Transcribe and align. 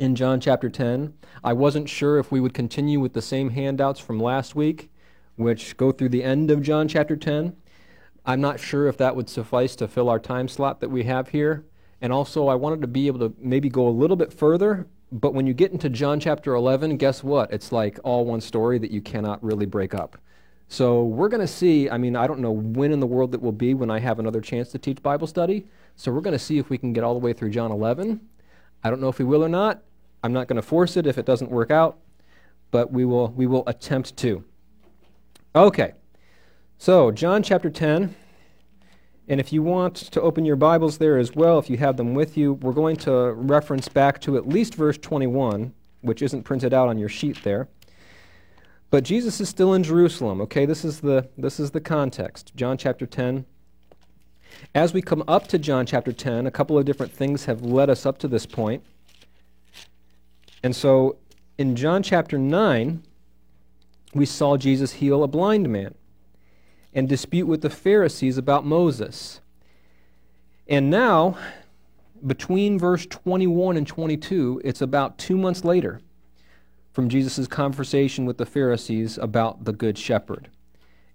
in 0.00 0.16
John 0.16 0.40
chapter 0.40 0.68
10. 0.68 1.14
I 1.44 1.52
wasn't 1.52 1.88
sure 1.88 2.18
if 2.18 2.32
we 2.32 2.40
would 2.40 2.54
continue 2.54 2.98
with 2.98 3.12
the 3.12 3.22
same 3.22 3.50
handouts 3.50 4.00
from 4.00 4.18
last 4.18 4.56
week, 4.56 4.90
which 5.36 5.76
go 5.76 5.92
through 5.92 6.08
the 6.08 6.24
end 6.24 6.50
of 6.50 6.62
John 6.62 6.88
chapter 6.88 7.16
10. 7.16 7.54
I'm 8.26 8.40
not 8.40 8.58
sure 8.58 8.88
if 8.88 8.96
that 8.96 9.14
would 9.14 9.28
suffice 9.28 9.76
to 9.76 9.86
fill 9.86 10.08
our 10.08 10.18
time 10.18 10.48
slot 10.48 10.80
that 10.80 10.90
we 10.90 11.04
have 11.04 11.28
here. 11.28 11.64
And 12.04 12.12
also, 12.12 12.48
I 12.48 12.54
wanted 12.54 12.82
to 12.82 12.86
be 12.86 13.06
able 13.06 13.18
to 13.20 13.34
maybe 13.38 13.70
go 13.70 13.88
a 13.88 13.88
little 13.88 14.14
bit 14.14 14.30
further. 14.30 14.86
But 15.10 15.32
when 15.32 15.46
you 15.46 15.54
get 15.54 15.72
into 15.72 15.88
John 15.88 16.20
chapter 16.20 16.54
11, 16.54 16.98
guess 16.98 17.24
what? 17.24 17.50
It's 17.50 17.72
like 17.72 17.98
all 18.04 18.26
one 18.26 18.42
story 18.42 18.78
that 18.78 18.90
you 18.90 19.00
cannot 19.00 19.42
really 19.42 19.64
break 19.64 19.94
up. 19.94 20.18
So 20.68 21.04
we're 21.04 21.30
going 21.30 21.40
to 21.40 21.46
see. 21.46 21.88
I 21.88 21.96
mean, 21.96 22.14
I 22.14 22.26
don't 22.26 22.40
know 22.40 22.52
when 22.52 22.92
in 22.92 23.00
the 23.00 23.06
world 23.06 23.34
it 23.34 23.40
will 23.40 23.52
be 23.52 23.72
when 23.72 23.90
I 23.90 24.00
have 24.00 24.18
another 24.18 24.42
chance 24.42 24.70
to 24.72 24.78
teach 24.78 25.02
Bible 25.02 25.26
study. 25.26 25.66
So 25.96 26.12
we're 26.12 26.20
going 26.20 26.36
to 26.36 26.38
see 26.38 26.58
if 26.58 26.68
we 26.68 26.76
can 26.76 26.92
get 26.92 27.04
all 27.04 27.14
the 27.14 27.20
way 27.20 27.32
through 27.32 27.48
John 27.48 27.72
11. 27.72 28.20
I 28.82 28.90
don't 28.90 29.00
know 29.00 29.08
if 29.08 29.18
we 29.18 29.24
will 29.24 29.42
or 29.42 29.48
not. 29.48 29.82
I'm 30.22 30.34
not 30.34 30.46
going 30.46 30.60
to 30.60 30.62
force 30.62 30.98
it 30.98 31.06
if 31.06 31.16
it 31.16 31.24
doesn't 31.24 31.50
work 31.50 31.70
out, 31.70 31.96
but 32.70 32.92
we 32.92 33.06
will 33.06 33.28
we 33.28 33.46
will 33.46 33.64
attempt 33.66 34.14
to. 34.18 34.44
Okay. 35.56 35.94
So, 36.76 37.10
John 37.10 37.42
chapter 37.42 37.70
10. 37.70 38.14
And 39.26 39.40
if 39.40 39.52
you 39.52 39.62
want 39.62 39.96
to 39.96 40.20
open 40.20 40.44
your 40.44 40.56
Bibles 40.56 40.98
there 40.98 41.16
as 41.16 41.34
well, 41.34 41.58
if 41.58 41.70
you 41.70 41.78
have 41.78 41.96
them 41.96 42.12
with 42.14 42.36
you, 42.36 42.54
we're 42.54 42.72
going 42.72 42.96
to 42.98 43.32
reference 43.32 43.88
back 43.88 44.20
to 44.22 44.36
at 44.36 44.46
least 44.46 44.74
verse 44.74 44.98
21, 44.98 45.72
which 46.02 46.20
isn't 46.20 46.42
printed 46.42 46.74
out 46.74 46.88
on 46.88 46.98
your 46.98 47.08
sheet 47.08 47.42
there. 47.42 47.68
But 48.90 49.02
Jesus 49.02 49.40
is 49.40 49.48
still 49.48 49.72
in 49.72 49.82
Jerusalem, 49.82 50.42
okay? 50.42 50.66
This 50.66 50.84
is 50.84 51.00
the 51.00 51.28
this 51.38 51.58
is 51.58 51.70
the 51.70 51.80
context. 51.80 52.52
John 52.54 52.76
chapter 52.76 53.06
10. 53.06 53.46
As 54.74 54.92
we 54.92 55.00
come 55.00 55.24
up 55.26 55.48
to 55.48 55.58
John 55.58 55.86
chapter 55.86 56.12
10, 56.12 56.46
a 56.46 56.50
couple 56.50 56.78
of 56.78 56.84
different 56.84 57.10
things 57.10 57.46
have 57.46 57.62
led 57.62 57.90
us 57.90 58.06
up 58.06 58.18
to 58.18 58.28
this 58.28 58.46
point. 58.46 58.84
And 60.62 60.76
so 60.76 61.16
in 61.58 61.76
John 61.76 62.02
chapter 62.02 62.38
9, 62.38 63.02
we 64.12 64.26
saw 64.26 64.56
Jesus 64.56 64.92
heal 64.92 65.24
a 65.24 65.28
blind 65.28 65.68
man 65.70 65.94
and 66.94 67.08
dispute 67.08 67.46
with 67.46 67.60
the 67.60 67.70
Pharisees 67.70 68.38
about 68.38 68.64
Moses. 68.64 69.40
And 70.68 70.88
now, 70.88 71.36
between 72.24 72.78
verse 72.78 73.06
21 73.06 73.76
and 73.76 73.86
22, 73.86 74.62
it's 74.64 74.80
about 74.80 75.18
two 75.18 75.36
months 75.36 75.64
later 75.64 76.00
from 76.92 77.08
Jesus' 77.08 77.48
conversation 77.48 78.24
with 78.24 78.38
the 78.38 78.46
Pharisees 78.46 79.18
about 79.18 79.64
the 79.64 79.72
Good 79.72 79.98
Shepherd. 79.98 80.48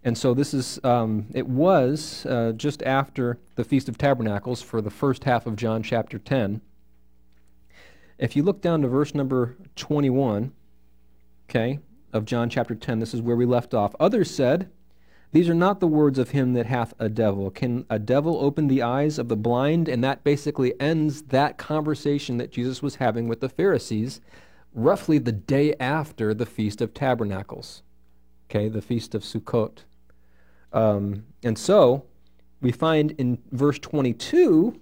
And 0.04 0.18
so 0.18 0.34
this 0.34 0.54
is, 0.54 0.80
um, 0.84 1.28
it 1.34 1.48
was 1.48 2.26
uh, 2.26 2.54
just 2.56 2.84
after 2.84 3.38
the 3.56 3.64
Feast 3.64 3.90
of 3.90 3.98
Tabernacles 3.98 4.62
for 4.62 4.82
the 4.82 4.90
first 4.90 5.24
half 5.24 5.46
of 5.46 5.56
John 5.56 5.82
chapter 5.82 6.20
10. 6.20 6.62
If 8.18 8.36
you 8.36 8.44
look 8.44 8.62
down 8.62 8.82
to 8.82 8.88
verse 8.90 9.16
number 9.16 9.56
21, 9.78 10.52
okay, 11.50 11.80
of 12.12 12.26
John 12.26 12.50
chapter 12.50 12.76
10, 12.76 13.00
this 13.00 13.14
is 13.14 13.22
where 13.22 13.36
we 13.36 13.46
left 13.46 13.74
off. 13.74 13.96
Others 14.00 14.30
said, 14.30 14.70
these 15.32 15.50
are 15.50 15.56
not 15.56 15.80
the 15.80 15.88
words 15.88 16.18
of 16.18 16.32
him 16.32 16.54
that 16.54 16.66
hath 16.66 16.94
a 17.00 17.10
devil. 17.10 17.52
Can 17.52 17.86
a 17.90 18.00
devil 18.00 18.40
open 18.40 18.68
the 18.68 18.82
eyes 18.82 19.20
of 19.20 19.28
the 19.28 19.36
blind? 19.36 19.88
And 19.88 20.04
that 20.04 20.24
basically 20.24 20.80
ends 20.80 21.24
that 21.24 21.58
conversation 21.58 22.38
that 22.38 22.52
Jesus 22.52 22.82
was 22.82 22.96
having 22.96 23.28
with 23.28 23.40
the 23.40 23.50
Pharisees 23.50 24.22
roughly 24.74 25.18
the 25.18 25.32
day 25.32 25.74
after 25.80 26.34
the 26.34 26.46
Feast 26.46 26.82
of 26.82 26.94
Tabernacles, 26.94 27.84
okay, 28.50 28.70
the 28.70 28.82
Feast 28.82 29.16
of 29.16 29.24
Sukkot. 29.24 29.80
Um, 30.72 31.26
and 31.44 31.58
so 31.58 32.06
we 32.62 32.72
find 32.72 33.12
in 33.12 33.40
verse 33.52 33.80
22 33.80 34.80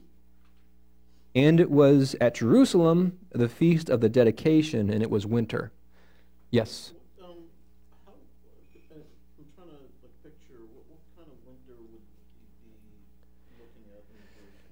and 1.38 1.60
it 1.60 1.70
was 1.70 2.16
at 2.20 2.34
Jerusalem 2.34 3.20
the 3.30 3.48
feast 3.48 3.92
of 3.92 4.02
the 4.02 4.10
dedication, 4.10 4.90
and 4.90 5.04
it 5.04 5.12
was 5.12 5.28
winter. 5.28 5.72
Yes? 6.50 6.94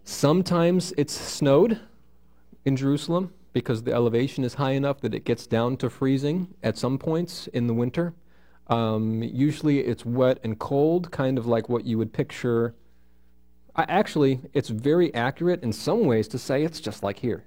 Sometimes 0.07 0.93
it's 0.97 1.19
snowed 1.19 1.79
in 2.63 2.75
Jerusalem 2.75 3.33
because 3.53 3.81
the 3.81 3.91
elevation 3.91 4.43
is 4.43 4.53
high 4.53 4.73
enough 4.73 5.01
that 5.01 5.15
it 5.15 5.25
gets 5.25 5.47
down 5.47 5.77
to 5.77 5.89
freezing 5.89 6.53
at 6.61 6.77
some 6.77 6.99
points 6.99 7.47
in 7.47 7.65
the 7.65 7.73
winter. 7.73 8.13
Um, 8.67 9.23
usually 9.23 9.79
it's 9.79 10.05
wet 10.05 10.39
and 10.43 10.59
cold, 10.59 11.09
kind 11.09 11.39
of 11.39 11.47
like 11.47 11.69
what 11.69 11.85
you 11.85 11.97
would 11.97 12.13
picture. 12.13 12.75
I, 13.75 13.85
actually, 13.87 14.41
it's 14.53 14.69
very 14.69 15.11
accurate 15.15 15.63
in 15.63 15.73
some 15.73 16.05
ways 16.05 16.27
to 16.29 16.37
say 16.37 16.63
it's 16.63 16.79
just 16.79 17.01
like 17.01 17.17
here. 17.17 17.45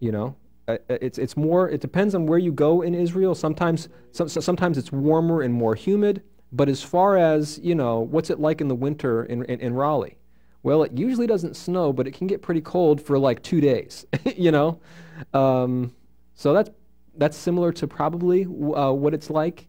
You 0.00 0.12
know, 0.12 0.36
it's 0.68 1.16
it's 1.16 1.36
more. 1.36 1.68
It 1.70 1.80
depends 1.80 2.14
on 2.14 2.26
where 2.26 2.38
you 2.38 2.52
go 2.52 2.82
in 2.82 2.94
Israel. 2.94 3.34
Sometimes 3.34 3.88
some, 4.12 4.28
sometimes 4.28 4.76
it's 4.76 4.92
warmer 4.92 5.40
and 5.40 5.54
more 5.54 5.74
humid. 5.74 6.22
But 6.52 6.68
as 6.68 6.82
far 6.82 7.16
as 7.16 7.58
you 7.62 7.74
know, 7.74 8.00
what's 8.00 8.28
it 8.28 8.38
like 8.38 8.60
in 8.60 8.68
the 8.68 8.74
winter 8.74 9.24
in, 9.24 9.44
in, 9.44 9.60
in 9.60 9.74
Raleigh? 9.74 10.18
Well, 10.62 10.82
it 10.82 10.92
usually 10.92 11.26
doesn't 11.26 11.56
snow, 11.56 11.92
but 11.92 12.06
it 12.06 12.12
can 12.12 12.26
get 12.26 12.42
pretty 12.42 12.60
cold 12.60 13.00
for 13.00 13.18
like 13.18 13.42
two 13.42 13.60
days, 13.60 14.04
you 14.36 14.50
know? 14.50 14.80
Um, 15.32 15.94
so 16.34 16.52
that's, 16.52 16.70
that's 17.16 17.36
similar 17.36 17.72
to 17.72 17.86
probably 17.86 18.44
uh, 18.44 18.92
what 18.92 19.14
it's 19.14 19.30
like 19.30 19.68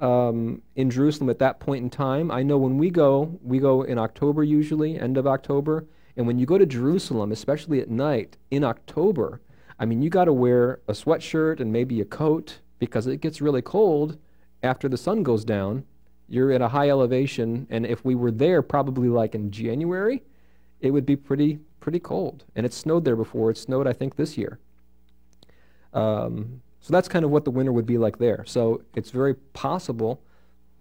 um, 0.00 0.62
in 0.74 0.90
Jerusalem 0.90 1.30
at 1.30 1.38
that 1.38 1.60
point 1.60 1.84
in 1.84 1.90
time. 1.90 2.30
I 2.30 2.42
know 2.42 2.58
when 2.58 2.76
we 2.76 2.90
go, 2.90 3.38
we 3.42 3.60
go 3.60 3.82
in 3.82 3.98
October 3.98 4.42
usually, 4.42 4.98
end 4.98 5.16
of 5.16 5.26
October. 5.26 5.86
And 6.16 6.26
when 6.26 6.38
you 6.38 6.44
go 6.44 6.58
to 6.58 6.66
Jerusalem, 6.66 7.32
especially 7.32 7.80
at 7.80 7.88
night 7.88 8.36
in 8.50 8.64
October, 8.64 9.40
I 9.78 9.86
mean, 9.86 10.02
you 10.02 10.10
got 10.10 10.26
to 10.26 10.32
wear 10.32 10.80
a 10.88 10.92
sweatshirt 10.92 11.60
and 11.60 11.72
maybe 11.72 12.00
a 12.00 12.04
coat 12.04 12.58
because 12.78 13.06
it 13.06 13.20
gets 13.20 13.40
really 13.40 13.62
cold 13.62 14.18
after 14.62 14.88
the 14.88 14.96
sun 14.96 15.22
goes 15.22 15.44
down. 15.44 15.84
You're 16.28 16.52
at 16.52 16.62
a 16.62 16.68
high 16.68 16.88
elevation, 16.88 17.66
and 17.70 17.84
if 17.86 18.04
we 18.04 18.14
were 18.14 18.30
there 18.30 18.62
probably 18.62 19.08
like 19.08 19.34
in 19.34 19.50
January, 19.50 20.22
it 20.82 20.90
would 20.90 21.06
be 21.06 21.16
pretty 21.16 21.60
pretty 21.80 22.00
cold. 22.00 22.44
And 22.54 22.66
it 22.66 22.74
snowed 22.74 23.04
there 23.04 23.16
before. 23.16 23.50
It 23.50 23.56
snowed, 23.56 23.86
I 23.86 23.92
think, 23.92 24.16
this 24.16 24.36
year. 24.36 24.58
Um, 25.94 26.62
so 26.80 26.92
that's 26.92 27.08
kind 27.08 27.24
of 27.24 27.30
what 27.30 27.44
the 27.44 27.50
winter 27.50 27.72
would 27.72 27.86
be 27.86 27.98
like 27.98 28.18
there. 28.18 28.44
So 28.46 28.82
it's 28.94 29.10
very 29.10 29.34
possible 29.34 30.22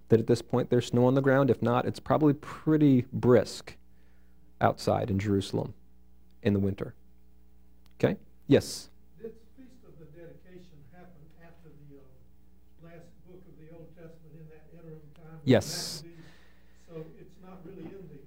that 0.09 0.19
at 0.19 0.27
this 0.27 0.41
point 0.41 0.69
there's 0.69 0.87
snow 0.87 1.05
on 1.05 1.15
the 1.15 1.21
ground. 1.21 1.49
If 1.49 1.61
not, 1.61 1.85
it's 1.85 1.99
probably 1.99 2.33
pretty 2.33 3.05
brisk 3.13 3.77
outside 4.59 5.09
in 5.09 5.19
Jerusalem 5.19 5.73
in 6.43 6.53
the 6.53 6.59
winter. 6.59 6.93
Okay? 7.99 8.17
Yes? 8.47 8.89
This 9.21 9.31
Feast 9.57 9.77
of 9.85 9.93
the 9.99 10.05
Dedication 10.17 10.77
happened 10.91 11.29
after 11.43 11.69
the 11.89 11.97
uh, 11.97 12.87
last 12.87 13.05
book 13.27 13.41
of 13.47 13.53
the 13.57 13.73
Old 13.75 13.87
Testament 13.95 14.33
in 14.37 14.45
that 14.49 14.65
interim 14.73 15.01
time? 15.15 15.39
Yes. 15.45 16.03
really 17.65 17.83
in 17.83 18.01
the 18.09 18.21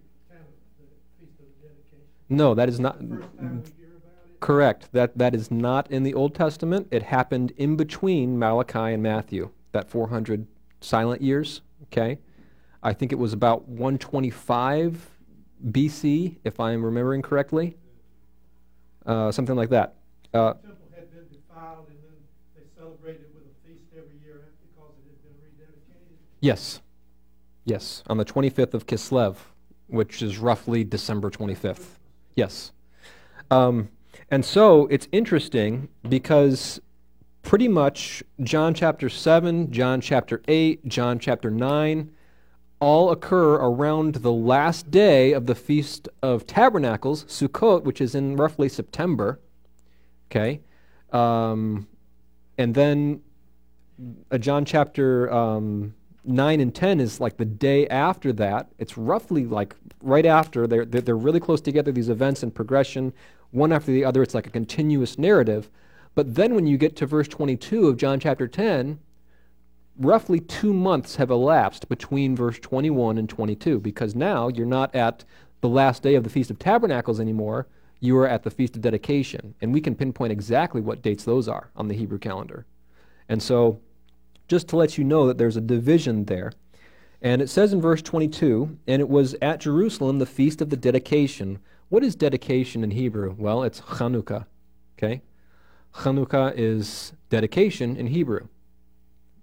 no, 2.28 2.54
that 2.54 2.68
is 2.68 2.80
not. 2.80 2.98
Correct. 4.40 4.88
That 4.92 5.16
that 5.16 5.34
is 5.34 5.50
not 5.50 5.90
in 5.90 6.02
the 6.02 6.12
Old 6.14 6.34
Testament. 6.34 6.88
It 6.90 7.02
happened 7.04 7.52
in 7.56 7.76
between 7.76 8.38
Malachi 8.38 8.92
and 8.94 9.02
Matthew. 9.02 9.50
That 9.72 9.88
400 9.88 10.46
silent 10.80 11.22
years. 11.22 11.62
Okay, 11.84 12.18
I 12.82 12.92
think 12.92 13.10
it 13.12 13.18
was 13.18 13.32
about 13.32 13.66
125 13.68 15.10
BC, 15.70 16.36
if 16.44 16.60
I 16.60 16.72
am 16.72 16.84
remembering 16.84 17.22
correctly. 17.22 17.76
Uh, 19.06 19.30
something 19.32 19.56
like 19.56 19.70
that. 19.70 19.96
Uh, 20.32 20.54
The 20.54 20.68
temple 20.68 20.88
had 20.94 21.10
been 21.12 21.26
defiled, 21.30 21.86
and 21.88 21.98
then 22.02 22.16
they 22.56 22.62
celebrated 22.76 23.26
with 23.34 23.44
a 23.44 23.68
feast 23.68 23.84
every 23.96 24.18
year 24.24 24.42
because 24.74 24.92
it 24.98 25.08
had 25.10 25.22
been 25.22 25.66
rededicated. 25.66 26.16
yes, 26.40 26.80
yes, 27.64 28.02
on 28.08 28.16
the 28.18 28.24
25th 28.24 28.74
of 28.74 28.86
Kislev, 28.86 29.36
which 29.88 30.22
is 30.22 30.38
roughly 30.38 30.84
December 30.84 31.30
25th. 31.30 31.98
Yes. 32.34 32.72
Um, 33.50 33.88
and 34.30 34.44
so 34.44 34.86
it's 34.86 35.08
interesting 35.12 35.88
because 36.08 36.80
pretty 37.42 37.68
much 37.68 38.22
John 38.42 38.74
chapter 38.74 39.08
7, 39.08 39.70
John 39.70 40.00
chapter 40.00 40.42
8, 40.48 40.88
John 40.88 41.18
chapter 41.18 41.50
9 41.50 42.10
all 42.80 43.10
occur 43.10 43.54
around 43.54 44.16
the 44.16 44.32
last 44.32 44.90
day 44.90 45.32
of 45.32 45.46
the 45.46 45.54
Feast 45.54 46.08
of 46.22 46.46
Tabernacles, 46.46 47.24
Sukkot, 47.24 47.84
which 47.84 48.00
is 48.00 48.14
in 48.14 48.36
roughly 48.36 48.68
September. 48.68 49.40
Okay? 50.30 50.60
Um, 51.12 51.86
and 52.58 52.74
then 52.74 53.22
uh, 54.30 54.38
John 54.38 54.64
chapter 54.64 55.32
um, 55.32 55.94
9 56.24 56.60
and 56.60 56.74
10 56.74 57.00
is 57.00 57.20
like 57.20 57.36
the 57.36 57.44
day 57.44 57.86
after 57.88 58.32
that. 58.34 58.68
It's 58.78 58.96
roughly 58.96 59.46
like 59.46 59.74
right 60.00 60.26
after. 60.26 60.66
They're, 60.66 60.84
they're 60.84 61.16
really 61.16 61.40
close 61.40 61.60
together, 61.60 61.92
these 61.92 62.08
events 62.08 62.42
in 62.42 62.50
progression, 62.50 63.12
one 63.50 63.72
after 63.72 63.92
the 63.92 64.04
other. 64.04 64.22
It's 64.22 64.34
like 64.34 64.46
a 64.46 64.50
continuous 64.50 65.18
narrative. 65.18 65.70
But 66.14 66.34
then 66.34 66.54
when 66.54 66.66
you 66.66 66.78
get 66.78 66.96
to 66.96 67.06
verse 67.06 67.28
22 67.28 67.88
of 67.88 67.96
John 67.96 68.20
chapter 68.20 68.46
10, 68.46 68.98
roughly 69.98 70.40
two 70.40 70.72
months 70.72 71.16
have 71.16 71.30
elapsed 71.30 71.88
between 71.88 72.36
verse 72.36 72.58
21 72.58 73.18
and 73.18 73.28
22 73.28 73.80
because 73.80 74.14
now 74.14 74.48
you're 74.48 74.66
not 74.66 74.94
at 74.94 75.24
the 75.60 75.68
last 75.68 76.02
day 76.02 76.14
of 76.14 76.24
the 76.24 76.30
Feast 76.30 76.50
of 76.50 76.58
Tabernacles 76.58 77.20
anymore. 77.20 77.66
You 78.00 78.16
are 78.18 78.28
at 78.28 78.42
the 78.42 78.50
Feast 78.50 78.76
of 78.76 78.82
Dedication. 78.82 79.54
And 79.60 79.72
we 79.72 79.80
can 79.80 79.94
pinpoint 79.94 80.32
exactly 80.32 80.80
what 80.80 81.02
dates 81.02 81.24
those 81.24 81.48
are 81.48 81.70
on 81.76 81.88
the 81.88 81.94
Hebrew 81.94 82.18
calendar. 82.18 82.66
And 83.28 83.42
so, 83.42 83.80
just 84.48 84.68
to 84.68 84.76
let 84.76 84.98
you 84.98 85.04
know 85.04 85.26
that 85.26 85.38
there's 85.38 85.56
a 85.56 85.60
division 85.60 86.24
there. 86.24 86.52
And 87.22 87.40
it 87.40 87.48
says 87.48 87.72
in 87.72 87.80
verse 87.80 88.02
22, 88.02 88.78
and 88.86 89.00
it 89.00 89.08
was 89.08 89.34
at 89.40 89.60
Jerusalem 89.60 90.18
the 90.18 90.26
feast 90.26 90.60
of 90.60 90.70
the 90.70 90.76
dedication. 90.76 91.58
What 91.88 92.04
is 92.04 92.14
dedication 92.14 92.84
in 92.84 92.90
Hebrew? 92.90 93.34
Well, 93.38 93.62
it's 93.62 93.80
Chanukah. 93.80 94.46
Okay? 94.98 95.22
Chanukah 95.94 96.52
is 96.56 97.12
dedication 97.30 97.96
in 97.96 98.08
Hebrew. 98.08 98.48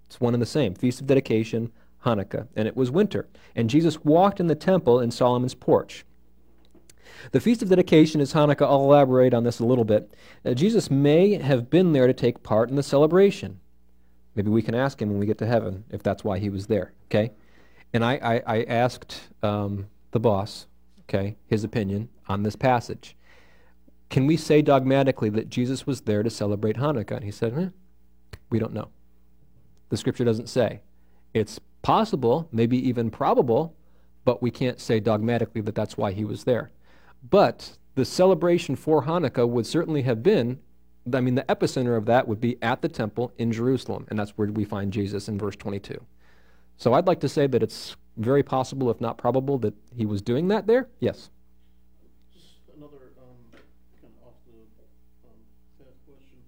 It's 0.06 0.20
one 0.20 0.34
and 0.34 0.42
the 0.42 0.46
same. 0.46 0.74
Feast 0.74 1.00
of 1.00 1.06
dedication, 1.06 1.72
Hanukkah. 2.04 2.46
And 2.54 2.68
it 2.68 2.76
was 2.76 2.90
winter. 2.90 3.28
And 3.56 3.70
Jesus 3.70 4.04
walked 4.04 4.40
in 4.40 4.46
the 4.46 4.54
temple 4.54 5.00
in 5.00 5.10
Solomon's 5.10 5.54
porch. 5.54 6.04
The 7.30 7.40
Feast 7.40 7.62
of 7.62 7.68
Dedication 7.68 8.20
is 8.20 8.32
Hanukkah. 8.32 8.66
I'll 8.66 8.82
elaborate 8.82 9.32
on 9.32 9.44
this 9.44 9.60
a 9.60 9.64
little 9.64 9.84
bit. 9.84 10.12
Uh, 10.44 10.54
Jesus 10.54 10.90
may 10.90 11.34
have 11.34 11.70
been 11.70 11.92
there 11.92 12.06
to 12.06 12.12
take 12.12 12.42
part 12.42 12.68
in 12.68 12.76
the 12.76 12.82
celebration. 12.82 13.60
Maybe 14.34 14.50
we 14.50 14.62
can 14.62 14.74
ask 14.74 15.00
him 15.00 15.10
when 15.10 15.18
we 15.18 15.26
get 15.26 15.38
to 15.38 15.46
heaven 15.46 15.84
if 15.90 16.02
that's 16.02 16.24
why 16.24 16.38
he 16.38 16.48
was 16.48 16.66
there. 16.66 16.92
Okay? 17.06 17.32
And 17.92 18.04
I, 18.04 18.14
I, 18.46 18.58
I 18.58 18.62
asked 18.64 19.28
um, 19.42 19.88
the 20.12 20.20
boss, 20.20 20.66
okay, 21.02 21.36
his 21.46 21.64
opinion 21.64 22.08
on 22.28 22.42
this 22.42 22.56
passage. 22.56 23.16
Can 24.08 24.26
we 24.26 24.36
say 24.36 24.62
dogmatically 24.62 25.28
that 25.30 25.48
Jesus 25.48 25.86
was 25.86 26.02
there 26.02 26.22
to 26.22 26.30
celebrate 26.30 26.76
Hanukkah? 26.76 27.16
And 27.16 27.24
he 27.24 27.30
said, 27.30 27.56
eh, 27.56 27.68
we 28.50 28.58
don't 28.58 28.72
know. 28.72 28.88
The 29.88 29.96
scripture 29.96 30.24
doesn't 30.24 30.48
say. 30.48 30.80
It's 31.34 31.58
possible, 31.82 32.48
maybe 32.52 32.76
even 32.88 33.10
probable, 33.10 33.74
but 34.24 34.42
we 34.42 34.50
can't 34.50 34.80
say 34.80 35.00
dogmatically 35.00 35.60
that 35.62 35.74
that's 35.74 35.96
why 35.96 36.12
he 36.12 36.24
was 36.24 36.44
there. 36.44 36.70
But 37.28 37.76
the 37.94 38.04
celebration 38.04 38.76
for 38.76 39.04
Hanukkah 39.04 39.48
would 39.48 39.66
certainly 39.66 40.02
have 40.02 40.22
been, 40.22 40.60
I 41.12 41.20
mean, 41.20 41.34
the 41.34 41.42
epicenter 41.44 41.96
of 41.96 42.06
that 42.06 42.28
would 42.28 42.40
be 42.40 42.62
at 42.62 42.80
the 42.80 42.88
temple 42.88 43.32
in 43.38 43.50
Jerusalem, 43.50 44.06
and 44.08 44.18
that's 44.18 44.30
where 44.32 44.48
we 44.48 44.64
find 44.64 44.92
Jesus 44.92 45.28
in 45.28 45.38
verse 45.38 45.56
22. 45.56 46.00
So 46.76 46.94
I'd 46.94 47.06
like 47.06 47.20
to 47.20 47.28
say 47.28 47.46
that 47.46 47.62
it's 47.62 47.96
very 48.16 48.42
possible, 48.42 48.90
if 48.90 49.00
not 49.00 49.18
probable, 49.18 49.58
that 49.58 49.74
he 49.96 50.06
was 50.06 50.22
doing 50.22 50.48
that 50.48 50.66
there. 50.66 50.88
Yes. 51.00 51.30
Just 52.32 52.46
another, 52.76 53.10
um, 53.18 53.58
kind 54.00 54.12
of 54.20 54.28
off 54.28 54.34
the, 54.46 54.58
um, 55.26 55.38
path 55.78 55.94
question. 56.06 56.38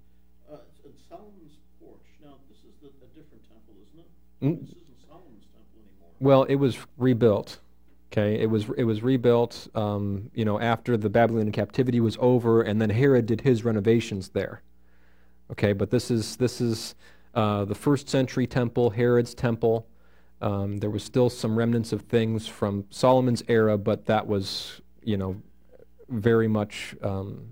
Uh, 0.51 0.57
it's 0.69 0.85
in 0.85 0.93
Solomon's 1.09 1.59
porch, 1.81 2.07
now, 2.23 2.35
this 2.49 2.59
is 2.59 2.75
the, 2.81 2.89
a 2.89 3.09
different 3.15 3.43
temple, 3.49 3.75
isn't 3.83 4.01
it? 4.01 4.11
Mm. 4.43 4.61
This 4.61 4.77
isn't 4.77 5.01
Solomon's 5.09 5.47
temple 5.51 5.83
anymore. 5.83 6.11
Well, 6.21 6.45
it 6.45 6.57
was 6.57 6.79
rebuilt. 6.97 7.59
Okay, 8.15 8.41
it 8.41 8.49
was 8.49 8.67
it 8.77 8.85
was 8.85 9.03
rebuilt. 9.03 9.67
Um, 9.75 10.31
you 10.35 10.45
know, 10.45 10.61
after 10.61 10.97
the 10.97 11.11
Babylonian 11.11 11.51
captivity 11.51 11.99
was 11.99 12.17
over, 12.21 12.63
and 12.63 12.81
then 12.81 12.91
Herod 12.91 13.27
did 13.27 13.41
his 13.41 13.65
renovations 13.65 14.29
there. 14.29 14.63
Okay, 15.51 15.73
but 15.73 15.91
this 15.91 16.13
is 16.13 16.37
this 16.37 16.61
is 16.61 16.95
uh, 17.35 17.65
the 17.65 17.75
first 17.75 18.09
century 18.09 18.47
temple, 18.47 18.91
Herod's 18.91 19.35
temple. 19.35 19.89
Um, 20.41 20.79
there 20.79 20.91
was 20.91 21.03
still 21.03 21.29
some 21.29 21.57
remnants 21.59 21.93
of 21.93 22.03
things 22.03 22.47
from 22.47 22.85
Solomon's 22.89 23.43
era, 23.49 23.77
but 23.77 24.07
that 24.07 24.29
was 24.29 24.81
you 25.03 25.17
know 25.17 25.43
very 26.09 26.47
much 26.47 26.95
um, 27.03 27.49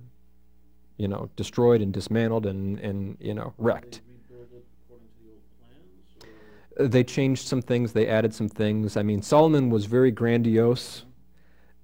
you 0.97 1.08
know 1.08 1.29
destroyed 1.35 1.81
and 1.82 1.93
dismantled 1.93 2.47
and 2.47 2.79
and 2.79 3.17
you 3.19 3.35
know 3.35 3.53
wrecked. 3.58 4.00
They 4.05 4.37
rebuild 4.37 4.53
it 4.55 4.65
according 4.85 5.08
to 5.08 5.25
the 5.25 5.31
old 5.32 5.43
plans, 5.58 6.23
or? 6.23 6.29
Uh, 6.29 6.62
they 6.79 7.05
changed 7.05 7.47
some 7.47 7.63
things 7.63 7.93
they 7.93 8.07
added 8.09 8.35
some 8.35 8.49
things. 8.49 8.97
I 8.97 9.03
mean 9.03 9.23
solomon 9.23 9.71
was 9.71 9.87
very 9.87 10.11
grandiose 10.11 11.05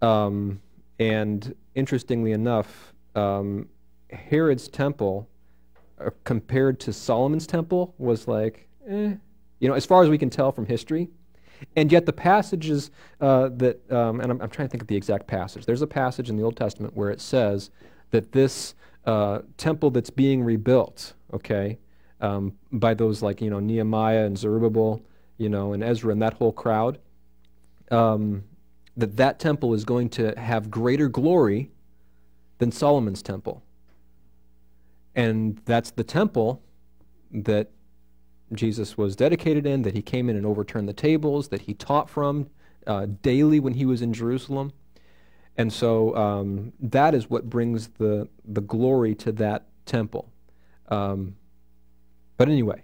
um, 0.03 0.61
and 0.99 1.55
interestingly 1.75 2.33
enough 2.33 2.93
um, 3.15 3.69
herod's 4.11 4.69
temple 4.69 5.29
uh, 6.01 6.11
compared 6.25 6.81
to 6.81 6.93
solomon's 6.93 7.47
temple 7.47 7.95
was 7.99 8.29
like 8.29 8.69
eh, 8.89 9.15
you 9.61 9.69
know 9.69 9.75
as 9.75 9.85
far 9.85 10.03
as 10.03 10.09
we 10.09 10.19
can 10.19 10.31
tell 10.31 10.53
from 10.53 10.67
history. 10.67 11.09
And 11.75 11.91
yet 11.91 12.07
the 12.07 12.13
passages 12.13 12.93
uh, 13.21 13.49
that 13.55 13.91
um, 13.91 14.21
and 14.21 14.31
I'm, 14.31 14.41
I'm 14.41 14.51
trying 14.51 14.69
to 14.69 14.71
think 14.71 14.83
of 14.83 14.87
the 14.87 14.97
exact 14.97 15.27
passage. 15.27 15.67
There's 15.67 15.83
a 15.83 15.89
passage 15.89 16.31
in 16.31 16.37
the 16.37 16.45
old 16.45 16.57
testament 16.57 16.95
where 16.97 17.11
it 17.11 17.21
says 17.21 17.71
that 18.11 18.31
this 18.31 18.77
uh, 19.07 19.41
temple 19.57 19.91
that's 19.91 20.11
being 20.11 20.43
rebuilt 20.45 21.15
okay 21.33 21.79
um, 22.21 22.55
by 22.73 22.95
those 22.95 23.23
like 23.23 23.41
you 23.41 23.51
know 23.51 23.61
Nehemiah 23.61 24.25
and 24.25 24.37
Zerubbabel, 24.37 25.03
you 25.37 25.49
know, 25.49 25.73
and 25.73 25.83
Ezra 25.83 26.13
and 26.13 26.23
that 26.23 26.35
whole 26.35 26.53
crowd. 26.53 26.99
Um, 27.91 28.45
that 28.97 29.17
that 29.17 29.39
temple 29.39 29.75
is 29.75 29.85
going 29.85 30.09
to 30.11 30.39
have 30.39 30.71
greater 30.71 31.09
glory 31.09 31.71
than 32.59 32.73
Solomon's 32.73 33.23
temple, 33.23 33.63
and 35.15 35.61
that's 35.65 35.91
the 35.93 36.05
temple 36.05 36.63
that 37.31 37.71
Jesus 38.53 38.99
was 38.99 39.15
dedicated 39.15 39.67
in. 39.67 39.83
That 39.83 39.95
he 39.95 40.03
came 40.03 40.29
in 40.29 40.37
and 40.37 40.45
overturned 40.45 40.89
the 40.89 40.93
tables. 40.93 41.49
That 41.49 41.63
he 41.63 41.75
taught 41.75 42.11
from 42.11 42.49
uh, 42.87 43.07
daily 43.23 43.61
when 43.61 43.75
he 43.75 43.87
was 43.87 44.03
in 44.03 44.13
Jerusalem. 44.13 44.73
And 45.59 45.73
so 45.73 46.15
um, 46.17 46.73
that 46.81 47.15
is 47.15 47.29
what 47.29 47.51
brings 47.51 47.89
the, 47.99 48.29
the 48.45 48.61
glory 48.61 49.15
to 49.17 49.33
that 49.33 49.67
temple. 49.87 50.33
Um, 50.89 51.37
but 52.39 52.49
anyway, 52.49 52.83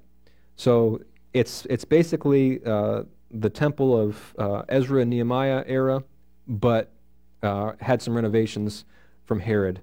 so 0.56 1.00
it's 1.32 1.66
it's 1.70 1.86
basically 1.86 2.62
uh, 2.66 3.04
the 3.30 3.48
temple 3.48 3.98
of 3.98 4.34
uh, 4.38 4.62
Ezra 4.68 5.00
and 5.00 5.10
Nehemiah 5.10 5.64
era, 5.66 6.04
but 6.46 6.92
uh, 7.42 7.72
had 7.80 8.02
some 8.02 8.14
renovations 8.14 8.84
from 9.24 9.40
Herod 9.40 9.80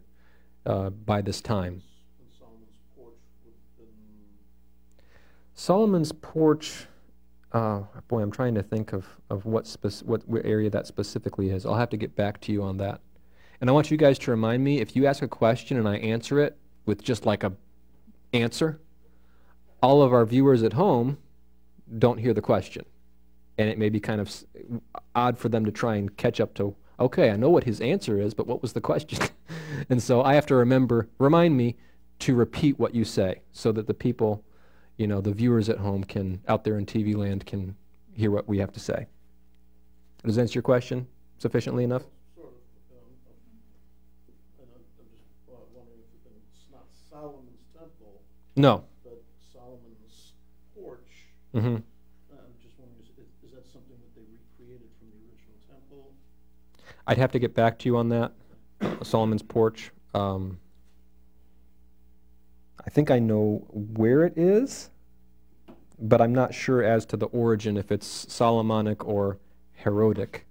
uh, 0.66 0.92
by 0.92 1.22
this 1.22 1.42
time. 1.42 1.82
Solomon's 5.54 6.12
porch. 6.12 6.88
Uh, 7.52 7.82
boy, 8.08 8.22
I'm 8.22 8.32
trying 8.32 8.56
to 8.56 8.64
think 8.64 8.94
of, 8.94 9.06
of 9.30 9.46
what, 9.46 9.68
spec- 9.68 10.06
what 10.06 10.28
what 10.28 10.46
area 10.46 10.70
that 10.70 10.88
specifically 10.88 11.50
is. 11.50 11.66
I'll 11.66 11.76
have 11.76 11.90
to 11.90 11.98
get 11.98 12.16
back 12.16 12.40
to 12.42 12.52
you 12.52 12.64
on 12.64 12.78
that. 12.78 13.02
And 13.60 13.70
I 13.70 13.74
want 13.74 13.92
you 13.92 13.98
guys 13.98 14.18
to 14.20 14.32
remind 14.32 14.64
me 14.64 14.80
if 14.80 14.96
you 14.96 15.06
ask 15.06 15.22
a 15.22 15.28
question 15.28 15.78
and 15.78 15.88
I 15.88 15.98
answer 15.98 16.40
it 16.40 16.58
with 16.86 17.04
just 17.04 17.26
like 17.26 17.44
a 17.44 17.54
answer, 18.34 18.80
all 19.82 20.02
of 20.02 20.14
our 20.14 20.26
viewers 20.26 20.64
at 20.64 20.74
home 20.74 21.18
don't 21.98 22.20
hear 22.20 22.34
the 22.34 22.42
question. 22.42 22.86
And 23.58 23.70
it 23.70 23.78
may 23.78 23.90
be 23.90 24.00
kind 24.00 24.22
of 24.22 24.28
s- 24.28 24.46
odd 25.16 25.38
for 25.38 25.50
them 25.50 25.66
to 25.66 25.72
try 25.72 25.96
and 25.96 26.16
catch 26.18 26.40
up 26.40 26.54
to, 26.56 26.76
okay, 27.00 27.32
I 27.32 27.36
know 27.36 27.50
what 27.50 27.66
his 27.66 27.82
answer 27.82 28.20
is, 28.20 28.34
but 28.34 28.48
what 28.48 28.62
was 28.62 28.74
the 28.74 28.82
question? 28.82 29.20
and 29.90 30.02
so 30.02 30.24
I 30.24 30.36
have 30.36 30.46
to 30.48 30.56
remember, 30.56 31.10
remind 31.18 31.58
me 31.58 31.78
to 32.20 32.36
repeat 32.36 32.80
what 32.80 32.96
you 32.96 33.04
say 33.04 33.42
so 33.52 33.72
that 33.72 33.88
the 33.88 33.94
people, 33.94 34.44
you 34.98 35.08
know, 35.08 35.22
the 35.22 35.34
viewers 35.34 35.70
at 35.70 35.80
home 35.80 36.04
can, 36.04 36.42
out 36.48 36.64
there 36.64 36.78
in 36.78 36.86
TV 36.86 37.16
land, 37.16 37.46
can 37.46 37.76
hear 38.14 38.32
what 38.32 38.48
we 38.48 38.60
have 38.60 38.72
to 38.74 38.80
say. 38.80 39.08
Does 40.24 40.36
that 40.36 40.42
answer 40.42 40.58
your 40.58 40.64
question 40.64 41.08
sufficiently 41.40 41.84
enough? 41.84 42.04
sort 42.36 42.50
of, 42.50 42.54
um, 42.94 43.10
um, 43.26 44.30
and 44.62 44.70
I'm, 44.76 44.86
I'm 45.02 45.10
just 45.10 45.50
uh, 45.50 45.58
wondering 45.74 45.98
if 45.98 46.10
there's 46.12 46.24
been 46.30 46.42
No. 48.56 48.84
But 49.04 49.24
Solomon's 49.52 50.34
porch, 51.52 51.64
hmm 51.64 51.76
I'm 51.76 51.84
just 52.62 52.76
wondering, 52.80 53.02
is, 53.02 53.10
is 53.44 53.52
that 53.52 53.66
something 53.72 53.98
that 54.00 54.16
they 54.16 54.22
recreated 54.32 54.90
from 55.00 55.10
the 55.10 55.18
original 55.30 55.58
temple? 55.68 56.12
I'd 57.08 57.18
have 57.18 57.32
to 57.32 57.40
get 57.40 57.54
back 57.54 57.80
to 57.80 57.90
you 57.90 57.98
on 57.98 58.10
that. 58.10 58.32
Solomon's 59.04 59.44
porch. 59.44 59.92
Um, 60.14 60.60
I 62.86 62.90
think 62.90 63.12
I 63.12 63.20
know 63.20 63.66
where 63.70 64.26
it 64.26 64.38
is, 64.38 64.90
but 66.00 66.20
I'm 66.20 66.34
not 66.34 66.54
sure 66.54 66.84
as 66.84 67.06
to 67.08 67.18
the 67.18 67.28
origin, 67.28 67.78
if 67.78 67.92
it's 67.92 68.08
Solomonic 68.08 69.06
or 69.06 69.38
Herodic. 69.74 70.46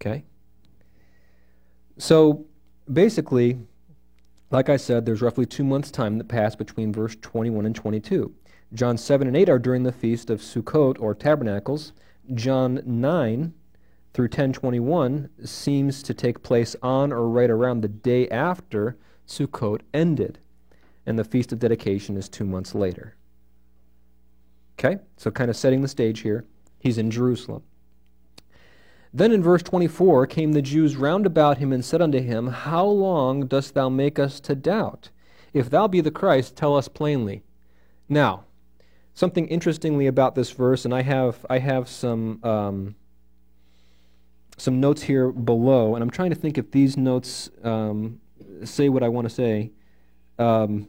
Okay? 0.00 0.24
So 1.98 2.44
basically, 2.92 3.58
like 4.50 4.68
I 4.68 4.76
said, 4.76 5.04
there's 5.04 5.22
roughly 5.22 5.46
two 5.46 5.64
months' 5.64 5.90
time 5.90 6.18
that 6.18 6.28
pass 6.28 6.54
between 6.54 6.92
verse 6.92 7.16
21 7.20 7.66
and 7.66 7.74
22. 7.74 8.34
John 8.72 8.98
7 8.98 9.26
and 9.26 9.36
8 9.36 9.48
are 9.48 9.58
during 9.58 9.82
the 9.84 9.92
feast 9.92 10.30
of 10.30 10.40
Sukkot 10.40 11.00
or 11.00 11.14
Tabernacles. 11.14 11.92
John 12.34 12.80
9 12.84 13.54
through 14.12 14.26
1021 14.26 15.28
seems 15.44 16.02
to 16.02 16.14
take 16.14 16.42
place 16.42 16.76
on 16.82 17.12
or 17.12 17.28
right 17.28 17.50
around 17.50 17.80
the 17.80 17.88
day 17.88 18.28
after 18.28 18.96
Sukkot 19.26 19.80
ended, 19.92 20.38
and 21.04 21.18
the 21.18 21.24
Feast 21.24 21.52
of 21.52 21.58
Dedication 21.58 22.16
is 22.16 22.28
two 22.28 22.44
months 22.44 22.74
later. 22.74 23.16
Okay, 24.78 24.98
so 25.16 25.30
kind 25.30 25.50
of 25.50 25.56
setting 25.56 25.82
the 25.82 25.88
stage 25.88 26.20
here. 26.20 26.44
He's 26.78 26.98
in 26.98 27.10
Jerusalem. 27.10 27.62
Then 29.16 29.30
in 29.30 29.44
verse 29.44 29.62
24 29.62 30.26
came 30.26 30.52
the 30.52 30.60
Jews 30.60 30.96
round 30.96 31.24
about 31.24 31.58
him 31.58 31.72
and 31.72 31.84
said 31.84 32.02
unto 32.02 32.20
him, 32.20 32.48
How 32.48 32.84
long 32.84 33.46
dost 33.46 33.74
thou 33.74 33.88
make 33.88 34.18
us 34.18 34.40
to 34.40 34.56
doubt? 34.56 35.10
If 35.52 35.70
thou 35.70 35.86
be 35.86 36.00
the 36.00 36.10
Christ, 36.10 36.56
tell 36.56 36.76
us 36.76 36.88
plainly. 36.88 37.44
Now, 38.08 38.42
something 39.14 39.46
interestingly 39.46 40.08
about 40.08 40.34
this 40.34 40.50
verse, 40.50 40.84
and 40.84 40.92
I 40.92 41.02
have 41.02 41.46
I 41.48 41.60
have 41.60 41.88
some 41.88 42.42
um, 42.42 42.96
some 44.56 44.80
notes 44.80 45.02
here 45.02 45.30
below, 45.30 45.94
and 45.94 46.02
I'm 46.02 46.10
trying 46.10 46.30
to 46.30 46.36
think 46.36 46.58
if 46.58 46.72
these 46.72 46.96
notes 46.96 47.50
um, 47.62 48.20
say 48.64 48.88
what 48.88 49.04
I 49.04 49.08
want 49.08 49.28
to 49.28 49.34
say. 49.34 49.70
Um, 50.40 50.88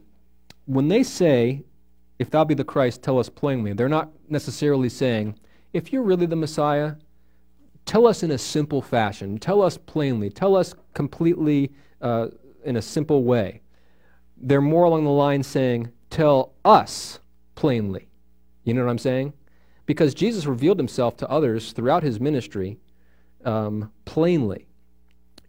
when 0.64 0.88
they 0.88 1.04
say, 1.04 1.62
"If 2.18 2.28
thou 2.30 2.44
be 2.44 2.54
the 2.54 2.64
Christ, 2.64 3.04
tell 3.04 3.20
us 3.20 3.28
plainly," 3.28 3.72
they're 3.72 3.88
not 3.88 4.10
necessarily 4.28 4.88
saying, 4.88 5.38
"If 5.72 5.92
you're 5.92 6.02
really 6.02 6.26
the 6.26 6.34
Messiah." 6.34 6.96
Tell 7.86 8.06
us 8.06 8.22
in 8.22 8.32
a 8.32 8.38
simple 8.38 8.82
fashion. 8.82 9.38
Tell 9.38 9.62
us 9.62 9.78
plainly. 9.78 10.28
Tell 10.28 10.54
us 10.54 10.74
completely 10.92 11.72
uh, 12.02 12.28
in 12.64 12.76
a 12.76 12.82
simple 12.82 13.24
way. 13.24 13.62
They're 14.36 14.60
more 14.60 14.84
along 14.84 15.04
the 15.04 15.10
line 15.10 15.42
saying, 15.42 15.90
tell 16.10 16.52
us 16.64 17.20
plainly. 17.54 18.08
You 18.64 18.74
know 18.74 18.84
what 18.84 18.90
I'm 18.90 18.98
saying? 18.98 19.32
Because 19.86 20.12
Jesus 20.12 20.46
revealed 20.46 20.78
himself 20.78 21.16
to 21.18 21.30
others 21.30 21.72
throughout 21.72 22.02
his 22.02 22.20
ministry 22.20 22.78
um, 23.44 23.92
plainly. 24.04 24.66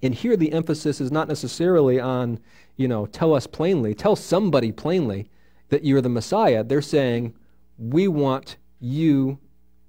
And 0.03 0.13
here 0.13 0.38
the 0.38 0.53
emphasis 0.53 1.01
is 1.01 1.12
not 1.12 1.27
necessarily 1.27 2.00
on, 2.00 2.39
you 2.75 2.88
know, 2.88 3.08
tell 3.08 3.34
us 3.34 3.48
plainly, 3.48 3.96
tell 3.96 4.15
somebody 4.15 4.72
plainly 4.72 5.32
that 5.70 5.84
you're 5.84 6.01
the 6.01 6.10
Messiah. 6.10 6.63
They're 6.63 6.84
saying, 6.84 7.34
we 7.79 8.08
want 8.08 8.58
you 8.79 9.39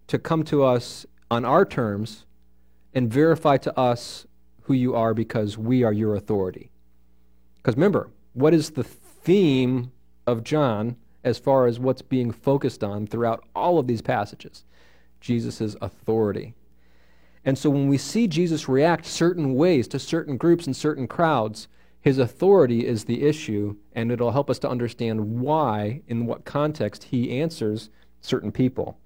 to 0.07 0.19
come 0.19 0.43
to 0.45 0.65
us 0.65 1.05
on 1.31 1.45
our 1.45 1.67
terms 1.67 2.25
and 2.95 3.13
verify 3.13 3.57
to 3.59 3.79
us 3.79 4.27
who 4.63 4.75
you 4.75 4.95
are 4.95 5.15
because 5.15 5.57
we 5.57 5.83
are 5.83 5.93
your 5.93 6.15
authority. 6.15 6.71
Because 7.57 7.75
remember, 7.75 8.11
what 8.35 8.55
is 8.55 8.71
the 8.71 8.85
theme 8.85 9.93
of 10.27 10.45
John 10.45 10.97
as 11.25 11.39
far 11.39 11.67
as 11.67 11.79
what's 11.79 12.03
being 12.03 12.31
focused 12.31 12.85
on 12.85 13.07
throughout 13.07 13.45
all 13.55 13.79
of 13.79 13.87
these 13.87 14.03
passages? 14.03 14.65
Jesus' 15.21 15.77
authority. 15.81 16.55
And 17.45 17.57
so 17.57 17.71
when 17.71 17.89
we 17.89 17.99
see 17.99 18.29
Jesus 18.29 18.69
react 18.69 19.07
certain 19.07 19.55
ways 19.55 19.89
to 19.89 19.99
certain 19.99 20.37
groups 20.37 20.67
and 20.67 20.77
certain 20.77 21.09
crowds, 21.09 21.69
his 22.01 22.19
authority 22.19 22.87
is 22.87 23.05
the 23.05 23.23
issue, 23.23 23.77
and 23.93 24.13
it'll 24.13 24.33
help 24.33 24.51
us 24.51 24.59
to 24.61 24.69
understand 24.69 25.41
why, 25.41 26.03
in 26.07 26.27
what 26.27 26.45
context, 26.45 27.05
he 27.05 27.41
answers 27.41 27.91
certain 28.21 28.53
people. 28.53 28.99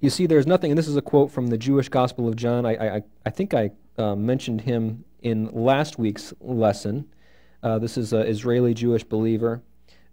You 0.00 0.10
see, 0.10 0.26
there's 0.26 0.46
nothing, 0.46 0.70
and 0.70 0.78
this 0.78 0.88
is 0.88 0.96
a 0.96 1.02
quote 1.02 1.30
from 1.30 1.48
the 1.48 1.58
Jewish 1.58 1.88
Gospel 1.88 2.28
of 2.28 2.36
John. 2.36 2.66
I, 2.66 2.96
I, 2.96 3.02
I 3.24 3.30
think 3.30 3.54
I 3.54 3.70
uh, 3.96 4.14
mentioned 4.14 4.62
him 4.62 5.04
in 5.22 5.46
last 5.52 5.98
week's 5.98 6.34
lesson. 6.40 7.06
Uh, 7.62 7.78
this 7.78 7.96
is 7.96 8.12
an 8.12 8.26
Israeli 8.26 8.74
Jewish 8.74 9.04
believer, 9.04 9.62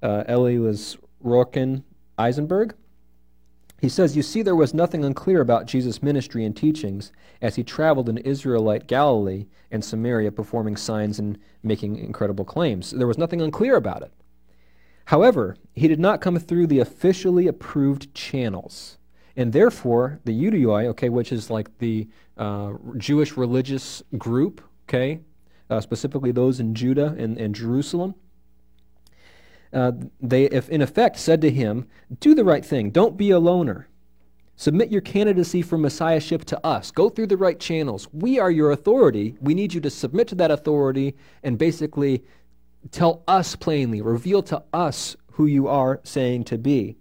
uh, 0.02 0.24
Elias 0.28 0.98
Rorkin 1.24 1.84
Eisenberg. 2.18 2.76
He 3.82 3.90
says, 3.90 4.16
You 4.16 4.22
see, 4.22 4.44
there 4.44 4.56
was 4.56 4.74
nothing 4.74 5.04
unclear 5.04 5.42
about 5.42 5.66
Jesus' 5.66 6.04
ministry 6.04 6.46
and 6.46 6.56
teachings 6.56 7.12
as 7.42 7.56
he 7.56 7.64
traveled 7.64 8.08
in 8.08 8.20
Israelite 8.20 8.88
Galilee 8.88 9.48
and 9.72 9.84
Samaria 9.84 10.32
performing 10.32 10.78
signs 10.78 11.18
and 11.18 11.38
making 11.64 11.98
incredible 11.98 12.46
claims. 12.46 12.92
There 12.92 13.08
was 13.08 13.18
nothing 13.18 13.42
unclear 13.42 13.76
about 13.76 14.04
it. 14.04 14.14
However, 15.06 15.58
he 15.74 15.88
did 15.88 16.00
not 16.00 16.22
come 16.22 16.38
through 16.38 16.68
the 16.68 16.80
officially 16.80 17.48
approved 17.48 18.14
channels. 18.14 18.98
And 19.42 19.52
therefore, 19.52 20.20
the 20.24 20.40
Ioudaioi, 20.40 20.86
okay, 20.90 21.10
which 21.10 21.32
is 21.32 21.50
like 21.50 21.76
the 21.80 22.08
uh, 22.38 22.74
Jewish 22.98 23.36
religious 23.36 24.04
group, 24.16 24.62
okay, 24.88 25.22
uh, 25.68 25.82
specifically 25.82 26.32
those 26.32 26.60
in 26.60 26.76
Judah 26.76 27.16
and, 27.18 27.40
and 27.40 27.56
Jerusalem, 27.56 28.14
uh, 29.74 29.94
they, 30.20 30.44
if 30.44 30.70
in 30.70 30.84
effect, 30.84 31.18
said 31.18 31.42
to 31.42 31.50
him, 31.50 31.88
Do 32.20 32.36
the 32.36 32.46
right 32.46 32.64
thing, 32.64 32.92
don't 32.92 33.18
be 33.18 33.32
a 33.32 33.40
loner. 33.40 33.88
Submit 34.58 34.92
your 34.92 35.02
candidacy 35.02 35.64
for 35.64 35.76
messiahship 35.76 36.46
to 36.46 36.64
us. 36.64 36.92
Go 36.92 37.10
through 37.10 37.26
the 37.26 37.38
right 37.38 37.60
channels. 37.60 38.08
We 38.14 38.38
are 38.38 38.52
your 38.52 38.70
authority. 38.70 39.38
We 39.42 39.56
need 39.56 39.74
you 39.74 39.82
to 39.82 39.90
submit 39.90 40.28
to 40.28 40.36
that 40.36 40.52
authority 40.52 41.16
and 41.42 41.58
basically 41.58 42.24
tell 42.92 43.24
us 43.28 43.56
plainly, 43.56 44.04
reveal 44.04 44.44
to 44.44 44.62
us 44.72 45.16
who 45.32 45.48
you 45.48 45.68
are 45.68 46.00
saying 46.04 46.44
to 46.44 46.60
be. 46.60 46.98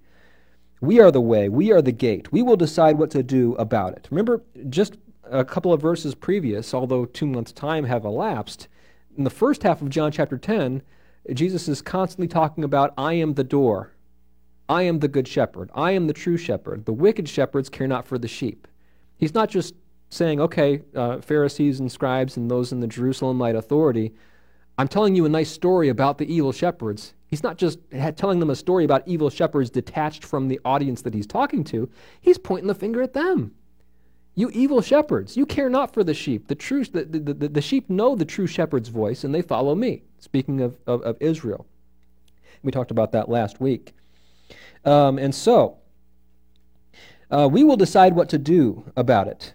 We 0.80 1.00
are 1.00 1.10
the 1.10 1.20
way, 1.20 1.48
we 1.48 1.72
are 1.72 1.82
the 1.82 1.92
gate. 1.92 2.32
We 2.32 2.42
will 2.42 2.56
decide 2.56 2.98
what 2.98 3.10
to 3.10 3.22
do 3.22 3.54
about 3.54 3.92
it. 3.92 4.08
Remember, 4.10 4.42
just 4.68 4.96
a 5.24 5.44
couple 5.44 5.72
of 5.72 5.82
verses 5.82 6.14
previous, 6.14 6.72
although 6.72 7.04
two 7.04 7.26
months' 7.26 7.52
time 7.52 7.84
have 7.84 8.04
elapsed, 8.04 8.68
in 9.16 9.24
the 9.24 9.30
first 9.30 9.62
half 9.62 9.82
of 9.82 9.90
John 9.90 10.10
chapter 10.12 10.38
10, 10.38 10.82
Jesus 11.34 11.68
is 11.68 11.82
constantly 11.82 12.28
talking 12.28 12.64
about, 12.64 12.94
I 12.96 13.14
am 13.14 13.34
the 13.34 13.44
door. 13.44 13.92
I 14.68 14.82
am 14.82 15.00
the 15.00 15.08
good 15.08 15.28
shepherd. 15.28 15.70
I 15.74 15.90
am 15.92 16.06
the 16.06 16.12
true 16.12 16.36
shepherd. 16.36 16.86
The 16.86 16.92
wicked 16.92 17.28
shepherds 17.28 17.68
care 17.68 17.88
not 17.88 18.06
for 18.06 18.18
the 18.18 18.28
sheep. 18.28 18.66
He's 19.18 19.34
not 19.34 19.50
just 19.50 19.74
saying, 20.08 20.40
okay, 20.40 20.82
uh, 20.94 21.20
Pharisees 21.20 21.80
and 21.80 21.90
scribes 21.90 22.36
and 22.36 22.50
those 22.50 22.72
in 22.72 22.80
the 22.80 22.86
Jerusalemite 22.86 23.56
authority, 23.56 24.14
I'm 24.78 24.88
telling 24.88 25.14
you 25.14 25.24
a 25.26 25.28
nice 25.28 25.50
story 25.50 25.88
about 25.88 26.18
the 26.18 26.32
evil 26.32 26.52
shepherds. 26.52 27.14
He's 27.30 27.44
not 27.44 27.58
just 27.58 27.78
telling 28.16 28.40
them 28.40 28.50
a 28.50 28.56
story 28.56 28.84
about 28.84 29.06
evil 29.06 29.30
shepherds 29.30 29.70
detached 29.70 30.24
from 30.24 30.48
the 30.48 30.58
audience 30.64 31.02
that 31.02 31.14
he's 31.14 31.28
talking 31.28 31.62
to. 31.64 31.88
He's 32.20 32.38
pointing 32.38 32.66
the 32.66 32.74
finger 32.74 33.00
at 33.02 33.12
them. 33.12 33.54
You 34.34 34.50
evil 34.50 34.80
shepherds, 34.80 35.36
you 35.36 35.46
care 35.46 35.70
not 35.70 35.94
for 35.94 36.02
the 36.02 36.14
sheep. 36.14 36.48
The, 36.48 36.54
true, 36.56 36.84
the, 36.84 37.04
the, 37.04 37.34
the, 37.34 37.48
the 37.48 37.60
sheep 37.60 37.88
know 37.88 38.16
the 38.16 38.24
true 38.24 38.46
shepherd's 38.46 38.88
voice 38.88 39.22
and 39.22 39.34
they 39.34 39.42
follow 39.42 39.74
me. 39.74 40.02
Speaking 40.18 40.60
of, 40.60 40.76
of, 40.86 41.02
of 41.02 41.16
Israel. 41.20 41.66
We 42.62 42.72
talked 42.72 42.90
about 42.90 43.12
that 43.12 43.28
last 43.28 43.60
week. 43.60 43.94
Um, 44.84 45.18
and 45.18 45.34
so, 45.34 45.78
uh, 47.30 47.48
we 47.50 47.62
will 47.64 47.76
decide 47.76 48.14
what 48.14 48.28
to 48.30 48.38
do 48.38 48.90
about 48.96 49.28
it, 49.28 49.54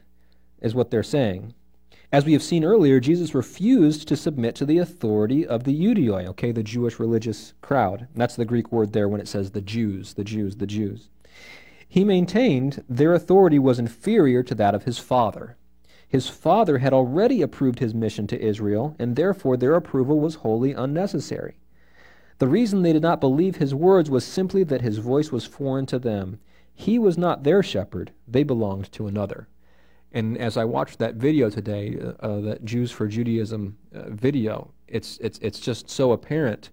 is 0.61 0.73
what 0.73 0.91
they're 0.91 1.03
saying. 1.03 1.53
As 2.11 2.23
we 2.23 2.33
have 2.33 2.43
seen 2.43 2.63
earlier, 2.63 2.99
Jesus 2.99 3.33
refused 3.33 4.07
to 4.07 4.15
submit 4.15 4.55
to 4.55 4.65
the 4.65 4.77
authority 4.77 5.45
of 5.45 5.63
the 5.63 5.75
Ioudaioi, 5.75 6.27
okay, 6.27 6.51
the 6.51 6.63
Jewish 6.63 6.99
religious 6.99 7.53
crowd. 7.61 8.01
And 8.01 8.21
that's 8.21 8.35
the 8.35 8.45
Greek 8.45 8.71
word 8.71 8.93
there 8.93 9.09
when 9.09 9.21
it 9.21 9.27
says 9.27 9.51
the 9.51 9.61
Jews, 9.61 10.13
the 10.13 10.23
Jews, 10.23 10.57
the 10.57 10.67
Jews. 10.67 11.09
He 11.87 12.03
maintained 12.03 12.83
their 12.87 13.13
authority 13.13 13.57
was 13.57 13.79
inferior 13.79 14.43
to 14.43 14.55
that 14.55 14.75
of 14.75 14.83
his 14.83 14.99
father. 14.99 15.57
His 16.07 16.29
father 16.29 16.77
had 16.77 16.93
already 16.93 17.41
approved 17.41 17.79
his 17.79 17.95
mission 17.95 18.27
to 18.27 18.41
Israel, 18.41 18.95
and 18.99 19.15
therefore 19.15 19.57
their 19.57 19.75
approval 19.75 20.19
was 20.19 20.35
wholly 20.35 20.73
unnecessary. 20.73 21.57
The 22.37 22.47
reason 22.47 22.81
they 22.81 22.93
did 22.93 23.01
not 23.01 23.21
believe 23.21 23.55
his 23.55 23.73
words 23.73 24.09
was 24.09 24.25
simply 24.25 24.63
that 24.65 24.81
his 24.81 24.99
voice 24.99 25.31
was 25.31 25.45
foreign 25.45 25.85
to 25.87 25.97
them. 25.97 26.39
He 26.73 26.99
was 26.99 27.17
not 27.17 27.43
their 27.43 27.63
shepherd, 27.63 28.11
they 28.27 28.43
belonged 28.43 28.91
to 28.91 29.07
another. 29.07 29.47
And 30.11 30.37
as 30.37 30.57
I 30.57 30.63
watched 30.63 30.99
that 30.99 31.15
video 31.15 31.49
today, 31.49 31.97
uh, 31.99 32.25
uh, 32.25 32.41
that 32.41 32.65
Jews 32.65 32.91
for 32.91 33.07
Judaism 33.07 33.77
uh, 33.93 34.09
video, 34.09 34.71
it's, 34.87 35.17
it's, 35.17 35.39
it's 35.39 35.59
just 35.59 35.89
so 35.89 36.11
apparent, 36.13 36.69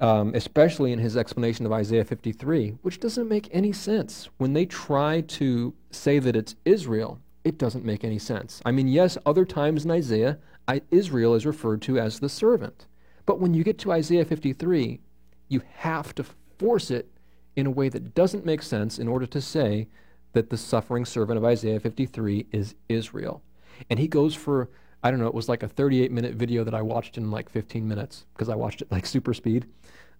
um, 0.00 0.34
especially 0.34 0.92
in 0.92 0.98
his 0.98 1.16
explanation 1.16 1.64
of 1.64 1.72
Isaiah 1.72 2.04
53, 2.04 2.70
which 2.82 3.00
doesn't 3.00 3.28
make 3.28 3.48
any 3.52 3.72
sense. 3.72 4.28
When 4.36 4.52
they 4.52 4.66
try 4.66 5.22
to 5.22 5.72
say 5.90 6.18
that 6.18 6.36
it's 6.36 6.56
Israel, 6.64 7.20
it 7.44 7.58
doesn't 7.58 7.84
make 7.84 8.04
any 8.04 8.18
sense. 8.18 8.60
I 8.64 8.70
mean, 8.72 8.88
yes, 8.88 9.16
other 9.24 9.44
times 9.44 9.84
in 9.84 9.90
Isaiah, 9.90 10.38
I, 10.68 10.82
Israel 10.90 11.34
is 11.34 11.46
referred 11.46 11.82
to 11.82 11.98
as 11.98 12.20
the 12.20 12.28
servant. 12.28 12.86
But 13.26 13.40
when 13.40 13.54
you 13.54 13.64
get 13.64 13.78
to 13.78 13.92
Isaiah 13.92 14.24
53, 14.24 15.00
you 15.48 15.62
have 15.76 16.14
to 16.16 16.24
force 16.58 16.90
it 16.90 17.08
in 17.56 17.66
a 17.66 17.70
way 17.70 17.88
that 17.88 18.14
doesn't 18.14 18.46
make 18.46 18.62
sense 18.62 18.98
in 18.98 19.08
order 19.08 19.26
to 19.26 19.40
say 19.40 19.88
that 20.32 20.50
the 20.50 20.56
suffering 20.56 21.04
servant 21.04 21.38
of 21.38 21.44
Isaiah 21.44 21.80
53 21.80 22.46
is 22.52 22.74
Israel. 22.88 23.42
And 23.90 23.98
he 23.98 24.08
goes 24.08 24.34
for, 24.34 24.70
I 25.02 25.10
don't 25.10 25.20
know, 25.20 25.26
it 25.26 25.34
was 25.34 25.48
like 25.48 25.62
a 25.62 25.68
38 25.68 26.10
minute 26.10 26.34
video 26.34 26.64
that 26.64 26.74
I 26.74 26.82
watched 26.82 27.18
in 27.18 27.30
like 27.30 27.48
15 27.48 27.86
minutes 27.86 28.26
because 28.34 28.48
I 28.48 28.54
watched 28.54 28.82
it 28.82 28.90
like 28.90 29.06
super 29.06 29.34
speed. 29.34 29.66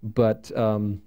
But, 0.03 0.57
um, 0.57 1.03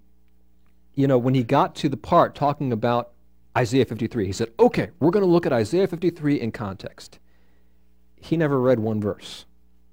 you 0.93 1.07
know, 1.07 1.17
when 1.17 1.33
he 1.33 1.43
got 1.43 1.75
to 1.75 1.89
the 1.89 1.97
part 1.97 2.35
talking 2.35 2.71
about 2.71 3.12
Isaiah 3.57 3.85
53, 3.85 4.25
he 4.25 4.31
said, 4.31 4.51
okay, 4.59 4.89
we're 5.00 5.12
going 5.12 5.25
to 5.25 5.31
look 5.31 5.45
at 5.45 5.53
Isaiah 5.53 5.88
53 5.88 6.39
in 6.39 6.51
context. 6.51 7.19
He 8.15 8.38
never 8.38 8.59
read 8.59 8.79
one 8.79 9.01
verse, 9.01 9.45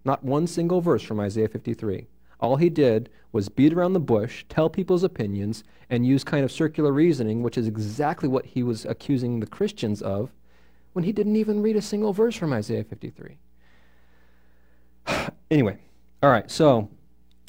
not 0.04 0.24
one 0.24 0.46
single 0.46 0.80
verse 0.80 1.02
from 1.02 1.20
Isaiah 1.20 1.48
53. 1.48 2.06
All 2.42 2.56
he 2.56 2.68
did 2.68 3.08
was 3.30 3.48
beat 3.48 3.72
around 3.72 3.92
the 3.92 4.00
bush, 4.00 4.44
tell 4.48 4.68
people's 4.68 5.04
opinions, 5.04 5.62
and 5.88 6.04
use 6.04 6.24
kind 6.24 6.44
of 6.44 6.50
circular 6.50 6.92
reasoning, 6.92 7.42
which 7.42 7.56
is 7.56 7.68
exactly 7.68 8.28
what 8.28 8.44
he 8.44 8.64
was 8.64 8.84
accusing 8.84 9.38
the 9.38 9.46
Christians 9.46 10.02
of 10.02 10.32
when 10.92 11.04
he 11.04 11.12
didn't 11.12 11.36
even 11.36 11.62
read 11.62 11.76
a 11.76 11.82
single 11.82 12.12
verse 12.12 12.34
from 12.34 12.52
Isaiah 12.52 12.84
53. 12.84 13.38
anyway, 15.50 15.78
all 16.20 16.30
right, 16.30 16.50
so 16.50 16.90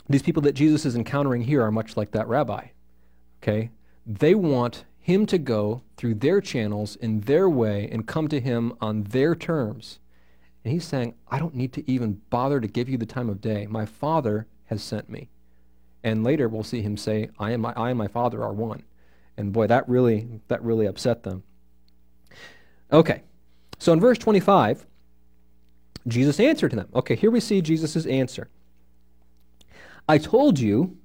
these 0.08 0.22
people 0.22 0.44
that 0.44 0.54
Jesus 0.54 0.86
is 0.86 0.96
encountering 0.96 1.42
here 1.42 1.64
are 1.64 1.72
much 1.72 1.98
like 1.98 2.12
that 2.12 2.28
rabbi. 2.28 2.68
Okay? 3.42 3.72
They 4.06 4.36
want 4.36 4.86
him 5.00 5.26
to 5.26 5.40
go 5.40 5.82
through 5.98 6.16
their 6.16 6.40
channels 6.40 6.96
in 6.98 7.22
their 7.22 7.50
way 7.50 7.90
and 7.92 8.08
come 8.08 8.28
to 8.28 8.40
him 8.40 8.74
on 8.80 9.04
their 9.04 9.34
terms. 9.36 10.00
And 10.64 10.72
he's 10.72 10.86
saying, 10.86 11.16
I 11.28 11.40
don't 11.40 11.56
need 11.56 11.74
to 11.74 11.92
even 11.92 12.22
bother 12.30 12.62
to 12.62 12.68
give 12.68 12.88
you 12.88 12.98
the 12.98 13.06
time 13.06 13.30
of 13.30 13.42
day. 13.42 13.66
My 13.68 13.86
Father 13.86 14.48
has 14.65 14.84
sent 14.84 15.10
me. 15.10 15.29
And 16.03 16.24
later 16.24 16.48
we'll 16.50 16.63
see 16.63 16.82
him 16.82 16.98
say, 16.98 17.29
I, 17.39 17.51
am 17.51 17.62
my, 17.62 17.74
I 17.75 17.89
and 17.89 17.98
my 17.98 18.08
Father 18.08 18.43
are 18.43 18.53
one. 18.53 18.84
And 19.38 19.53
boy, 19.53 19.67
that 19.67 19.88
really, 19.88 20.27
that 20.48 20.62
really 20.62 20.86
upset 20.86 21.24
them. 21.24 21.43
Okay, 22.91 23.24
so 23.79 23.93
in 23.93 24.00
verse 24.00 24.17
25, 24.17 24.86
Jesus 26.08 26.39
answered 26.39 26.72
to 26.72 26.75
them. 26.75 26.89
Okay, 26.93 27.15
here 27.15 27.32
we 27.32 27.39
see 27.39 27.62
Jesus' 27.62 28.05
answer. 28.05 28.50
I 30.08 30.17
told 30.17 30.60
you, 30.60 30.98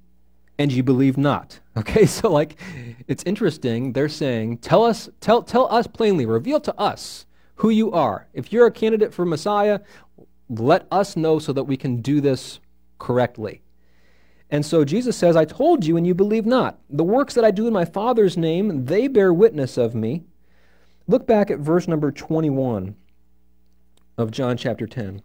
and 0.57 0.71
you 0.71 0.83
believe 0.83 1.17
not. 1.17 1.59
Okay, 1.79 2.05
so 2.05 2.29
like 2.29 2.59
it's 3.07 3.23
interesting. 3.23 3.93
They're 3.93 4.09
saying, 4.09 4.57
tell 4.57 4.83
us, 4.83 5.07
tell, 5.21 5.41
tell 5.41 5.71
us 5.73 5.87
plainly, 5.87 6.25
reveal 6.25 6.59
to 6.59 6.77
us 6.77 7.25
who 7.55 7.69
you 7.69 7.89
are. 7.93 8.27
If 8.33 8.51
you're 8.51 8.65
a 8.65 8.71
candidate 8.71 9.13
for 9.13 9.23
Messiah, 9.23 9.79
let 10.49 10.87
us 10.91 11.15
know 11.15 11.39
so 11.39 11.53
that 11.53 11.63
we 11.63 11.77
can 11.77 12.01
do 12.01 12.19
this 12.19 12.59
correctly. 12.99 13.61
And 14.51 14.65
so 14.65 14.83
Jesus 14.83 15.15
says, 15.15 15.35
I 15.35 15.45
told 15.45 15.85
you, 15.85 15.95
and 15.95 16.07
you 16.07 16.13
believe 16.13 16.45
not. 16.45 16.79
The 16.89 17.03
works 17.03 17.33
that 17.35 17.45
I 17.45 17.51
do 17.51 17.67
in 17.67 17.73
my 17.73 17.85
Father's 17.85 18.37
name, 18.37 18.85
they 18.85 19.07
bear 19.07 19.33
witness 19.33 19.77
of 19.77 19.93
me. 19.93 20.23
Look 21.07 21.27
back 21.27 21.51
at 21.51 21.59
verse 21.59 21.87
number 21.87 22.11
21 22.11 22.95
of 24.17 24.31
John 24.31 24.57
chapter 24.57 24.87
10. 24.87 25.21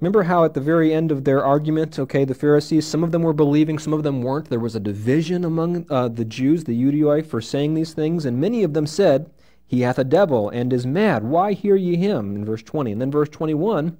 Remember 0.00 0.24
how 0.24 0.44
at 0.44 0.54
the 0.54 0.60
very 0.60 0.92
end 0.92 1.10
of 1.10 1.24
their 1.24 1.44
argument, 1.44 1.98
okay, 1.98 2.24
the 2.24 2.34
Pharisees, 2.34 2.86
some 2.86 3.02
of 3.02 3.12
them 3.12 3.22
were 3.22 3.32
believing, 3.32 3.78
some 3.78 3.94
of 3.94 4.02
them 4.02 4.22
weren't. 4.22 4.50
There 4.50 4.60
was 4.60 4.76
a 4.76 4.80
division 4.80 5.44
among 5.44 5.86
uh, 5.90 6.08
the 6.08 6.24
Jews, 6.24 6.64
the 6.64 6.78
Ioudaioi, 6.78 7.24
for 7.24 7.40
saying 7.40 7.74
these 7.74 7.94
things, 7.94 8.26
and 8.26 8.38
many 8.38 8.62
of 8.62 8.74
them 8.74 8.86
said, 8.86 9.30
He 9.66 9.80
hath 9.80 9.98
a 9.98 10.04
devil 10.04 10.50
and 10.50 10.70
is 10.72 10.86
mad. 10.86 11.24
Why 11.24 11.54
hear 11.54 11.76
ye 11.76 11.96
him? 11.96 12.36
In 12.36 12.44
verse 12.44 12.62
20. 12.62 12.92
And 12.92 13.00
then 13.00 13.10
verse 13.10 13.30
21 13.30 13.96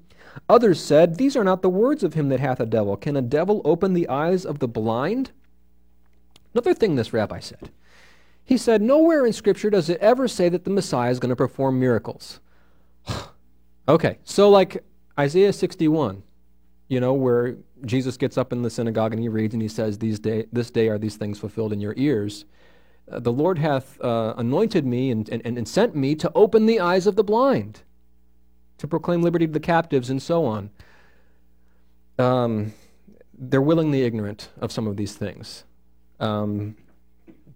Others 0.48 0.82
said, 0.82 1.16
These 1.16 1.36
are 1.36 1.44
not 1.44 1.62
the 1.62 1.68
words 1.68 2.02
of 2.02 2.14
him 2.14 2.28
that 2.28 2.40
hath 2.40 2.60
a 2.60 2.66
devil. 2.66 2.96
Can 2.96 3.16
a 3.16 3.22
devil 3.22 3.62
open 3.64 3.94
the 3.94 4.08
eyes 4.08 4.44
of 4.44 4.58
the 4.58 4.68
blind? 4.68 5.30
Another 6.54 6.74
thing 6.74 6.96
this 6.96 7.12
rabbi 7.12 7.40
said. 7.40 7.70
He 8.44 8.56
said, 8.56 8.80
Nowhere 8.80 9.26
in 9.26 9.32
Scripture 9.32 9.70
does 9.70 9.90
it 9.90 10.00
ever 10.00 10.28
say 10.28 10.48
that 10.48 10.64
the 10.64 10.70
Messiah 10.70 11.10
is 11.10 11.18
going 11.18 11.30
to 11.30 11.36
perform 11.36 11.80
miracles. 11.80 12.40
okay, 13.88 14.18
so 14.24 14.48
like 14.48 14.84
Isaiah 15.18 15.52
61, 15.52 16.22
you 16.88 17.00
know, 17.00 17.12
where 17.12 17.56
Jesus 17.84 18.16
gets 18.16 18.38
up 18.38 18.52
in 18.52 18.62
the 18.62 18.70
synagogue 18.70 19.12
and 19.12 19.20
he 19.20 19.28
reads 19.28 19.52
and 19.52 19.62
he 19.62 19.68
says, 19.68 19.98
these 19.98 20.18
day, 20.18 20.46
This 20.52 20.70
day 20.70 20.88
are 20.88 20.98
these 20.98 21.16
things 21.16 21.38
fulfilled 21.38 21.72
in 21.72 21.80
your 21.80 21.94
ears. 21.96 22.44
Uh, 23.10 23.20
the 23.20 23.32
Lord 23.32 23.58
hath 23.58 24.00
uh, 24.00 24.34
anointed 24.36 24.86
me 24.86 25.10
and, 25.10 25.28
and, 25.28 25.44
and 25.44 25.68
sent 25.68 25.94
me 25.94 26.14
to 26.16 26.30
open 26.34 26.66
the 26.66 26.80
eyes 26.80 27.06
of 27.06 27.16
the 27.16 27.24
blind, 27.24 27.82
to 28.78 28.88
proclaim 28.88 29.22
liberty 29.22 29.46
to 29.46 29.52
the 29.52 29.60
captives, 29.60 30.10
and 30.10 30.20
so 30.20 30.44
on. 30.44 30.70
Um, 32.18 32.72
they're 33.38 33.62
willingly 33.62 34.02
ignorant 34.02 34.50
of 34.58 34.72
some 34.72 34.86
of 34.86 34.96
these 34.96 35.14
things 35.14 35.64
um, 36.20 36.76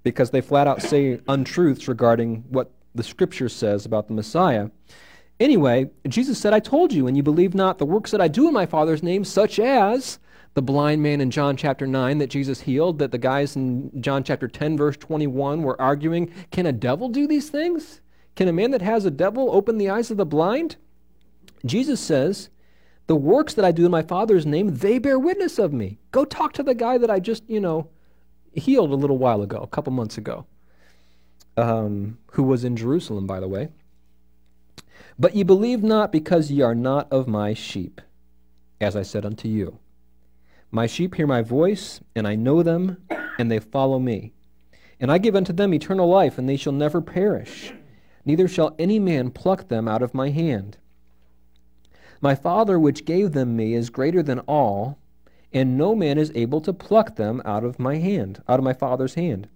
because 0.02 0.30
they 0.30 0.40
flat 0.40 0.66
out 0.66 0.82
say 0.82 1.20
untruths 1.28 1.88
regarding 1.88 2.44
what 2.50 2.70
the 2.94 3.02
scripture 3.02 3.48
says 3.48 3.86
about 3.86 4.08
the 4.08 4.14
Messiah. 4.14 4.68
Anyway, 5.38 5.90
Jesus 6.06 6.38
said, 6.38 6.52
I 6.52 6.60
told 6.60 6.92
you, 6.92 7.06
and 7.06 7.16
you 7.16 7.22
believe 7.22 7.54
not 7.54 7.78
the 7.78 7.86
works 7.86 8.10
that 8.10 8.20
I 8.20 8.28
do 8.28 8.46
in 8.46 8.52
my 8.52 8.66
Father's 8.66 9.02
name, 9.02 9.24
such 9.24 9.58
as 9.58 10.18
the 10.54 10.62
blind 10.62 11.02
man 11.02 11.20
in 11.20 11.30
John 11.30 11.56
chapter 11.56 11.86
9 11.86 12.18
that 12.18 12.28
Jesus 12.28 12.60
healed, 12.60 12.98
that 12.98 13.12
the 13.12 13.18
guys 13.18 13.56
in 13.56 14.02
John 14.02 14.22
chapter 14.22 14.48
10, 14.48 14.76
verse 14.76 14.96
21 14.98 15.62
were 15.62 15.80
arguing, 15.80 16.30
Can 16.50 16.66
a 16.66 16.72
devil 16.72 17.08
do 17.08 17.26
these 17.26 17.48
things? 17.48 18.00
Can 18.36 18.48
a 18.48 18.52
man 18.52 18.70
that 18.72 18.82
has 18.82 19.04
a 19.04 19.10
devil 19.10 19.50
open 19.52 19.78
the 19.78 19.88
eyes 19.88 20.10
of 20.10 20.16
the 20.16 20.26
blind? 20.26 20.76
Jesus 21.64 22.00
says, 22.00 22.48
The 23.06 23.16
works 23.16 23.54
that 23.54 23.64
I 23.64 23.72
do 23.72 23.84
in 23.84 23.90
my 23.90 24.02
Father's 24.02 24.46
name, 24.46 24.76
they 24.76 24.98
bear 24.98 25.18
witness 25.18 25.58
of 25.58 25.72
me. 25.72 25.98
Go 26.10 26.24
talk 26.24 26.52
to 26.54 26.62
the 26.62 26.74
guy 26.74 26.98
that 26.98 27.10
I 27.10 27.20
just, 27.20 27.48
you 27.48 27.60
know, 27.60 27.88
healed 28.52 28.90
a 28.90 28.96
little 28.96 29.18
while 29.18 29.42
ago, 29.42 29.58
a 29.58 29.66
couple 29.66 29.92
months 29.92 30.18
ago, 30.18 30.46
um, 31.56 32.18
who 32.32 32.42
was 32.42 32.64
in 32.64 32.76
Jerusalem, 32.76 33.26
by 33.26 33.40
the 33.40 33.48
way. 33.48 33.68
But 35.18 35.34
ye 35.34 35.42
believe 35.42 35.82
not 35.82 36.12
because 36.12 36.50
ye 36.50 36.62
are 36.62 36.74
not 36.74 37.12
of 37.12 37.28
my 37.28 37.52
sheep, 37.52 38.00
as 38.80 38.96
I 38.96 39.02
said 39.02 39.26
unto 39.26 39.48
you. 39.48 39.78
My 40.70 40.86
sheep 40.86 41.16
hear 41.16 41.26
my 41.26 41.42
voice, 41.42 42.00
and 42.14 42.26
I 42.26 42.36
know 42.36 42.62
them, 42.62 42.96
and 43.38 43.50
they 43.50 43.58
follow 43.58 43.98
me. 43.98 44.32
And 44.98 45.10
I 45.10 45.18
give 45.18 45.34
unto 45.34 45.52
them 45.52 45.74
eternal 45.74 46.08
life, 46.08 46.38
and 46.38 46.48
they 46.48 46.56
shall 46.56 46.72
never 46.72 47.00
perish, 47.00 47.72
neither 48.24 48.46
shall 48.48 48.74
any 48.78 48.98
man 48.98 49.30
pluck 49.30 49.68
them 49.68 49.88
out 49.88 50.02
of 50.02 50.14
my 50.14 50.30
hand. 50.30 50.78
My 52.20 52.34
Father 52.34 52.78
which 52.78 53.04
gave 53.04 53.32
them 53.32 53.56
me 53.56 53.74
is 53.74 53.88
greater 53.90 54.22
than 54.22 54.40
all, 54.40 54.98
and 55.52 55.78
no 55.78 55.94
man 55.94 56.18
is 56.18 56.30
able 56.34 56.60
to 56.60 56.72
pluck 56.72 57.16
them 57.16 57.40
out 57.44 57.64
of 57.64 57.78
my 57.78 57.96
hand, 57.96 58.42
out 58.48 58.58
of 58.58 58.64
my 58.64 58.74
Father's 58.74 59.14
hand. 59.14 59.48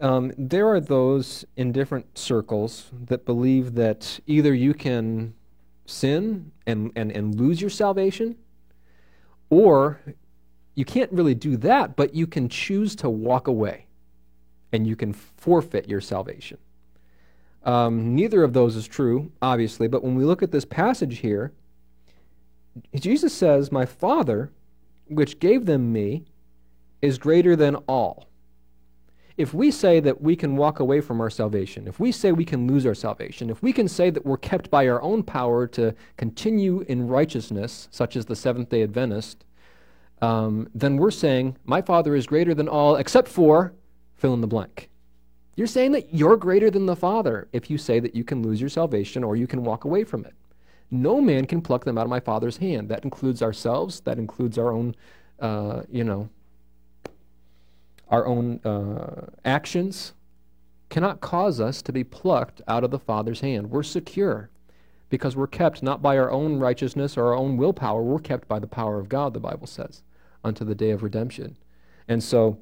Um, 0.00 0.32
there 0.38 0.68
are 0.68 0.80
those 0.80 1.44
in 1.56 1.72
different 1.72 2.16
circles 2.16 2.90
that 2.92 3.26
believe 3.26 3.74
that 3.74 4.20
either 4.26 4.54
you 4.54 4.72
can 4.72 5.34
sin 5.86 6.52
and, 6.66 6.92
and, 6.94 7.10
and 7.12 7.34
lose 7.34 7.60
your 7.60 7.70
salvation, 7.70 8.36
or 9.50 10.00
you 10.74 10.84
can't 10.84 11.12
really 11.12 11.34
do 11.34 11.56
that, 11.56 11.96
but 11.96 12.14
you 12.14 12.26
can 12.26 12.48
choose 12.48 12.94
to 12.96 13.10
walk 13.10 13.48
away 13.48 13.86
and 14.72 14.86
you 14.86 14.94
can 14.94 15.12
forfeit 15.12 15.88
your 15.88 16.00
salvation. 16.00 16.58
Um, 17.64 18.14
neither 18.14 18.44
of 18.44 18.52
those 18.52 18.76
is 18.76 18.86
true, 18.86 19.32
obviously, 19.42 19.88
but 19.88 20.04
when 20.04 20.14
we 20.14 20.24
look 20.24 20.42
at 20.42 20.52
this 20.52 20.64
passage 20.64 21.18
here, 21.18 21.52
Jesus 22.94 23.32
says, 23.32 23.72
My 23.72 23.86
Father, 23.86 24.50
which 25.06 25.38
gave 25.38 25.66
them 25.66 25.92
me, 25.92 26.24
is 27.00 27.18
greater 27.18 27.54
than 27.54 27.76
all 27.86 28.28
if 29.38 29.54
we 29.54 29.70
say 29.70 30.00
that 30.00 30.20
we 30.20 30.34
can 30.34 30.56
walk 30.56 30.80
away 30.80 31.00
from 31.00 31.20
our 31.20 31.30
salvation, 31.30 31.86
if 31.86 32.00
we 32.00 32.10
say 32.10 32.32
we 32.32 32.44
can 32.44 32.66
lose 32.66 32.84
our 32.84 32.94
salvation, 32.94 33.48
if 33.48 33.62
we 33.62 33.72
can 33.72 33.86
say 33.86 34.10
that 34.10 34.26
we're 34.26 34.36
kept 34.36 34.68
by 34.68 34.88
our 34.88 35.00
own 35.00 35.22
power 35.22 35.66
to 35.68 35.94
continue 36.16 36.80
in 36.88 37.06
righteousness, 37.06 37.88
such 37.92 38.16
as 38.16 38.26
the 38.26 38.34
Seventh 38.34 38.68
day 38.68 38.82
Adventist, 38.82 39.44
um, 40.20 40.68
then 40.74 40.96
we're 40.96 41.12
saying, 41.12 41.56
My 41.64 41.80
Father 41.80 42.16
is 42.16 42.26
greater 42.26 42.52
than 42.52 42.68
all 42.68 42.96
except 42.96 43.28
for 43.28 43.72
fill 44.16 44.34
in 44.34 44.40
the 44.40 44.48
blank. 44.48 44.90
You're 45.54 45.68
saying 45.68 45.92
that 45.92 46.12
you're 46.12 46.36
greater 46.36 46.68
than 46.68 46.86
the 46.86 46.96
Father 46.96 47.48
if 47.52 47.70
you 47.70 47.78
say 47.78 48.00
that 48.00 48.16
you 48.16 48.24
can 48.24 48.42
lose 48.42 48.60
your 48.60 48.70
salvation 48.70 49.22
or 49.22 49.36
you 49.36 49.46
can 49.46 49.62
walk 49.62 49.84
away 49.84 50.02
from 50.02 50.24
it. 50.24 50.34
No 50.90 51.20
man 51.20 51.46
can 51.46 51.60
pluck 51.60 51.84
them 51.84 51.98
out 51.98 52.04
of 52.04 52.10
my 52.10 52.20
Father's 52.20 52.56
hand. 52.56 52.88
That 52.88 53.04
includes 53.04 53.42
ourselves, 53.42 54.00
that 54.00 54.18
includes 54.18 54.56
our 54.58 54.72
own, 54.72 54.94
uh, 55.40 55.82
you 55.90 56.04
know, 56.04 56.28
our 58.08 58.26
own 58.26 58.60
uh, 58.64 59.26
actions 59.44 60.14
cannot 60.88 61.20
cause 61.20 61.60
us 61.60 61.82
to 61.82 61.92
be 61.92 62.02
plucked 62.02 62.62
out 62.66 62.84
of 62.84 62.90
the 62.90 62.98
Father's 62.98 63.40
hand. 63.40 63.70
We're 63.70 63.82
secure 63.82 64.50
because 65.10 65.36
we're 65.36 65.46
kept 65.46 65.82
not 65.82 66.02
by 66.02 66.18
our 66.18 66.30
own 66.30 66.58
righteousness 66.58 67.16
or 67.16 67.26
our 67.26 67.34
own 67.34 67.56
willpower, 67.56 68.02
we're 68.02 68.18
kept 68.18 68.48
by 68.48 68.58
the 68.58 68.66
power 68.66 68.98
of 68.98 69.08
God, 69.08 69.34
the 69.34 69.40
Bible 69.40 69.66
says, 69.66 70.02
unto 70.44 70.64
the 70.64 70.74
day 70.74 70.90
of 70.90 71.02
redemption. 71.02 71.56
And 72.08 72.22
so 72.22 72.58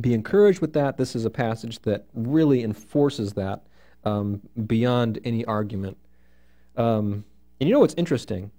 be 0.00 0.14
encouraged 0.14 0.60
with 0.60 0.72
that. 0.74 0.96
This 0.96 1.14
is 1.14 1.24
a 1.24 1.30
passage 1.30 1.80
that 1.80 2.06
really 2.14 2.62
enforces 2.62 3.32
that 3.34 3.62
um, 4.04 4.40
beyond 4.66 5.18
any 5.24 5.44
argument. 5.44 5.96
Um, 6.76 7.24
and 7.60 7.68
you 7.68 7.74
know 7.74 7.80
what's 7.80 7.94
interesting? 7.94 8.50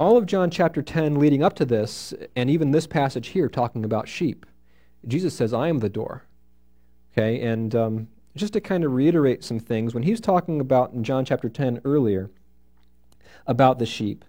all 0.00 0.16
of 0.16 0.26
John 0.26 0.50
chapter 0.50 0.80
10 0.80 1.18
leading 1.18 1.42
up 1.42 1.54
to 1.56 1.64
this, 1.64 2.14
and 2.36 2.48
even 2.48 2.70
this 2.70 2.86
passage 2.86 3.28
here 3.28 3.48
talking 3.48 3.84
about 3.84 4.08
sheep, 4.08 4.46
Jesus 5.06 5.34
says, 5.34 5.52
I 5.52 5.68
am 5.68 5.78
the 5.78 5.88
door. 5.88 6.24
Okay, 7.12 7.40
and 7.40 7.74
um, 7.74 8.08
just 8.36 8.52
to 8.52 8.60
kind 8.60 8.84
of 8.84 8.92
reiterate 8.92 9.42
some 9.42 9.58
things, 9.58 9.94
when 9.94 10.04
he's 10.04 10.20
talking 10.20 10.60
about 10.60 10.92
in 10.92 11.02
John 11.02 11.24
chapter 11.24 11.48
10 11.48 11.80
earlier 11.84 12.30
about 13.46 13.78
the 13.78 13.86
sheep, 13.86 14.24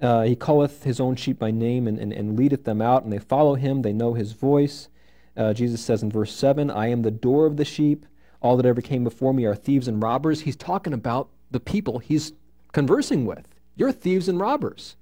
uh, 0.00 0.22
he 0.22 0.36
calleth 0.36 0.84
his 0.84 1.00
own 1.00 1.16
sheep 1.16 1.38
by 1.38 1.50
name 1.50 1.86
and, 1.86 1.98
and, 1.98 2.12
and 2.12 2.38
leadeth 2.38 2.64
them 2.64 2.80
out, 2.80 3.04
and 3.04 3.12
they 3.12 3.18
follow 3.18 3.56
him, 3.56 3.82
they 3.82 3.92
know 3.92 4.14
his 4.14 4.32
voice. 4.32 4.88
Uh, 5.36 5.52
Jesus 5.52 5.84
says 5.84 6.02
in 6.02 6.10
verse 6.10 6.34
7, 6.34 6.70
I 6.70 6.86
am 6.88 7.02
the 7.02 7.10
door 7.10 7.46
of 7.46 7.56
the 7.56 7.64
sheep. 7.64 8.06
All 8.40 8.56
that 8.56 8.66
ever 8.66 8.80
came 8.80 9.04
before 9.04 9.34
me 9.34 9.44
are 9.44 9.54
thieves 9.54 9.88
and 9.88 10.02
robbers. 10.02 10.42
He's 10.42 10.56
talking 10.56 10.92
about 10.92 11.28
the 11.50 11.60
people 11.60 11.98
he's 11.98 12.32
conversing 12.74 13.24
with. 13.24 13.46
You're 13.76 13.92
thieves 13.92 14.28
and 14.28 14.38
robbers. 14.38 14.96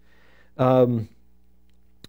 Um, 0.57 1.09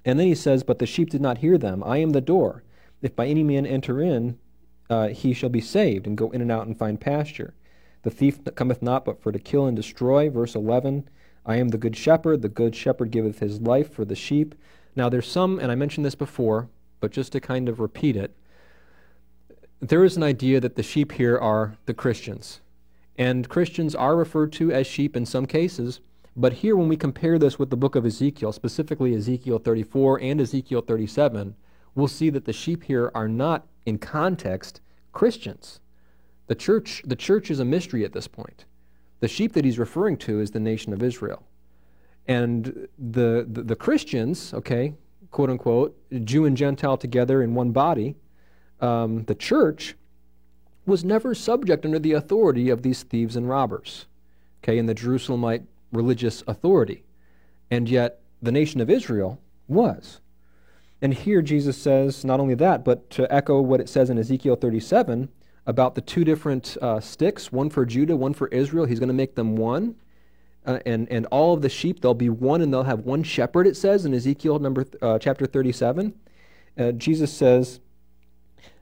and 0.05 0.19
then 0.19 0.27
he 0.27 0.35
says, 0.35 0.61
But 0.61 0.77
the 0.77 0.85
sheep 0.85 1.09
did 1.09 1.21
not 1.21 1.39
hear 1.39 1.57
them. 1.57 1.83
I 1.83 1.97
am 1.97 2.11
the 2.11 2.21
door. 2.21 2.63
If 3.01 3.15
by 3.15 3.25
any 3.25 3.43
man 3.43 3.65
enter 3.65 4.01
in, 4.01 4.37
uh, 4.89 5.07
he 5.07 5.33
shall 5.33 5.49
be 5.49 5.61
saved, 5.61 6.05
and 6.05 6.17
go 6.17 6.29
in 6.29 6.41
and 6.41 6.51
out 6.51 6.67
and 6.67 6.77
find 6.77 7.01
pasture. 7.01 7.55
The 8.03 8.11
thief 8.11 8.39
cometh 8.55 8.81
not 8.81 9.05
but 9.05 9.21
for 9.21 9.31
to 9.31 9.39
kill 9.39 9.65
and 9.65 9.75
destroy. 9.75 10.29
Verse 10.29 10.53
11 10.53 11.09
I 11.45 11.55
am 11.55 11.69
the 11.69 11.77
good 11.77 11.95
shepherd. 11.95 12.41
The 12.41 12.49
good 12.49 12.75
shepherd 12.75 13.11
giveth 13.11 13.39
his 13.39 13.61
life 13.61 13.91
for 13.91 14.05
the 14.05 14.15
sheep. 14.15 14.55
Now, 14.95 15.09
there's 15.09 15.27
some, 15.27 15.59
and 15.59 15.71
I 15.71 15.75
mentioned 15.75 16.05
this 16.05 16.15
before, 16.15 16.69
but 16.99 17.11
just 17.11 17.31
to 17.31 17.39
kind 17.39 17.67
of 17.67 17.79
repeat 17.79 18.15
it, 18.15 18.35
there 19.81 20.03
is 20.03 20.15
an 20.15 20.23
idea 20.23 20.59
that 20.59 20.75
the 20.75 20.83
sheep 20.83 21.13
here 21.13 21.37
are 21.37 21.77
the 21.85 21.93
Christians. 21.93 22.61
And 23.17 23.47
Christians 23.47 23.93
are 23.95 24.15
referred 24.15 24.51
to 24.53 24.71
as 24.71 24.87
sheep 24.87 25.15
in 25.15 25.25
some 25.25 25.45
cases, 25.45 25.99
but 26.35 26.53
here, 26.53 26.75
when 26.75 26.87
we 26.87 26.97
compare 26.97 27.37
this 27.37 27.59
with 27.59 27.69
the 27.69 27.77
book 27.77 27.95
of 27.95 28.05
Ezekiel, 28.05 28.51
specifically 28.51 29.13
Ezekiel 29.13 29.59
34 29.59 30.19
and 30.19 30.41
Ezekiel 30.41 30.81
37, 30.81 31.55
we'll 31.93 32.07
see 32.07 32.31
that 32.31 32.45
the 32.45 32.53
sheep 32.53 32.83
here 32.83 33.11
are 33.13 33.27
not, 33.27 33.67
in 33.85 33.99
context, 33.99 34.81
Christians. 35.11 35.79
The 36.47 36.55
church, 36.55 37.03
the 37.05 37.15
church 37.15 37.51
is 37.51 37.59
a 37.59 37.65
mystery 37.65 38.03
at 38.03 38.13
this 38.13 38.27
point. 38.27 38.65
The 39.19 39.27
sheep 39.27 39.53
that 39.53 39.63
he's 39.63 39.77
referring 39.77 40.17
to 40.17 40.39
is 40.39 40.51
the 40.51 40.59
nation 40.59 40.91
of 40.91 41.03
Israel. 41.03 41.43
And 42.27 42.87
the, 42.97 43.45
the, 43.47 43.61
the 43.61 43.75
Christians, 43.75 44.53
okay, 44.55 44.95
quote 45.29 45.51
unquote, 45.51 45.95
Jew 46.23 46.45
and 46.45 46.57
Gentile 46.57 46.97
together 46.97 47.43
in 47.43 47.53
one 47.53 47.71
body, 47.71 48.15
um, 48.81 49.23
the 49.25 49.35
church 49.35 49.95
was 50.85 51.03
never 51.03 51.33
subject 51.33 51.85
under 51.85 51.99
the 51.99 52.13
authority 52.13 52.69
of 52.69 52.81
these 52.81 53.03
thieves 53.03 53.35
and 53.35 53.47
robbers, 53.47 54.05
okay, 54.63 54.77
in 54.77 54.85
the 54.85 54.95
Jerusalemite 54.95 55.65
religious 55.91 56.43
authority. 56.47 57.03
And 57.71 57.87
yet 57.87 58.19
the 58.41 58.51
nation 58.51 58.81
of 58.81 58.89
Israel 58.89 59.39
was. 59.67 60.19
And 61.01 61.13
here 61.13 61.41
Jesus 61.41 61.77
says 61.77 62.23
not 62.23 62.39
only 62.39 62.55
that, 62.55 62.83
but 62.83 63.09
to 63.11 63.31
echo 63.33 63.61
what 63.61 63.81
it 63.81 63.89
says 63.89 64.09
in 64.09 64.17
Ezekiel 64.17 64.55
37 64.55 65.29
about 65.65 65.95
the 65.95 66.01
two 66.01 66.23
different 66.23 66.77
uh, 66.81 66.99
sticks, 66.99 67.51
one 67.51 67.69
for 67.69 67.85
Judah, 67.85 68.15
one 68.15 68.33
for 68.33 68.47
Israel, 68.49 68.85
he's 68.85 68.99
going 68.99 69.07
to 69.07 69.13
make 69.13 69.35
them 69.35 69.55
one. 69.55 69.95
Uh, 70.65 70.79
and, 70.85 71.09
and 71.09 71.25
all 71.27 71.53
of 71.53 71.61
the 71.61 71.69
sheep, 71.69 71.99
they'll 71.99 72.13
be 72.13 72.29
one 72.29 72.61
and 72.61 72.73
they'll 72.73 72.83
have 72.83 73.01
one 73.01 73.21
shepherd, 73.21 73.67
it 73.67 73.75
says 73.75 74.05
in 74.05 74.13
Ezekiel 74.13 74.59
number, 74.59 74.85
uh, 75.01 75.19
chapter 75.19 75.45
37. 75.45 76.13
Uh, 76.77 76.91
Jesus 76.93 77.31
says, 77.33 77.81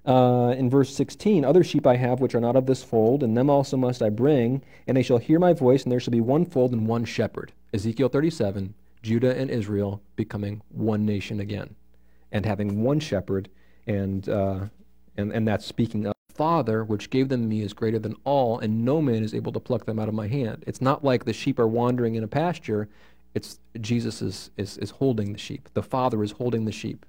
uh, 0.05 0.55
in 0.57 0.69
verse 0.69 0.93
16, 0.95 1.45
Other 1.45 1.63
sheep 1.63 1.85
I 1.85 1.95
have 1.95 2.19
which 2.19 2.33
are 2.35 2.41
not 2.41 2.55
of 2.55 2.65
this 2.65 2.83
fold, 2.83 3.23
and 3.23 3.37
them 3.37 3.49
also 3.49 3.77
must 3.77 4.01
I 4.01 4.09
bring, 4.09 4.61
and 4.87 4.97
they 4.97 5.03
shall 5.03 5.19
hear 5.19 5.39
my 5.39 5.53
voice, 5.53 5.83
and 5.83 5.91
there 5.91 5.99
shall 5.99 6.11
be 6.11 6.21
one 6.21 6.45
fold 6.45 6.71
and 6.71 6.87
one 6.87 7.05
shepherd. 7.05 7.51
Ezekiel 7.73 8.09
37, 8.09 8.73
Judah 9.03 9.37
and 9.37 9.49
Israel 9.49 10.01
becoming 10.15 10.61
one 10.69 11.05
nation 11.05 11.39
again, 11.39 11.75
and 12.31 12.45
having 12.45 12.83
one 12.83 12.99
shepherd, 12.99 13.49
and, 13.85 14.27
uh, 14.27 14.65
and, 15.17 15.31
and 15.31 15.47
that's 15.47 15.65
speaking 15.65 16.07
of 16.07 16.13
Father, 16.31 16.83
which 16.83 17.09
gave 17.11 17.29
them 17.29 17.47
me, 17.47 17.61
is 17.61 17.73
greater 17.73 17.99
than 17.99 18.15
all, 18.23 18.57
and 18.57 18.83
no 18.83 19.01
man 19.01 19.23
is 19.23 19.35
able 19.35 19.51
to 19.51 19.59
pluck 19.59 19.85
them 19.85 19.99
out 19.99 20.07
of 20.07 20.15
my 20.15 20.27
hand. 20.27 20.63
It's 20.65 20.81
not 20.81 21.03
like 21.03 21.25
the 21.25 21.33
sheep 21.33 21.59
are 21.59 21.67
wandering 21.67 22.15
in 22.15 22.23
a 22.23 22.27
pasture. 22.27 22.89
It's 23.35 23.59
Jesus 23.79 24.21
is, 24.21 24.49
is, 24.57 24.77
is 24.79 24.89
holding 24.89 25.33
the 25.33 25.37
sheep. 25.37 25.69
The 25.73 25.83
Father 25.83 26.23
is 26.23 26.31
holding 26.31 26.65
the 26.65 26.71
sheep. 26.71 27.05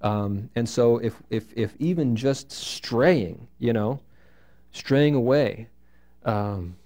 Um, 0.00 0.50
and 0.54 0.68
so 0.68 0.98
if, 0.98 1.20
if, 1.30 1.52
if 1.56 1.74
even 1.78 2.14
just 2.14 2.52
straying, 2.52 3.48
you 3.58 3.72
know, 3.72 4.00
straying 4.72 5.14
away, 5.14 5.68
um, 6.24 6.76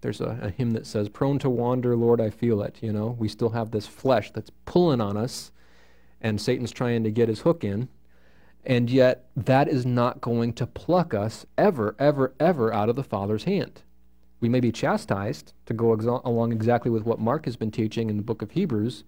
there's 0.00 0.20
a, 0.20 0.38
a, 0.42 0.50
hymn 0.50 0.70
that 0.72 0.86
says, 0.86 1.08
Prone 1.08 1.38
to 1.40 1.50
wander, 1.50 1.96
Lord, 1.96 2.20
I 2.20 2.30
feel 2.30 2.62
it. 2.62 2.76
You 2.80 2.92
know, 2.92 3.16
we 3.18 3.28
still 3.28 3.50
have 3.50 3.70
this 3.70 3.86
flesh 3.86 4.30
that's 4.30 4.50
pulling 4.64 5.00
on 5.00 5.16
us, 5.16 5.50
and 6.20 6.40
Satan's 6.40 6.70
trying 6.70 7.04
to 7.04 7.10
get 7.10 7.28
his 7.28 7.40
hook 7.40 7.64
in. 7.64 7.88
And 8.64 8.90
yet, 8.90 9.26
that 9.36 9.68
is 9.68 9.86
not 9.86 10.20
going 10.20 10.52
to 10.54 10.66
pluck 10.66 11.14
us 11.14 11.46
ever, 11.56 11.96
ever, 11.98 12.34
ever 12.38 12.72
out 12.72 12.88
of 12.88 12.96
the 12.96 13.02
Father's 13.02 13.44
hand. 13.44 13.82
We 14.40 14.48
may 14.48 14.60
be 14.60 14.72
chastised 14.72 15.52
to 15.66 15.74
go 15.74 15.96
exa- 15.96 16.24
along 16.24 16.52
exactly 16.52 16.90
with 16.90 17.04
what 17.04 17.18
Mark 17.18 17.46
has 17.46 17.56
been 17.56 17.70
teaching 17.70 18.10
in 18.10 18.16
the 18.16 18.22
book 18.22 18.42
of 18.42 18.50
Hebrews, 18.52 19.04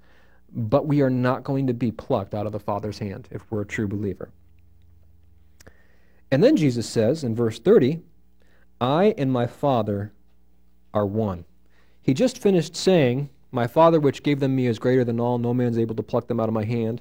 but 0.55 0.87
we 0.87 1.01
are 1.01 1.11
not 1.11 1.45
going 1.45 1.67
to 1.67 1.75
be 1.75 1.91
plucked 1.91 2.35
out 2.35 2.47
of 2.47 2.53
the 2.53 2.61
Father's 2.61 2.99
hand 2.99 3.29
if 3.31 3.43
we're 3.51 3.62
a 3.62 3.67
true 3.67 3.88
believer. 3.88 4.31
And 6.31 6.43
then 6.43 6.57
Jesus 6.57 6.88
says 6.88 7.25
in 7.25 7.35
verse 7.35 7.59
30, 7.59 8.01
I 8.81 9.15
and 9.17 9.33
my 9.33 9.47
Father 9.47 10.12
are 10.93 11.07
one. 11.07 11.45
He 12.03 12.15
just 12.15 12.38
finished 12.38 12.75
saying, 12.75 13.31
My 13.51 13.67
Father 13.67 14.01
which 14.01 14.23
gave 14.23 14.41
them 14.41 14.57
me 14.57 14.67
is 14.67 14.79
greater 14.79 15.05
than 15.05 15.21
all, 15.21 15.38
no 15.38 15.55
man 15.55 15.69
is 15.69 15.79
able 15.79 15.95
to 15.95 16.03
pluck 16.03 16.29
them 16.29 16.41
out 16.41 16.49
of 16.49 16.55
my 16.55 16.65
hand. 16.65 17.01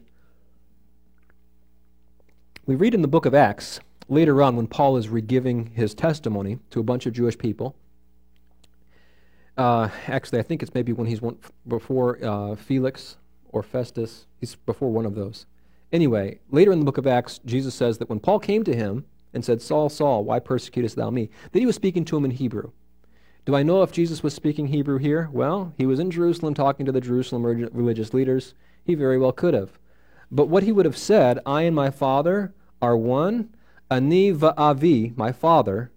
We 2.66 2.76
read 2.76 2.94
in 2.94 3.02
the 3.02 3.08
book 3.08 3.26
of 3.26 3.34
Acts, 3.34 3.80
later 4.08 4.42
on 4.42 4.56
when 4.56 4.68
Paul 4.68 4.98
is 4.98 5.08
regiving 5.08 5.74
his 5.74 5.94
testimony 5.94 6.60
to 6.70 6.80
a 6.80 6.84
bunch 6.84 7.06
of 7.06 7.14
Jewish 7.14 7.38
people. 7.38 7.76
Uh, 9.58 9.90
actually, 10.08 10.40
I 10.40 10.44
think 10.44 10.62
it's 10.62 10.74
maybe 10.74 10.94
when 10.94 11.08
he's 11.08 11.22
before 11.68 12.24
uh, 12.24 12.56
Felix 12.56 13.18
or 13.52 13.64
Festus. 13.64 14.26
He's 14.40 14.56
before 14.56 14.92
one 14.92 15.06
of 15.06 15.16
those. 15.16 15.46
Anyway, 15.92 16.40
later 16.50 16.72
in 16.72 16.80
the 16.80 16.86
book 16.86 16.98
of 16.98 17.08
Acts, 17.08 17.40
Jesus 17.46 17.76
says 17.76 17.98
that 17.98 18.10
when 18.10 18.20
Paul 18.20 18.40
came 18.40 18.64
to 18.64 18.76
him 18.76 19.06
and 19.34 19.44
said, 19.44 19.62
Saul, 19.62 19.90
Saul, 19.90 20.24
why 20.24 20.40
persecutest 20.40 20.96
thou 20.96 21.10
me? 21.10 21.30
That 21.52 21.60
he 21.60 21.66
was 21.66 21.76
speaking 21.76 22.06
to 22.06 22.18
him 22.18 22.26
in 22.26 22.32
Hebrew. 22.32 22.72
Do 23.46 23.56
I 23.56 23.64
know 23.64 23.82
if 23.82 23.92
Jesus 23.92 24.22
was 24.22 24.34
speaking 24.34 24.68
Hebrew 24.68 24.98
here? 24.98 25.30
Well, 25.32 25.74
he 25.78 25.86
was 25.86 26.00
in 26.00 26.12
Jerusalem 26.12 26.54
talking 26.54 26.86
to 26.86 26.92
the 26.92 27.02
Jerusalem 27.02 27.44
religious 27.44 28.14
leaders. 28.14 28.54
He 28.84 28.96
very 28.96 29.18
well 29.18 29.32
could 29.32 29.54
have. 29.54 29.80
But 30.30 30.48
what 30.48 30.64
he 30.64 30.72
would 30.72 30.86
have 30.86 30.98
said, 30.98 31.40
I 31.46 31.64
and 31.64 31.76
my 31.76 31.90
Father 31.90 32.54
are 32.82 32.96
one, 32.96 33.50
ani 33.90 34.32
va'avi, 34.32 35.18
my 35.18 35.32
Father, 35.32 35.92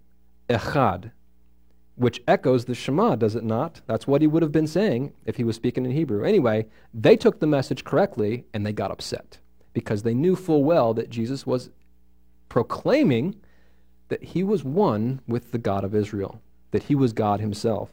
echad 0.49 1.11
which 1.95 2.21
echoes 2.27 2.65
the 2.65 2.75
Shema, 2.75 3.15
does 3.15 3.35
it 3.35 3.43
not? 3.43 3.81
That's 3.87 4.05
what 4.05 4.21
he 4.21 4.27
would 4.27 4.43
have 4.43 4.51
been 4.51 4.67
saying 4.67 5.13
if 5.25 5.37
he 5.37 5.43
was 5.43 5.55
speaking 5.55 5.85
in 5.85 5.91
Hebrew. 5.91 6.23
Anyway, 6.23 6.65
they 6.93 7.15
took 7.15 7.39
the 7.39 7.47
message 7.47 7.83
correctly 7.83 8.45
and 8.53 8.65
they 8.65 8.73
got 8.73 8.91
upset 8.91 9.39
because 9.73 10.03
they 10.03 10.13
knew 10.13 10.35
full 10.35 10.63
well 10.63 10.93
that 10.93 11.09
Jesus 11.09 11.45
was 11.45 11.69
proclaiming 12.49 13.35
that 14.09 14.23
he 14.23 14.43
was 14.43 14.63
one 14.63 15.21
with 15.27 15.51
the 15.51 15.57
God 15.57 15.83
of 15.83 15.95
Israel, 15.95 16.41
that 16.71 16.83
he 16.83 16.95
was 16.95 17.13
God 17.13 17.39
himself. 17.39 17.91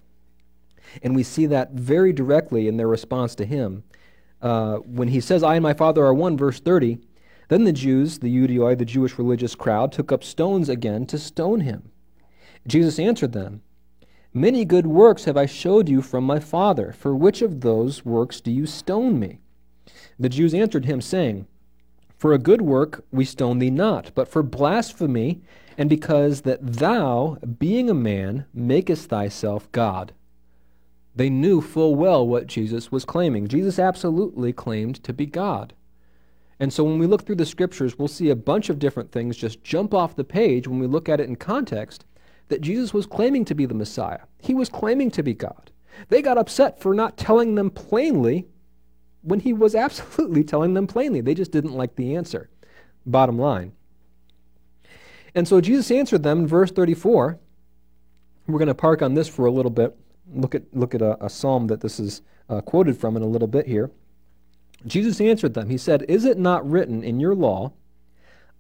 And 1.02 1.14
we 1.14 1.22
see 1.22 1.46
that 1.46 1.72
very 1.72 2.12
directly 2.12 2.68
in 2.68 2.76
their 2.76 2.88
response 2.88 3.34
to 3.36 3.44
him. 3.44 3.84
Uh, 4.40 4.76
when 4.78 5.08
he 5.08 5.20
says, 5.20 5.42
I 5.42 5.54
and 5.54 5.62
my 5.62 5.74
Father 5.74 6.04
are 6.04 6.12
one, 6.12 6.36
verse 6.36 6.60
30, 6.60 6.98
then 7.48 7.64
the 7.64 7.72
Jews, 7.72 8.18
the 8.18 8.34
Ioudaioi, 8.34 8.76
the 8.76 8.84
Jewish 8.84 9.16
religious 9.18 9.54
crowd, 9.54 9.92
took 9.92 10.10
up 10.10 10.24
stones 10.24 10.68
again 10.68 11.06
to 11.06 11.18
stone 11.18 11.60
him. 11.60 11.90
Jesus 12.66 12.98
answered 12.98 13.32
them, 13.32 13.62
Many 14.34 14.64
good 14.64 14.86
works 14.86 15.24
have 15.26 15.36
I 15.36 15.44
showed 15.44 15.90
you 15.90 16.00
from 16.00 16.24
my 16.24 16.40
Father. 16.40 16.92
For 16.92 17.14
which 17.14 17.42
of 17.42 17.60
those 17.60 18.02
works 18.02 18.40
do 18.40 18.50
you 18.50 18.64
stone 18.64 19.18
me? 19.18 19.40
The 20.18 20.30
Jews 20.30 20.54
answered 20.54 20.86
him, 20.86 21.02
saying, 21.02 21.46
For 22.16 22.32
a 22.32 22.38
good 22.38 22.62
work 22.62 23.04
we 23.12 23.26
stone 23.26 23.58
thee 23.58 23.68
not, 23.68 24.10
but 24.14 24.28
for 24.28 24.42
blasphemy, 24.42 25.42
and 25.76 25.90
because 25.90 26.42
that 26.42 26.60
thou, 26.62 27.36
being 27.58 27.90
a 27.90 27.94
man, 27.94 28.46
makest 28.54 29.10
thyself 29.10 29.70
God. 29.70 30.14
They 31.14 31.28
knew 31.28 31.60
full 31.60 31.94
well 31.94 32.26
what 32.26 32.46
Jesus 32.46 32.90
was 32.90 33.04
claiming. 33.04 33.48
Jesus 33.48 33.78
absolutely 33.78 34.54
claimed 34.54 35.02
to 35.04 35.12
be 35.12 35.26
God. 35.26 35.74
And 36.58 36.72
so 36.72 36.84
when 36.84 36.98
we 36.98 37.06
look 37.06 37.26
through 37.26 37.36
the 37.36 37.44
scriptures, 37.44 37.98
we'll 37.98 38.08
see 38.08 38.30
a 38.30 38.36
bunch 38.36 38.70
of 38.70 38.78
different 38.78 39.12
things 39.12 39.36
just 39.36 39.62
jump 39.62 39.92
off 39.92 40.16
the 40.16 40.24
page 40.24 40.66
when 40.66 40.78
we 40.78 40.86
look 40.86 41.10
at 41.10 41.20
it 41.20 41.28
in 41.28 41.36
context 41.36 42.06
that 42.52 42.60
Jesus 42.60 42.92
was 42.92 43.06
claiming 43.06 43.46
to 43.46 43.54
be 43.54 43.64
the 43.64 43.72
Messiah. 43.72 44.20
He 44.38 44.52
was 44.52 44.68
claiming 44.68 45.10
to 45.12 45.22
be 45.22 45.32
God. 45.32 45.70
They 46.10 46.20
got 46.20 46.36
upset 46.36 46.78
for 46.78 46.92
not 46.92 47.16
telling 47.16 47.54
them 47.54 47.70
plainly 47.70 48.46
when 49.22 49.40
he 49.40 49.54
was 49.54 49.74
absolutely 49.86 50.44
telling 50.44 50.74
them 50.74 50.86
plainly. 50.86 51.22
They 51.22 51.34
just 51.34 51.50
didn't 51.50 51.72
like 51.72 51.96
the 51.96 52.14
answer. 52.14 52.50
Bottom 53.06 53.38
line. 53.38 53.72
And 55.34 55.48
so 55.48 55.62
Jesus 55.62 55.90
answered 55.90 56.22
them 56.22 56.40
in 56.40 56.46
verse 56.46 56.70
34. 56.70 57.38
We're 58.46 58.58
going 58.58 58.68
to 58.68 58.74
park 58.74 59.00
on 59.00 59.14
this 59.14 59.28
for 59.28 59.46
a 59.46 59.50
little 59.50 59.70
bit. 59.70 59.96
Look 60.30 60.54
at, 60.54 60.64
look 60.74 60.94
at 60.94 61.00
a, 61.00 61.24
a 61.24 61.30
psalm 61.30 61.68
that 61.68 61.80
this 61.80 61.98
is 61.98 62.20
uh, 62.50 62.60
quoted 62.60 62.98
from 62.98 63.16
in 63.16 63.22
a 63.22 63.26
little 63.26 63.48
bit 63.48 63.66
here. 63.66 63.90
Jesus 64.86 65.22
answered 65.22 65.54
them. 65.54 65.70
He 65.70 65.78
said, 65.78 66.04
Is 66.06 66.26
it 66.26 66.36
not 66.36 66.68
written 66.68 67.02
in 67.02 67.18
your 67.18 67.34
law, 67.34 67.72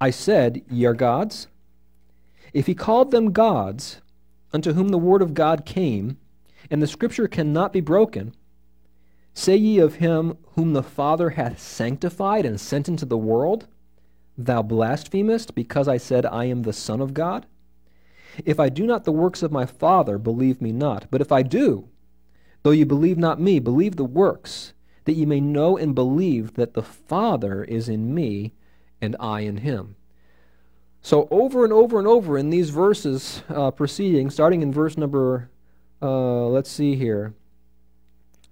I 0.00 0.08
said, 0.08 0.62
Ye 0.70 0.86
are 0.86 0.94
gods? 0.94 1.48
If 2.52 2.66
he 2.66 2.74
called 2.74 3.10
them 3.10 3.32
gods, 3.32 4.00
unto 4.52 4.74
whom 4.74 4.88
the 4.88 4.98
word 4.98 5.22
of 5.22 5.34
God 5.34 5.64
came, 5.64 6.18
and 6.70 6.82
the 6.82 6.86
scripture 6.86 7.26
cannot 7.26 7.72
be 7.72 7.80
broken, 7.80 8.34
say 9.34 9.56
ye 9.56 9.78
of 9.78 9.96
him 9.96 10.36
whom 10.54 10.72
the 10.72 10.82
Father 10.82 11.30
hath 11.30 11.58
sanctified 11.58 12.44
and 12.44 12.60
sent 12.60 12.88
into 12.88 13.06
the 13.06 13.18
world, 13.18 13.66
Thou 14.36 14.62
blasphemest, 14.62 15.54
because 15.54 15.88
I 15.88 15.96
said, 15.96 16.24
I 16.26 16.46
am 16.46 16.62
the 16.62 16.72
Son 16.72 17.00
of 17.00 17.14
God? 17.14 17.46
If 18.44 18.58
I 18.58 18.68
do 18.68 18.86
not 18.86 19.04
the 19.04 19.12
works 19.12 19.42
of 19.42 19.52
my 19.52 19.66
Father, 19.66 20.18
believe 20.18 20.60
me 20.62 20.72
not. 20.72 21.06
But 21.10 21.20
if 21.20 21.30
I 21.30 21.42
do, 21.42 21.88
though 22.62 22.70
ye 22.70 22.84
believe 22.84 23.18
not 23.18 23.40
me, 23.40 23.58
believe 23.58 23.96
the 23.96 24.04
works, 24.04 24.72
that 25.04 25.14
ye 25.14 25.26
may 25.26 25.40
know 25.40 25.76
and 25.76 25.94
believe 25.94 26.54
that 26.54 26.74
the 26.74 26.82
Father 26.82 27.64
is 27.64 27.88
in 27.88 28.14
me, 28.14 28.54
and 29.00 29.16
I 29.20 29.40
in 29.40 29.58
him. 29.58 29.96
So, 31.02 31.26
over 31.30 31.64
and 31.64 31.72
over 31.72 31.98
and 31.98 32.06
over 32.06 32.38
in 32.38 32.50
these 32.50 32.70
verses 32.70 33.42
uh, 33.48 33.72
preceding, 33.72 34.30
starting 34.30 34.62
in 34.62 34.72
verse 34.72 34.96
number, 34.96 35.50
uh, 36.00 36.46
let's 36.46 36.70
see 36.70 36.94
here, 36.94 37.34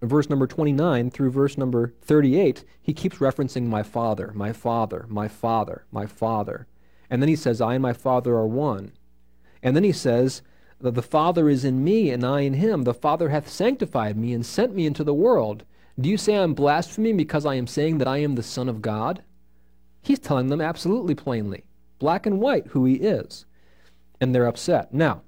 verse 0.03 0.29
number 0.29 0.47
29 0.47 1.11
through 1.11 1.31
verse 1.31 1.57
number 1.57 1.95
38, 2.03 2.65
he 2.83 2.93
keeps 2.93 3.19
referencing 3.19 3.67
my 3.67 3.83
Father, 3.83 4.33
my 4.35 4.53
Father, 4.53 5.07
my 5.09 5.29
Father, 5.29 5.85
my 5.93 6.07
Father. 6.07 6.67
And 7.09 7.23
then 7.23 7.29
he 7.29 7.37
says, 7.37 7.61
I 7.61 7.75
and 7.75 7.83
my 7.83 7.93
Father 7.93 8.35
are 8.35 8.47
one. 8.47 8.93
And 9.63 9.77
then 9.77 9.85
he 9.85 9.93
says, 9.93 10.43
that 10.81 10.95
The 10.95 11.03
Father 11.03 11.49
is 11.49 11.65
in 11.65 11.85
me, 11.85 12.11
and 12.11 12.25
I 12.25 12.41
in 12.41 12.55
him. 12.55 12.85
The 12.85 12.95
Father 12.95 13.29
hath 13.29 13.49
sanctified 13.49 14.17
me 14.17 14.33
and 14.33 14.45
sent 14.45 14.75
me 14.75 14.87
into 14.87 15.05
the 15.05 15.15
world. 15.15 15.65
Do 15.99 16.09
you 16.09 16.17
say 16.17 16.37
I 16.37 16.43
am 16.43 16.55
blaspheming 16.55 17.17
because 17.17 17.45
I 17.45 17.55
am 17.55 17.67
saying 17.67 17.99
that 17.99 18.09
I 18.09 18.19
am 18.19 18.35
the 18.35 18.43
Son 18.43 18.69
of 18.69 18.81
God? 18.81 19.23
He's 20.03 20.19
telling 20.19 20.49
them 20.49 20.61
absolutely 20.61 21.15
plainly, 21.15 21.65
black 22.01 22.27
and 22.27 22.41
white, 22.41 22.67
who 22.69 22.85
he 22.85 22.95
is. 22.95 23.45
And 24.21 24.35
they're 24.35 24.49
upset. 24.49 24.93
Now, 24.93 25.23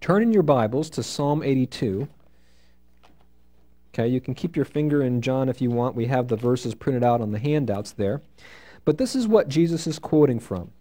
turn 0.00 0.22
in 0.22 0.32
your 0.32 0.42
Bibles 0.42 0.90
to 0.90 1.02
Psalm 1.04 1.44
82. 1.44 2.08
Okay, 3.94 4.08
you 4.08 4.20
can 4.20 4.34
keep 4.34 4.56
your 4.56 4.64
finger 4.64 5.02
in 5.02 5.22
John 5.22 5.48
if 5.48 5.60
you 5.60 5.70
want. 5.70 5.94
We 5.94 6.06
have 6.06 6.26
the 6.26 6.36
verses 6.36 6.74
printed 6.74 7.04
out 7.04 7.20
on 7.20 7.30
the 7.30 7.38
handouts 7.38 7.92
there. 7.92 8.20
But 8.84 8.98
this 8.98 9.14
is 9.14 9.28
what 9.28 9.48
Jesus 9.48 9.86
is 9.86 10.00
quoting 10.00 10.40
from 10.40 10.72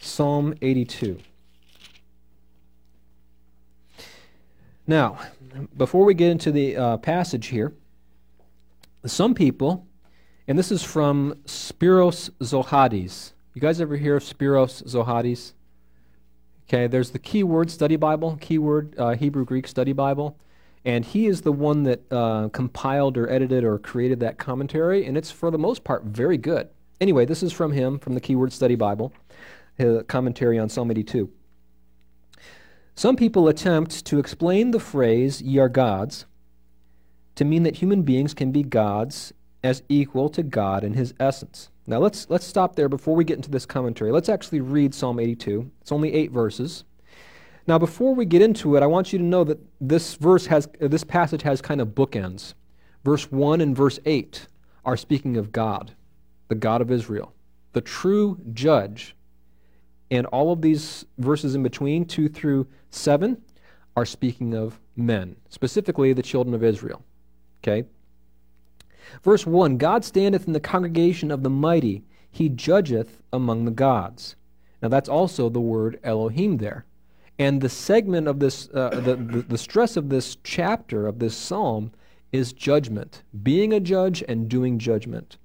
Psalm 0.00 0.54
82. 0.60 1.18
Now, 4.86 5.18
before 5.76 6.04
we 6.04 6.14
get 6.14 6.30
into 6.30 6.52
the 6.52 6.76
uh, 6.76 6.96
passage 6.98 7.46
here, 7.46 7.72
some 9.04 9.34
people, 9.34 9.86
and 10.48 10.58
this 10.58 10.70
is 10.70 10.82
from 10.82 11.34
Spiros 11.46 12.30
Zodhiates. 12.40 13.32
You 13.54 13.60
guys 13.60 13.80
ever 13.80 13.96
hear 13.96 14.16
of 14.16 14.22
Spiros 14.22 14.82
Zodhiates? 14.84 15.54
Okay, 16.68 16.86
there's 16.86 17.10
the 17.10 17.18
Keyword 17.18 17.70
Study 17.70 17.96
Bible, 17.96 18.38
Keyword 18.40 18.94
uh, 18.98 19.10
Hebrew 19.10 19.44
Greek 19.44 19.66
Study 19.66 19.92
Bible, 19.92 20.38
and 20.84 21.04
he 21.04 21.26
is 21.26 21.42
the 21.42 21.52
one 21.52 21.82
that 21.84 22.12
uh, 22.12 22.48
compiled 22.50 23.16
or 23.16 23.30
edited 23.30 23.64
or 23.64 23.78
created 23.78 24.20
that 24.20 24.38
commentary, 24.38 25.04
and 25.04 25.16
it's 25.16 25.30
for 25.30 25.50
the 25.50 25.58
most 25.58 25.82
part 25.82 26.04
very 26.04 26.38
good. 26.38 26.68
Anyway, 27.00 27.24
this 27.24 27.42
is 27.42 27.52
from 27.52 27.72
him, 27.72 27.98
from 27.98 28.14
the 28.14 28.20
Keyword 28.20 28.52
Study 28.52 28.76
Bible, 28.76 29.12
his 29.76 30.02
commentary 30.06 30.58
on 30.58 30.68
Psalm 30.68 30.90
82. 30.90 31.30
Some 32.94 33.16
people 33.16 33.48
attempt 33.48 34.04
to 34.06 34.18
explain 34.18 34.70
the 34.70 34.80
phrase, 34.80 35.42
ye 35.42 35.58
are 35.58 35.68
gods, 35.68 36.24
to 37.34 37.44
mean 37.44 37.64
that 37.64 37.76
human 37.76 38.02
beings 38.02 38.32
can 38.32 38.52
be 38.52 38.62
gods 38.62 39.32
as 39.66 39.82
equal 39.88 40.28
to 40.28 40.44
God 40.44 40.84
in 40.84 40.94
his 40.94 41.12
essence. 41.18 41.70
Now 41.88 41.98
let's, 41.98 42.30
let's 42.30 42.46
stop 42.46 42.76
there 42.76 42.88
before 42.88 43.16
we 43.16 43.24
get 43.24 43.36
into 43.36 43.50
this 43.50 43.66
commentary. 43.66 44.12
Let's 44.12 44.28
actually 44.28 44.60
read 44.60 44.94
Psalm 44.94 45.18
82. 45.18 45.68
It's 45.80 45.90
only 45.90 46.14
eight 46.14 46.30
verses. 46.30 46.84
Now, 47.66 47.76
before 47.76 48.14
we 48.14 48.26
get 48.26 48.42
into 48.42 48.76
it, 48.76 48.84
I 48.84 48.86
want 48.86 49.12
you 49.12 49.18
to 49.18 49.24
know 49.24 49.42
that 49.42 49.58
this 49.80 50.14
verse 50.14 50.46
has, 50.46 50.68
uh, 50.80 50.86
this 50.86 51.02
passage 51.02 51.42
has 51.42 51.60
kind 51.60 51.80
of 51.80 51.88
bookends. 51.88 52.54
Verse 53.04 53.30
1 53.32 53.60
and 53.60 53.76
verse 53.76 53.98
8 54.06 54.46
are 54.84 54.96
speaking 54.96 55.36
of 55.36 55.50
God, 55.50 55.92
the 56.46 56.54
God 56.54 56.80
of 56.80 56.92
Israel, 56.92 57.34
the 57.72 57.80
true 57.80 58.38
judge 58.52 59.16
and 60.12 60.26
all 60.26 60.52
of 60.52 60.62
these 60.62 61.04
verses 61.18 61.56
in 61.56 61.64
between, 61.64 62.04
2 62.04 62.28
through 62.28 62.68
7, 62.90 63.42
are 63.96 64.06
speaking 64.06 64.54
of 64.54 64.78
men, 64.94 65.34
specifically 65.48 66.12
the 66.12 66.22
children 66.22 66.54
of 66.54 66.62
Israel. 66.62 67.02
Okay? 67.64 67.88
Verse 69.22 69.46
1 69.46 69.76
God 69.76 70.04
standeth 70.04 70.46
in 70.46 70.52
the 70.52 70.60
congregation 70.60 71.30
of 71.30 71.42
the 71.42 71.50
mighty, 71.50 72.04
he 72.30 72.48
judgeth 72.48 73.20
among 73.32 73.64
the 73.64 73.70
gods. 73.70 74.36
Now 74.82 74.88
that's 74.88 75.08
also 75.08 75.48
the 75.48 75.60
word 75.60 75.98
Elohim 76.02 76.58
there. 76.58 76.84
And 77.38 77.60
the 77.60 77.68
segment 77.68 78.28
of 78.28 78.40
this, 78.40 78.68
uh, 78.72 78.90
the, 78.90 79.16
the, 79.16 79.42
the 79.42 79.58
stress 79.58 79.96
of 79.96 80.08
this 80.08 80.36
chapter, 80.42 81.06
of 81.06 81.18
this 81.18 81.36
psalm, 81.36 81.92
is 82.32 82.52
judgment, 82.52 83.22
being 83.42 83.72
a 83.72 83.80
judge 83.80 84.24
and 84.26 84.48
doing 84.48 84.78
judgment. 84.78 85.36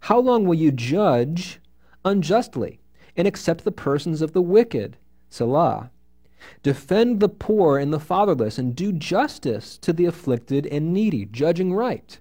How 0.00 0.18
long 0.18 0.44
will 0.44 0.54
you 0.54 0.70
judge 0.70 1.60
unjustly? 2.04 2.80
and 3.16 3.26
accept 3.26 3.64
the 3.64 3.72
persons 3.72 4.22
of 4.22 4.32
the 4.32 4.42
wicked. 4.42 4.96
Selah. 5.28 5.90
Defend 6.62 7.20
the 7.20 7.28
poor 7.28 7.78
and 7.78 7.92
the 7.92 8.00
fatherless, 8.00 8.58
and 8.58 8.74
do 8.74 8.92
justice 8.92 9.76
to 9.78 9.92
the 9.92 10.06
afflicted 10.06 10.66
and 10.66 10.92
needy, 10.92 11.26
judging 11.26 11.74
right. 11.74 12.18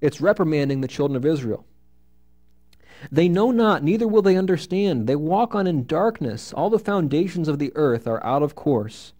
It's 0.00 0.20
reprimanding 0.20 0.80
the 0.80 0.88
children 0.88 1.16
of 1.16 1.26
Israel. 1.26 1.64
They 3.10 3.28
know 3.28 3.50
not, 3.50 3.82
neither 3.82 4.06
will 4.06 4.22
they 4.22 4.36
understand. 4.36 5.06
They 5.06 5.16
walk 5.16 5.54
on 5.54 5.66
in 5.66 5.86
darkness. 5.86 6.52
All 6.52 6.70
the 6.70 6.78
foundations 6.78 7.48
of 7.48 7.58
the 7.58 7.72
earth 7.74 8.06
are 8.06 8.24
out 8.24 8.42
of 8.42 8.54
course. 8.54 9.12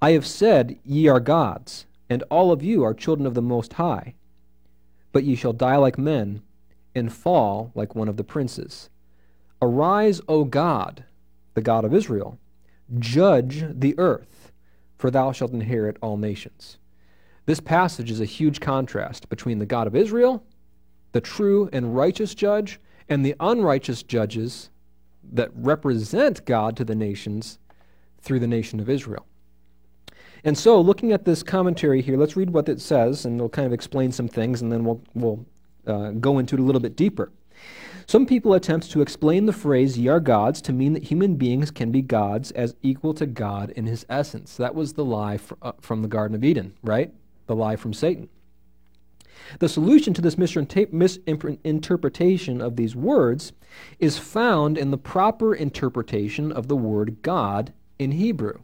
I 0.00 0.12
have 0.12 0.26
said, 0.26 0.78
Ye 0.84 1.08
are 1.08 1.20
gods, 1.20 1.86
and 2.08 2.22
all 2.30 2.52
of 2.52 2.62
you 2.62 2.82
are 2.84 2.94
children 2.94 3.26
of 3.26 3.34
the 3.34 3.42
Most 3.42 3.74
High. 3.74 4.14
But 5.12 5.24
ye 5.24 5.34
shall 5.34 5.52
die 5.52 5.76
like 5.76 5.98
men, 5.98 6.42
and 6.94 7.12
fall 7.12 7.72
like 7.74 7.94
one 7.94 8.08
of 8.08 8.16
the 8.16 8.24
princes. 8.24 8.88
Arise, 9.60 10.20
O 10.28 10.44
God, 10.44 11.04
the 11.54 11.60
God 11.60 11.84
of 11.84 11.94
Israel, 11.94 12.38
judge 12.98 13.64
the 13.68 13.98
earth, 13.98 14.52
for 14.98 15.10
thou 15.10 15.32
shalt 15.32 15.52
inherit 15.52 15.96
all 16.00 16.16
nations. 16.16 16.78
This 17.44 17.60
passage 17.60 18.10
is 18.10 18.20
a 18.20 18.24
huge 18.24 18.60
contrast 18.60 19.28
between 19.28 19.58
the 19.58 19.66
God 19.66 19.86
of 19.86 19.96
Israel, 19.96 20.44
the 21.12 21.20
true 21.20 21.68
and 21.72 21.96
righteous 21.96 22.34
judge, 22.34 22.80
and 23.08 23.24
the 23.24 23.34
unrighteous 23.40 24.02
judges 24.02 24.70
that 25.32 25.50
represent 25.54 26.44
God 26.44 26.76
to 26.76 26.84
the 26.84 26.94
nations 26.94 27.58
through 28.20 28.40
the 28.40 28.46
nation 28.46 28.80
of 28.80 28.88
Israel. 28.88 29.26
And 30.44 30.56
so, 30.56 30.80
looking 30.80 31.12
at 31.12 31.24
this 31.24 31.42
commentary 31.42 32.02
here, 32.02 32.16
let's 32.16 32.36
read 32.36 32.50
what 32.50 32.68
it 32.68 32.80
says, 32.80 33.24
and 33.24 33.38
we'll 33.38 33.48
kind 33.48 33.66
of 33.66 33.72
explain 33.72 34.10
some 34.10 34.28
things, 34.28 34.62
and 34.62 34.72
then 34.72 34.84
we'll, 34.84 35.00
we'll 35.14 35.46
uh, 35.86 36.10
go 36.10 36.38
into 36.38 36.56
it 36.56 36.60
a 36.60 36.64
little 36.64 36.80
bit 36.80 36.96
deeper. 36.96 37.30
Some 38.06 38.26
people 38.26 38.54
attempt 38.54 38.90
to 38.90 39.02
explain 39.02 39.46
the 39.46 39.52
phrase 39.52 39.96
ye 39.96 40.08
are 40.08 40.20
gods 40.20 40.60
to 40.62 40.72
mean 40.72 40.92
that 40.94 41.04
human 41.04 41.36
beings 41.36 41.70
can 41.70 41.92
be 41.92 42.02
gods 42.02 42.50
as 42.52 42.74
equal 42.82 43.14
to 43.14 43.26
God 43.26 43.70
in 43.70 43.86
his 43.86 44.04
essence. 44.08 44.56
That 44.56 44.74
was 44.74 44.94
the 44.94 45.04
lie 45.04 45.38
fr- 45.38 45.54
uh, 45.62 45.72
from 45.80 46.02
the 46.02 46.08
Garden 46.08 46.34
of 46.34 46.42
Eden, 46.42 46.74
right? 46.82 47.12
The 47.52 47.56
lie 47.56 47.76
from 47.76 47.92
Satan. 47.92 48.30
The 49.58 49.68
solution 49.68 50.14
to 50.14 50.22
this 50.22 50.38
misinterpretation 50.38 52.62
of 52.62 52.76
these 52.76 52.96
words 52.96 53.52
is 53.98 54.16
found 54.16 54.78
in 54.78 54.90
the 54.90 54.96
proper 54.96 55.54
interpretation 55.54 56.50
of 56.50 56.68
the 56.68 56.76
word 56.76 57.18
God 57.20 57.74
in 57.98 58.12
Hebrew. 58.12 58.60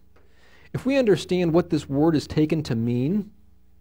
If 0.72 0.87
we 0.87 0.96
understand 0.96 1.53
what 1.53 1.68
this 1.68 1.87
word 1.87 2.16
is 2.16 2.27
taken 2.27 2.62
to 2.62 2.74
mean 2.74 3.31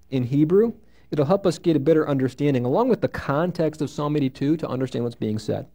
in 0.10 0.24
Hebrew, 0.24 0.74
It'll 1.10 1.26
help 1.26 1.48
us 1.48 1.58
get 1.58 1.78
a 1.78 1.80
better 1.80 2.08
understanding, 2.08 2.66
along 2.66 2.90
with 2.90 3.00
the 3.00 3.08
context 3.08 3.82
of 3.82 3.90
Psalm 3.90 4.18
82, 4.18 4.58
to 4.58 4.68
understand 4.68 5.06
what's 5.06 5.16
being 5.16 5.40
said. 5.40 5.68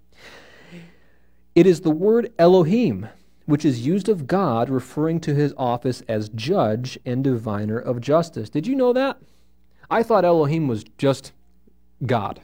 It 1.55 1.66
is 1.66 1.81
the 1.81 1.90
word 1.90 2.31
Elohim, 2.38 3.09
which 3.53 3.67
is 3.67 3.87
used 3.87 4.09
of 4.09 4.27
God, 4.27 4.71
referring 4.71 5.21
to 5.21 5.35
his 5.35 5.53
office 5.59 6.03
as 6.09 6.31
judge 6.31 6.99
and 7.05 7.23
diviner 7.23 7.79
of 7.79 8.01
justice. 8.01 8.49
Did 8.49 8.67
you 8.67 8.75
know 8.75 8.95
that? 8.95 9.19
I 9.91 10.03
thought 10.03 10.25
Elohim 10.25 10.69
was 10.69 10.87
just 10.97 11.33
God, 12.07 12.41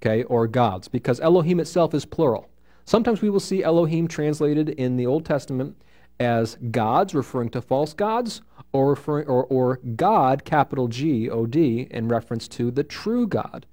okay, 0.00 0.22
or 0.22 0.46
gods, 0.46 0.86
because 0.86 1.18
Elohim 1.18 1.58
itself 1.58 1.92
is 1.92 2.04
plural. 2.04 2.48
Sometimes 2.84 3.20
we 3.20 3.30
will 3.30 3.40
see 3.40 3.64
Elohim 3.64 4.06
translated 4.06 4.68
in 4.68 4.96
the 4.96 5.06
Old 5.06 5.26
Testament 5.26 5.76
as 6.20 6.56
gods, 6.70 7.16
referring 7.16 7.48
to 7.50 7.60
false 7.60 7.92
gods, 7.92 8.42
or, 8.72 8.90
referring, 8.90 9.26
or, 9.26 9.46
or 9.46 9.80
God, 9.96 10.44
capital 10.44 10.86
G 10.86 11.28
O 11.30 11.46
D, 11.46 11.88
in 11.90 12.06
reference 12.06 12.46
to 12.46 12.70
the 12.70 12.84
true 12.84 13.26
God. 13.26 13.66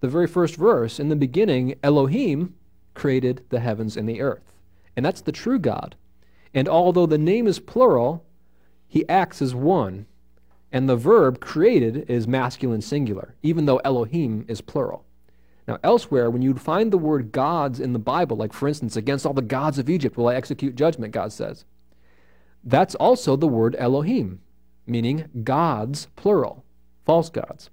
The 0.00 0.08
very 0.08 0.26
first 0.26 0.56
verse, 0.56 1.00
in 1.00 1.08
the 1.08 1.16
beginning, 1.16 1.76
Elohim 1.82 2.56
created 2.92 3.46
the 3.48 3.60
heavens 3.60 3.96
and 3.96 4.06
the 4.06 4.20
earth. 4.20 4.50
And 4.96 5.04
that's 5.04 5.20
the 5.20 5.32
true 5.32 5.58
God. 5.58 5.96
And 6.52 6.68
although 6.68 7.06
the 7.06 7.18
name 7.18 7.46
is 7.46 7.58
plural, 7.58 8.24
he 8.86 9.08
acts 9.08 9.42
as 9.42 9.54
one. 9.54 10.06
And 10.70 10.88
the 10.88 10.96
verb 10.96 11.40
created 11.40 12.08
is 12.08 12.26
masculine 12.26 12.80
singular, 12.80 13.34
even 13.42 13.66
though 13.66 13.78
Elohim 13.78 14.44
is 14.48 14.60
plural. 14.60 15.04
Now, 15.66 15.78
elsewhere, 15.82 16.30
when 16.30 16.42
you'd 16.42 16.60
find 16.60 16.92
the 16.92 16.98
word 16.98 17.32
gods 17.32 17.80
in 17.80 17.92
the 17.92 17.98
Bible, 17.98 18.36
like 18.36 18.52
for 18.52 18.68
instance, 18.68 18.96
against 18.96 19.24
all 19.24 19.32
the 19.32 19.42
gods 19.42 19.78
of 19.78 19.88
Egypt 19.88 20.16
will 20.16 20.28
I 20.28 20.34
execute 20.34 20.74
judgment, 20.74 21.12
God 21.12 21.32
says, 21.32 21.64
that's 22.62 22.94
also 22.94 23.36
the 23.36 23.48
word 23.48 23.76
Elohim, 23.78 24.40
meaning 24.86 25.28
gods, 25.42 26.08
plural, 26.16 26.64
false 27.04 27.30
gods. 27.30 27.70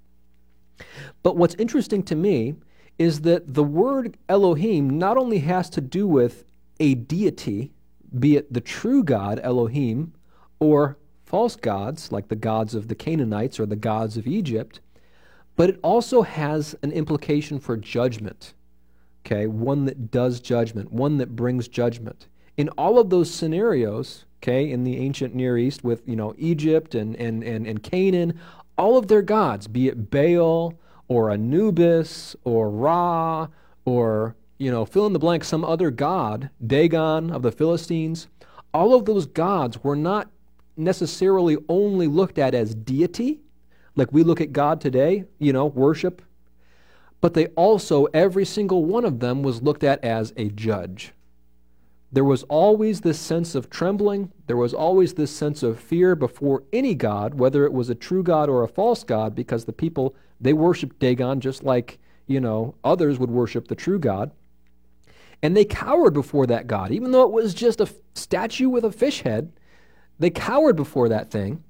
But 1.22 1.36
what's 1.36 1.54
interesting 1.56 2.02
to 2.04 2.14
me 2.14 2.54
is 2.98 3.22
that 3.22 3.54
the 3.54 3.64
word 3.64 4.16
Elohim 4.28 4.98
not 4.98 5.16
only 5.16 5.38
has 5.40 5.70
to 5.70 5.80
do 5.80 6.06
with 6.06 6.44
a 6.80 6.94
deity, 6.94 7.72
be 8.18 8.36
it 8.36 8.52
the 8.52 8.60
true 8.60 9.02
God, 9.02 9.40
Elohim, 9.42 10.12
or 10.58 10.98
false 11.24 11.56
gods, 11.56 12.12
like 12.12 12.28
the 12.28 12.36
gods 12.36 12.74
of 12.74 12.88
the 12.88 12.94
Canaanites 12.94 13.58
or 13.58 13.66
the 13.66 13.76
gods 13.76 14.16
of 14.16 14.26
Egypt, 14.26 14.80
but 15.56 15.70
it 15.70 15.78
also 15.82 16.22
has 16.22 16.74
an 16.82 16.92
implication 16.92 17.58
for 17.58 17.76
judgment. 17.76 18.54
Okay, 19.24 19.46
one 19.46 19.84
that 19.84 20.10
does 20.10 20.40
judgment, 20.40 20.92
one 20.92 21.18
that 21.18 21.36
brings 21.36 21.68
judgment. 21.68 22.26
In 22.56 22.68
all 22.70 22.98
of 22.98 23.08
those 23.08 23.30
scenarios, 23.30 24.24
okay, 24.42 24.70
in 24.70 24.84
the 24.84 24.98
ancient 24.98 25.34
Near 25.34 25.56
East 25.56 25.84
with, 25.84 26.06
you 26.06 26.16
know, 26.16 26.34
Egypt 26.36 26.94
and, 26.94 27.14
and, 27.16 27.42
and, 27.42 27.66
and 27.66 27.82
Canaan, 27.82 28.38
all 28.76 28.98
of 28.98 29.08
their 29.08 29.22
gods, 29.22 29.68
be 29.68 29.88
it 29.88 30.10
Baal 30.10 30.74
or 31.08 31.30
Anubis 31.30 32.34
or 32.44 32.70
Ra 32.70 33.48
or, 33.84 34.34
you 34.62 34.70
know, 34.70 34.84
fill 34.84 35.06
in 35.06 35.12
the 35.12 35.18
blank, 35.18 35.42
some 35.42 35.64
other 35.64 35.90
god, 35.90 36.48
Dagon 36.64 37.32
of 37.32 37.42
the 37.42 37.50
Philistines, 37.50 38.28
all 38.72 38.94
of 38.94 39.06
those 39.06 39.26
gods 39.26 39.82
were 39.82 39.96
not 39.96 40.30
necessarily 40.76 41.56
only 41.68 42.06
looked 42.06 42.38
at 42.38 42.54
as 42.54 42.72
deity, 42.72 43.40
like 43.96 44.12
we 44.12 44.22
look 44.22 44.40
at 44.40 44.52
God 44.52 44.80
today, 44.80 45.24
you 45.40 45.52
know, 45.52 45.66
worship, 45.66 46.22
but 47.20 47.34
they 47.34 47.48
also, 47.48 48.04
every 48.14 48.44
single 48.44 48.84
one 48.84 49.04
of 49.04 49.18
them 49.18 49.42
was 49.42 49.62
looked 49.62 49.82
at 49.82 50.02
as 50.04 50.32
a 50.36 50.48
judge. 50.50 51.12
There 52.12 52.22
was 52.22 52.44
always 52.44 53.00
this 53.00 53.18
sense 53.18 53.56
of 53.56 53.68
trembling. 53.68 54.30
There 54.46 54.56
was 54.56 54.72
always 54.72 55.14
this 55.14 55.34
sense 55.34 55.64
of 55.64 55.80
fear 55.80 56.14
before 56.14 56.62
any 56.72 56.94
God, 56.94 57.34
whether 57.34 57.64
it 57.64 57.72
was 57.72 57.90
a 57.90 57.96
true 57.96 58.22
God 58.22 58.48
or 58.48 58.62
a 58.62 58.68
false 58.68 59.02
God, 59.02 59.34
because 59.34 59.64
the 59.64 59.72
people, 59.72 60.14
they 60.40 60.52
worshiped 60.52 61.00
Dagon 61.00 61.40
just 61.40 61.64
like, 61.64 61.98
you 62.28 62.38
know, 62.38 62.76
others 62.84 63.18
would 63.18 63.30
worship 63.30 63.66
the 63.66 63.74
true 63.74 63.98
God. 63.98 64.30
And 65.42 65.56
they 65.56 65.64
cowered 65.64 66.14
before 66.14 66.46
that 66.46 66.66
God. 66.66 66.92
Even 66.92 67.10
though 67.10 67.24
it 67.24 67.32
was 67.32 67.54
just 67.54 67.80
a 67.80 67.92
statue 68.14 68.68
with 68.68 68.84
a 68.84 68.92
fish 68.92 69.22
head, 69.22 69.52
they 70.18 70.30
cowered 70.30 70.76
before 70.76 71.08
that 71.08 71.30
thing. 71.30 71.64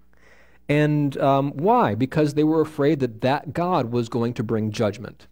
And 0.68 1.16
um, 1.18 1.52
why? 1.52 1.94
Because 1.94 2.35
they 2.35 2.44
were 2.44 2.61
afraid 2.61 3.00
that 3.00 3.22
that 3.22 3.52
God 3.52 3.92
was 3.92 4.08
going 4.08 4.35
to 4.35 4.42
bring 4.42 4.70
judgment 4.70 5.26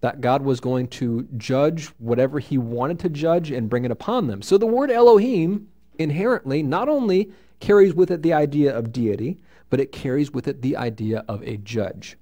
that 0.00 0.20
God 0.20 0.42
was 0.42 0.60
going 0.60 0.88
to 0.88 1.26
judge 1.36 1.86
whatever 1.98 2.38
he 2.38 2.58
wanted 2.58 2.98
to 3.00 3.08
judge 3.08 3.50
and 3.50 3.68
bring 3.68 3.84
it 3.84 3.90
upon 3.90 4.26
them. 4.26 4.42
So 4.42 4.58
the 4.58 4.66
word 4.66 4.90
Elohim 4.90 5.68
inherently 5.98 6.62
not 6.62 6.88
only 6.88 7.32
carries 7.60 7.94
with 7.94 8.10
it 8.10 8.22
the 8.22 8.32
idea 8.32 8.76
of 8.76 8.92
deity, 8.92 9.38
but 9.70 9.80
it 9.80 9.92
carries 9.92 10.32
with 10.32 10.46
it 10.46 10.62
the 10.62 10.76
idea 10.76 11.24
of 11.28 11.42
a 11.42 11.56
judge. 11.56 12.16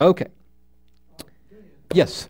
Okay. 0.00 0.26
Yes. 1.92 2.28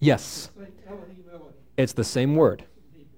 Yes. 0.00 0.50
It's 1.76 1.92
the 1.92 2.04
same 2.04 2.34
word. 2.34 2.64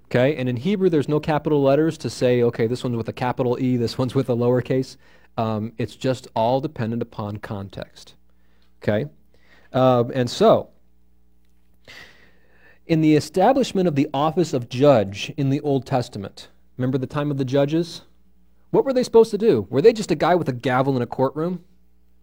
Okay, 0.07 0.37
and 0.37 0.49
in 0.49 0.57
Hebrew, 0.57 0.91
there's 0.91 1.09
no 1.09 1.21
capital 1.21 1.63
letters 1.63 1.97
to 1.99 2.11
say, 2.11 2.43
okay, 2.43 2.67
this 2.67 2.83
one's 2.83 2.97
with 2.97 3.09
a 3.09 3.13
capital 3.13 3.57
E, 3.61 3.77
this 3.77 3.97
one's 3.97 4.15
with 4.15 4.29
a 4.29 4.35
lowercase. 4.35 4.97
Um, 5.39 5.73
it's 5.79 5.95
just 5.95 6.27
all 6.35 6.61
dependent 6.61 7.01
upon 7.01 7.37
context. 7.37 8.17
Okay, 8.83 9.07
um, 9.73 10.11
and 10.13 10.29
so 10.29 10.71
in 12.89 13.01
the 13.03 13.15
establishment 13.15 13.87
of 13.87 13.95
the 13.95 14.09
office 14.13 14.53
of 14.53 14.69
judge 14.69 15.33
in 15.37 15.49
the 15.49 15.61
Old 15.61 15.87
Testament, 15.87 16.49
remember 16.77 16.99
the 16.99 17.07
time 17.07 17.31
of 17.31 17.39
the 17.39 17.45
judges? 17.45 18.03
What 18.71 18.85
were 18.85 18.93
they 18.93 19.05
supposed 19.05 19.31
to 19.31 19.39
do? 19.39 19.69
Were 19.71 19.81
they 19.81 19.93
just 19.93 20.11
a 20.11 20.17
guy 20.17 20.35
with 20.35 20.49
a 20.49 20.53
gavel 20.53 20.97
in 20.97 21.03
a 21.03 21.07
courtroom? 21.07 21.65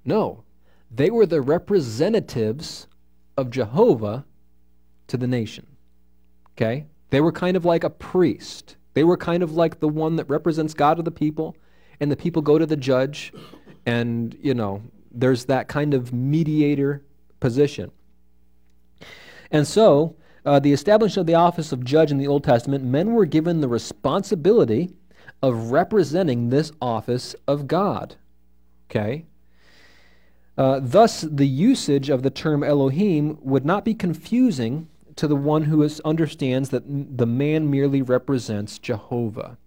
No, 0.03 0.43
they 0.91 1.09
were 1.09 1.25
the 1.25 1.41
representatives 1.41 2.87
of 3.37 3.49
Jehovah 3.49 4.25
to 5.07 5.17
the 5.17 5.27
nation. 5.27 5.65
Okay? 6.51 6.85
They 7.09 7.21
were 7.21 7.31
kind 7.31 7.55
of 7.55 7.65
like 7.65 7.83
a 7.83 7.89
priest. 7.89 8.75
They 8.93 9.03
were 9.03 9.17
kind 9.17 9.43
of 9.43 9.53
like 9.53 9.79
the 9.79 9.87
one 9.87 10.15
that 10.15 10.29
represents 10.29 10.73
God 10.73 10.97
to 10.97 11.03
the 11.03 11.11
people, 11.11 11.55
and 11.99 12.11
the 12.11 12.17
people 12.17 12.41
go 12.41 12.57
to 12.57 12.65
the 12.65 12.75
judge, 12.75 13.31
and, 13.85 14.37
you 14.41 14.53
know, 14.53 14.81
there's 15.11 15.45
that 15.45 15.67
kind 15.67 15.93
of 15.93 16.13
mediator 16.13 17.03
position. 17.39 17.91
And 19.51 19.65
so, 19.65 20.15
uh, 20.45 20.59
the 20.59 20.73
establishment 20.73 21.21
of 21.21 21.27
the 21.27 21.35
office 21.35 21.71
of 21.71 21.83
judge 21.83 22.11
in 22.11 22.17
the 22.17 22.27
Old 22.27 22.43
Testament, 22.43 22.83
men 22.83 23.13
were 23.13 23.25
given 23.25 23.61
the 23.61 23.67
responsibility 23.67 24.93
of 25.41 25.71
representing 25.71 26.49
this 26.49 26.71
office 26.81 27.35
of 27.47 27.67
God. 27.67 28.15
Okay? 28.89 29.25
Uh, 30.57 30.79
thus, 30.81 31.21
the 31.21 31.47
usage 31.47 32.09
of 32.09 32.23
the 32.23 32.29
term 32.29 32.63
Elohim 32.63 33.37
would 33.41 33.65
not 33.65 33.85
be 33.85 33.93
confusing 33.93 34.87
to 35.17 35.27
the 35.27 35.35
one 35.35 35.63
who 35.63 35.83
is, 35.83 35.99
understands 36.01 36.69
that 36.69 36.83
the 37.17 37.25
man 37.25 37.69
merely 37.69 38.01
represents 38.01 38.79
Jehovah. 38.79 39.57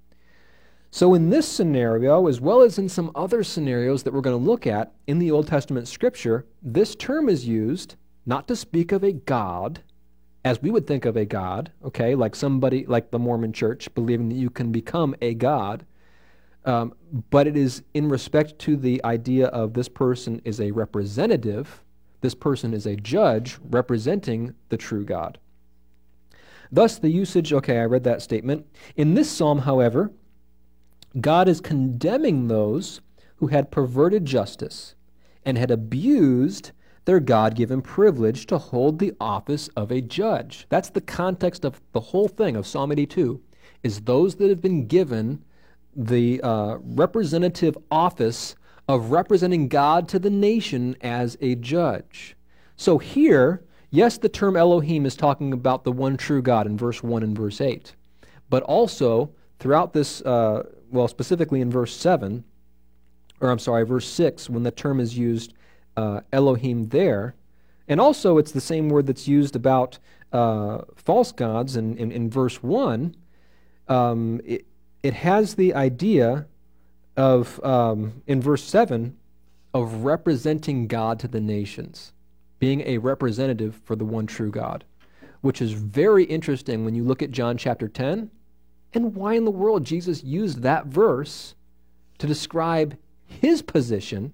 So, 0.91 1.15
in 1.15 1.31
this 1.31 1.47
scenario, 1.47 2.27
as 2.27 2.41
well 2.41 2.63
as 2.63 2.79
in 2.79 2.89
some 2.89 3.13
other 3.15 3.45
scenarios 3.45 4.03
that 4.03 4.13
we're 4.13 4.21
going 4.23 4.39
to 4.39 4.51
look 4.51 4.67
at 4.67 4.93
in 5.07 5.21
the 5.21 5.31
Old 5.31 5.47
Testament 5.47 5.87
scripture, 5.87 6.47
this 6.63 6.97
term 6.97 7.29
is 7.29 7.47
used 7.47 7.95
not 8.27 8.49
to 8.49 8.57
speak 8.57 8.91
of 8.91 9.05
a 9.05 9.13
God 9.13 9.83
as 10.45 10.63
we 10.63 10.71
would 10.71 10.87
think 10.87 11.05
of 11.05 11.17
a 11.17 11.25
God, 11.25 11.71
okay, 11.85 12.15
like 12.15 12.35
somebody 12.35 12.87
like 12.87 13.11
the 13.11 13.19
Mormon 13.19 13.53
church 13.53 13.93
believing 13.95 14.29
that 14.31 14.37
you 14.37 14.51
can 14.51 14.73
become 14.73 15.15
a 15.21 15.35
God, 15.35 15.85
um, 16.65 16.95
but 17.31 17.47
it 17.47 17.57
is 17.57 17.83
in 17.95 18.09
respect 18.09 18.59
to 18.61 18.77
the 18.77 19.03
idea 19.05 19.47
of 19.49 19.75
this 19.75 19.89
person 19.89 20.41
is 20.45 20.61
a 20.61 20.71
representative 20.71 21.83
this 22.21 22.35
person 22.35 22.75
is 22.75 22.87
a 22.87 22.97
judge 22.97 23.59
representing 23.63 24.55
the 24.69 24.77
true 24.77 25.05
God. 25.05 25.39
Thus, 26.73 26.99
the 26.99 27.11
usage, 27.11 27.53
okay, 27.53 27.79
I 27.79 27.85
read 27.85 28.05
that 28.05 28.23
statement. 28.23 28.67
In 28.97 29.15
this 29.15 29.31
psalm, 29.31 29.61
however, 29.61 30.13
God 31.21 31.49
is 31.49 31.61
condemning 31.61 32.47
those 32.47 33.01
who 33.37 33.49
had 33.49 33.73
perverted 33.73 34.25
justice 34.25 34.95
and 35.45 35.59
had 35.59 35.71
abused 35.71 36.71
their 37.07 37.19
God 37.19 37.57
given 37.57 37.83
privilege 37.83 38.47
to 38.47 38.59
hold 38.59 38.99
the 38.99 39.15
office 39.21 39.69
of 39.69 39.91
a 39.91 40.01
judge. 40.01 40.67
That's 40.69 40.91
the 40.91 41.01
context 41.01 41.65
of 41.65 41.81
the 41.93 42.01
whole 42.01 42.29
thing 42.29 42.55
of 42.55 42.67
Psalm 42.67 42.93
82, 42.93 43.41
is 43.83 44.03
those 44.03 44.37
that 44.37 44.49
have 44.49 44.61
been 44.61 44.87
given 44.87 45.45
the 45.97 46.41
uh, 46.43 46.77
representative 46.81 47.77
office 47.91 48.55
of 48.91 49.13
representing 49.13 49.69
God 49.69 50.09
to 50.09 50.19
the 50.19 50.31
nation 50.31 50.97
as 51.01 51.37
a 51.41 51.55
judge. 51.55 52.37
So 52.77 52.99
here, 52.99 53.63
yes, 53.91 54.19
the 54.19 54.29
term 54.29 54.57
Elohim 54.57 55.07
is 55.07 55.15
talking 55.15 55.53
about 55.53 55.85
the 55.85 55.93
one 55.93 56.17
true 56.17 56.43
God 56.43 56.67
in 56.67 56.77
verse 56.77 57.03
1 57.03 57.23
and 57.23 57.37
verse 57.37 57.61
8. 57.61 57.95
But 58.49 58.65
also, 58.65 59.31
throughout 59.61 59.93
this, 59.93 60.23
uh, 60.23 60.65
well, 60.91 61.07
specifically 61.07 61.61
in 61.61 61.71
verse 61.71 61.95
7, 61.95 62.43
or 63.41 63.51
I'm 63.51 63.61
sorry, 63.61 63.87
verse 63.87 64.09
6, 64.09 64.51
when 64.51 64.65
the 64.65 64.73
term 64.73 64.99
is 64.99 65.17
used 65.17 65.55
uh, 65.97 66.23
Elohim 66.33 66.89
there, 66.89 67.37
and 67.87 68.01
also 68.01 68.39
it's 68.39 68.53
the 68.53 68.61
same 68.61 68.89
word 68.89 69.07
that's 69.07 69.29
used 69.29 69.55
about 69.55 69.99
uh, 70.33 70.79
false 70.97 71.31
gods 71.31 71.77
in, 71.77 71.97
in, 71.97 72.11
in 72.11 72.29
verse 72.29 72.61
1, 72.61 73.15
um, 73.87 74.41
it, 74.45 74.67
it 75.05 75.15
has 75.15 75.55
the 75.55 75.75
idea 75.75 76.47
of, 77.21 77.63
um, 77.63 78.23
in 78.27 78.41
verse 78.41 78.65
7, 78.65 79.15
of 79.75 80.05
representing 80.05 80.87
God 80.87 81.19
to 81.21 81.29
the 81.29 81.41
nations, 81.41 82.13
being 82.59 82.81
a 82.81 82.97
representative 82.97 83.79
for 83.85 83.95
the 83.95 84.07
one 84.07 84.27
true 84.27 84.51
God, 84.51 84.85
which 85.43 85.61
is 85.61 85.73
very 85.73 86.25
interesting 86.25 86.83
when 86.83 86.95
you 86.95 87.05
look 87.05 87.23
at 87.23 87.31
John 87.31 87.59
chapter 87.59 87.89
10 87.89 88.31
and 88.95 89.15
why 89.15 89.35
in 89.35 89.45
the 89.45 89.51
world 89.51 89.85
Jesus 89.85 90.25
used 90.25 90.63
that 90.63 90.87
verse 90.87 91.55
to 92.19 92.27
describe 92.27 92.97
his 93.27 93.61
position 93.61 94.33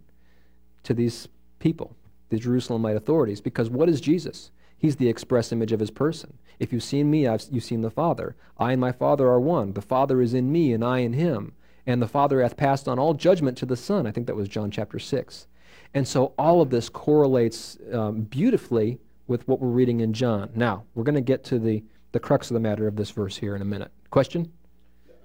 to 0.85 0.95
these 0.95 1.27
people, 1.59 1.97
the 2.29 2.39
Jerusalemite 2.39 2.97
authorities. 2.97 3.41
Because 3.41 3.69
what 3.69 3.89
is 3.89 4.01
Jesus? 4.01 4.53
He's 4.79 4.97
the 4.97 5.09
express 5.09 5.51
image 5.51 5.73
of 5.73 5.81
his 5.81 5.91
person. 5.91 6.39
If 6.61 6.73
you've 6.73 6.85
seen 6.85 7.11
me, 7.11 7.27
I've, 7.27 7.45
you've 7.51 7.65
seen 7.65 7.83
the 7.83 7.91
Father. 7.91 8.37
I 8.59 8.73
and 8.73 8.81
my 8.81 8.93
Father 8.93 9.27
are 9.27 9.41
one. 9.41 9.73
The 9.73 9.83
Father 9.83 10.23
is 10.23 10.35
in 10.35 10.53
me, 10.53 10.73
and 10.73 10.85
I 10.85 11.01
in 11.01 11.15
him 11.15 11.53
and 11.87 12.03
the 12.03 12.09
Father 12.09 12.43
hath 12.43 12.57
passed 12.57 12.89
on 12.89 12.99
all 12.99 13.15
judgment 13.15 13.57
to 13.59 13.67
the 13.67 13.77
Son. 13.77 14.07
I 14.07 14.11
think 14.11 14.27
that 14.27 14.35
was 14.37 14.49
John 14.49 14.71
chapter 14.71 14.99
6. 14.99 15.47
And 15.95 16.07
so 16.07 16.33
all 16.39 16.61
of 16.61 16.71
this 16.71 16.89
correlates 16.89 17.79
um, 17.93 18.23
beautifully 18.23 18.99
with 19.29 19.47
what 19.49 19.61
we're 19.61 19.69
reading 19.69 20.01
in 20.01 20.13
John. 20.13 20.51
Now, 20.55 20.85
we're 20.95 21.05
going 21.05 21.15
to 21.15 21.21
get 21.21 21.45
to 21.45 21.59
the 21.59 21.83
the 22.13 22.21
crux 22.21 22.51
of 22.51 22.55
the 22.55 22.61
matter 22.61 22.87
of 22.87 22.97
this 22.97 23.11
verse 23.11 23.37
here 23.37 23.55
in 23.55 23.61
a 23.61 23.65
minute. 23.65 23.91
Question? 24.11 24.51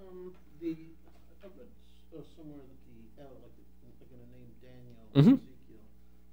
Um, 0.10 0.34
the, 0.60 0.68
I 0.72 1.48
read 1.48 1.68
s- 2.12 2.18
uh, 2.18 2.22
somewhere 2.36 2.58
that 2.58 3.18
the 3.18 3.24
L, 3.24 3.30
like, 3.42 3.54
like 3.86 4.10
in 4.12 4.20
a 4.20 4.28
name 4.36 4.52
Daniel, 4.62 5.40
Mhm. 5.40 5.40
Ezekiel, 5.40 5.80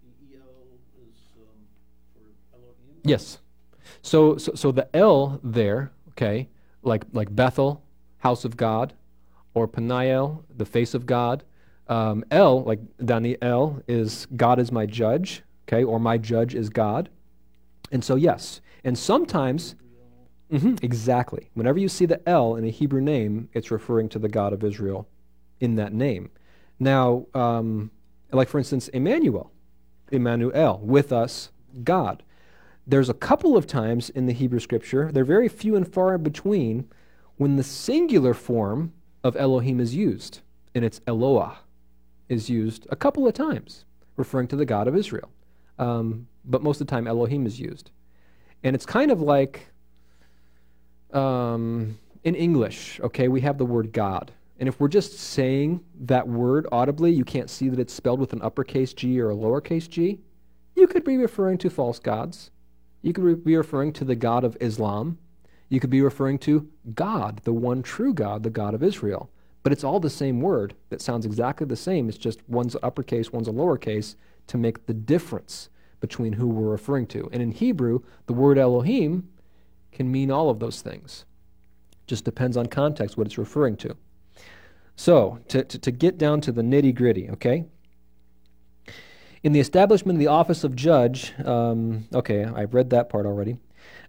the 0.02 0.36
EL 0.36 0.50
is, 1.04 1.14
um, 1.38 1.58
for 2.12 2.56
Elohim? 2.56 3.00
Yes. 3.04 3.38
So, 4.02 4.36
so, 4.36 4.52
so 4.54 4.72
the 4.72 4.88
L 4.96 5.38
there, 5.44 5.92
okay, 6.10 6.48
like, 6.82 7.04
like 7.12 7.34
Bethel, 7.34 7.84
house 8.18 8.44
of 8.44 8.56
God, 8.56 8.94
or 9.58 9.68
Peniel, 9.68 10.44
the 10.56 10.64
face 10.64 10.94
of 10.94 11.04
God. 11.06 11.44
Um, 11.88 12.24
L, 12.30 12.62
like 12.62 12.80
Daniel, 13.04 13.82
is 13.88 14.26
God 14.36 14.58
is 14.58 14.70
my 14.70 14.86
judge, 14.86 15.42
okay, 15.66 15.82
or 15.84 15.98
my 15.98 16.18
judge 16.18 16.54
is 16.54 16.68
God. 16.68 17.08
And 17.90 18.04
so, 18.04 18.14
yes. 18.14 18.60
And 18.84 18.96
sometimes, 18.96 19.74
Mhm, 20.50 20.82
exactly. 20.82 21.50
Whenever 21.52 21.78
you 21.78 21.88
see 21.88 22.06
the 22.06 22.26
L 22.26 22.56
in 22.56 22.64
a 22.64 22.70
Hebrew 22.70 23.02
name, 23.02 23.50
it's 23.52 23.70
referring 23.70 24.08
to 24.10 24.18
the 24.18 24.30
God 24.30 24.54
of 24.54 24.64
Israel 24.64 25.06
in 25.60 25.74
that 25.74 25.92
name. 25.92 26.30
Now, 26.78 27.26
um, 27.34 27.90
like 28.32 28.48
for 28.48 28.58
instance, 28.58 28.88
Emmanuel, 28.88 29.50
Emmanuel, 30.10 30.80
with 30.82 31.12
us, 31.12 31.50
God. 31.84 32.22
There's 32.86 33.10
a 33.10 33.14
couple 33.14 33.58
of 33.58 33.66
times 33.66 34.08
in 34.08 34.24
the 34.24 34.32
Hebrew 34.32 34.60
scripture, 34.60 35.12
they're 35.12 35.24
very 35.24 35.48
few 35.48 35.76
and 35.76 35.86
far 35.86 36.14
in 36.14 36.22
between, 36.22 36.88
when 37.36 37.56
the 37.56 37.62
singular 37.62 38.32
form 38.32 38.92
of 39.28 39.36
Elohim 39.36 39.78
is 39.78 39.94
used, 39.94 40.40
and 40.74 40.84
it's 40.84 41.00
Eloah 41.06 41.58
is 42.28 42.50
used 42.50 42.86
a 42.90 42.96
couple 42.96 43.26
of 43.26 43.34
times, 43.34 43.84
referring 44.16 44.48
to 44.48 44.56
the 44.56 44.64
God 44.64 44.88
of 44.88 44.96
Israel. 44.96 45.30
Um, 45.78 46.26
but 46.44 46.62
most 46.62 46.80
of 46.80 46.86
the 46.86 46.90
time, 46.90 47.06
Elohim 47.06 47.46
is 47.46 47.60
used. 47.60 47.90
And 48.64 48.74
it's 48.74 48.86
kind 48.86 49.10
of 49.10 49.20
like 49.20 49.68
um, 51.12 51.98
in 52.24 52.34
English, 52.34 53.00
okay, 53.00 53.28
we 53.28 53.40
have 53.42 53.58
the 53.58 53.64
word 53.64 53.92
God. 53.92 54.32
And 54.58 54.68
if 54.68 54.80
we're 54.80 54.88
just 54.88 55.18
saying 55.18 55.84
that 56.00 56.26
word 56.26 56.66
audibly, 56.72 57.12
you 57.12 57.24
can't 57.24 57.48
see 57.48 57.68
that 57.68 57.78
it's 57.78 57.92
spelled 57.92 58.18
with 58.18 58.32
an 58.32 58.42
uppercase 58.42 58.92
G 58.92 59.20
or 59.20 59.30
a 59.30 59.34
lowercase 59.34 59.88
g. 59.88 60.20
You 60.74 60.86
could 60.86 61.04
be 61.04 61.16
referring 61.16 61.58
to 61.58 61.70
false 61.70 61.98
gods. 61.98 62.50
You 63.02 63.12
could 63.12 63.44
be 63.44 63.56
referring 63.56 63.92
to 63.94 64.04
the 64.04 64.16
God 64.16 64.42
of 64.42 64.56
Islam. 64.60 65.18
You 65.68 65.80
could 65.80 65.90
be 65.90 66.02
referring 66.02 66.38
to 66.40 66.68
God, 66.94 67.40
the 67.44 67.52
one 67.52 67.82
true 67.82 68.14
God, 68.14 68.42
the 68.42 68.50
God 68.50 68.74
of 68.74 68.82
Israel. 68.82 69.30
But 69.62 69.72
it's 69.72 69.84
all 69.84 70.00
the 70.00 70.10
same 70.10 70.40
word 70.40 70.74
that 70.88 71.02
sounds 71.02 71.26
exactly 71.26 71.66
the 71.66 71.76
same. 71.76 72.08
It's 72.08 72.16
just 72.16 72.48
one's 72.48 72.76
uppercase, 72.82 73.32
one's 73.32 73.48
a 73.48 73.52
lowercase 73.52 74.14
to 74.46 74.56
make 74.56 74.86
the 74.86 74.94
difference 74.94 75.68
between 76.00 76.34
who 76.34 76.46
we're 76.46 76.70
referring 76.70 77.06
to. 77.08 77.28
And 77.32 77.42
in 77.42 77.50
Hebrew, 77.50 78.00
the 78.26 78.32
word 78.32 78.56
Elohim 78.56 79.28
can 79.92 80.10
mean 80.10 80.30
all 80.30 80.48
of 80.48 80.60
those 80.60 80.80
things. 80.80 81.24
Just 82.06 82.24
depends 82.24 82.56
on 82.56 82.66
context 82.66 83.16
what 83.16 83.26
it's 83.26 83.36
referring 83.36 83.76
to. 83.78 83.96
So, 84.96 85.38
to, 85.48 85.64
to, 85.64 85.78
to 85.78 85.90
get 85.90 86.18
down 86.18 86.40
to 86.42 86.52
the 86.52 86.62
nitty 86.62 86.94
gritty, 86.94 87.30
okay? 87.30 87.64
In 89.42 89.52
the 89.52 89.60
establishment 89.60 90.16
of 90.16 90.20
the 90.20 90.26
office 90.26 90.64
of 90.64 90.74
judge, 90.74 91.34
um, 91.44 92.08
okay, 92.12 92.44
I've 92.44 92.74
read 92.74 92.90
that 92.90 93.08
part 93.08 93.26
already. 93.26 93.58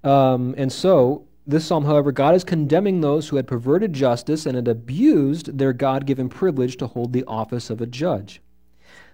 Um, 0.03 0.55
and 0.57 0.71
so, 0.71 1.27
this 1.49 1.65
psalm, 1.65 1.85
however, 1.85 2.11
God 2.11 2.35
is 2.35 2.43
condemning 2.43 3.01
those 3.01 3.29
who 3.29 3.35
had 3.35 3.47
perverted 3.47 3.93
justice 3.93 4.45
and 4.45 4.55
had 4.55 4.67
abused 4.67 5.57
their 5.57 5.73
God 5.73 6.05
given 6.05 6.29
privilege 6.29 6.77
to 6.77 6.87
hold 6.87 7.11
the 7.11 7.25
office 7.25 7.69
of 7.69 7.81
a 7.81 7.87
judge. 7.87 8.41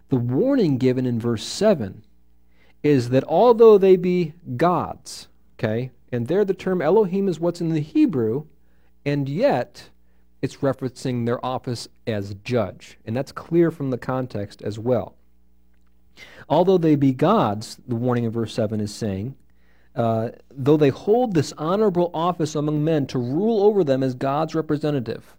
The 0.09 0.17
warning 0.17 0.77
given 0.77 1.05
in 1.05 1.19
verse 1.19 1.43
7 1.43 2.03
is 2.83 3.09
that 3.09 3.23
although 3.23 3.77
they 3.77 3.95
be 3.95 4.33
gods, 4.57 5.29
okay, 5.57 5.91
and 6.11 6.27
there 6.27 6.45
the 6.45 6.53
term 6.53 6.81
Elohim 6.81 7.27
is 7.27 7.39
what's 7.39 7.61
in 7.61 7.69
the 7.69 7.79
Hebrew, 7.79 8.45
and 9.05 9.27
yet 9.29 9.89
it's 10.41 10.57
referencing 10.57 11.25
their 11.25 11.43
office 11.43 11.87
as 12.05 12.35
judge. 12.43 12.97
And 13.05 13.15
that's 13.15 13.31
clear 13.31 13.71
from 13.71 13.89
the 13.89 13.97
context 13.97 14.61
as 14.61 14.77
well. 14.77 15.15
Although 16.47 16.77
they 16.77 16.95
be 16.95 17.13
gods, 17.13 17.79
the 17.87 17.95
warning 17.95 18.25
in 18.25 18.31
verse 18.31 18.53
7 18.53 18.79
is 18.79 18.93
saying, 18.93 19.35
uh, 19.95 20.29
though 20.51 20.77
they 20.77 20.89
hold 20.89 21.33
this 21.33 21.53
honorable 21.57 22.11
office 22.13 22.55
among 22.55 22.83
men 22.83 23.07
to 23.07 23.17
rule 23.19 23.63
over 23.63 23.83
them 23.83 24.03
as 24.03 24.13
God's 24.13 24.53
representative. 24.53 25.35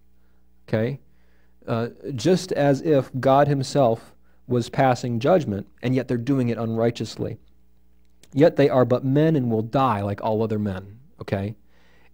Okay? 0.68 0.98
Uh, 1.66 1.88
just 2.14 2.52
as 2.52 2.80
if 2.80 3.10
God 3.20 3.48
Himself 3.48 4.14
was 4.46 4.68
passing 4.68 5.18
judgment, 5.20 5.66
and 5.82 5.94
yet 5.94 6.08
they're 6.08 6.16
doing 6.16 6.48
it 6.48 6.58
unrighteously. 6.58 7.36
Yet 8.32 8.56
they 8.56 8.68
are 8.68 8.84
but 8.84 9.04
men 9.04 9.36
and 9.36 9.50
will 9.50 9.62
die 9.62 10.02
like 10.02 10.22
all 10.22 10.42
other 10.42 10.58
men. 10.58 10.98
Okay? 11.20 11.54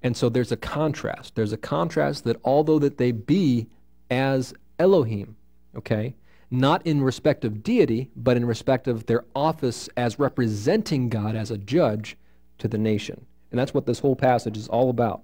And 0.03 0.17
so 0.17 0.29
there's 0.29 0.53
a 0.53 0.57
contrast. 0.57 1.35
There's 1.35 1.53
a 1.53 1.59
contrast 1.59 2.25
that 2.25 2.41
although 2.45 2.79
that 2.81 2.99
they 2.99 3.13
be 3.13 3.69
as 4.11 4.53
Elohim, 4.79 5.37
okay, 5.77 6.15
not 6.51 6.85
in 6.87 7.03
respect 7.03 7.45
of 7.45 7.63
deity, 7.63 8.11
but 8.17 8.37
in 8.37 8.45
respect 8.45 8.89
of 8.89 9.07
their 9.07 9.25
office 9.35 9.89
as 9.97 10.19
representing 10.19 11.09
God 11.09 11.37
as 11.37 11.51
a 11.51 11.57
judge 11.59 12.17
to 12.63 12.69
the 12.69 12.79
nation. 12.79 13.27
And 13.51 13.59
that's 13.59 13.75
what 13.75 13.87
this 13.87 13.99
whole 13.99 14.17
passage 14.17 14.57
is 14.57 14.69
all 14.69 14.89
about. 14.89 15.23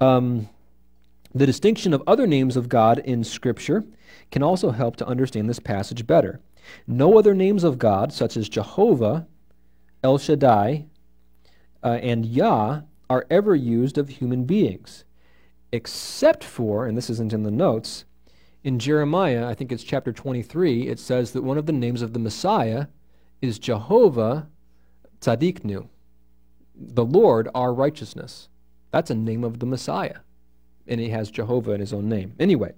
Um, 0.00 0.48
the 1.34 1.46
distinction 1.46 1.94
of 1.94 2.02
other 2.06 2.26
names 2.26 2.56
of 2.56 2.68
God 2.68 2.98
in 2.98 3.24
Scripture 3.24 3.84
can 4.30 4.42
also 4.42 4.70
help 4.70 4.96
to 4.96 5.06
understand 5.06 5.48
this 5.48 5.58
passage 5.58 6.06
better. 6.06 6.40
No 6.86 7.18
other 7.18 7.34
names 7.34 7.64
of 7.64 7.78
God, 7.78 8.12
such 8.12 8.36
as 8.36 8.48
Jehovah, 8.48 9.26
El 10.02 10.18
Shaddai, 10.18 10.86
uh, 11.82 11.98
and 12.02 12.26
Yah, 12.26 12.82
are 13.08 13.26
ever 13.30 13.54
used 13.54 13.98
of 13.98 14.08
human 14.08 14.44
beings, 14.44 15.04
except 15.72 16.42
for, 16.42 16.86
and 16.86 16.98
this 16.98 17.08
isn't 17.08 17.32
in 17.32 17.44
the 17.44 17.50
notes, 17.50 18.04
in 18.64 18.80
Jeremiah, 18.80 19.46
I 19.46 19.54
think 19.54 19.70
it's 19.70 19.84
chapter 19.84 20.12
23, 20.12 20.88
it 20.88 20.98
says 20.98 21.30
that 21.32 21.42
one 21.42 21.56
of 21.56 21.66
the 21.66 21.72
names 21.72 22.02
of 22.02 22.12
the 22.12 22.18
Messiah 22.18 22.86
is 23.40 23.60
Jehovah 23.60 24.48
Tzadiknu, 25.20 25.88
the 26.76 27.04
Lord 27.04 27.48
our 27.54 27.72
righteousness. 27.72 28.48
That's 28.90 29.10
a 29.10 29.14
name 29.14 29.44
of 29.44 29.58
the 29.58 29.66
Messiah. 29.66 30.18
And 30.86 31.00
he 31.00 31.08
has 31.10 31.30
Jehovah 31.30 31.72
in 31.72 31.80
his 31.80 31.92
own 31.92 32.08
name. 32.08 32.34
Anyway, 32.38 32.74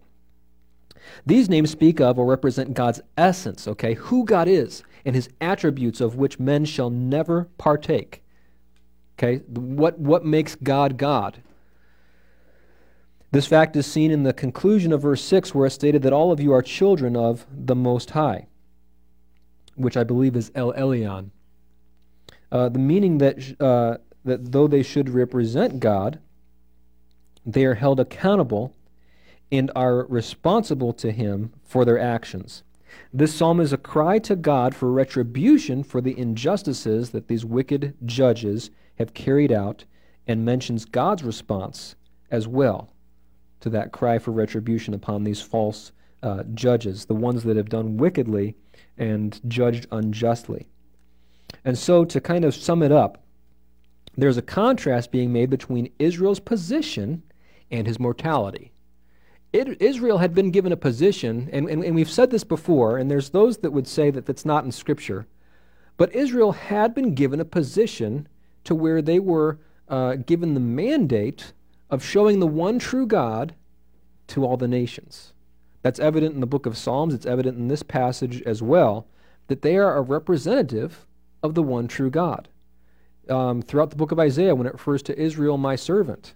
these 1.27 1.49
names 1.49 1.71
speak 1.71 2.01
of 2.01 2.19
or 2.19 2.27
represent 2.27 2.75
God's 2.75 3.01
essence, 3.17 3.69
okay, 3.69 3.95
who 3.95 4.25
God 4.25 4.49
is, 4.49 4.83
and 5.05 5.15
his 5.15 5.29
attributes 5.41 6.01
of 6.01 6.17
which 6.17 6.39
men 6.39 6.65
shall 6.65 6.91
never 6.91 7.49
partake. 7.59 8.23
Okay, 9.19 9.39
what, 9.49 9.99
what 9.99 10.25
makes 10.25 10.55
God 10.55 10.97
God? 10.97 11.43
This 13.31 13.47
fact 13.47 13.77
is 13.77 13.87
seen 13.87 14.11
in 14.11 14.23
the 14.23 14.33
conclusion 14.33 14.93
of 14.93 15.03
verse 15.03 15.23
6, 15.23 15.55
where 15.55 15.67
it's 15.67 15.75
stated 15.75 16.03
that 16.03 16.13
all 16.13 16.33
of 16.33 16.41
you 16.41 16.53
are 16.53 16.63
children 16.63 17.15
of 17.15 17.47
the 17.53 17.75
Most 17.75 18.11
High, 18.11 18.47
which 19.75 19.97
I 19.97 20.05
believe 20.05 20.35
is 20.35 20.51
El 20.55 20.73
Elyon. 20.73 21.31
Uh, 22.51 22.69
the 22.69 22.79
meaning 22.79 23.19
that, 23.19 23.61
uh, 23.61 23.99
that 24.25 24.53
though 24.53 24.67
they 24.67 24.83
should 24.83 25.09
represent 25.09 25.81
God, 25.81 26.19
they 27.45 27.65
are 27.65 27.75
held 27.75 28.01
accountable 28.01 28.75
and 29.51 29.71
are 29.75 30.07
responsible 30.07 30.93
to 30.95 31.11
Him 31.11 31.53
for 31.65 31.85
their 31.85 31.99
actions. 31.99 32.63
This 33.13 33.35
psalm 33.35 33.61
is 33.61 33.73
a 33.73 33.79
cry 33.79 34.19
to 34.21 34.37
God 34.37 34.75
for 34.75 34.91
retribution 34.91 35.83
for 35.83 36.01
the 36.01 36.19
injustices 36.19 37.11
that 37.11 37.29
these 37.29 37.45
wicked 37.45 37.95
judges 38.05 38.71
have 38.99 39.15
carried 39.15 39.53
out 39.53 39.85
and 40.27 40.45
mentions 40.45 40.85
God's 40.85 41.23
response 41.23 41.97
as 42.31 42.47
well 42.47 42.91
to 43.61 43.71
that 43.71 43.93
cry 43.93 44.19
for 44.19 44.31
retribution 44.31 44.95
upon 44.95 45.25
these 45.25 45.41
false 45.41 45.93
uh, 46.23 46.43
judges, 46.55 47.07
the 47.07 47.15
ones 47.15 47.45
that 47.45 47.57
have 47.57 47.69
done 47.69 47.97
wickedly 47.97 48.55
and 48.97 49.41
judged 49.49 49.87
unjustly. 49.91 50.69
And 51.65 51.77
so, 51.79 52.05
to 52.05 52.21
kind 52.21 52.45
of 52.45 52.55
sum 52.55 52.83
it 52.83 52.93
up, 52.93 53.23
there's 54.17 54.37
a 54.37 54.43
contrast 54.43 55.11
being 55.11 55.33
made 55.33 55.51
between 55.51 55.93
Israel's 55.99 56.41
position 56.41 57.23
and 57.71 57.87
his 57.87 58.01
mortality. 58.01 58.73
It, 59.53 59.81
Israel 59.81 60.19
had 60.19 60.35
been 60.35 60.51
given 60.51 60.73
a 60.73 60.77
position, 60.77 61.49
and, 61.53 61.69
and, 61.69 61.85
and 61.85 61.95
we've 61.95 62.11
said 62.11 62.31
this 62.31 62.45
before, 62.45 62.99
and 62.99 63.11
there's 63.11 63.31
those 63.31 63.59
that 63.59 63.73
would 63.73 63.87
say 63.87 64.11
that 64.11 64.27
that's 64.27 64.45
not 64.45 64.65
in 64.65 64.73
Scripture, 64.73 65.27
but 65.97 66.15
Israel 66.15 66.53
had 66.53 66.95
been 66.95 67.15
given 67.15 67.41
a 67.41 67.45
position 67.45 68.29
to 68.65 68.75
where 68.75 69.01
they 69.01 69.19
were 69.19 69.59
uh, 69.89 70.17
given 70.17 70.55
the 70.55 70.61
mandate 70.61 71.53
of 71.91 72.05
showing 72.05 72.41
the 72.41 72.47
one 72.47 72.79
true 72.79 73.07
God 73.07 73.55
to 74.29 74.45
all 74.45 74.57
the 74.57 74.69
nations. 74.69 75.33
That's 75.83 75.99
evident 75.99 76.35
in 76.35 76.41
the 76.41 76.47
book 76.47 76.67
of 76.67 76.77
Psalms, 76.77 77.15
it's 77.15 77.25
evident 77.25 77.57
in 77.57 77.69
this 77.69 77.83
passage 77.83 78.43
as 78.43 78.63
well, 78.63 79.07
that 79.47 79.63
they 79.63 79.77
are 79.77 79.97
a 79.97 80.03
representative 80.03 81.07
of 81.43 81.55
the 81.55 81.63
one 81.63 81.89
true 81.89 82.11
God. 82.11 82.49
Um, 83.29 83.61
throughout 83.63 83.91
the 83.91 83.97
book 83.97 84.13
of 84.13 84.19
Isaiah, 84.19 84.55
when 84.55 84.67
it 84.67 84.73
refers 84.73 85.03
to 85.05 85.19
Israel, 85.19 85.59
my 85.59 85.77
servant, 85.77 86.35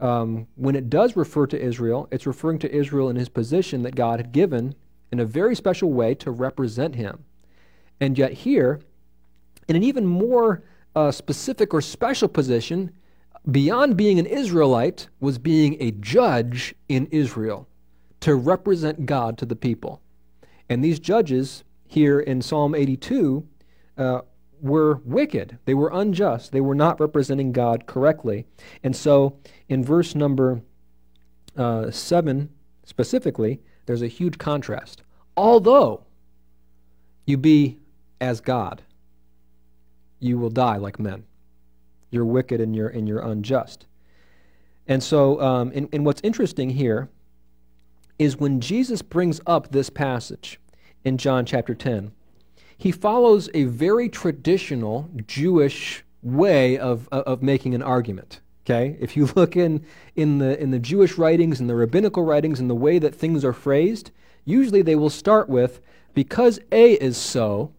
um, 0.00 0.48
when 0.56 0.74
it 0.74 0.90
does 0.90 1.14
refer 1.14 1.46
to 1.46 1.60
Israel, 1.60 2.08
it's 2.10 2.26
referring 2.26 2.58
to 2.60 2.74
Israel 2.74 3.08
in 3.08 3.16
his 3.16 3.28
position 3.28 3.82
that 3.82 3.94
God 3.94 4.18
had 4.18 4.32
given 4.32 4.74
in 5.12 5.20
a 5.20 5.24
very 5.24 5.54
special 5.54 5.92
way 5.92 6.14
to 6.16 6.30
represent 6.30 6.96
him. 6.96 7.24
And 8.00 8.18
yet, 8.18 8.32
here, 8.32 8.80
in 9.68 9.76
an 9.76 9.84
even 9.84 10.06
more 10.06 10.64
uh, 10.96 11.12
specific 11.12 11.72
or 11.72 11.80
special 11.80 12.28
position, 12.28 12.90
beyond 13.50 13.96
being 13.96 14.18
an 14.18 14.26
Israelite, 14.26 15.08
was 15.20 15.38
being 15.38 15.76
a 15.80 15.92
judge 15.92 16.74
in 16.88 17.06
Israel 17.12 17.68
to 18.20 18.34
represent 18.34 19.06
God 19.06 19.38
to 19.38 19.46
the 19.46 19.56
people. 19.56 20.00
And 20.68 20.82
these 20.82 20.98
judges 20.98 21.64
here 21.86 22.18
in 22.18 22.40
Psalm 22.40 22.74
82 22.74 23.46
uh, 23.98 24.22
were 24.60 25.00
wicked. 25.04 25.58
They 25.64 25.74
were 25.74 25.90
unjust. 25.92 26.52
They 26.52 26.60
were 26.60 26.74
not 26.74 27.00
representing 27.00 27.52
God 27.52 27.86
correctly. 27.86 28.46
And 28.82 28.94
so 28.94 29.38
in 29.68 29.84
verse 29.84 30.14
number 30.14 30.62
uh, 31.56 31.90
7 31.90 32.48
specifically, 32.84 33.60
there's 33.86 34.02
a 34.02 34.08
huge 34.08 34.38
contrast. 34.38 35.02
Although 35.36 36.04
you 37.26 37.36
be 37.36 37.78
as 38.20 38.40
God, 38.40 38.82
you 40.20 40.38
will 40.38 40.50
die 40.50 40.76
like 40.76 41.00
men. 41.00 41.24
You're 42.10 42.24
wicked 42.24 42.60
and 42.60 42.76
you're, 42.76 42.88
and 42.88 43.08
you're 43.08 43.20
unjust. 43.20 43.86
And 44.86 45.02
so, 45.02 45.40
um, 45.40 45.72
and, 45.74 45.88
and 45.92 46.04
what's 46.04 46.20
interesting 46.22 46.70
here 46.70 47.08
is 48.18 48.36
when 48.36 48.60
Jesus 48.60 49.02
brings 49.02 49.40
up 49.46 49.72
this 49.72 49.90
passage 49.90 50.60
in 51.04 51.18
John 51.18 51.44
chapter 51.44 51.74
10, 51.74 52.12
he 52.82 52.90
follows 52.90 53.48
a 53.54 53.62
very 53.62 54.08
traditional 54.08 55.08
Jewish 55.28 56.02
way 56.20 56.76
of, 56.76 57.08
of 57.12 57.40
making 57.40 57.76
an 57.76 57.82
argument. 57.82 58.40
Okay? 58.66 58.96
If 58.98 59.16
you 59.16 59.26
look 59.36 59.54
in, 59.54 59.86
in, 60.16 60.38
the, 60.38 60.60
in 60.60 60.72
the 60.72 60.80
Jewish 60.80 61.16
writings 61.16 61.60
and 61.60 61.70
the 61.70 61.76
rabbinical 61.76 62.24
writings 62.24 62.58
and 62.58 62.68
the 62.68 62.74
way 62.74 62.98
that 62.98 63.14
things 63.14 63.44
are 63.44 63.52
phrased, 63.52 64.10
usually 64.44 64.82
they 64.82 64.96
will 64.96 65.10
start 65.10 65.48
with, 65.48 65.80
because 66.12 66.58
A 66.72 66.94
is 66.94 67.16
so, 67.16 67.72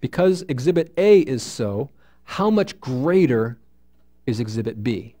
because 0.00 0.42
exhibit 0.48 0.92
A 0.96 1.20
is 1.20 1.44
so, 1.44 1.90
how 2.24 2.50
much 2.50 2.80
greater 2.80 3.56
is 4.26 4.40
exhibit 4.40 4.82
B? 4.82 5.14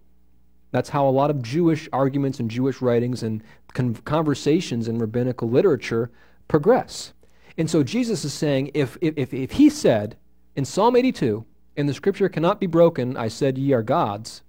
That's 0.72 0.88
how 0.88 1.08
a 1.08 1.10
lot 1.10 1.30
of 1.30 1.40
Jewish 1.40 1.88
arguments 1.92 2.40
and 2.40 2.50
Jewish 2.50 2.82
writings 2.82 3.22
and 3.22 3.44
con- 3.74 3.94
conversations 3.94 4.88
in 4.88 4.98
rabbinical 4.98 5.48
literature 5.48 6.10
progress. 6.48 7.12
And 7.56 7.70
so 7.70 7.82
Jesus 7.82 8.24
is 8.24 8.34
saying 8.34 8.70
if, 8.74 8.96
if, 9.00 9.32
if 9.32 9.52
he 9.52 9.70
said 9.70 10.16
in 10.56 10.64
Psalm 10.64 10.96
82, 10.96 11.44
and 11.76 11.88
the 11.88 11.94
scripture 11.94 12.28
cannot 12.28 12.60
be 12.60 12.66
broken, 12.66 13.16
I 13.16 13.28
said, 13.28 13.58
Ye 13.58 13.72
are 13.72 13.82
gods, 13.82 14.42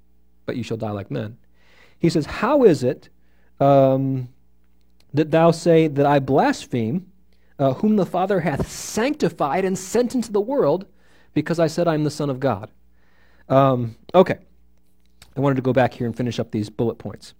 but 0.45 0.55
ye 0.55 0.63
shall 0.63 0.77
die 0.77 0.91
like 0.91 1.09
men. 1.09 1.37
He 1.97 2.09
says, 2.09 2.25
How 2.25 2.63
is 2.63 2.83
it 2.83 3.09
um, 3.59 4.29
that 5.13 5.31
thou 5.31 5.51
say 5.51 5.87
that 5.87 6.05
I 6.05 6.19
blaspheme, 6.19 7.11
uh, 7.57 7.73
whom 7.73 7.95
the 7.95 8.05
Father 8.05 8.41
hath 8.41 8.69
sanctified 8.69 9.65
and 9.65 9.77
sent 9.77 10.13
into 10.13 10.31
the 10.31 10.41
world, 10.41 10.85
because 11.33 11.59
I 11.59 11.67
said 11.67 11.87
I 11.87 11.95
am 11.95 12.03
the 12.03 12.11
Son 12.11 12.29
of 12.29 12.39
God? 12.39 12.69
Um, 13.49 13.95
okay. 14.13 14.37
I 15.35 15.39
wanted 15.39 15.55
to 15.55 15.61
go 15.61 15.73
back 15.73 15.93
here 15.93 16.07
and 16.07 16.15
finish 16.15 16.39
up 16.39 16.51
these 16.51 16.69
bullet 16.69 16.95
points. 16.95 17.33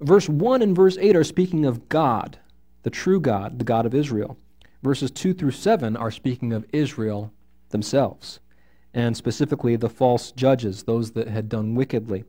Verse 0.00 0.28
1 0.28 0.62
and 0.62 0.74
verse 0.74 0.96
8 0.98 1.14
are 1.14 1.24
speaking 1.24 1.66
of 1.66 1.88
God, 1.88 2.38
the 2.82 2.90
true 2.90 3.20
God, 3.20 3.58
the 3.58 3.64
God 3.64 3.86
of 3.86 3.94
Israel. 3.94 4.38
Verses 4.82 5.10
2 5.10 5.34
through 5.34 5.50
7 5.50 5.96
are 5.96 6.10
speaking 6.10 6.52
of 6.52 6.64
Israel 6.72 7.32
themselves, 7.68 8.40
and 8.94 9.16
specifically 9.16 9.76
the 9.76 9.88
false 9.88 10.32
judges, 10.32 10.84
those 10.84 11.12
that 11.12 11.28
had 11.28 11.48
done 11.48 11.74
wickedly. 11.74 12.24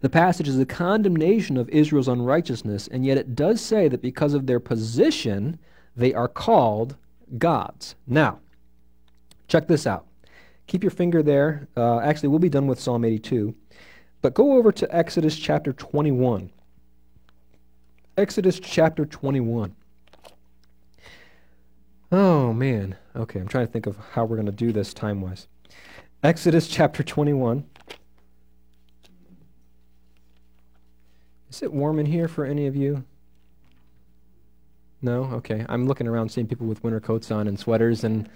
The 0.00 0.10
passage 0.10 0.48
is 0.48 0.58
a 0.58 0.66
condemnation 0.66 1.56
of 1.56 1.68
Israel's 1.68 2.08
unrighteousness, 2.08 2.88
and 2.88 3.04
yet 3.04 3.18
it 3.18 3.36
does 3.36 3.60
say 3.60 3.88
that 3.88 4.02
because 4.02 4.34
of 4.34 4.46
their 4.46 4.58
position, 4.58 5.58
they 5.94 6.12
are 6.14 6.28
called 6.28 6.96
gods. 7.38 7.94
Now, 8.06 8.40
check 9.46 9.68
this 9.68 9.86
out. 9.86 10.06
Keep 10.66 10.82
your 10.82 10.90
finger 10.90 11.22
there. 11.22 11.68
Uh, 11.76 12.00
actually, 12.00 12.30
we'll 12.30 12.38
be 12.38 12.48
done 12.48 12.66
with 12.66 12.80
Psalm 12.80 13.04
82. 13.04 13.54
But 14.22 14.34
go 14.34 14.54
over 14.54 14.72
to 14.72 14.96
Exodus 14.96 15.36
chapter 15.36 15.72
21. 15.72 16.50
Exodus 18.16 18.58
chapter 18.60 19.04
21. 19.04 19.74
Oh, 22.14 22.52
man. 22.52 22.96
Okay, 23.16 23.40
I'm 23.40 23.48
trying 23.48 23.66
to 23.66 23.72
think 23.72 23.86
of 23.86 23.96
how 24.12 24.26
we're 24.26 24.36
going 24.36 24.44
to 24.44 24.52
do 24.52 24.70
this 24.70 24.92
time 24.92 25.22
wise. 25.22 25.48
Exodus 26.22 26.68
chapter 26.68 27.02
21. 27.02 27.64
Is 31.48 31.62
it 31.62 31.72
warm 31.72 31.98
in 31.98 32.04
here 32.04 32.28
for 32.28 32.44
any 32.44 32.66
of 32.66 32.76
you? 32.76 33.02
No? 35.00 35.24
Okay. 35.24 35.64
I'm 35.70 35.86
looking 35.86 36.06
around 36.06 36.28
seeing 36.28 36.46
people 36.46 36.66
with 36.66 36.84
winter 36.84 37.00
coats 37.00 37.30
on 37.30 37.48
and 37.48 37.58
sweaters, 37.58 38.04
and 38.04 38.28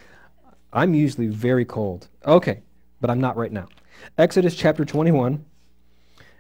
I'm 0.73 0.95
usually 0.95 1.27
very 1.27 1.67
cold. 1.67 2.09
Okay, 2.27 2.63
but 3.03 3.11
I'm 3.11 3.21
not 3.21 3.37
right 3.37 3.53
now. 3.53 3.69
Exodus 4.17 4.57
chapter 4.57 4.87
21. 4.87 5.45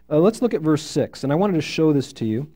Uh, 0.09 0.19
let's 0.19 0.41
look 0.41 0.55
at 0.55 0.63
verse 0.63 0.83
6, 0.83 1.23
and 1.23 1.31
I 1.31 1.37
wanted 1.37 1.55
to 1.57 1.61
show 1.61 1.93
this 1.93 2.15
to 2.15 2.25
you 2.25 2.51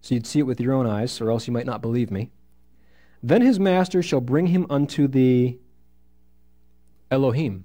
so 0.00 0.14
you'd 0.14 0.26
see 0.26 0.38
it 0.38 0.46
with 0.46 0.60
your 0.60 0.74
own 0.74 0.86
eyes, 0.86 1.20
or 1.20 1.30
else 1.30 1.46
you 1.46 1.52
might 1.52 1.66
not 1.66 1.82
believe 1.82 2.10
me. 2.10 2.30
Then 3.22 3.42
his 3.42 3.58
master 3.58 4.02
shall 4.02 4.20
bring 4.20 4.48
him 4.48 4.66
unto 4.70 5.08
the 5.08 5.58
Elohim. 7.10 7.64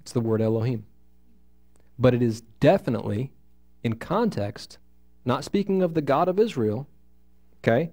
It's 0.00 0.12
the 0.12 0.20
word 0.20 0.40
Elohim. 0.40 0.86
But 1.98 2.14
it 2.14 2.22
is 2.22 2.40
definitely, 2.60 3.32
in 3.84 3.96
context, 3.96 4.78
not 5.24 5.44
speaking 5.44 5.82
of 5.82 5.94
the 5.94 6.02
God 6.02 6.28
of 6.28 6.38
Israel, 6.38 6.88
okay? 7.58 7.92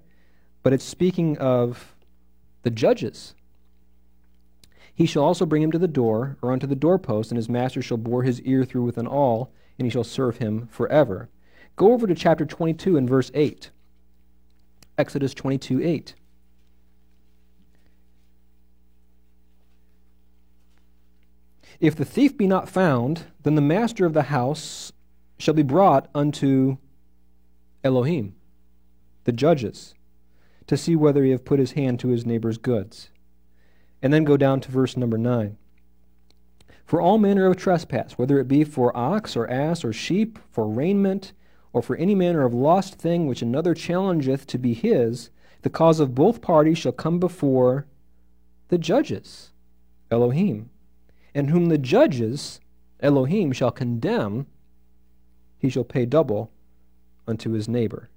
But 0.62 0.72
it's 0.72 0.84
speaking 0.84 1.38
of 1.38 1.94
the 2.62 2.70
judges. 2.70 3.34
He 4.94 5.06
shall 5.06 5.22
also 5.22 5.46
bring 5.46 5.62
him 5.62 5.72
to 5.72 5.78
the 5.78 5.88
door, 5.88 6.36
or 6.42 6.52
unto 6.52 6.66
the 6.66 6.74
doorpost, 6.74 7.30
and 7.30 7.36
his 7.36 7.48
master 7.48 7.80
shall 7.80 7.96
bore 7.96 8.22
his 8.22 8.40
ear 8.42 8.64
through 8.64 8.84
with 8.84 8.98
an 8.98 9.06
awl, 9.06 9.52
and 9.78 9.86
he 9.86 9.90
shall 9.90 10.04
serve 10.04 10.38
him 10.38 10.68
forever. 10.70 11.28
Go 11.80 11.94
over 11.94 12.06
to 12.06 12.14
chapter 12.14 12.44
22 12.44 12.98
and 12.98 13.08
verse 13.08 13.30
8. 13.32 13.70
Exodus 14.98 15.32
22 15.32 15.82
8. 15.82 16.14
If 21.80 21.96
the 21.96 22.04
thief 22.04 22.36
be 22.36 22.46
not 22.46 22.68
found, 22.68 23.24
then 23.44 23.54
the 23.54 23.62
master 23.62 24.04
of 24.04 24.12
the 24.12 24.24
house 24.24 24.92
shall 25.38 25.54
be 25.54 25.62
brought 25.62 26.10
unto 26.14 26.76
Elohim, 27.82 28.34
the 29.24 29.32
judges, 29.32 29.94
to 30.66 30.76
see 30.76 30.94
whether 30.94 31.24
he 31.24 31.30
have 31.30 31.46
put 31.46 31.58
his 31.58 31.72
hand 31.72 31.98
to 32.00 32.08
his 32.08 32.26
neighbor's 32.26 32.58
goods. 32.58 33.08
And 34.02 34.12
then 34.12 34.24
go 34.24 34.36
down 34.36 34.60
to 34.60 34.70
verse 34.70 34.98
number 34.98 35.16
9. 35.16 35.56
For 36.84 37.00
all 37.00 37.16
manner 37.16 37.46
of 37.46 37.56
trespass, 37.56 38.18
whether 38.18 38.38
it 38.38 38.48
be 38.48 38.64
for 38.64 38.94
ox 38.94 39.34
or 39.34 39.48
ass 39.48 39.82
or 39.82 39.94
sheep, 39.94 40.38
for 40.50 40.68
raiment, 40.68 41.32
or 41.72 41.82
for 41.82 41.96
any 41.96 42.14
manner 42.14 42.44
of 42.44 42.52
lost 42.52 42.94
thing 42.96 43.26
which 43.26 43.42
another 43.42 43.74
challengeth 43.74 44.46
to 44.48 44.58
be 44.58 44.74
his, 44.74 45.30
the 45.62 45.70
cause 45.70 46.00
of 46.00 46.14
both 46.14 46.40
parties 46.40 46.78
shall 46.78 46.92
come 46.92 47.18
before 47.18 47.86
the 48.68 48.78
judges, 48.78 49.50
Elohim. 50.10 50.70
And 51.34 51.50
whom 51.50 51.66
the 51.66 51.78
judges, 51.78 52.60
Elohim, 53.00 53.52
shall 53.52 53.70
condemn, 53.70 54.46
he 55.58 55.68
shall 55.68 55.84
pay 55.84 56.06
double 56.06 56.50
unto 57.26 57.50
his 57.50 57.68
neighbor. 57.68 58.08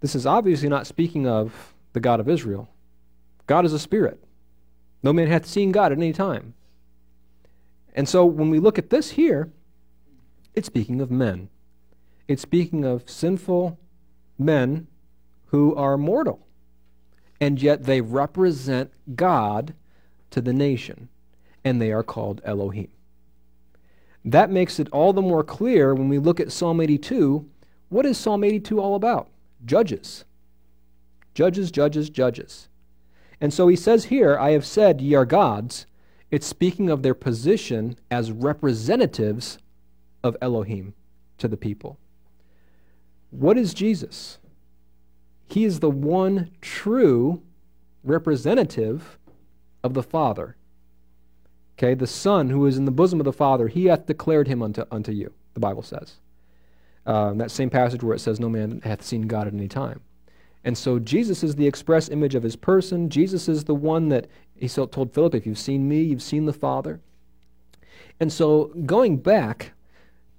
This 0.00 0.14
is 0.14 0.26
obviously 0.26 0.68
not 0.68 0.86
speaking 0.86 1.26
of 1.26 1.74
the 1.92 2.00
God 2.00 2.20
of 2.20 2.28
Israel. 2.28 2.68
God 3.46 3.64
is 3.64 3.72
a 3.72 3.78
spirit. 3.78 4.22
No 5.02 5.12
man 5.12 5.28
hath 5.28 5.46
seen 5.46 5.72
God 5.72 5.92
at 5.92 5.98
any 5.98 6.12
time. 6.12 6.54
And 7.94 8.08
so 8.08 8.24
when 8.24 8.50
we 8.50 8.58
look 8.58 8.78
at 8.78 8.90
this 8.90 9.10
here, 9.10 9.50
it's 10.54 10.66
speaking 10.66 11.00
of 11.00 11.10
men. 11.10 11.48
It's 12.28 12.42
speaking 12.42 12.84
of 12.84 13.08
sinful 13.08 13.78
men 14.38 14.86
who 15.46 15.74
are 15.74 15.96
mortal, 15.96 16.46
and 17.40 17.60
yet 17.60 17.84
they 17.84 18.02
represent 18.02 18.92
God 19.16 19.74
to 20.30 20.42
the 20.42 20.52
nation, 20.52 21.08
and 21.64 21.80
they 21.80 21.90
are 21.90 22.02
called 22.02 22.42
Elohim. 22.44 22.88
That 24.26 24.50
makes 24.50 24.78
it 24.78 24.90
all 24.90 25.14
the 25.14 25.22
more 25.22 25.42
clear 25.42 25.94
when 25.94 26.10
we 26.10 26.18
look 26.18 26.38
at 26.38 26.52
Psalm 26.52 26.82
82. 26.82 27.48
What 27.88 28.04
is 28.04 28.18
Psalm 28.18 28.44
82 28.44 28.78
all 28.78 28.94
about? 28.94 29.30
Judges. 29.64 30.26
Judges, 31.32 31.70
judges, 31.70 32.10
judges. 32.10 32.68
And 33.40 33.54
so 33.54 33.68
he 33.68 33.76
says 33.76 34.06
here, 34.06 34.36
I 34.36 34.50
have 34.50 34.66
said, 34.66 35.00
ye 35.00 35.14
are 35.14 35.24
gods. 35.24 35.86
It's 36.30 36.46
speaking 36.46 36.90
of 36.90 37.02
their 37.02 37.14
position 37.14 37.96
as 38.10 38.32
representatives 38.32 39.58
of 40.22 40.36
Elohim 40.42 40.92
to 41.38 41.48
the 41.48 41.56
people. 41.56 41.98
What 43.30 43.58
is 43.58 43.74
Jesus? 43.74 44.38
He 45.46 45.64
is 45.64 45.80
the 45.80 45.90
one 45.90 46.50
true 46.60 47.42
representative 48.04 49.18
of 49.82 49.94
the 49.94 50.02
Father. 50.02 50.56
Okay, 51.78 51.94
the 51.94 52.06
Son 52.06 52.50
who 52.50 52.66
is 52.66 52.76
in 52.76 52.84
the 52.84 52.90
bosom 52.90 53.20
of 53.20 53.24
the 53.24 53.32
Father, 53.32 53.68
he 53.68 53.86
hath 53.86 54.06
declared 54.06 54.48
him 54.48 54.62
unto, 54.62 54.84
unto 54.90 55.12
you, 55.12 55.32
the 55.54 55.60
Bible 55.60 55.82
says. 55.82 56.16
Um, 57.06 57.38
that 57.38 57.50
same 57.50 57.70
passage 57.70 58.02
where 58.02 58.14
it 58.14 58.18
says, 58.18 58.40
No 58.40 58.48
man 58.48 58.80
hath 58.84 59.02
seen 59.02 59.22
God 59.22 59.46
at 59.46 59.54
any 59.54 59.68
time. 59.68 60.00
And 60.64 60.76
so 60.76 60.98
Jesus 60.98 61.42
is 61.42 61.54
the 61.54 61.66
express 61.66 62.08
image 62.08 62.34
of 62.34 62.42
his 62.42 62.56
person. 62.56 63.08
Jesus 63.08 63.48
is 63.48 63.64
the 63.64 63.74
one 63.74 64.08
that 64.08 64.26
He 64.56 64.68
told 64.68 65.14
Philip, 65.14 65.34
If 65.34 65.46
you've 65.46 65.58
seen 65.58 65.88
me, 65.88 66.02
you've 66.02 66.22
seen 66.22 66.46
the 66.46 66.52
Father. 66.52 67.00
And 68.20 68.32
so, 68.32 68.72
going 68.84 69.18
back 69.18 69.72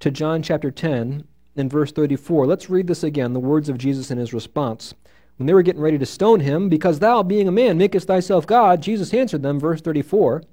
to 0.01 0.11
John 0.11 0.43
chapter 0.43 0.69
10 0.69 1.25
and 1.59 1.69
verse 1.69 1.91
34, 1.91 2.47
let's 2.47 2.69
read 2.69 2.87
this 2.87 3.03
again 3.03 3.33
the 3.33 3.39
words 3.39 3.69
of 3.69 3.77
Jesus 3.77 4.09
in 4.09 4.17
his 4.17 4.33
response. 4.33 4.93
When 5.37 5.47
they 5.47 5.53
were 5.53 5.61
getting 5.61 5.81
ready 5.81 5.97
to 5.97 6.05
stone 6.05 6.41
him, 6.41 6.67
because 6.67 6.99
thou, 6.99 7.23
being 7.23 7.47
a 7.47 7.51
man, 7.51 7.77
makest 7.77 8.07
thyself 8.07 8.47
God, 8.47 8.81
Jesus 8.81 9.13
answered 9.13 9.43
them, 9.43 9.59
verse 9.59 9.81
34, 9.81 10.43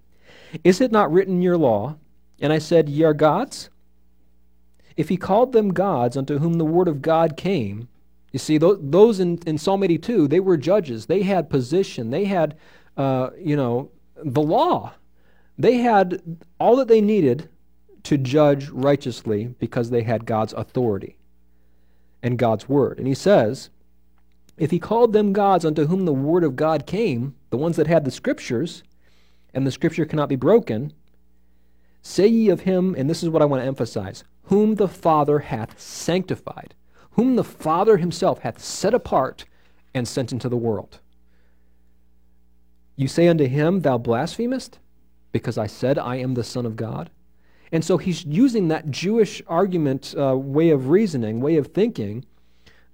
Is 0.62 0.80
it 0.80 0.92
not 0.92 1.12
written 1.12 1.36
in 1.36 1.42
your 1.42 1.56
law, 1.56 1.96
and 2.40 2.52
I 2.52 2.58
said, 2.58 2.88
Ye 2.88 3.02
are 3.04 3.14
gods? 3.14 3.70
If 4.96 5.08
he 5.08 5.16
called 5.16 5.52
them 5.52 5.72
gods 5.72 6.16
unto 6.16 6.38
whom 6.38 6.54
the 6.54 6.64
word 6.64 6.88
of 6.88 7.02
God 7.02 7.36
came, 7.36 7.88
you 8.32 8.38
see, 8.38 8.58
those 8.58 9.18
in, 9.18 9.38
in 9.46 9.56
Psalm 9.56 9.82
82, 9.82 10.28
they 10.28 10.40
were 10.40 10.56
judges. 10.56 11.06
They 11.06 11.22
had 11.22 11.48
position. 11.48 12.10
They 12.10 12.26
had, 12.26 12.56
uh, 12.96 13.30
you 13.38 13.56
know, 13.56 13.90
the 14.16 14.42
law. 14.42 14.92
They 15.58 15.78
had 15.78 16.38
all 16.60 16.76
that 16.76 16.88
they 16.88 17.00
needed 17.00 17.48
to 18.06 18.18
judge 18.18 18.68
righteously 18.70 19.54
because 19.58 19.90
they 19.90 20.02
had 20.02 20.26
God's 20.26 20.52
authority 20.52 21.16
and 22.22 22.38
God's 22.38 22.68
word. 22.68 22.98
And 22.98 23.06
he 23.06 23.14
says, 23.14 23.70
if 24.56 24.70
he 24.70 24.78
called 24.78 25.12
them 25.12 25.32
gods 25.32 25.64
unto 25.64 25.86
whom 25.86 26.04
the 26.04 26.14
word 26.14 26.42
of 26.42 26.56
God 26.56 26.86
came, 26.86 27.34
the 27.50 27.56
ones 27.56 27.76
that 27.76 27.86
had 27.86 28.04
the 28.04 28.10
scriptures, 28.10 28.82
and 29.52 29.66
the 29.66 29.70
scripture 29.70 30.06
cannot 30.06 30.28
be 30.28 30.36
broken, 30.36 30.92
say 32.00 32.26
ye 32.26 32.48
of 32.48 32.60
him, 32.60 32.94
and 32.96 33.08
this 33.08 33.22
is 33.22 33.28
what 33.28 33.42
I 33.42 33.46
want 33.46 33.62
to 33.62 33.66
emphasize, 33.66 34.24
whom 34.44 34.76
the 34.76 34.88
Father 34.88 35.40
hath 35.40 35.78
sanctified 35.78 36.74
whom 37.16 37.36
the 37.36 37.44
Father 37.44 37.96
himself 37.96 38.40
hath 38.40 38.62
set 38.62 38.92
apart 38.92 39.46
and 39.94 40.06
sent 40.06 40.32
into 40.32 40.50
the 40.50 40.56
world. 40.56 41.00
You 42.94 43.08
say 43.08 43.26
unto 43.26 43.46
him, 43.46 43.80
Thou 43.80 43.98
blasphemest, 43.98 44.78
because 45.32 45.56
I 45.56 45.66
said, 45.66 45.98
I 45.98 46.16
am 46.16 46.34
the 46.34 46.44
Son 46.44 46.66
of 46.66 46.76
God. 46.76 47.10
And 47.72 47.84
so 47.84 47.96
he's 47.98 48.24
using 48.24 48.68
that 48.68 48.90
Jewish 48.90 49.42
argument 49.46 50.14
uh, 50.16 50.36
way 50.36 50.70
of 50.70 50.88
reasoning, 50.88 51.40
way 51.40 51.56
of 51.56 51.68
thinking, 51.68 52.24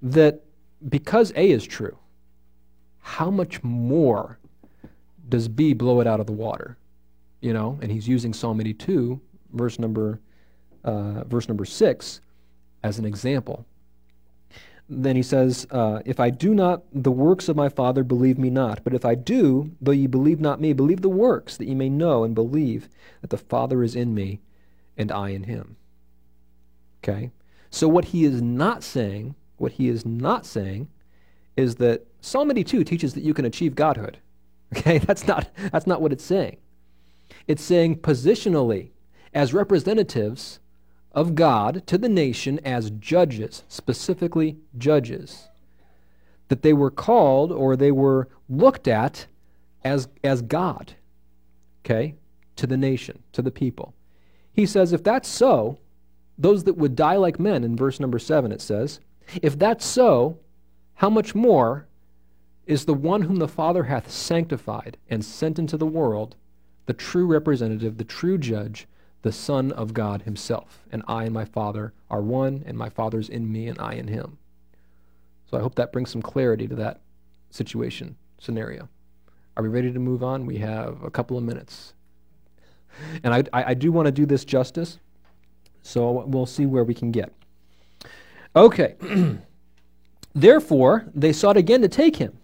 that 0.00 0.42
because 0.88 1.32
A 1.36 1.50
is 1.50 1.64
true, 1.64 1.96
how 3.00 3.30
much 3.30 3.62
more 3.62 4.38
does 5.28 5.48
B 5.48 5.72
blow 5.74 6.00
it 6.00 6.06
out 6.06 6.20
of 6.20 6.26
the 6.26 6.32
water? 6.32 6.76
You 7.40 7.52
know, 7.52 7.78
and 7.82 7.90
he's 7.90 8.08
using 8.08 8.32
Psalm 8.32 8.60
82, 8.60 9.20
verse 9.52 9.78
number, 9.78 10.20
uh, 10.84 11.24
verse 11.24 11.48
number 11.48 11.64
6, 11.64 12.20
as 12.82 12.98
an 12.98 13.04
example. 13.04 13.66
Then 14.88 15.16
he 15.16 15.22
says, 15.22 15.66
uh, 15.70 16.00
If 16.04 16.20
I 16.20 16.30
do 16.30 16.54
not 16.54 16.82
the 16.92 17.10
works 17.10 17.48
of 17.48 17.56
my 17.56 17.68
Father, 17.68 18.04
believe 18.04 18.38
me 18.38 18.50
not. 18.50 18.84
But 18.84 18.94
if 18.94 19.04
I 19.04 19.14
do, 19.14 19.72
though 19.80 19.92
ye 19.92 20.06
believe 20.06 20.40
not 20.40 20.60
me, 20.60 20.72
believe 20.72 21.02
the 21.02 21.08
works, 21.08 21.56
that 21.56 21.66
ye 21.66 21.74
may 21.74 21.88
know 21.88 22.24
and 22.24 22.34
believe 22.34 22.88
that 23.20 23.30
the 23.30 23.38
Father 23.38 23.82
is 23.82 23.94
in 23.94 24.14
me 24.14 24.40
and 24.97 25.11
I 25.11 25.30
in 25.30 25.45
him. 25.45 25.76
Okay? 27.03 27.30
So 27.70 27.88
what 27.88 28.07
he 28.07 28.24
is 28.24 28.43
not 28.43 28.82
saying, 28.82 29.34
what 29.57 29.72
he 29.72 29.88
is 29.88 30.05
not 30.05 30.47
saying, 30.47 30.88
is 31.57 31.76
that 31.76 32.07
Psalm 32.20 32.51
82 32.51 32.84
teaches 32.84 33.14
that 33.14 33.24
you 33.24 33.34
can 33.34 33.45
achieve 33.45 33.74
godhood. 33.74 34.18
Okay? 34.74 34.97
That's 34.97 35.26
not, 35.26 35.51
that's 35.70 35.86
not 35.86 36.01
what 36.01 36.14
it's 36.14 36.24
saying. 36.24 36.57
It's 37.47 37.62
saying 37.62 37.97
positionally, 37.97 38.88
as 39.34 39.53
representatives 39.53 40.61
of 41.14 41.34
God 41.34 41.86
to 41.86 41.99
the 41.99 42.09
nation 42.09 42.59
as 42.64 42.90
judges, 42.90 43.64
specifically 43.68 44.57
judges. 44.78 45.49
That 46.49 46.62
they 46.62 46.72
were 46.72 46.90
called 46.90 47.53
or 47.53 47.76
they 47.76 47.93
were 47.93 48.28
looked 48.49 48.88
at 48.88 49.26
as, 49.84 50.09
as 50.22 50.43
God, 50.43 50.95
okay, 51.84 52.14
to 52.57 52.66
the 52.66 52.76
nation, 52.76 53.22
to 53.32 53.43
the 53.43 53.51
people. 53.51 53.95
He 54.53 54.66
says, 54.66 54.92
if 54.92 55.03
that's 55.03 55.28
so, 55.28 55.78
those 56.36 56.64
that 56.64 56.76
would 56.76 56.96
die 56.96 57.16
like 57.16 57.38
men, 57.38 57.64
in 57.64 57.76
verse 57.76 58.00
number 58.00 58.18
7 58.18 58.53
it 58.53 58.61
says, 58.61 59.00
if 59.40 59.59
that's 59.59 59.84
so, 59.84 60.38
how 60.94 61.09
much 61.09 61.34
more 61.34 61.86
is 62.66 62.84
the 62.84 62.94
one 62.94 63.22
whom 63.22 63.36
the 63.36 63.48
Father 63.48 63.84
hath 63.84 64.11
sanctified 64.11 64.96
and 65.09 65.24
sent 65.24 65.59
into 65.59 65.76
the 65.76 65.86
world, 65.86 66.36
the 66.86 66.92
true 66.92 67.26
representative, 67.26 67.98
the 67.98 68.05
true 68.05 68.38
judge, 68.38 68.86
the 69.22 69.32
Son 69.32 69.72
of 69.72 69.94
God 69.94 70.22
Himself. 70.22 70.82
And 70.90 71.03
I 71.07 71.24
and 71.24 71.34
my 71.34 71.44
Father 71.44 71.92
are 72.11 72.20
one, 72.20 72.62
and 72.66 72.76
my 72.76 72.88
Father's 72.88 73.28
in 73.28 73.50
me, 73.50 73.68
and 73.68 73.78
I 73.80 73.94
in 73.94 74.09
Him. 74.09 74.38
So 75.50 75.57
I 75.57 75.61
hope 75.61 75.74
that 75.76 75.92
brings 75.92 76.11
some 76.11 76.22
clarity 76.22 76.66
to 76.68 76.74
that 76.76 77.00
situation, 77.50 78.16
scenario. 78.38 78.88
Are 79.57 79.62
we 79.62 79.68
ready 79.68 79.92
to 79.92 79.98
move 79.98 80.22
on? 80.22 80.46
We 80.46 80.59
have 80.59 81.03
a 81.03 81.11
couple 81.11 81.36
of 81.36 81.44
minutes. 81.44 81.94
And 83.22 83.34
I, 83.34 83.45
I, 83.53 83.64
I 83.70 83.74
do 83.74 83.93
want 83.93 84.07
to 84.07 84.12
do 84.12 84.26
this 84.26 84.45
justice, 84.45 84.99
so 85.82 86.24
we'll 86.26 86.47
see 86.47 86.66
where 86.66 86.84
we 86.84 86.95
can 86.95 87.11
get. 87.11 87.32
Okay. 88.55 88.97
Therefore, 90.34 91.07
they 91.14 91.32
sought 91.32 91.57
again 91.57 91.82
to 91.82 91.88
take 91.88 92.16
him. 92.16 92.38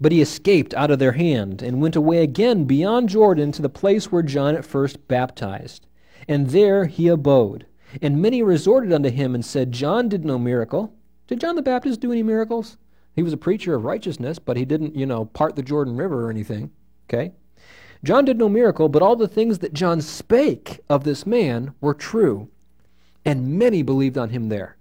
But 0.00 0.12
he 0.12 0.22
escaped 0.22 0.74
out 0.74 0.90
of 0.90 0.98
their 0.98 1.12
hand 1.12 1.62
and 1.62 1.80
went 1.80 1.96
away 1.96 2.22
again 2.22 2.64
beyond 2.64 3.08
Jordan 3.10 3.52
to 3.52 3.62
the 3.62 3.68
place 3.68 4.10
where 4.10 4.22
John 4.22 4.54
at 4.54 4.64
first 4.64 5.06
baptized 5.08 5.86
and 6.28 6.50
there 6.50 6.86
he 6.86 7.08
abode. 7.08 7.66
And 8.00 8.22
many 8.22 8.42
resorted 8.42 8.92
unto 8.92 9.10
him 9.10 9.34
and 9.34 9.44
said, 9.44 9.72
John 9.72 10.08
did 10.08 10.24
no 10.24 10.38
miracle. 10.38 10.94
Did 11.26 11.40
John 11.40 11.56
the 11.56 11.62
Baptist 11.62 12.00
do 12.00 12.12
any 12.12 12.22
miracles? 12.22 12.76
He 13.16 13.22
was 13.24 13.32
a 13.32 13.36
preacher 13.36 13.74
of 13.74 13.84
righteousness, 13.84 14.38
but 14.38 14.56
he 14.56 14.64
didn't, 14.64 14.94
you 14.94 15.06
know, 15.06 15.24
part 15.24 15.56
the 15.56 15.62
Jordan 15.62 15.96
River 15.96 16.26
or 16.26 16.30
anything. 16.30 16.70
Okay? 17.08 17.32
John 18.02 18.24
did 18.24 18.38
no 18.38 18.48
miracle, 18.48 18.88
but 18.88 19.02
all 19.02 19.16
the 19.16 19.28
things 19.28 19.58
that 19.58 19.74
John 19.74 20.00
spake 20.00 20.80
of 20.88 21.04
this 21.04 21.26
man 21.26 21.74
were 21.80 21.94
true. 21.94 22.48
And 23.24 23.58
many 23.58 23.82
believed 23.82 24.16
on 24.16 24.30
him 24.30 24.48
there. 24.48 24.76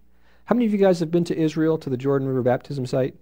How 0.45 0.55
many 0.55 0.65
of 0.65 0.71
you 0.71 0.77
guys 0.77 0.99
have 0.99 1.11
been 1.11 1.25
to 1.25 1.37
Israel 1.37 1.77
to 1.77 1.89
the 1.89 1.97
Jordan 1.97 2.27
River 2.27 2.41
baptism 2.41 2.85
site? 2.85 3.15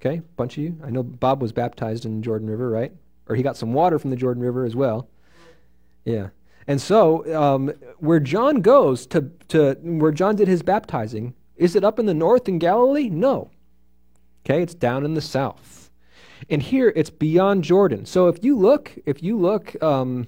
Okay, 0.00 0.16
a 0.16 0.22
bunch 0.36 0.58
of 0.58 0.64
you. 0.64 0.76
I 0.84 0.90
know 0.90 1.02
Bob 1.02 1.40
was 1.40 1.52
baptized 1.52 2.04
in 2.04 2.16
the 2.16 2.24
Jordan 2.24 2.50
River, 2.50 2.68
right? 2.68 2.92
Or 3.28 3.36
he 3.36 3.42
got 3.42 3.56
some 3.56 3.72
water 3.72 3.98
from 3.98 4.10
the 4.10 4.16
Jordan 4.16 4.42
River 4.42 4.64
as 4.64 4.74
well. 4.74 5.08
Yeah. 6.04 6.28
And 6.66 6.80
so, 6.80 7.24
um, 7.34 7.72
where 7.98 8.20
John 8.20 8.60
goes 8.60 9.06
to, 9.08 9.30
to 9.48 9.74
where 9.82 10.12
John 10.12 10.36
did 10.36 10.48
his 10.48 10.62
baptizing, 10.62 11.34
is 11.56 11.76
it 11.76 11.84
up 11.84 11.98
in 11.98 12.06
the 12.06 12.14
north 12.14 12.48
in 12.48 12.58
Galilee? 12.58 13.08
No. 13.08 13.50
Okay, 14.44 14.62
it's 14.62 14.74
down 14.74 15.04
in 15.04 15.14
the 15.14 15.20
south. 15.20 15.79
And 16.48 16.62
here 16.62 16.92
it's 16.96 17.10
beyond 17.10 17.64
Jordan. 17.64 18.06
So 18.06 18.28
if 18.28 18.42
you 18.42 18.56
look, 18.56 18.92
if 19.06 19.22
you 19.22 19.38
look 19.38 19.80
um, 19.82 20.26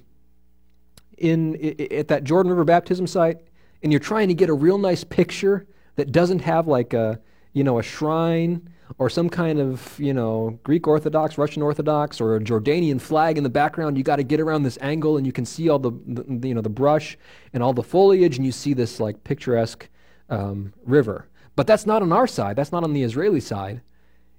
in, 1.17 1.55
at 1.91 2.07
that 2.09 2.23
Jordan 2.23 2.51
River 2.51 2.63
baptism 2.63 3.07
site, 3.07 3.37
and 3.81 3.91
you're 3.91 3.99
trying 3.99 4.27
to 4.29 4.33
get 4.33 4.49
a 4.49 4.53
real 4.53 4.77
nice 4.77 5.03
picture 5.03 5.67
that 5.95 6.11
doesn't 6.11 6.39
have 6.39 6.67
like 6.67 6.93
a 6.93 7.19
you 7.53 7.63
know 7.63 7.79
a 7.79 7.83
shrine 7.83 8.69
or 8.97 9.09
some 9.09 9.29
kind 9.29 9.59
of, 9.59 9.97
you 9.99 10.13
know, 10.13 10.59
Greek 10.63 10.87
Orthodox, 10.87 11.37
Russian 11.37 11.61
Orthodox, 11.61 12.21
or 12.21 12.35
a 12.35 12.39
Jordanian 12.39 12.99
flag 12.99 13.37
in 13.37 13.43
the 13.43 13.49
background. 13.49 13.97
You 13.97 14.03
got 14.03 14.17
to 14.17 14.23
get 14.23 14.39
around 14.39 14.63
this 14.63 14.77
angle, 14.81 15.17
and 15.17 15.25
you 15.25 15.31
can 15.31 15.45
see 15.45 15.69
all 15.69 15.79
the, 15.79 15.91
the, 16.05 16.47
you 16.47 16.53
know, 16.53 16.61
the 16.61 16.69
brush 16.69 17.17
and 17.53 17.63
all 17.63 17.73
the 17.73 17.83
foliage, 17.83 18.37
and 18.37 18.45
you 18.45 18.51
see 18.51 18.73
this 18.73 18.99
like 18.99 19.23
picturesque 19.23 19.87
um, 20.29 20.73
river. 20.85 21.27
But 21.55 21.67
that's 21.67 21.85
not 21.85 22.01
on 22.01 22.11
our 22.11 22.27
side. 22.27 22.55
That's 22.55 22.71
not 22.71 22.83
on 22.83 22.93
the 22.93 23.03
Israeli 23.03 23.39
side. 23.39 23.81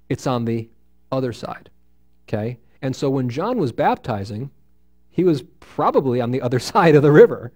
It's 0.09 0.27
on 0.27 0.45
the 0.45 0.69
other 1.15 1.33
side. 1.33 1.69
Okay, 2.27 2.59
and 2.81 2.95
so 2.95 3.09
when 3.09 3.29
John 3.29 3.57
was 3.57 3.71
baptizing, 3.71 4.51
he 5.09 5.23
was 5.23 5.43
probably 5.59 6.21
on 6.21 6.31
the 6.31 6.41
other 6.41 6.59
side 6.71 6.95
of 6.95 7.03
the 7.03 7.11
river. 7.11 7.51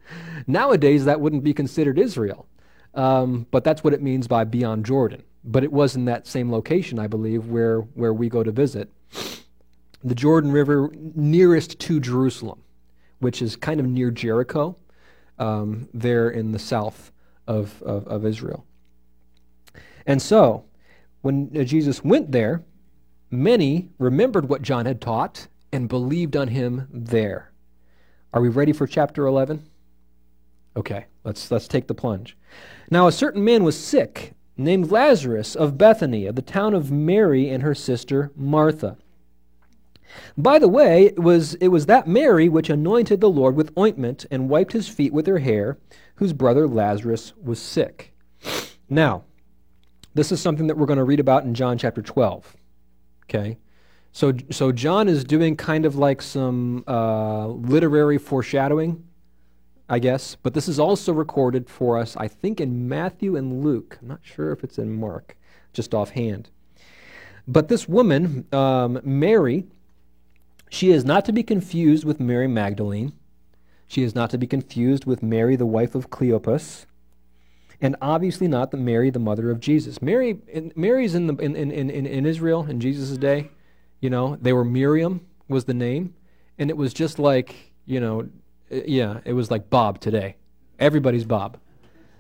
Nowadays, 0.48 1.06
that 1.06 1.22
wouldn't 1.22 1.44
be 1.44 1.54
considered 1.54 2.00
Israel. 2.00 2.48
Um, 2.96 3.46
but 3.52 3.64
that's 3.64 3.84
what 3.84 3.94
it 3.94 4.02
means 4.02 4.28
by 4.28 4.44
beyond 4.46 4.84
Jordan 4.84 5.24
but 5.44 5.64
it 5.64 5.72
was 5.72 5.96
in 5.96 6.06
that 6.06 6.28
same 6.28 6.52
location, 6.52 7.00
I 7.00 7.08
believe, 7.08 7.48
where, 7.48 7.80
where 7.80 8.14
we 8.14 8.30
go 8.30 8.44
to 8.44 8.52
visit. 8.52 8.92
The 10.04 10.16
Jordan 10.16 10.52
River 10.52 10.92
nearest 10.96 11.80
to 11.80 12.00
Jerusalem, 12.00 12.62
which 13.20 13.42
is 13.42 13.56
kind 13.56 13.80
of 13.80 13.86
near 13.86 14.12
Jericho, 14.12 14.78
um, 15.38 15.90
there 15.94 16.30
in 16.30 16.52
the 16.52 16.60
south 16.60 17.12
of, 17.48 17.82
of, 17.84 18.08
of 18.08 18.26
Israel. 18.26 18.66
And 20.06 20.22
so, 20.22 20.66
when 21.22 21.66
Jesus 21.66 22.04
went 22.04 22.32
there, 22.32 22.64
many 23.32 23.90
remembered 23.98 24.50
what 24.50 24.62
John 24.62 24.86
had 24.86 25.02
taught 25.02 25.48
and 25.72 25.90
believed 25.90 26.36
on 26.36 26.50
him 26.50 26.88
there. 26.92 27.52
Are 28.34 28.42
we 28.42 28.50
ready 28.50 28.74
for 28.74 28.88
chapter 28.88 29.26
11? 29.26 29.68
Okay, 30.76 31.06
let's, 31.24 31.50
let's 31.52 31.68
take 31.68 31.88
the 31.88 31.94
plunge. 31.94 32.38
Now, 32.92 33.08
a 33.08 33.12
certain 33.12 33.44
man 33.44 33.64
was 33.64 33.78
sick 33.78 34.34
named 34.56 34.92
Lazarus 34.92 35.56
of 35.56 35.78
Bethany, 35.78 36.26
of 36.26 36.36
the 36.36 36.42
town 36.42 36.74
of 36.74 36.92
Mary 36.92 37.50
and 37.50 37.64
her 37.64 37.74
sister 37.74 38.32
Martha. 38.36 38.98
By 40.38 40.60
the 40.60 40.68
way, 40.68 41.06
it 41.06 41.20
was, 41.20 41.56
it 41.56 41.70
was 41.70 41.86
that 41.86 42.08
Mary 42.08 42.50
which 42.50 42.70
anointed 42.70 43.22
the 43.22 43.30
Lord 43.30 43.56
with 43.56 43.78
ointment 43.78 44.26
and 44.32 44.50
wiped 44.50 44.74
his 44.74 44.88
feet 44.88 45.14
with 45.14 45.28
her 45.28 45.40
hair, 45.40 45.78
whose 46.16 46.34
brother 46.34 46.68
Lazarus 46.68 47.34
was 47.42 47.60
sick. 47.60 48.14
Now, 48.90 49.24
this 50.14 50.32
is 50.32 50.42
something 50.42 50.68
that 50.68 50.78
we're 50.78 50.88
going 50.88 50.98
to 50.98 51.04
read 51.04 51.20
about 51.20 51.44
in 51.44 51.54
John 51.54 51.78
chapter 51.78 52.02
12. 52.02 52.56
Okay? 53.30 53.58
So, 54.12 54.34
so 54.50 54.72
John 54.72 55.08
is 55.08 55.24
doing 55.24 55.56
kind 55.56 55.86
of 55.86 55.96
like 55.96 56.22
some 56.22 56.84
uh, 56.88 57.48
literary 57.48 58.18
foreshadowing, 58.18 59.04
I 59.88 60.00
guess. 60.00 60.36
But 60.42 60.54
this 60.54 60.68
is 60.68 60.80
also 60.80 61.14
recorded 61.14 61.70
for 61.70 61.98
us, 61.98 62.18
I 62.18 62.28
think, 62.28 62.60
in 62.60 62.90
Matthew 62.90 63.36
and 63.36 63.64
Luke. 63.64 64.00
I'm 64.02 64.08
not 64.08 64.22
sure 64.24 64.52
if 64.52 64.64
it's 64.64 64.80
in 64.80 65.00
Mark, 65.00 65.38
just 65.74 65.94
offhand. 65.94 66.50
But 67.48 67.68
this 67.68 67.88
woman, 67.88 68.48
um, 68.52 69.00
Mary, 69.04 69.66
she 70.70 70.92
is 70.92 71.06
not 71.06 71.26
to 71.26 71.32
be 71.32 71.44
confused 71.44 72.04
with 72.04 72.20
Mary 72.20 72.48
Magdalene. 72.48 73.14
She 73.88 74.04
is 74.04 74.14
not 74.14 74.30
to 74.32 74.38
be 74.38 74.48
confused 74.48 75.06
with 75.06 75.24
Mary, 75.24 75.56
the 75.56 75.66
wife 75.66 75.96
of 75.96 76.10
Cleopas, 76.10 76.86
and 77.82 77.96
obviously 78.02 78.48
not 78.48 78.72
the 78.72 78.78
Mary, 78.78 79.10
the 79.10 79.20
mother 79.20 79.52
of 79.52 79.60
Jesus. 79.60 80.02
Mary, 80.02 80.40
in, 80.48 80.72
Mary's 80.76 81.16
in, 81.16 81.28
the, 81.28 81.36
in, 81.36 81.56
in, 81.56 81.72
in, 81.72 82.06
in 82.06 82.26
Israel 82.26 82.66
in 82.66 82.80
Jesus' 82.80 83.18
day. 83.18 83.50
You 84.02 84.10
know, 84.10 84.38
they 84.42 84.54
were 84.54 84.66
Miriam 84.66 85.26
was 85.48 85.66
the 85.66 85.74
name, 85.74 86.14
and 86.58 86.70
it 86.70 86.78
was 86.78 86.94
just 86.94 87.20
like, 87.20 87.74
you 87.86 88.00
know, 88.00 88.30
yeah, 88.70 89.20
it 89.26 89.34
was 89.34 89.50
like 89.52 89.70
Bob 89.70 90.00
today. 90.00 90.36
Everybody's 90.80 91.26
Bob. 91.26 91.58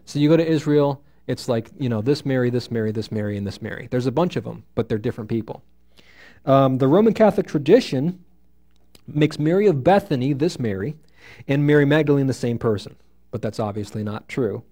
So 0.06 0.20
you 0.20 0.28
go 0.28 0.38
to 0.38 0.46
Israel, 0.46 1.04
it's 1.28 1.48
like, 1.48 1.70
you 1.78 1.90
know, 1.90 2.02
this 2.02 2.26
Mary, 2.26 2.50
this 2.50 2.72
Mary, 2.72 2.92
this 2.92 3.12
Mary, 3.12 3.38
and 3.38 3.46
this 3.46 3.62
Mary. 3.62 3.88
There's 3.92 4.08
a 4.08 4.12
bunch 4.12 4.36
of 4.36 4.44
them, 4.44 4.64
but 4.76 4.90
they're 4.90 4.98
different 4.98 5.30
people. 5.30 5.64
Um, 6.46 6.80
the 6.80 6.88
Roman 6.88 7.14
Catholic 7.14 7.48
tradition 7.48 8.24
makes 9.08 9.38
Mary 9.38 9.68
of 9.68 9.84
Bethany 9.84 10.34
this 10.34 10.60
Mary, 10.60 10.96
and 11.48 11.66
Mary 11.68 11.86
Magdalene 11.86 12.28
the 12.28 12.34
same 12.34 12.58
person, 12.58 12.96
but 13.32 13.42
that's 13.42 13.60
obviously 13.60 14.04
not 14.04 14.28
true. 14.28 14.64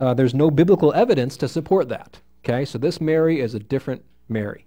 Uh, 0.00 0.14
there's 0.14 0.34
no 0.34 0.50
biblical 0.50 0.92
evidence 0.94 1.36
to 1.36 1.46
support 1.46 1.88
that. 1.90 2.20
Okay, 2.42 2.64
so 2.64 2.78
this 2.78 3.00
Mary 3.00 3.40
is 3.40 3.54
a 3.54 3.60
different 3.60 4.04
Mary. 4.28 4.66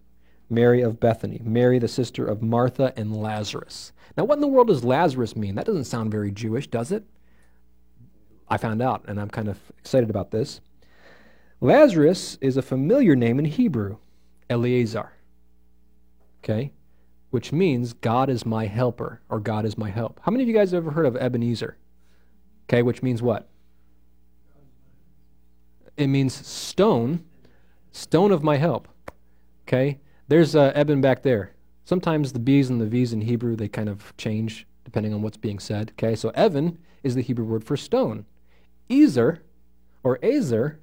Mary 0.50 0.82
of 0.82 1.00
Bethany, 1.00 1.42
Mary 1.44 1.80
the 1.80 1.88
sister 1.88 2.26
of 2.26 2.44
Martha 2.44 2.94
and 2.96 3.16
Lazarus. 3.16 3.92
Now, 4.16 4.26
what 4.26 4.36
in 4.36 4.42
the 4.42 4.48
world 4.48 4.68
does 4.68 4.84
Lazarus 4.84 5.36
mean? 5.36 5.56
That 5.56 5.66
doesn't 5.66 5.86
sound 5.86 6.12
very 6.12 6.32
Jewish, 6.32 6.68
does 6.68 6.92
it? 6.92 7.04
I 8.48 8.58
found 8.58 8.82
out, 8.82 9.06
and 9.08 9.20
I'm 9.20 9.30
kind 9.30 9.48
of 9.48 9.58
excited 9.80 10.12
about 10.12 10.30
this. 10.30 10.62
Lazarus 11.60 12.38
is 12.40 12.56
a 12.56 12.62
familiar 12.62 13.16
name 13.16 13.40
in 13.40 13.46
Hebrew, 13.46 13.98
Eleazar. 14.50 15.14
Okay? 16.44 16.74
which 17.34 17.52
means 17.52 17.94
God 17.94 18.30
is 18.30 18.46
my 18.46 18.68
helper 18.68 19.20
or 19.28 19.40
God 19.40 19.66
is 19.66 19.76
my 19.76 19.90
help. 19.90 20.20
How 20.22 20.32
many 20.32 20.44
of 20.44 20.48
you 20.48 20.54
guys 20.54 20.70
have 20.70 20.84
ever 20.84 20.92
heard 20.92 21.08
of 21.08 21.16
Ebenezer? 21.16 21.78
Okay, 22.70 22.84
which 22.84 23.02
means 23.02 23.24
what? 23.24 23.50
It 25.98 26.08
means 26.08 26.34
stone, 26.46 27.24
stone 27.92 28.32
of 28.32 28.44
my 28.44 28.58
help. 28.58 28.88
Okay, 29.68 30.00
there's 30.28 30.56
uh, 30.56 30.72
Eben 30.76 31.02
back 31.02 31.24
there. 31.24 31.54
Sometimes 31.86 32.34
the 32.34 32.40
B's 32.40 32.70
and 32.70 32.80
the 32.82 32.86
V's 32.86 33.14
in 33.14 33.22
Hebrew, 33.22 33.56
they 33.56 33.68
kind 33.68 33.90
of 33.90 34.16
change 34.18 34.66
depending 34.84 35.14
on 35.14 35.22
what's 35.22 35.38
being 35.38 35.60
said. 35.60 35.92
Okay, 35.94 36.16
so 36.16 36.30
Evan 36.30 36.78
is 37.04 37.16
the 37.16 37.22
Hebrew 37.22 37.46
word 37.46 37.64
for 37.64 37.78
stone. 37.78 38.26
Ezer 38.90 39.42
or 40.04 40.20
Ezer 40.24 40.80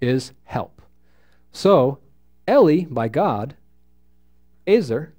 is 0.00 0.32
help. 0.44 0.82
So, 1.52 1.98
Eli 2.48 2.84
by 2.84 3.08
God, 3.08 3.56
Ezer 4.66 5.14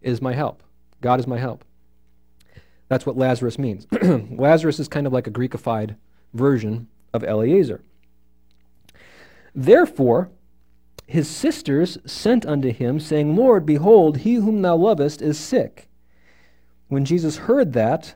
is 0.00 0.22
my 0.22 0.32
help. 0.32 0.62
God 1.00 1.20
is 1.20 1.26
my 1.26 1.38
help. 1.38 1.64
That's 2.88 3.06
what 3.06 3.16
Lazarus 3.16 3.58
means. 3.58 3.86
Lazarus 4.02 4.78
is 4.78 4.88
kind 4.88 5.06
of 5.06 5.12
like 5.12 5.26
a 5.26 5.30
Greekified 5.30 5.96
version 6.34 6.88
of 7.12 7.24
Eliezer. 7.24 7.82
Therefore, 9.54 10.30
his 11.06 11.28
sisters 11.28 11.98
sent 12.06 12.46
unto 12.46 12.72
him, 12.72 12.98
saying, 12.98 13.36
Lord, 13.36 13.66
behold, 13.66 14.18
he 14.18 14.36
whom 14.36 14.62
thou 14.62 14.76
lovest 14.76 15.20
is 15.20 15.38
sick. 15.38 15.88
When 16.88 17.04
Jesus 17.04 17.38
heard 17.38 17.72
that, 17.72 18.14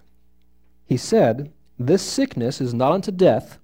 he 0.87 0.97
said, 0.97 1.53
This 1.79 2.03
sickness 2.03 2.61
is 2.61 2.73
not 2.73 2.93
unto 2.93 3.11
death, 3.11 3.59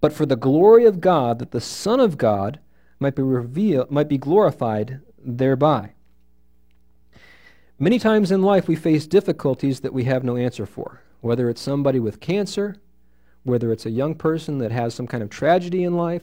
but 0.00 0.12
for 0.12 0.24
the 0.24 0.36
glory 0.36 0.84
of 0.86 1.00
God, 1.00 1.38
that 1.38 1.50
the 1.50 1.60
Son 1.60 2.00
of 2.00 2.16
God 2.16 2.60
might 3.00 3.16
be 3.16 3.22
revealed, 3.22 3.90
might 3.90 4.08
be 4.08 4.18
glorified 4.18 5.00
thereby. 5.18 5.92
Many 7.78 7.98
times 7.98 8.30
in 8.30 8.42
life, 8.42 8.68
we 8.68 8.76
face 8.76 9.06
difficulties 9.06 9.80
that 9.80 9.92
we 9.92 10.04
have 10.04 10.24
no 10.24 10.36
answer 10.36 10.64
for, 10.64 11.00
whether 11.20 11.50
it's 11.50 11.60
somebody 11.60 11.98
with 11.98 12.20
cancer, 12.20 12.76
whether 13.42 13.72
it's 13.72 13.84
a 13.84 13.90
young 13.90 14.14
person 14.14 14.58
that 14.58 14.70
has 14.70 14.94
some 14.94 15.06
kind 15.06 15.22
of 15.22 15.28
tragedy 15.28 15.84
in 15.84 15.96
life, 15.96 16.22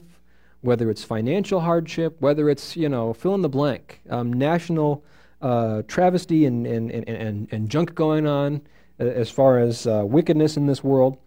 whether 0.62 0.90
it's 0.90 1.04
financial 1.04 1.60
hardship, 1.60 2.16
whether 2.20 2.48
it's, 2.48 2.76
you 2.76 2.88
know, 2.88 3.12
fill 3.12 3.34
in 3.34 3.42
the 3.42 3.48
blank, 3.48 4.00
um, 4.08 4.32
national 4.32 5.04
uh, 5.42 5.82
travesty 5.88 6.46
and, 6.46 6.66
and, 6.66 6.90
and, 6.92 7.48
and, 7.50 7.68
junk 7.68 7.96
going 7.96 8.28
on 8.28 8.62
uh, 9.00 9.04
as 9.04 9.28
far 9.28 9.58
as 9.58 9.88
uh, 9.88 10.02
wickedness 10.06 10.56
in 10.56 10.66
this 10.66 10.84
world. 10.84 11.18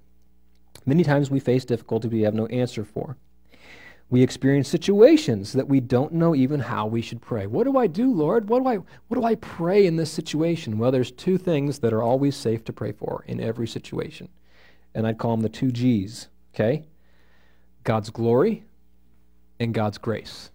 Many 0.85 1.03
times 1.03 1.29
we 1.29 1.41
face 1.41 1.65
difficulty 1.65 2.07
we 2.07 2.21
have 2.21 2.33
no 2.33 2.45
answer 2.47 2.85
for. 2.85 3.17
We 4.09 4.21
experience 4.21 4.69
situations 4.69 5.51
that 5.53 5.67
we 5.67 5.81
don't 5.81 6.13
know 6.13 6.33
even 6.33 6.61
how 6.61 6.85
we 6.85 7.01
should 7.01 7.21
pray. 7.21 7.45
What 7.45 7.65
do 7.65 7.77
I 7.77 7.87
do, 7.87 8.13
Lord? 8.13 8.47
What 8.47 8.63
do 8.63 8.69
I 8.69 8.75
what 8.75 9.19
do 9.19 9.23
I 9.23 9.35
pray 9.35 9.85
in 9.85 9.95
this 9.95 10.11
situation? 10.11 10.77
Well, 10.77 10.91
there's 10.91 11.11
two 11.11 11.37
things 11.37 11.79
that 11.79 11.91
are 11.91 12.03
always 12.03 12.37
safe 12.37 12.63
to 12.65 12.73
pray 12.73 12.91
for 12.91 13.25
in 13.27 13.41
every 13.41 13.67
situation. 13.67 14.29
And 14.93 15.05
I'd 15.07 15.17
call 15.17 15.31
them 15.31 15.41
the 15.41 15.49
two 15.49 15.71
G's, 15.71 16.29
okay? 16.53 16.85
God's 17.83 18.11
glory 18.11 18.63
and 19.59 19.73
God's 19.73 19.97
grace. 19.97 20.51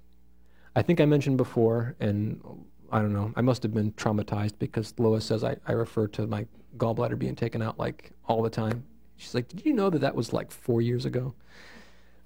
I 0.77 0.83
think 0.83 1.01
I 1.01 1.05
mentioned 1.05 1.37
before, 1.37 1.97
and 2.01 2.41
I 2.93 3.01
don't 3.01 3.13
know, 3.13 3.33
I 3.37 3.41
must 3.41 3.63
have 3.63 3.75
been 3.75 3.93
traumatized 3.93 4.55
because 4.59 4.95
Lois 4.99 5.25
says 5.25 5.45
I, 5.45 5.57
I 5.67 5.73
refer 5.73 6.07
to 6.09 6.27
my 6.27 6.47
gallbladder 6.77 7.19
being 7.19 7.35
taken 7.35 7.63
out 7.63 7.79
like 7.79 8.13
all 8.27 8.43
the 8.43 8.51
time. 8.51 8.85
She's 9.17 9.35
like, 9.35 9.49
Did 9.49 9.65
you 9.65 9.73
know 9.73 9.91
that 9.91 10.01
that 10.01 10.15
was 10.15 10.33
like 10.33 10.51
four 10.51 10.81
years 10.81 11.05
ago? 11.05 11.35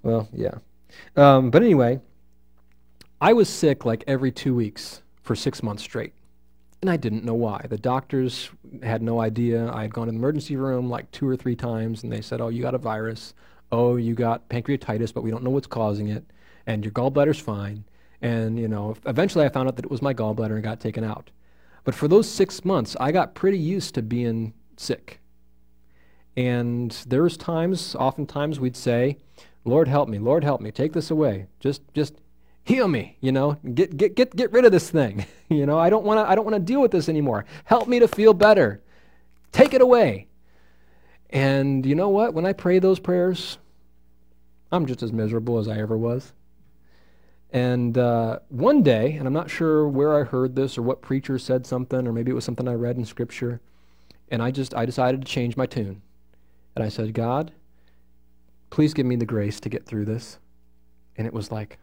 Well, 0.03 0.29
yeah. 0.31 0.55
Um, 1.15 1.49
but 1.49 1.63
anyway, 1.63 1.99
I 3.19 3.33
was 3.33 3.49
sick 3.49 3.85
like 3.85 4.03
every 4.07 4.31
two 4.31 4.53
weeks 4.53 5.01
for 5.23 5.35
six 5.35 5.63
months 5.63 5.83
straight. 5.83 6.13
And 6.81 6.89
I 6.89 6.97
didn't 6.97 7.23
know 7.23 7.33
why. 7.33 7.65
The 7.67 7.77
doctors 7.77 8.51
had 8.83 9.01
no 9.01 9.19
idea. 9.19 9.71
I 9.71 9.81
had 9.81 9.93
gone 9.93 10.05
to 10.05 10.11
the 10.11 10.17
emergency 10.17 10.55
room 10.55 10.89
like 10.89 11.09
two 11.11 11.27
or 11.27 11.35
three 11.35 11.55
times, 11.55 12.03
and 12.03 12.11
they 12.11 12.21
said, 12.21 12.41
Oh, 12.41 12.49
you 12.49 12.61
got 12.61 12.75
a 12.75 12.79
virus. 12.79 13.33
Oh, 13.71 13.95
you 13.95 14.13
got 14.13 14.47
pancreatitis, 14.49 15.13
but 15.13 15.23
we 15.23 15.31
don't 15.31 15.43
know 15.43 15.49
what's 15.49 15.67
causing 15.67 16.09
it. 16.09 16.23
And 16.67 16.83
your 16.83 16.91
gallbladder's 16.91 17.39
fine. 17.39 17.85
And, 18.21 18.59
you 18.59 18.67
know, 18.67 18.95
eventually 19.05 19.45
I 19.45 19.49
found 19.49 19.67
out 19.67 19.75
that 19.75 19.85
it 19.85 19.91
was 19.91 20.01
my 20.01 20.13
gallbladder 20.13 20.55
and 20.55 20.63
got 20.63 20.79
taken 20.79 21.03
out. 21.03 21.31
But 21.83 21.93
for 21.93 22.07
those 22.07 22.27
six 22.27 22.65
months, 22.65 22.95
I 22.99 23.11
got 23.11 23.35
pretty 23.35 23.59
used 23.59 23.93
to 23.95 24.01
being 24.01 24.53
sick. 24.77 25.19
And 26.35 26.91
there 27.07 27.23
was 27.23 27.37
times, 27.37 27.95
oftentimes 27.95 28.59
we'd 28.59 28.75
say, 28.75 29.17
Lord 29.63 29.87
help 29.87 30.09
me, 30.09 30.19
Lord 30.19 30.43
help 30.43 30.61
me, 30.61 30.71
take 30.71 30.93
this 30.93 31.09
away. 31.09 31.47
Just 31.59 31.81
just 31.93 32.15
heal 32.63 32.87
me, 32.87 33.17
you 33.19 33.31
know. 33.31 33.57
Get 33.73 33.95
get 33.97 34.15
get 34.15 34.35
get 34.35 34.51
rid 34.51 34.65
of 34.65 34.71
this 34.71 34.89
thing. 34.89 35.25
you 35.49 35.65
know, 35.65 35.79
I 35.79 35.89
don't 35.89 36.05
want 36.05 36.19
to 36.19 36.29
I 36.29 36.35
don't 36.35 36.45
want 36.45 36.55
to 36.55 36.61
deal 36.61 36.81
with 36.81 36.91
this 36.91 37.09
anymore. 37.09 37.45
Help 37.65 37.87
me 37.87 37.99
to 37.99 38.07
feel 38.07 38.33
better. 38.33 38.81
Take 39.51 39.73
it 39.73 39.81
away. 39.81 40.27
And 41.29 41.85
you 41.85 41.95
know 41.95 42.09
what? 42.09 42.33
When 42.33 42.45
I 42.45 42.53
pray 42.53 42.79
those 42.79 42.99
prayers, 42.99 43.57
I'm 44.71 44.85
just 44.85 45.01
as 45.01 45.11
miserable 45.11 45.57
as 45.57 45.67
I 45.67 45.77
ever 45.79 45.97
was. 45.97 46.33
And 47.55 47.97
uh, 47.97 48.39
one 48.49 48.83
day, 48.83 49.13
and 49.13 49.25
I'm 49.25 49.33
not 49.33 49.49
sure 49.49 49.87
where 49.87 50.19
I 50.19 50.23
heard 50.23 50.55
this 50.55 50.77
or 50.77 50.81
what 50.81 51.01
preacher 51.01 51.39
said 51.39 51.65
something, 51.65 52.05
or 52.05 52.11
maybe 52.11 52.29
it 52.29 52.35
was 52.35 52.43
something 52.43 52.67
I 52.67 52.73
read 52.73 52.97
in 52.97 53.05
Scripture, 53.05 53.61
and 54.29 54.43
I 54.43 54.51
just 54.51 54.75
I 54.75 54.85
decided 54.85 55.21
to 55.21 55.27
change 55.27 55.55
my 55.55 55.65
tune, 55.65 56.01
and 56.75 56.83
I 56.83 56.89
said, 56.89 57.13
God, 57.13 57.53
Please 58.75 58.93
give 58.93 59.05
me 59.05 59.15
the 59.15 59.25
grace 59.25 59.61
to 59.61 59.69
get 59.69 59.85
through 59.85 60.03
this. 60.03 60.37
And 61.17 61.25
it 61.25 61.33
was 61.33 61.49
like, 61.49 61.79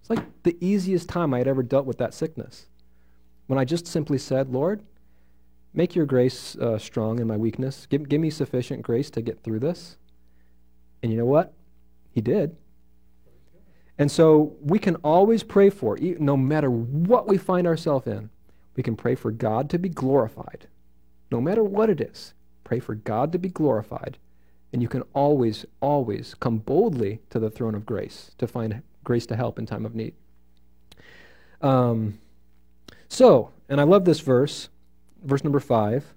it's 0.00 0.10
like 0.10 0.24
the 0.42 0.56
easiest 0.60 1.08
time 1.08 1.32
I 1.32 1.38
had 1.38 1.46
ever 1.46 1.62
dealt 1.62 1.86
with 1.86 1.98
that 1.98 2.14
sickness. 2.14 2.66
When 3.46 3.56
I 3.56 3.64
just 3.64 3.86
simply 3.86 4.18
said, 4.18 4.50
Lord, 4.50 4.82
make 5.72 5.94
your 5.94 6.04
grace 6.04 6.56
uh, 6.56 6.78
strong 6.78 7.20
in 7.20 7.28
my 7.28 7.36
weakness. 7.36 7.86
Give, 7.86 8.08
give 8.08 8.20
me 8.20 8.30
sufficient 8.30 8.82
grace 8.82 9.08
to 9.10 9.22
get 9.22 9.40
through 9.44 9.60
this. 9.60 9.98
And 11.00 11.12
you 11.12 11.18
know 11.18 11.26
what? 11.26 11.54
He 12.10 12.20
did. 12.20 12.56
And 14.00 14.10
so 14.10 14.56
we 14.60 14.80
can 14.80 14.96
always 14.96 15.44
pray 15.44 15.70
for, 15.70 15.96
no 16.00 16.36
matter 16.36 16.70
what 16.70 17.28
we 17.28 17.38
find 17.38 17.68
ourselves 17.68 18.08
in, 18.08 18.30
we 18.74 18.82
can 18.82 18.96
pray 18.96 19.14
for 19.14 19.30
God 19.30 19.70
to 19.70 19.78
be 19.78 19.88
glorified. 19.88 20.66
No 21.30 21.40
matter 21.40 21.62
what 21.62 21.88
it 21.88 22.00
is, 22.00 22.34
pray 22.64 22.80
for 22.80 22.96
God 22.96 23.30
to 23.30 23.38
be 23.38 23.48
glorified 23.48 24.18
and 24.72 24.82
you 24.82 24.88
can 24.88 25.02
always, 25.12 25.64
always 25.80 26.34
come 26.34 26.58
boldly 26.58 27.20
to 27.30 27.38
the 27.38 27.50
throne 27.50 27.74
of 27.74 27.86
grace 27.86 28.30
to 28.38 28.46
find 28.46 28.82
grace 29.04 29.26
to 29.26 29.36
help 29.36 29.58
in 29.58 29.66
time 29.66 29.84
of 29.84 29.94
need. 29.94 30.14
Um, 31.60 32.18
so, 33.08 33.50
and 33.68 33.80
I 33.80 33.84
love 33.84 34.04
this 34.04 34.20
verse, 34.20 34.68
verse 35.22 35.42
number 35.42 35.60
five. 35.60 36.14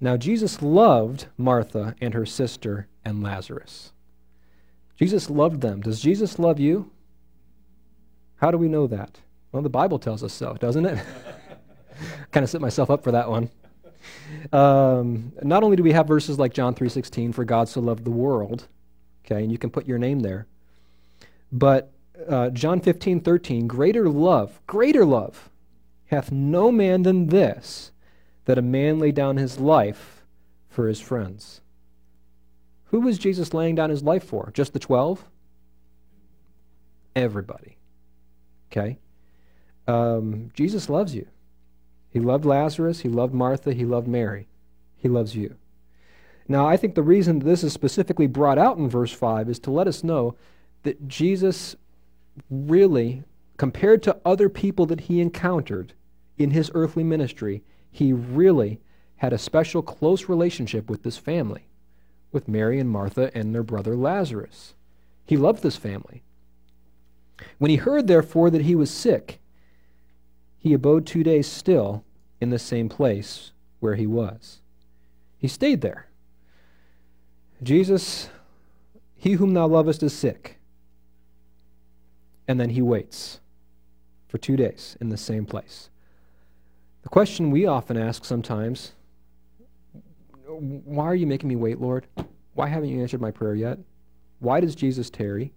Now, 0.00 0.16
Jesus 0.16 0.62
loved 0.62 1.26
Martha 1.36 1.94
and 2.00 2.14
her 2.14 2.24
sister 2.24 2.86
and 3.04 3.22
Lazarus. 3.22 3.92
Jesus 4.98 5.30
loved 5.30 5.60
them. 5.60 5.80
Does 5.80 6.00
Jesus 6.00 6.38
love 6.38 6.58
you? 6.58 6.90
How 8.36 8.50
do 8.50 8.58
we 8.58 8.68
know 8.68 8.86
that? 8.88 9.20
Well, 9.52 9.62
the 9.62 9.68
Bible 9.68 9.98
tells 9.98 10.24
us 10.24 10.32
so, 10.32 10.54
doesn't 10.54 10.86
it? 10.86 10.98
kind 12.32 12.44
of 12.44 12.50
set 12.50 12.60
myself 12.60 12.90
up 12.90 13.04
for 13.04 13.12
that 13.12 13.30
one. 13.30 13.48
Um, 14.52 15.32
not 15.42 15.62
only 15.62 15.76
do 15.76 15.82
we 15.82 15.92
have 15.92 16.06
verses 16.06 16.38
like 16.38 16.52
John 16.52 16.74
3:16, 16.74 17.32
"For 17.32 17.44
God 17.44 17.68
so 17.68 17.80
loved 17.80 18.04
the 18.04 18.10
world," 18.10 18.68
okay, 19.24 19.42
and 19.42 19.52
you 19.52 19.58
can 19.58 19.70
put 19.70 19.86
your 19.86 19.98
name 19.98 20.20
there, 20.20 20.46
but 21.50 21.90
uh, 22.28 22.50
John 22.50 22.80
15:13, 22.80 23.66
"Greater 23.66 24.08
love, 24.08 24.60
greater 24.66 25.04
love, 25.04 25.50
hath 26.06 26.30
no 26.30 26.70
man 26.70 27.02
than 27.02 27.26
this, 27.26 27.90
that 28.44 28.58
a 28.58 28.62
man 28.62 28.98
lay 28.98 29.12
down 29.12 29.36
his 29.36 29.58
life 29.58 30.24
for 30.68 30.88
his 30.88 31.00
friends." 31.00 31.60
Who 32.88 33.00
was 33.00 33.18
Jesus 33.18 33.54
laying 33.54 33.74
down 33.74 33.90
his 33.90 34.02
life 34.02 34.24
for? 34.24 34.50
Just 34.54 34.72
the 34.72 34.78
twelve? 34.78 35.24
Everybody. 37.14 37.76
Okay? 38.70 38.98
Um, 39.86 40.50
Jesus 40.54 40.88
loves 40.88 41.14
you. 41.14 41.26
He 42.10 42.20
loved 42.20 42.44
Lazarus, 42.44 43.00
he 43.00 43.08
loved 43.08 43.34
Martha, 43.34 43.72
he 43.72 43.84
loved 43.84 44.08
Mary. 44.08 44.48
He 44.96 45.08
loves 45.08 45.34
you. 45.36 45.56
Now, 46.48 46.66
I 46.66 46.76
think 46.76 46.94
the 46.94 47.02
reason 47.02 47.40
this 47.40 47.62
is 47.62 47.72
specifically 47.72 48.26
brought 48.26 48.58
out 48.58 48.78
in 48.78 48.88
verse 48.88 49.12
5 49.12 49.50
is 49.50 49.58
to 49.60 49.70
let 49.70 49.86
us 49.86 50.02
know 50.02 50.34
that 50.82 51.06
Jesus 51.06 51.76
really, 52.50 53.22
compared 53.58 54.02
to 54.04 54.16
other 54.24 54.48
people 54.48 54.86
that 54.86 55.02
he 55.02 55.20
encountered 55.20 55.92
in 56.38 56.50
his 56.52 56.70
earthly 56.74 57.04
ministry, 57.04 57.62
he 57.90 58.12
really 58.12 58.80
had 59.16 59.32
a 59.32 59.38
special 59.38 59.82
close 59.82 60.28
relationship 60.28 60.88
with 60.88 61.02
this 61.02 61.18
family, 61.18 61.68
with 62.32 62.48
Mary 62.48 62.78
and 62.78 62.90
Martha 62.90 63.30
and 63.34 63.54
their 63.54 63.62
brother 63.62 63.96
Lazarus. 63.96 64.74
He 65.26 65.36
loved 65.36 65.62
this 65.62 65.76
family. 65.76 66.22
When 67.58 67.70
he 67.70 67.76
heard, 67.76 68.06
therefore, 68.06 68.50
that 68.50 68.62
he 68.62 68.74
was 68.74 68.90
sick, 68.90 69.40
he 70.58 70.72
abode 70.72 71.06
two 71.06 71.22
days 71.22 71.46
still 71.46 72.04
in 72.40 72.50
the 72.50 72.58
same 72.58 72.88
place 72.88 73.52
where 73.80 73.94
he 73.94 74.06
was. 74.06 74.60
He 75.38 75.48
stayed 75.48 75.80
there. 75.80 76.08
Jesus, 77.62 78.28
he 79.16 79.32
whom 79.32 79.54
thou 79.54 79.66
lovest 79.66 80.02
is 80.02 80.12
sick. 80.12 80.58
And 82.46 82.58
then 82.58 82.70
he 82.70 82.82
waits 82.82 83.40
for 84.26 84.38
two 84.38 84.56
days 84.56 84.96
in 85.00 85.10
the 85.10 85.16
same 85.16 85.44
place. 85.44 85.90
The 87.02 87.08
question 87.08 87.50
we 87.50 87.66
often 87.66 87.96
ask 87.96 88.24
sometimes 88.24 88.92
why 90.58 91.04
are 91.04 91.14
you 91.14 91.26
making 91.26 91.48
me 91.48 91.56
wait, 91.56 91.80
Lord? 91.80 92.06
Why 92.54 92.68
haven't 92.68 92.88
you 92.88 93.00
answered 93.00 93.20
my 93.20 93.30
prayer 93.30 93.54
yet? 93.54 93.78
Why 94.40 94.60
does 94.60 94.74
Jesus 94.74 95.10
tarry? 95.10 95.52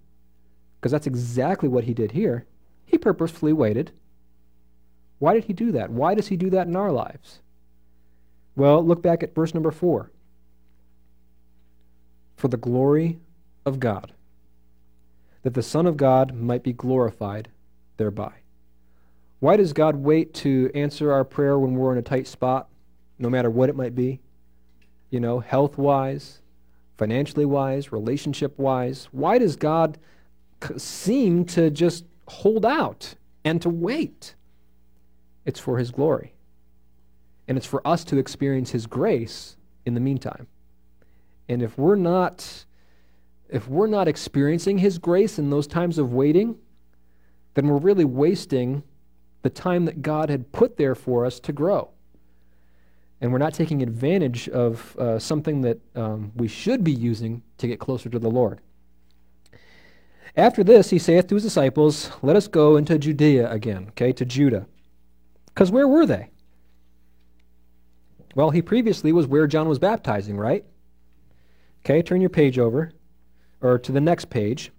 Because 0.80 0.92
that's 0.92 1.08
exactly 1.08 1.70
what 1.70 1.84
he 1.84 1.94
did 1.94 2.12
here. 2.12 2.46
He 2.86 2.98
purposefully 2.98 3.54
waited 3.54 3.92
why 5.22 5.36
did 5.36 5.44
he 5.44 5.54
do 5.54 5.72
that? 5.74 5.92
Why 5.92 6.16
does 6.16 6.30
he 6.30 6.36
do 6.36 6.50
that 6.50 6.66
in 6.66 6.76
our 6.76 6.92
lives? 6.92 7.42
Well, 8.56 8.84
look 8.84 9.04
back 9.04 9.22
at 9.22 9.36
verse 9.36 9.54
number 9.54 9.70
four. 9.70 10.10
For 12.38 12.48
the 12.48 12.58
glory 12.58 13.20
of 13.64 13.80
God, 13.80 14.14
that 15.44 15.54
the 15.54 15.62
Son 15.62 15.86
of 15.86 15.96
God 15.96 16.34
might 16.34 16.64
be 16.64 16.74
glorified 16.74 17.50
thereby. 17.98 18.32
Why 19.40 19.58
does 19.58 19.74
God 19.74 19.98
wait 19.98 20.34
to 20.36 20.72
answer 20.74 21.14
our 21.14 21.24
prayer 21.24 21.60
when 21.60 21.76
we're 21.76 21.92
in 21.92 22.00
a 22.00 22.02
tight 22.02 22.26
spot, 22.26 22.68
no 23.20 23.30
matter 23.30 23.52
what 23.52 23.70
it 23.70 23.76
might 23.76 23.94
be? 23.94 24.22
You 25.12 25.20
know, 25.20 25.40
health 25.40 25.78
wise, 25.78 26.42
financially 26.98 27.46
wise, 27.46 27.92
relationship 27.92 28.58
wise. 28.58 29.08
Why 29.12 29.38
does 29.38 29.56
God 29.56 30.00
seem 30.78 31.46
to 31.46 31.70
just 31.70 32.06
hold 32.28 32.66
out 32.66 33.14
and 33.46 33.62
to 33.62 33.70
wait? 33.70 34.34
It's 35.46 35.60
for 35.60 35.78
His 35.78 35.92
glory. 35.92 36.34
And 37.48 37.58
it's 37.58 37.68
for 37.68 37.86
us 37.88 38.04
to 38.06 38.18
experience 38.18 38.72
His 38.72 38.88
grace 38.88 39.58
in 39.86 39.94
the 39.94 40.00
meantime. 40.00 40.48
And 41.48 41.62
if 41.62 41.78
we're 41.78 41.96
not 41.96 42.66
if 43.52 43.68
we're 43.68 43.88
not 43.88 44.08
experiencing 44.08 44.78
his 44.78 44.98
grace 44.98 45.38
in 45.38 45.50
those 45.50 45.68
times 45.68 45.98
of 45.98 46.14
waiting, 46.14 46.58
then 47.54 47.68
we're 47.68 47.78
really 47.78 48.06
wasting 48.06 48.82
the 49.42 49.50
time 49.50 49.84
that 49.86 50.02
God 50.02 50.30
had 50.30 50.54
put 50.54 50.78
there 50.78 50.96
for 50.96 51.26
us 51.26 51.40
to 51.42 51.52
grow. 51.52 51.90
And 53.22 53.32
we're 53.32 53.38
not 53.38 53.54
taking 53.54 53.84
advantage 53.84 54.50
of 54.50 54.98
uh, 54.98 55.20
something 55.20 55.62
that 55.62 55.80
um, 55.96 56.32
we 56.36 56.48
should 56.48 56.84
be 56.84 56.92
using 56.92 57.44
to 57.60 57.68
get 57.68 57.80
closer 57.80 58.10
to 58.10 58.20
the 58.20 58.30
Lord. 58.30 58.62
After 60.36 60.64
this, 60.64 60.90
he 60.90 60.98
saith 60.98 61.28
to 61.28 61.36
his 61.36 61.44
disciples, 61.44 62.12
Let 62.22 62.36
us 62.36 62.48
go 62.48 62.78
into 62.78 62.98
Judea 62.98 63.52
again, 63.52 63.88
okay, 63.90 64.12
to 64.14 64.26
Judah. 64.26 64.66
Because 65.46 65.72
where 65.72 65.88
were 65.88 66.06
they? 66.06 66.30
Well, 68.34 68.50
he 68.50 68.62
previously 68.62 69.12
was 69.12 69.28
where 69.28 69.46
John 69.46 69.68
was 69.68 69.80
baptizing, 69.80 70.38
right? 70.38 70.66
Okay, 71.84 72.02
turn 72.02 72.22
your 72.22 72.30
page 72.30 72.58
over, 72.58 72.92
or 73.62 73.78
to 73.78 73.92
the 73.92 74.02
next 74.02 74.30
page. 74.30 74.72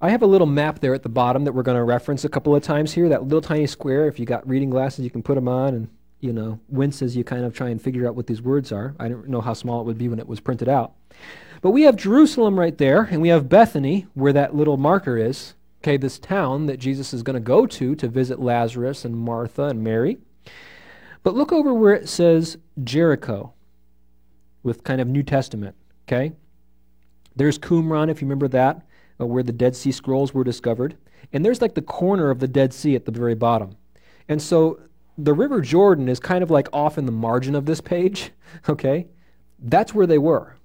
I 0.00 0.10
have 0.10 0.22
a 0.22 0.26
little 0.26 0.46
map 0.46 0.80
there 0.80 0.94
at 0.94 1.02
the 1.02 1.08
bottom 1.08 1.44
that 1.44 1.52
we're 1.52 1.62
going 1.62 1.76
to 1.76 1.84
reference 1.84 2.24
a 2.24 2.28
couple 2.28 2.54
of 2.54 2.62
times 2.62 2.92
here. 2.92 3.08
That 3.08 3.24
little 3.24 3.42
tiny 3.42 3.66
square, 3.66 4.08
if 4.08 4.18
you 4.18 4.26
got 4.26 4.48
reading 4.48 4.70
glasses, 4.70 5.04
you 5.04 5.10
can 5.10 5.22
put 5.22 5.34
them 5.34 5.48
on 5.48 5.74
and, 5.74 5.88
you 6.20 6.32
know, 6.32 6.58
wince 6.68 7.02
as 7.02 7.16
you 7.16 7.24
kind 7.24 7.44
of 7.44 7.54
try 7.54 7.68
and 7.68 7.80
figure 7.80 8.08
out 8.08 8.16
what 8.16 8.26
these 8.26 8.40
words 8.40 8.72
are. 8.72 8.94
I 8.98 9.08
don't 9.08 9.28
know 9.28 9.42
how 9.42 9.52
small 9.52 9.80
it 9.80 9.84
would 9.84 9.98
be 9.98 10.08
when 10.08 10.18
it 10.18 10.28
was 10.28 10.40
printed 10.40 10.68
out. 10.68 10.92
But 11.60 11.72
we 11.72 11.82
have 11.82 11.96
Jerusalem 11.96 12.58
right 12.58 12.76
there, 12.78 13.02
and 13.02 13.20
we 13.20 13.28
have 13.28 13.50
Bethany, 13.50 14.06
where 14.14 14.32
that 14.32 14.54
little 14.54 14.78
marker 14.78 15.18
is 15.18 15.54
okay, 15.82 15.96
this 15.96 16.18
town 16.18 16.66
that 16.66 16.78
Jesus 16.78 17.14
is 17.14 17.22
going 17.22 17.34
to 17.34 17.40
go 17.40 17.66
to 17.66 17.94
to 17.94 18.08
visit 18.08 18.38
Lazarus 18.38 19.04
and 19.04 19.16
Martha 19.16 19.64
and 19.64 19.82
Mary. 19.82 20.18
But 21.22 21.34
look 21.34 21.52
over 21.52 21.72
where 21.72 21.94
it 21.94 22.08
says 22.08 22.58
Jericho 22.82 23.52
with 24.62 24.84
kind 24.84 25.00
of 25.00 25.08
New 25.08 25.22
Testament, 25.22 25.74
okay? 26.06 26.32
There's 27.34 27.58
Qumran, 27.58 28.10
if 28.10 28.20
you 28.20 28.26
remember 28.26 28.48
that, 28.48 28.82
uh, 29.20 29.26
where 29.26 29.42
the 29.42 29.52
Dead 29.52 29.76
Sea 29.76 29.92
Scrolls 29.92 30.32
were 30.32 30.44
discovered. 30.44 30.96
And 31.32 31.44
there's 31.44 31.60
like 31.60 31.74
the 31.74 31.82
corner 31.82 32.30
of 32.30 32.38
the 32.38 32.48
Dead 32.48 32.72
Sea 32.72 32.94
at 32.94 33.04
the 33.04 33.12
very 33.12 33.34
bottom. 33.34 33.76
And 34.28 34.40
so 34.40 34.80
the 35.18 35.34
River 35.34 35.60
Jordan 35.60 36.08
is 36.08 36.20
kind 36.20 36.42
of 36.42 36.50
like 36.50 36.68
off 36.72 36.98
in 36.98 37.06
the 37.06 37.12
margin 37.12 37.54
of 37.54 37.66
this 37.66 37.80
page, 37.80 38.32
okay? 38.68 39.06
That's 39.58 39.94
where 39.94 40.06
they 40.06 40.18
were. 40.18 40.56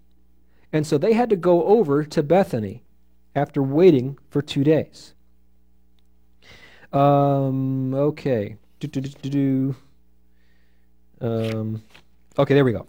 And 0.71 0.85
so 0.85 0.97
they 0.97 1.13
had 1.13 1.29
to 1.29 1.35
go 1.35 1.63
over 1.65 2.03
to 2.03 2.23
Bethany 2.23 2.83
after 3.35 3.61
waiting 3.61 4.17
for 4.29 4.41
two 4.41 4.63
days. 4.63 5.13
Um, 6.91 7.93
okay. 7.93 8.55
Um, 11.21 11.81
okay, 12.37 12.53
there 12.53 12.63
we 12.63 12.71
go. 12.71 12.87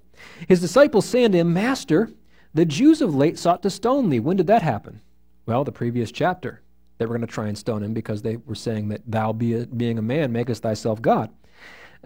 His 0.48 0.60
disciples 0.60 1.06
say 1.06 1.24
unto 1.24 1.38
him, 1.38 1.52
Master, 1.52 2.10
the 2.54 2.64
Jews 2.64 3.00
of 3.00 3.14
late 3.14 3.38
sought 3.38 3.62
to 3.62 3.70
stone 3.70 4.10
thee. 4.10 4.20
When 4.20 4.36
did 4.36 4.46
that 4.46 4.62
happen? 4.62 5.00
Well, 5.46 5.64
the 5.64 5.72
previous 5.72 6.12
chapter. 6.12 6.60
They 6.98 7.06
were 7.06 7.16
going 7.16 7.26
to 7.26 7.32
try 7.32 7.46
and 7.46 7.56
stone 7.56 7.82
him 7.82 7.94
because 7.94 8.22
they 8.22 8.36
were 8.36 8.54
saying 8.54 8.88
that 8.88 9.02
thou, 9.06 9.32
be 9.32 9.54
a, 9.54 9.66
being 9.66 9.98
a 9.98 10.02
man, 10.02 10.32
makest 10.32 10.62
thyself 10.62 11.00
God. 11.00 11.30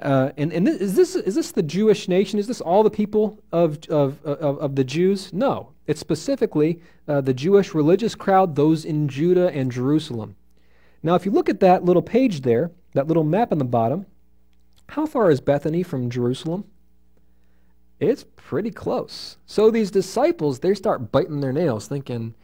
Uh, 0.01 0.31
and 0.37 0.53
and 0.53 0.67
this, 0.67 0.81
is, 0.81 0.95
this, 0.95 1.17
is 1.17 1.35
this 1.35 1.53
the 1.53 1.63
Jewish 1.63 2.09
nation? 2.09 2.39
Is 2.39 2.47
this 2.47 2.61
all 2.61 2.83
the 2.83 2.91
people 2.91 3.39
of, 3.53 3.79
of, 3.89 4.25
of, 4.25 4.59
of 4.59 4.77
the 4.77 4.85
Jews? 4.85 5.33
No. 5.33 5.73
It's 5.87 6.01
specifically 6.01 6.81
uh, 7.09 7.21
the 7.21 7.35
Jewish 7.35 7.75
religious 7.75 8.15
crowd, 8.15 8.57
those 8.57 8.85
in 8.85 9.09
Judah 9.09 9.51
and 9.51 9.71
Jerusalem. 9.71 10.37
Now, 11.03 11.15
if 11.15 11.25
you 11.25 11.33
look 11.33 11.49
at 11.49 11.61
that 11.61 11.85
little 11.85 12.03
page 12.03 12.43
there, 12.43 12.71
that 12.93 13.09
little 13.09 13.25
map 13.25 13.53
on 13.53 13.59
the 13.59 13.65
bottom, 13.65 14.07
how 14.89 15.07
far 15.07 15.31
is 15.31 15.41
Bethany 15.41 15.83
from 15.83 16.11
Jerusalem? 16.11 16.65
It's 18.01 18.25
pretty 18.37 18.71
close. 18.71 19.37
So 19.47 19.71
these 19.71 19.91
disciples, 19.91 20.59
they 20.59 20.75
start 20.75 21.13
biting 21.13 21.41
their 21.41 21.53
nails, 21.53 21.87
thinking, 21.87 22.35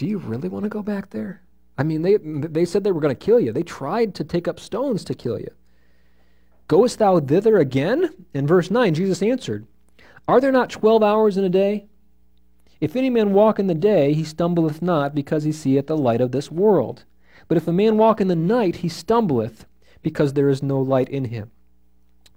do 0.00 0.06
you 0.06 0.16
really 0.16 0.48
want 0.48 0.62
to 0.62 0.70
go 0.70 0.82
back 0.82 1.10
there? 1.10 1.42
I 1.76 1.82
mean, 1.82 2.00
they, 2.00 2.16
they 2.16 2.64
said 2.64 2.82
they 2.82 2.90
were 2.90 3.02
going 3.02 3.14
to 3.14 3.26
kill 3.26 3.38
you. 3.38 3.52
They 3.52 3.62
tried 3.62 4.14
to 4.14 4.24
take 4.24 4.48
up 4.48 4.58
stones 4.58 5.04
to 5.04 5.14
kill 5.14 5.38
you. 5.38 5.50
Goest 6.68 7.00
thou 7.00 7.20
thither 7.20 7.58
again? 7.58 8.08
In 8.32 8.46
verse 8.46 8.70
9, 8.70 8.94
Jesus 8.94 9.22
answered, 9.22 9.66
Are 10.26 10.40
there 10.40 10.52
not 10.52 10.70
twelve 10.70 11.02
hours 11.02 11.36
in 11.36 11.44
a 11.44 11.50
day? 11.50 11.84
If 12.80 12.96
any 12.96 13.10
man 13.10 13.34
walk 13.34 13.58
in 13.58 13.66
the 13.66 13.74
day, 13.74 14.14
he 14.14 14.24
stumbleth 14.24 14.80
not, 14.80 15.14
because 15.14 15.44
he 15.44 15.52
seeth 15.52 15.88
the 15.88 15.98
light 15.98 16.22
of 16.22 16.32
this 16.32 16.50
world. 16.50 17.04
But 17.46 17.58
if 17.58 17.68
a 17.68 17.72
man 17.72 17.98
walk 17.98 18.22
in 18.22 18.28
the 18.28 18.34
night, 18.34 18.76
he 18.76 18.88
stumbleth, 18.88 19.66
because 20.00 20.32
there 20.32 20.48
is 20.48 20.62
no 20.62 20.80
light 20.80 21.10
in 21.10 21.26
him. 21.26 21.50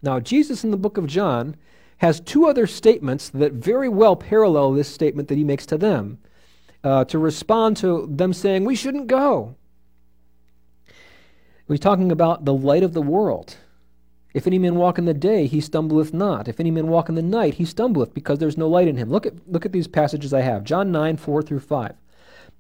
Now, 0.01 0.20
Jesus 0.20 0.66
in 0.66 0.72
the 0.72 0.76
book 0.76 0.97
of 0.97 1.07
John 1.07 1.55
has 1.99 2.20
two 2.20 2.45
other 2.45 2.68
statements 2.68 3.30
that 3.30 3.53
very 3.53 3.88
well 3.88 4.18
parallel 4.18 4.74
this 4.74 4.89
statement 4.89 5.30
that 5.30 5.38
he 5.38 5.45
makes 5.45 5.66
to 5.68 5.78
them 5.78 6.18
uh, 6.84 7.05
to 7.05 7.17
respond 7.17 7.77
to 7.77 8.07
them 8.11 8.34
saying, 8.34 8.65
We 8.65 8.75
shouldn't 8.75 9.07
go. 9.07 9.55
He's 11.67 11.79
talking 11.79 12.11
about 12.11 12.45
the 12.45 12.53
light 12.53 12.84
of 12.84 12.93
the 12.93 13.01
world. 13.01 13.57
If 14.34 14.47
any 14.47 14.59
man 14.59 14.75
walk 14.75 14.97
in 14.97 15.05
the 15.05 15.13
day, 15.13 15.45
he 15.45 15.61
stumbleth 15.61 16.13
not. 16.13 16.47
If 16.47 16.59
any 16.59 16.71
man 16.71 16.88
walk 16.88 17.07
in 17.07 17.15
the 17.15 17.21
night, 17.21 17.55
he 17.55 17.65
stumbleth, 17.65 18.13
because 18.13 18.39
there's 18.39 18.57
no 18.57 18.67
light 18.67 18.88
in 18.88 18.97
him. 18.97 19.09
Look 19.09 19.25
at, 19.25 19.34
look 19.47 19.65
at 19.65 19.71
these 19.71 19.88
passages 19.88 20.34
I 20.34 20.41
have 20.41 20.63
John 20.63 20.91
9, 20.91 21.17
4 21.17 21.41
through 21.43 21.59
5. 21.59 21.95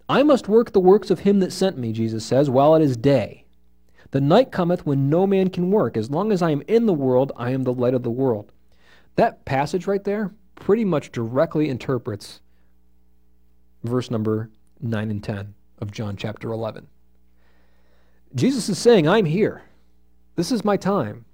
I 0.07 0.23
must 0.23 0.47
work 0.47 0.71
the 0.71 0.79
works 0.79 1.09
of 1.09 1.19
him 1.19 1.39
that 1.39 1.51
sent 1.51 1.77
me, 1.77 1.91
Jesus 1.91 2.25
says, 2.25 2.49
while 2.49 2.75
it 2.75 2.81
is 2.81 2.95
day. 2.95 3.45
The 4.11 4.21
night 4.21 4.51
cometh 4.51 4.85
when 4.85 5.09
no 5.09 5.25
man 5.25 5.49
can 5.49 5.71
work. 5.71 5.97
As 5.97 6.11
long 6.11 6.31
as 6.31 6.43
I 6.43 6.51
am 6.51 6.61
in 6.67 6.85
the 6.85 6.93
world, 6.93 7.31
I 7.35 7.49
am 7.49 7.63
the 7.63 7.73
light 7.73 7.95
of 7.95 8.03
the 8.03 8.11
world. 8.11 8.51
That 9.15 9.43
passage 9.45 9.87
right 9.87 10.03
there 10.03 10.31
pretty 10.55 10.85
much 10.85 11.11
directly 11.11 11.69
interprets 11.69 12.41
verse 13.83 14.09
number 14.09 14.49
9 14.81 15.11
and 15.11 15.23
10 15.23 15.53
of 15.79 15.91
John 15.91 16.15
chapter 16.15 16.51
11. 16.51 16.87
Jesus 18.35 18.69
is 18.69 18.77
saying, 18.79 19.07
I'm 19.07 19.25
here. 19.25 19.61
This 20.35 20.51
is 20.51 20.65
my 20.65 20.77
time. 20.77 21.25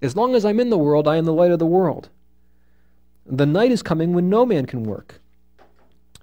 As 0.00 0.16
long 0.16 0.34
as 0.34 0.44
I'm 0.44 0.58
in 0.58 0.70
the 0.70 0.78
world, 0.78 1.06
I 1.06 1.16
am 1.16 1.24
the 1.24 1.32
light 1.32 1.52
of 1.52 1.60
the 1.60 1.66
world. 1.66 2.08
The 3.24 3.46
night 3.46 3.70
is 3.70 3.82
coming 3.82 4.12
when 4.12 4.28
no 4.28 4.44
man 4.44 4.66
can 4.66 4.82
work. 4.82 5.20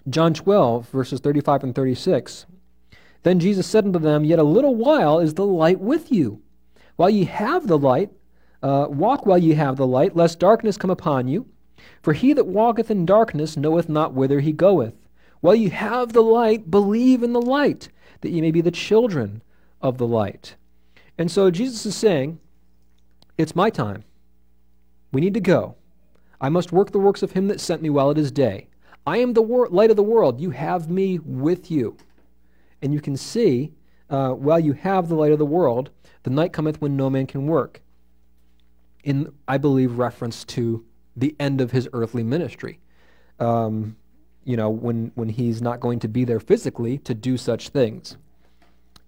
John 0.09 0.33
12, 0.33 0.89
verses 0.89 1.19
35 1.21 1.63
and 1.63 1.75
36. 1.75 2.45
Then 3.23 3.39
Jesus 3.39 3.67
said 3.67 3.85
unto 3.85 3.99
them, 3.99 4.25
Yet 4.25 4.39
a 4.39 4.43
little 4.43 4.75
while 4.75 5.19
is 5.19 5.33
the 5.33 5.45
light 5.45 5.79
with 5.79 6.11
you. 6.11 6.41
While 6.97 7.09
ye 7.09 7.23
have 7.25 7.67
the 7.67 7.77
light, 7.77 8.11
uh, 8.61 8.87
walk 8.89 9.25
while 9.25 9.37
ye 9.37 9.53
have 9.53 9.77
the 9.77 9.87
light, 9.87 10.15
lest 10.15 10.39
darkness 10.39 10.77
come 10.77 10.89
upon 10.89 11.29
you. 11.29 11.47
For 12.01 12.11
he 12.11 12.33
that 12.33 12.47
walketh 12.47 12.91
in 12.91 13.05
darkness 13.05 13.55
knoweth 13.55 13.87
not 13.87 14.13
whither 14.13 14.41
he 14.41 14.51
goeth. 14.51 14.93
While 15.41 15.55
you 15.55 15.69
have 15.69 16.13
the 16.13 16.21
light, 16.21 16.69
believe 16.69 17.23
in 17.23 17.33
the 17.33 17.41
light, 17.41 17.89
that 18.21 18.31
ye 18.31 18.41
may 18.41 18.51
be 18.51 18.61
the 18.61 18.71
children 18.71 19.41
of 19.81 19.97
the 19.97 20.07
light. 20.07 20.55
And 21.17 21.31
so 21.31 21.49
Jesus 21.51 21.85
is 21.85 21.95
saying, 21.95 22.39
It's 23.37 23.55
my 23.55 23.69
time. 23.69 24.03
We 25.11 25.21
need 25.21 25.33
to 25.33 25.39
go. 25.39 25.75
I 26.41 26.49
must 26.49 26.71
work 26.71 26.91
the 26.91 26.99
works 26.99 27.23
of 27.23 27.31
him 27.31 27.47
that 27.47 27.59
sent 27.59 27.81
me 27.81 27.89
while 27.89 28.11
it 28.11 28.17
is 28.17 28.31
day. 28.31 28.67
I 29.05 29.17
am 29.17 29.33
the 29.33 29.41
wor- 29.41 29.69
light 29.69 29.89
of 29.89 29.95
the 29.95 30.03
world. 30.03 30.39
You 30.39 30.51
have 30.51 30.89
me 30.89 31.19
with 31.19 31.71
you. 31.71 31.97
And 32.81 32.93
you 32.93 33.01
can 33.01 33.17
see, 33.17 33.73
uh, 34.09 34.31
while 34.31 34.59
you 34.59 34.73
have 34.73 35.09
the 35.09 35.15
light 35.15 35.31
of 35.31 35.39
the 35.39 35.45
world, 35.45 35.89
the 36.23 36.29
night 36.29 36.53
cometh 36.53 36.81
when 36.81 36.95
no 36.95 37.09
man 37.09 37.25
can 37.25 37.47
work. 37.47 37.81
In, 39.03 39.33
I 39.47 39.57
believe, 39.57 39.97
reference 39.97 40.43
to 40.45 40.85
the 41.15 41.35
end 41.39 41.59
of 41.59 41.71
his 41.71 41.89
earthly 41.91 42.23
ministry. 42.23 42.79
Um, 43.39 43.95
you 44.49 44.57
know, 44.57 44.71
when, 44.71 45.11
when 45.13 45.29
he's 45.29 45.61
not 45.61 45.79
going 45.79 45.99
to 45.99 46.07
be 46.07 46.25
there 46.25 46.39
physically 46.39 46.97
to 46.97 47.13
do 47.13 47.37
such 47.37 47.69
things. 47.69 48.17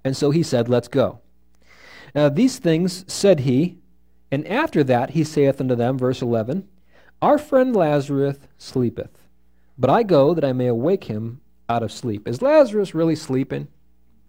And 0.03 0.15
so 0.15 0.29
he 0.29 0.43
said, 0.43 0.69
Let's 0.69 0.87
go. 0.87 1.19
Now, 2.13 2.29
these 2.29 2.59
things 2.59 3.03
said 3.11 3.39
he, 3.39 3.79
and 4.31 4.47
after 4.47 4.83
that 4.83 5.11
he 5.11 5.23
saith 5.23 5.59
unto 5.59 5.73
them, 5.73 5.97
verse 5.97 6.21
11, 6.21 6.67
Our 7.23 7.39
friend 7.39 7.75
Lazarus 7.75 8.37
sleepeth, 8.59 9.17
but 9.79 9.89
I 9.89 10.03
go 10.03 10.35
that 10.35 10.45
I 10.45 10.53
may 10.53 10.67
awake 10.67 11.05
him 11.05 11.41
out 11.67 11.81
of 11.81 11.91
sleep. 11.91 12.27
Is 12.27 12.43
Lazarus 12.43 12.93
really 12.93 13.15
sleeping? 13.15 13.67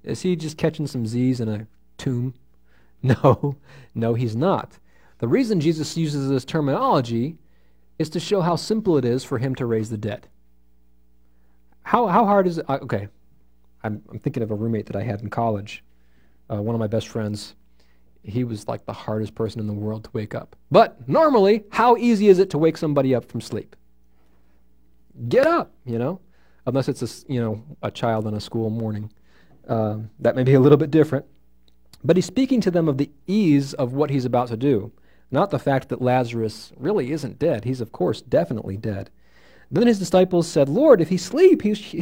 Is 0.05 0.23
he 0.23 0.35
just 0.35 0.57
catching 0.57 0.87
some 0.87 1.07
Z's 1.07 1.41
in 1.41 1.49
a 1.49 1.67
tomb? 1.99 2.33
No, 3.05 3.57
no, 3.97 4.15
he's 4.15 4.37
not. 4.37 4.79
The 5.19 5.27
reason 5.27 5.61
Jesus 5.61 5.97
uses 5.97 6.29
this 6.29 6.45
terminology 6.45 7.37
is 7.99 8.09
to 8.11 8.21
show 8.21 8.43
how 8.43 8.55
simple 8.55 8.97
it 8.97 9.05
is 9.05 9.25
for 9.25 9.39
him 9.39 9.57
to 9.57 9.67
raise 9.67 9.91
the 9.91 9.99
dead. 9.99 10.29
How, 11.83 12.07
how 12.07 12.25
hard 12.25 12.47
is 12.47 12.59
it? 12.59 12.65
Uh, 12.69 12.79
okay, 12.83 13.09
I'm, 13.83 14.03
I'm 14.11 14.19
thinking 14.19 14.43
of 14.43 14.51
a 14.51 14.55
roommate 14.55 14.87
that 14.87 14.97
I 14.97 15.03
had 15.03 15.21
in 15.21 15.31
college. 15.31 15.83
Uh, 16.51 16.63
one 16.63 16.75
of 16.75 16.79
my 16.79 16.87
best 16.87 17.09
friends, 17.09 17.55
he 18.23 18.45
was 18.45 18.69
like 18.69 18.85
the 18.87 18.93
hardest 18.93 19.35
person 19.35 19.61
in 19.61 19.67
the 19.67 19.73
world 19.73 20.05
to 20.05 20.11
wake 20.13 20.35
up. 20.35 20.55
But 20.71 21.09
normally, 21.09 21.65
how 21.71 21.97
easy 21.97 22.29
is 22.29 22.39
it 22.39 22.51
to 22.51 22.59
wake 22.59 22.77
somebody 22.77 23.15
up 23.15 23.31
from 23.31 23.41
sleep? 23.41 23.75
Get 25.29 25.47
up, 25.47 25.73
you 25.85 25.99
know, 25.99 26.21
unless 26.67 26.89
it's 26.89 27.03
a, 27.03 27.33
you 27.33 27.41
know, 27.41 27.63
a 27.83 27.91
child 27.91 28.27
on 28.27 28.35
a 28.35 28.41
school 28.41 28.71
morning. 28.71 29.13
Uh, 29.67 29.99
that 30.19 30.37
may 30.37 30.43
be 30.43 30.55
a 30.55 30.61
little 30.61 30.79
bit 30.79 30.91
different. 30.91 31.25
But 32.05 32.17
he's 32.17 32.27
speaking 32.27 32.61
to 32.63 32.71
them 32.71 32.89
of 32.89 32.99
the 32.99 33.11
ease 33.27 33.75
of 33.75 33.93
what 33.93 34.11
he's 34.11 34.25
about 34.25 34.49
to 34.49 34.57
do, 34.57 34.93
not 35.31 35.51
the 35.51 35.59
fact 35.59 35.89
that 35.89 36.03
Lazarus 36.03 36.73
really 36.77 37.13
isn't 37.13 37.39
dead. 37.39 37.65
He's, 37.65 37.81
of 37.81 37.93
course, 37.93 38.21
definitely 38.23 38.77
dead. 38.77 39.11
Then 39.71 39.87
his 39.87 39.99
disciples 39.99 40.49
said, 40.49 40.69
Lord, 40.69 41.01
if 41.01 41.09
he 41.09 41.17
sleep, 41.17 41.63
he's, 41.63 41.95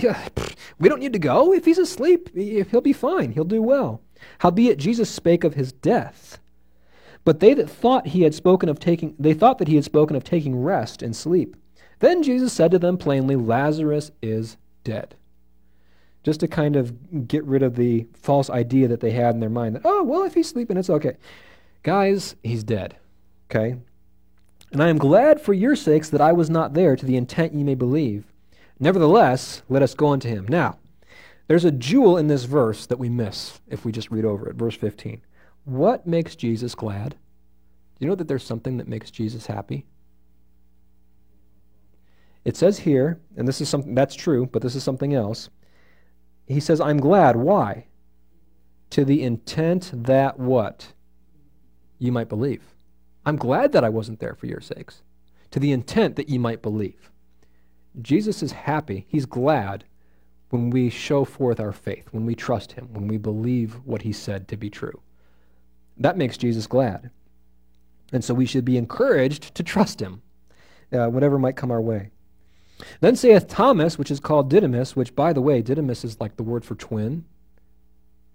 we 0.78 0.88
don't 0.88 1.00
need 1.00 1.12
to 1.12 1.18
go. 1.18 1.52
If 1.52 1.64
he's 1.64 1.78
asleep, 1.78 2.34
he'll 2.34 2.80
be 2.80 2.92
fine. 2.92 3.32
He'll 3.32 3.44
do 3.44 3.62
well. 3.62 4.00
Howbeit 4.38 4.78
Jesus 4.78 5.08
spake 5.08 5.44
of 5.44 5.54
his 5.54 5.72
death. 5.72 6.38
But 7.24 7.40
they 7.40 7.54
that 7.54 7.70
thought 7.70 8.08
he 8.08 8.22
had 8.22 8.34
spoken 8.34 8.68
of 8.68 8.80
taking 8.80 9.14
they 9.18 9.34
thought 9.34 9.58
that 9.58 9.68
he 9.68 9.74
had 9.74 9.84
spoken 9.84 10.16
of 10.16 10.24
taking 10.24 10.62
rest 10.62 11.02
and 11.02 11.14
sleep. 11.14 11.54
Then 11.98 12.22
Jesus 12.22 12.52
said 12.52 12.70
to 12.70 12.78
them 12.78 12.96
plainly, 12.96 13.36
Lazarus 13.36 14.10
is 14.22 14.56
dead. 14.84 15.14
Just 16.22 16.40
to 16.40 16.48
kind 16.48 16.76
of 16.76 17.28
get 17.28 17.44
rid 17.44 17.62
of 17.62 17.76
the 17.76 18.06
false 18.14 18.50
idea 18.50 18.88
that 18.88 19.00
they 19.00 19.10
had 19.10 19.34
in 19.34 19.40
their 19.40 19.50
mind 19.50 19.76
that, 19.76 19.82
oh, 19.84 20.02
well, 20.02 20.22
if 20.22 20.34
he's 20.34 20.48
sleeping, 20.48 20.76
it's 20.76 20.90
okay. 20.90 21.16
Guys, 21.82 22.36
he's 22.42 22.64
dead. 22.64 22.96
Okay? 23.50 23.76
And 24.72 24.82
I 24.82 24.88
am 24.88 24.98
glad 24.98 25.40
for 25.40 25.52
your 25.52 25.74
sakes 25.74 26.10
that 26.10 26.20
I 26.20 26.32
was 26.32 26.48
not 26.48 26.74
there 26.74 26.94
to 26.96 27.06
the 27.06 27.16
intent 27.16 27.54
ye 27.54 27.64
may 27.64 27.74
believe. 27.74 28.24
Nevertheless, 28.78 29.62
let 29.68 29.82
us 29.82 29.94
go 29.94 30.08
unto 30.08 30.28
him. 30.28 30.46
Now, 30.48 30.78
there's 31.48 31.64
a 31.64 31.72
jewel 31.72 32.16
in 32.16 32.28
this 32.28 32.44
verse 32.44 32.86
that 32.86 32.98
we 32.98 33.08
miss 33.08 33.60
if 33.68 33.84
we 33.84 33.90
just 33.90 34.10
read 34.10 34.24
over 34.24 34.48
it. 34.48 34.56
Verse 34.56 34.76
15. 34.76 35.20
What 35.64 36.06
makes 36.06 36.36
Jesus 36.36 36.74
glad? 36.74 37.10
Do 37.10 37.16
you 37.98 38.08
know 38.08 38.14
that 38.14 38.28
there's 38.28 38.44
something 38.44 38.76
that 38.78 38.88
makes 38.88 39.10
Jesus 39.10 39.46
happy? 39.46 39.86
It 42.44 42.56
says 42.56 42.78
here, 42.78 43.20
and 43.36 43.46
this 43.46 43.60
is 43.60 43.68
something 43.68 43.94
that's 43.94 44.14
true, 44.14 44.46
but 44.46 44.62
this 44.62 44.74
is 44.74 44.82
something 44.82 45.12
else. 45.12 45.50
He 46.46 46.60
says, 46.60 46.80
I'm 46.80 46.98
glad. 46.98 47.36
Why? 47.36 47.86
To 48.90 49.04
the 49.04 49.22
intent 49.22 49.90
that 49.92 50.38
what? 50.38 50.92
You 51.98 52.12
might 52.12 52.28
believe. 52.28 52.62
I'm 53.24 53.36
glad 53.36 53.72
that 53.72 53.84
I 53.84 53.88
wasn't 53.88 54.20
there 54.20 54.34
for 54.34 54.46
your 54.46 54.60
sakes, 54.60 55.02
to 55.50 55.60
the 55.60 55.72
intent 55.72 56.16
that 56.16 56.28
ye 56.28 56.38
might 56.38 56.62
believe. 56.62 57.10
Jesus 58.00 58.42
is 58.42 58.52
happy, 58.52 59.06
he's 59.08 59.26
glad 59.26 59.84
when 60.50 60.70
we 60.70 60.90
show 60.90 61.24
forth 61.24 61.60
our 61.60 61.72
faith, 61.72 62.08
when 62.10 62.26
we 62.26 62.34
trust 62.34 62.72
him, 62.72 62.88
when 62.92 63.06
we 63.06 63.16
believe 63.16 63.74
what 63.84 64.02
he 64.02 64.12
said 64.12 64.48
to 64.48 64.56
be 64.56 64.70
true. 64.70 65.00
That 65.96 66.16
makes 66.16 66.36
Jesus 66.36 66.66
glad. 66.66 67.10
And 68.12 68.24
so 68.24 68.34
we 68.34 68.46
should 68.46 68.64
be 68.64 68.76
encouraged 68.76 69.54
to 69.54 69.62
trust 69.62 70.00
him, 70.00 70.22
uh, 70.92 71.06
whatever 71.08 71.38
might 71.38 71.56
come 71.56 71.70
our 71.70 71.80
way. 71.80 72.10
Then 73.00 73.14
saith 73.14 73.46
Thomas, 73.46 73.98
which 73.98 74.10
is 74.10 74.20
called 74.20 74.50
Didymus, 74.50 74.96
which, 74.96 75.14
by 75.14 75.32
the 75.32 75.42
way, 75.42 75.62
Didymus 75.62 76.04
is 76.04 76.20
like 76.20 76.36
the 76.36 76.42
word 76.42 76.64
for 76.64 76.74
twin. 76.74 77.24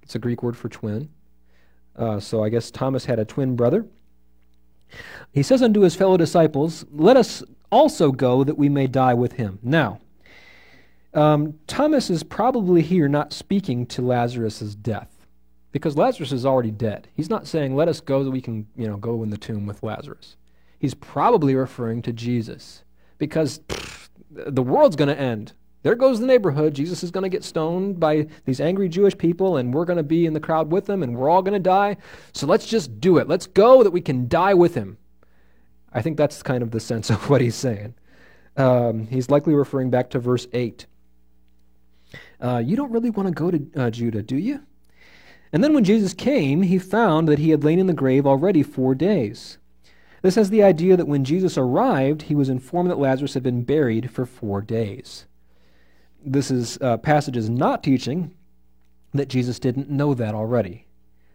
It's 0.04 0.16
a 0.16 0.20
Greek 0.20 0.44
word 0.44 0.56
for 0.56 0.70
twin. 0.70 1.10
Uh, 1.96 2.20
so 2.20 2.44
I 2.44 2.50
guess 2.50 2.72
Thomas 2.72 3.06
had 3.06 3.20
a 3.20 3.26
twin 3.26 3.56
brother. 3.56 3.86
He 5.32 5.44
says 5.44 5.62
unto 5.62 5.82
his 5.82 5.96
fellow 5.96 6.18
disciples, 6.18 6.86
Let 6.92 7.18
us 7.18 7.44
also 7.72 8.12
go 8.12 8.44
that 8.44 8.58
we 8.58 8.70
may 8.70 8.88
die 8.88 9.14
with 9.14 9.34
him. 9.34 9.60
Now, 9.62 10.00
um, 11.14 11.60
Thomas 11.68 12.10
is 12.10 12.24
probably 12.24 12.82
here 12.82 13.08
not 13.08 13.34
speaking 13.34 13.86
to 13.88 14.02
Lazarus' 14.02 14.76
death 14.76 15.28
because 15.72 15.98
Lazarus 15.98 16.32
is 16.32 16.46
already 16.46 16.72
dead. 16.72 17.08
He's 17.14 17.30
not 17.30 17.48
saying, 17.48 17.76
Let 17.76 17.88
us 17.88 18.00
go 18.00 18.24
that 18.24 18.32
we 18.32 18.42
can 18.42 18.68
you 18.76 18.88
know, 18.88 18.98
go 18.98 19.24
in 19.24 19.30
the 19.30 19.38
tomb 19.38 19.66
with 19.66 19.84
Lazarus. 19.84 20.36
He's 20.80 20.94
probably 20.94 21.56
referring 21.56 22.02
to 22.04 22.14
Jesus 22.14 22.84
because 23.18 23.60
pff, 23.60 24.10
the 24.30 24.64
world's 24.64 24.96
going 24.96 25.10
to 25.10 25.20
end. 25.20 25.54
There 25.86 25.94
goes 25.94 26.20
the 26.20 26.26
neighborhood. 26.26 26.74
Jesus 26.74 27.04
is 27.04 27.12
going 27.12 27.26
to 27.26 27.30
get 27.30 27.44
stoned 27.44 28.00
by 28.00 28.26
these 28.46 28.60
angry 28.60 28.90
Jewish 28.90 29.16
people, 29.16 29.58
and 29.58 29.72
we're 29.72 29.86
going 29.86 29.98
to 29.98 30.04
be 30.04 30.26
in 30.26 30.34
the 30.34 30.40
crowd 30.40 30.72
with 30.72 30.88
them, 30.88 31.04
and 31.04 31.16
we're 31.16 31.30
all 31.30 31.44
going 31.44 31.54
to 31.54 31.60
die. 31.60 31.98
So 32.34 32.48
let's 32.48 32.66
just 32.66 33.00
do 33.00 33.20
it. 33.20 33.28
Let's 33.28 33.46
go 33.46 33.84
that 33.84 33.92
we 33.92 34.02
can 34.02 34.28
die 34.28 34.56
with 34.56 34.74
him. 34.74 34.98
I 35.94 36.02
think 36.02 36.18
that's 36.18 36.42
kind 36.42 36.64
of 36.64 36.72
the 36.72 36.80
sense 36.80 37.10
of 37.12 37.30
what 37.30 37.40
he's 37.40 37.54
saying. 37.54 37.94
Um, 38.58 39.06
he's 39.06 39.30
likely 39.30 39.54
referring 39.54 39.92
back 39.92 40.10
to 40.10 40.20
verse 40.20 40.48
8. 40.54 40.88
Uh, 42.42 42.64
you 42.66 42.76
don't 42.76 42.92
really 42.92 43.12
want 43.12 43.28
to 43.28 43.36
go 43.36 43.52
to 43.52 43.70
uh, 43.76 43.92
Judah, 43.92 44.24
do 44.24 44.38
you? 44.38 44.62
And 45.54 45.64
then 45.64 45.76
when 45.76 45.84
Jesus 45.84 46.16
came, 46.16 46.64
he 46.64 46.80
found 46.80 47.28
that 47.28 47.38
he 47.38 47.52
had 47.52 47.64
lain 47.64 47.78
in 47.78 47.86
the 47.86 47.94
grave 47.94 48.26
already 48.26 48.64
four 48.64 48.96
days. 48.96 49.60
This 50.24 50.34
has 50.34 50.50
the 50.50 50.64
idea 50.64 50.98
that 50.98 51.08
when 51.08 51.24
Jesus 51.24 51.60
arrived, 51.60 52.24
he 52.24 52.34
was 52.34 52.50
informed 52.50 52.90
that 52.90 52.98
Lazarus 52.98 53.36
had 53.36 53.44
been 53.44 53.62
buried 53.62 54.10
for 54.10 54.26
four 54.26 54.64
days 54.64 55.28
this 56.26 56.52
is 56.52 56.78
uh, 56.82 56.98
passage 56.98 57.38
is 57.38 57.50
not 57.50 57.84
teaching 57.84 58.34
that 59.14 59.30
Jesus 59.30 59.60
didn't 59.60 59.90
know 59.90 60.14
that 60.14 60.36
already, 60.36 60.88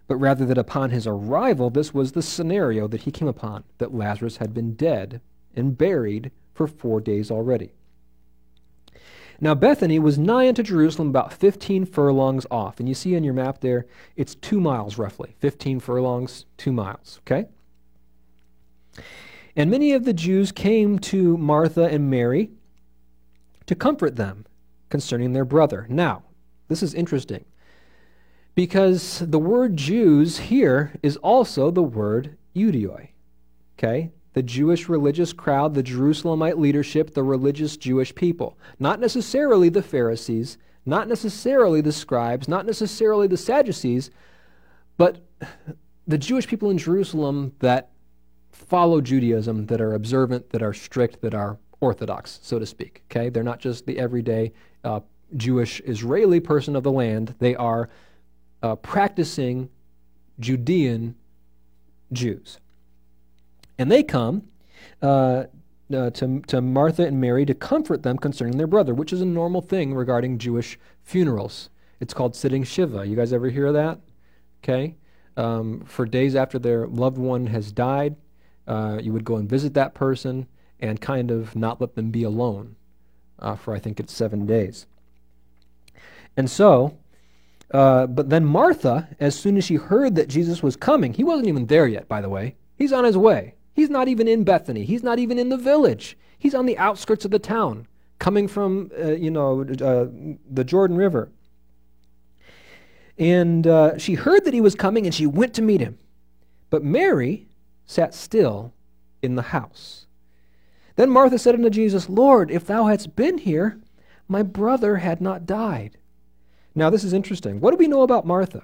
but 0.07 0.16
rather 0.16 0.45
that 0.47 0.59
upon 0.59 0.91
his 0.91 1.07
arrival, 1.07 1.70
this 1.70 1.95
was 1.95 2.12
the 2.12 2.22
scenario 2.22 2.88
that 2.88 3.03
he 3.03 3.11
came 3.11 3.28
upon 3.28 3.64
that 3.78 3.95
Lazarus 3.95 4.38
had 4.38 4.53
been 4.53 4.74
dead 4.74 5.20
and 5.55 5.78
buried 5.78 6.30
for 6.53 6.66
four 6.66 7.01
days 7.01 7.30
already. 7.30 7.72
Now, 9.43 9.55
Bethany 9.55 9.99
was 9.99 10.18
nigh 10.18 10.49
unto 10.49 10.62
Jerusalem, 10.62 11.09
about 11.09 11.32
15 11.32 11.86
furlongs 11.86 12.45
off. 12.51 12.78
And 12.78 12.86
you 12.86 12.95
see 12.95 13.16
on 13.16 13.24
your 13.24 13.32
map 13.32 13.61
there, 13.61 13.86
it's 14.14 14.34
two 14.34 14.61
miles 14.61 14.99
roughly. 14.99 15.34
15 15.38 15.80
furlongs, 15.80 16.45
two 16.59 16.72
miles, 16.72 17.20
okay? 17.22 17.47
And 19.57 19.70
many 19.70 19.93
of 19.93 20.05
the 20.05 20.12
Jews 20.12 20.53
came 20.53 20.99
to 20.99 21.38
Martha 21.38 21.84
and 21.84 22.11
Mary 22.11 22.51
to 23.64 23.74
comfort 23.74 24.16
them 24.16 24.45
concerning 24.91 25.32
their 25.32 25.45
brother. 25.45 25.86
Now, 25.88 26.24
This 26.70 26.84
is 26.84 26.95
interesting 26.95 27.45
because 28.55 29.18
the 29.26 29.41
word 29.41 29.76
Jews 29.76 30.38
here 30.38 30.93
is 31.03 31.16
also 31.16 31.72
the 31.72 31.82
word 31.82 32.36
Ioudaioi. 32.55 33.09
Okay? 33.76 34.12
The 34.34 34.43
Jewish 34.45 34.88
religious 34.88 35.32
crowd, 35.32 35.74
the 35.74 35.82
Jerusalemite 35.82 36.59
leadership, 36.59 37.12
the 37.12 37.24
religious 37.24 37.76
Jewish 37.76 38.14
people. 38.14 38.57
Not 38.78 39.01
necessarily 39.01 39.68
the 39.68 39.82
Pharisees, 39.82 40.59
not 40.86 41.09
necessarily 41.09 41.80
the 41.80 41.93
scribes, 41.93 42.47
not 42.47 42.66
necessarily 42.66 43.26
the 43.26 43.36
Sadducees, 43.36 44.12
but 44.97 45.18
the 46.07 46.18
Jewish 46.18 46.47
people 46.47 46.70
in 46.70 46.78
Jerusalem 46.78 47.53
that 47.59 47.91
follow 48.53 49.01
Judaism, 49.01 49.66
that 49.66 49.80
are 49.80 49.95
observant, 49.95 50.51
that 50.51 50.62
are 50.62 50.72
strict, 50.72 51.20
that 51.22 51.34
are 51.34 51.59
orthodox, 51.80 52.38
so 52.43 52.61
to 52.61 52.66
speak. 52.66 53.03
Okay? 53.11 53.28
They're 53.28 53.43
not 53.43 53.59
just 53.59 53.86
the 53.86 53.99
everyday 53.99 54.53
uh, 54.85 55.01
Jewish 55.37 55.81
Israeli 55.81 56.41
person 56.41 56.76
of 56.76 56.83
the 56.83 56.93
land, 56.93 57.35
they 57.39 57.55
are 57.55 57.89
uh, 58.62 58.76
practicing 58.76 59.70
Judean 60.39 61.14
Jews. 62.12 62.59
And 63.78 63.91
they 63.91 64.03
come 64.03 64.49
uh, 65.03 65.45
uh, 65.93 66.11
to, 66.11 66.41
to 66.47 66.61
Martha 66.61 67.07
and 67.07 67.20
Mary 67.20 67.47
to 67.47 67.55
comfort 67.55 68.03
them 68.03 68.18
concerning 68.18 68.59
their 68.59 68.66
brother, 68.66 68.95
which 68.95 69.12
is 69.12 69.20
a 69.20 69.26
normal 69.26 69.62
thing 69.62 69.95
regarding 69.95 70.39
Jewish 70.39 70.78
funerals. 71.03 71.70
It's 72.01 72.14
called 72.14 72.35
sitting 72.35 72.64
Shiva. 72.64 73.07
You 73.07 73.16
guys 73.16 73.33
ever 73.33 73.49
hear 73.49 73.66
of 73.66 73.74
that? 73.74 74.01
Okay. 74.62 74.97
Um, 75.37 75.85
for 75.87 76.05
days 76.05 76.35
after 76.35 76.59
their 76.59 76.87
loved 76.87 77.18
one 77.18 77.47
has 77.47 77.72
died, 77.72 78.16
uh, 78.66 78.99
you 79.03 79.12
would 79.12 79.24
go 79.24 79.37
and 79.37 79.49
visit 79.49 79.74
that 79.74 79.95
person 79.95 80.47
and 80.81 81.01
kind 81.01 81.31
of 81.31 81.57
not 81.57 81.81
let 81.81 81.95
them 81.95 82.11
be 82.11 82.22
alone 82.22 82.76
uh, 83.41 83.57
for 83.57 83.74
I 83.74 83.78
think 83.78 84.01
it's 84.01 84.12
seven 84.12 84.47
days. 84.47 84.86
And 86.36 86.51
so, 86.51 86.97
uh, 87.72 88.07
but 88.07 88.30
then 88.30 88.45
Martha, 88.45 89.09
as 89.20 89.38
soon 89.38 89.57
as 89.57 89.64
she 89.64 89.76
heard 89.76 90.14
that 90.14 90.28
Jesus 90.28 90.62
was 90.62 90.76
coming, 90.76 91.12
he 91.12 91.24
wasn't 91.24 91.49
even 91.49 91.66
there 91.66 91.86
yet, 91.86 92.09
by 92.09 92.20
the 92.20 92.28
way. 92.28 92.57
He's 92.76 92.93
on 92.93 93.05
his 93.05 93.16
way. 93.16 93.55
He's 93.74 93.91
not 93.91 94.09
even 94.09 94.26
in 94.26 94.45
Bethany. 94.45 94.84
He's 94.84 95.03
not 95.03 95.18
even 95.18 95.38
in 95.38 95.49
the 95.49 95.57
village. 95.57 96.16
He's 96.38 96.55
on 96.55 96.66
the 96.66 96.78
outskirts 96.78 97.24
of 97.24 97.30
the 97.30 97.38
town, 97.38 97.86
coming 98.18 98.49
from, 98.49 98.91
uh, 98.99 99.12
you 99.12 99.30
know, 99.30 99.62
uh, 99.62 100.07
the 100.51 100.64
Jordan 100.64 100.97
River. 100.97 101.30
And 103.18 103.66
uh, 103.66 103.99
she 103.99 104.14
heard 104.14 104.45
that 104.47 104.55
he 104.55 104.61
was 104.61 104.74
coming, 104.74 105.05
and 105.05 105.14
she 105.14 105.26
went 105.26 105.55
to 105.55 105.62
meet 105.62 105.80
him. 105.80 105.99
But 106.70 106.82
Mary 106.82 107.47
sat 107.86 108.14
still 108.14 108.72
in 109.22 109.34
the 109.34 109.43
house. 109.43 110.07
Then 110.97 111.11
Martha 111.11 111.38
said 111.38 111.55
unto 111.55 111.70
Jesus, 111.70 112.09
Lord, 112.09 112.51
if 112.51 112.66
thou 112.66 112.86
hadst 112.86 113.16
been 113.16 113.38
here, 113.38 113.78
my 114.28 114.43
brother 114.43 114.97
had 114.97 115.20
not 115.20 115.47
died. 115.47 115.97
Now, 116.74 116.91
this 116.91 117.05
is 117.05 117.12
interesting. 117.12 117.61
What 117.61 117.72
do 117.72 117.76
we 117.76 117.88
know 117.88 118.03
about 118.03 118.26
Martha? 118.26 118.62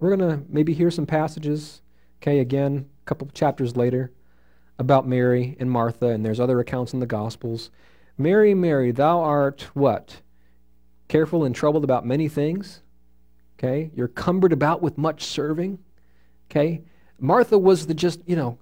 We're 0.00 0.16
going 0.16 0.30
to 0.30 0.44
maybe 0.48 0.74
hear 0.74 0.90
some 0.90 1.06
passages, 1.06 1.80
okay, 2.20 2.40
again, 2.40 2.88
a 3.02 3.04
couple 3.04 3.28
chapters 3.34 3.76
later, 3.76 4.10
about 4.78 5.06
Mary 5.06 5.56
and 5.60 5.70
Martha, 5.70 6.08
and 6.08 6.24
there's 6.24 6.40
other 6.40 6.58
accounts 6.58 6.92
in 6.92 7.00
the 7.00 7.06
Gospels. 7.06 7.70
Mary, 8.18 8.52
Mary, 8.52 8.90
thou 8.90 9.20
art 9.20 9.68
what? 9.74 10.20
Careful 11.08 11.44
and 11.44 11.54
troubled 11.54 11.84
about 11.84 12.04
many 12.06 12.28
things. 12.28 12.82
Okay? 13.58 13.90
You're 13.94 14.08
cumbered 14.08 14.52
about 14.52 14.82
with 14.82 14.98
much 14.98 15.24
serving. 15.24 15.78
Okay? 16.50 16.82
Martha 17.20 17.56
was 17.56 17.86
the 17.86 17.94
just, 17.94 18.20
you 18.26 18.34
know, 18.34 18.58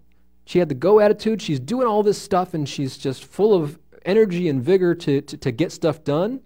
she 0.51 0.59
had 0.59 0.69
the 0.69 0.75
go 0.75 0.99
attitude. 0.99 1.41
She's 1.41 1.61
doing 1.61 1.87
all 1.87 2.03
this 2.03 2.21
stuff 2.21 2.55
and 2.55 2.69
she's 2.69 2.99
just 2.99 3.25
full 3.25 3.55
of 3.55 3.79
energy 4.05 4.49
and 4.49 4.61
vigor 4.61 4.97
to, 4.97 5.21
to, 5.21 5.37
to 5.37 5.53
get 5.53 5.71
stuff 5.71 6.03
done. 6.03 6.41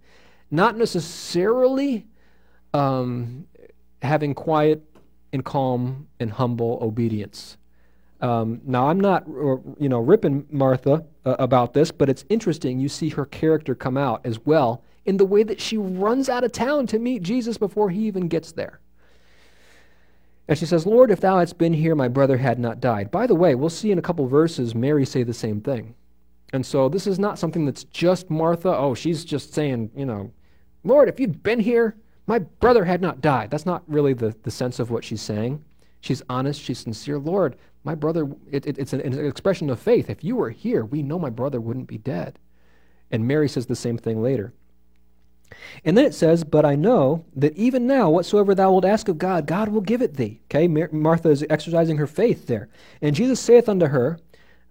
Not 0.50 0.76
necessarily 0.76 2.07
um, 2.74 3.46
having 4.02 4.34
quiet 4.34 4.82
and 5.32 5.42
calm 5.42 6.07
and 6.20 6.30
humble 6.30 6.80
obedience. 6.82 7.57
Um, 8.20 8.61
now, 8.66 8.90
I'm 8.90 9.00
not, 9.00 9.22
uh, 9.22 9.57
you 9.78 9.88
know, 9.88 10.00
ripping 10.00 10.48
Martha 10.50 11.07
uh, 11.24 11.36
about 11.38 11.72
this, 11.72 11.90
but 11.90 12.11
it's 12.11 12.26
interesting. 12.28 12.78
You 12.78 12.90
see 12.90 13.09
her 13.09 13.24
character 13.24 13.74
come 13.74 13.96
out 13.96 14.20
as 14.26 14.38
well 14.44 14.84
in 15.07 15.16
the 15.16 15.24
way 15.24 15.44
that 15.44 15.62
she 15.62 15.78
runs 15.78 16.28
out 16.28 16.44
of 16.44 16.52
town 16.52 16.86
to 16.88 16.98
meet 16.98 17.22
Jesus 17.22 17.57
before 17.57 17.88
he 17.88 18.00
even 18.00 18.28
gets 18.28 18.52
there. 18.52 18.80
And 20.47 20.59
she 20.59 20.66
says, 20.66 20.86
Lord, 20.86 21.11
if 21.11 21.20
thou 21.20 21.38
hadst 21.38 21.57
been 21.57 21.72
here, 21.72 21.95
my 21.95 22.09
brother 22.09 22.36
had 22.36 22.59
not 22.59 22.80
died. 22.80 23.11
By 23.11 23.26
the 23.26 23.34
way, 23.34 23.55
we'll 23.55 23.70
see 23.70 23.90
in 23.90 23.99
a 23.99 24.03
couple 24.03 24.26
verses 24.26 24.74
Mary 24.74 25.07
say 25.07 25.22
the 25.22 25.32
same 25.32 25.61
thing. 25.61 25.95
And 26.53 26.64
so 26.64 26.88
this 26.88 27.07
is 27.07 27.18
not 27.18 27.38
something 27.38 27.64
that's 27.64 27.84
just 27.84 28.30
Martha. 28.30 28.76
Oh, 28.76 28.95
she's 28.95 29.24
just 29.24 29.55
saying, 29.55 29.90
you 29.97 30.05
know, 30.07 30.30
Lord, 30.84 31.09
if 31.09 31.18
you'd 31.18 31.42
been 31.42 31.61
here, 31.61 31.97
my 32.26 32.38
brother 32.38 32.84
had 32.84 33.01
not 33.01 33.20
died. 33.20 33.51
That's 33.51 33.66
not 33.66 33.82
really 33.86 34.12
the, 34.12 34.36
the 34.42 34.51
sense 34.51 34.78
of 34.78 34.90
what 34.90 35.05
she's 35.05 35.22
saying. 35.22 35.64
She's 36.01 36.22
honest, 36.28 36.61
she's 36.61 36.78
sincere. 36.78 37.18
Lord, 37.18 37.57
my 37.82 37.95
brother, 37.95 38.28
it, 38.51 38.66
it, 38.66 38.78
it's 38.78 38.92
an, 38.92 39.01
an 39.01 39.26
expression 39.26 39.70
of 39.70 39.80
faith. 39.80 40.11
If 40.11 40.22
you 40.22 40.36
were 40.36 40.51
here, 40.51 40.84
we 40.84 41.03
know 41.03 41.18
my 41.18 41.30
brother 41.30 41.61
wouldn't 41.61 41.86
be 41.86 41.99
dead. 41.99 42.38
And 43.11 43.26
Mary 43.26 43.49
says 43.49 43.66
the 43.66 43.76
same 43.76 43.97
thing 43.97 44.22
later. 44.22 44.53
And 45.84 45.96
then 45.96 46.05
it 46.05 46.14
says, 46.14 46.44
But 46.44 46.64
I 46.64 46.74
know 46.74 47.24
that 47.36 47.57
even 47.57 47.86
now, 47.86 48.11
whatsoever 48.11 48.55
thou 48.55 48.72
wilt 48.72 48.84
ask 48.84 49.09
of 49.09 49.18
God, 49.18 49.46
God 49.46 49.68
will 49.68 49.80
give 49.80 50.02
it 50.02 50.14
thee. 50.14 50.40
Okay, 50.46 50.68
Mar- 50.68 50.90
Martha 50.92 51.30
is 51.30 51.44
exercising 51.48 51.96
her 51.96 52.07
faith 52.07 52.46
there. 52.46 52.68
And 53.02 53.14
Jesus 53.14 53.40
saith 53.40 53.68
unto 53.68 53.86
her, 53.86 54.18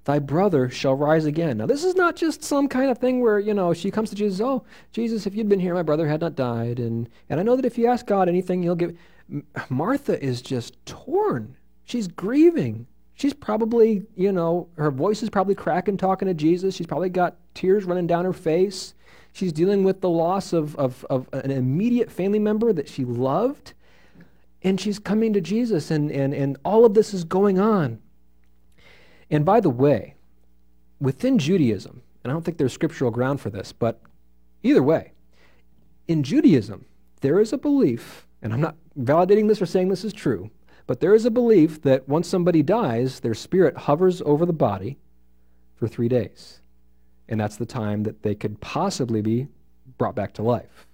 Thy 0.06 0.20
brother 0.20 0.70
shall 0.70 0.96
rise 0.96 1.26
again. 1.26 1.58
Now, 1.58 1.66
this 1.66 1.84
is 1.84 1.96
not 1.96 2.16
just 2.16 2.44
some 2.44 2.68
kind 2.68 2.92
of 2.92 2.98
thing 2.98 3.22
where, 3.22 3.40
you 3.40 3.54
know, 3.54 3.74
she 3.74 3.92
comes 3.92 4.10
to 4.10 4.16
Jesus, 4.16 4.42
Oh, 4.42 4.66
Jesus, 4.92 5.26
if 5.26 5.36
you'd 5.36 5.50
been 5.50 5.60
here, 5.60 5.74
my 5.74 5.84
brother 5.84 6.08
had 6.08 6.22
not 6.22 6.36
died. 6.36 6.80
And, 6.80 7.10
and 7.30 7.40
I 7.40 7.44
know 7.44 7.56
that 7.56 7.66
if 7.66 7.78
you 7.78 7.88
ask 7.88 8.06
God 8.06 8.28
anything, 8.28 8.62
he'll 8.64 8.76
give. 8.76 8.98
Martha 9.70 10.22
is 10.22 10.42
just 10.42 10.86
torn. 10.86 11.56
She's 11.86 12.08
grieving. 12.08 12.88
She's 13.16 13.34
probably, 13.34 14.04
you 14.16 14.32
know, 14.32 14.68
her 14.78 14.92
voice 14.92 15.24
is 15.24 15.30
probably 15.30 15.56
cracking 15.56 15.98
talking 15.98 16.28
to 16.28 16.34
Jesus. 16.34 16.76
She's 16.76 16.88
probably 16.88 17.10
got 17.10 17.38
tears 17.54 17.86
running 17.86 18.08
down 18.08 18.26
her 18.26 18.34
face. 18.34 18.94
She's 19.34 19.52
dealing 19.52 19.84
with 19.84 20.02
the 20.02 20.10
loss 20.10 20.54
of, 20.54 20.76
of, 20.76 21.04
of 21.10 21.28
an 21.34 21.50
immediate 21.50 22.12
family 22.12 22.40
member 22.40 22.72
that 22.72 22.88
she 22.88 23.04
loved. 23.04 23.74
And 24.62 24.80
she's 24.80 25.00
coming 25.00 25.34
to 25.34 25.42
Jesus, 25.42 25.92
and, 25.92 26.10
and, 26.10 26.34
and 26.34 26.56
all 26.64 26.86
of 26.86 26.94
this 26.94 27.14
is 27.14 27.26
going 27.26 27.60
on. 27.60 28.00
And 29.30 29.44
by 29.44 29.60
the 29.60 29.70
way, 29.70 30.16
within 31.02 31.38
Judaism, 31.38 32.02
and 32.24 32.32
I 32.32 32.34
don't 32.34 32.46
think 32.46 32.58
there's 32.58 32.72
scriptural 32.72 33.12
ground 33.12 33.42
for 33.42 33.50
this, 33.50 33.74
but 33.74 34.00
either 34.62 34.82
way, 34.82 35.12
in 36.08 36.24
Judaism, 36.24 36.86
there 37.20 37.42
is 37.42 37.52
a 37.52 37.58
belief, 37.58 38.26
and 38.42 38.54
I'm 38.54 38.62
not 38.62 38.78
validating 38.98 39.48
this 39.48 39.62
or 39.62 39.66
saying 39.66 39.90
this 39.90 40.06
is 40.06 40.14
true, 40.14 40.50
but 40.86 41.00
there 41.00 41.16
is 41.16 41.26
a 41.26 41.32
belief 41.32 41.82
that 41.82 42.08
once 42.08 42.28
somebody 42.28 42.62
dies, 42.62 43.20
their 43.20 43.34
spirit 43.34 43.76
hovers 43.76 44.22
over 44.22 44.46
the 44.46 44.54
body 44.54 44.98
for 45.76 45.88
three 45.88 46.08
days 46.08 46.62
and 47.28 47.40
that's 47.40 47.58
the 47.58 47.66
time 47.66 48.04
that 48.04 48.24
they 48.24 48.36
could 48.36 48.60
possibly 48.62 49.22
be 49.22 49.48
brought 49.98 50.16
back 50.16 50.34
to 50.34 50.44
life. 50.44 50.88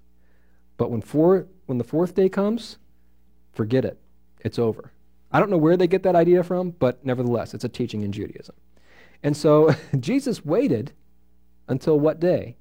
But 0.78 0.92
when 0.92 1.02
four, 1.02 1.48
when 1.66 1.78
the 1.78 1.84
fourth 1.84 2.16
day 2.16 2.30
comes, 2.30 2.78
forget 3.52 3.86
it. 3.86 4.00
It's 4.42 4.60
over. 4.60 4.92
I 5.32 5.40
don't 5.40 5.50
know 5.50 5.58
where 5.58 5.78
they 5.78 5.88
get 5.88 6.04
that 6.04 6.16
idea 6.16 6.44
from, 6.44 6.72
but 6.72 7.06
nevertheless, 7.06 7.54
it's 7.54 7.64
a 7.64 7.70
teaching 7.70 8.02
in 8.02 8.12
Judaism. 8.12 8.56
And 9.22 9.36
so 9.36 9.76
Jesus 10.00 10.46
waited 10.46 10.94
until 11.68 12.00
what 12.00 12.20
day? 12.20 12.58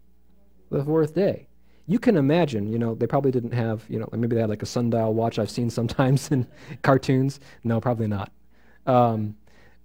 The 0.70 0.84
fourth 0.84 1.14
day. 1.14 1.46
You 1.86 1.98
can 1.98 2.16
imagine, 2.16 2.68
you 2.68 2.78
know, 2.78 2.94
they 2.94 3.06
probably 3.06 3.30
didn't 3.30 3.54
have, 3.54 3.84
you 3.88 3.98
know, 3.98 4.08
maybe 4.12 4.34
they 4.34 4.42
had 4.42 4.50
like 4.50 4.62
a 4.62 4.66
sundial 4.66 5.14
watch 5.14 5.38
I've 5.38 5.50
seen 5.50 5.70
sometimes 5.70 6.30
in 6.32 6.46
cartoons. 6.82 7.40
No, 7.64 7.80
probably 7.80 8.08
not. 8.08 8.30
Um, 8.86 9.36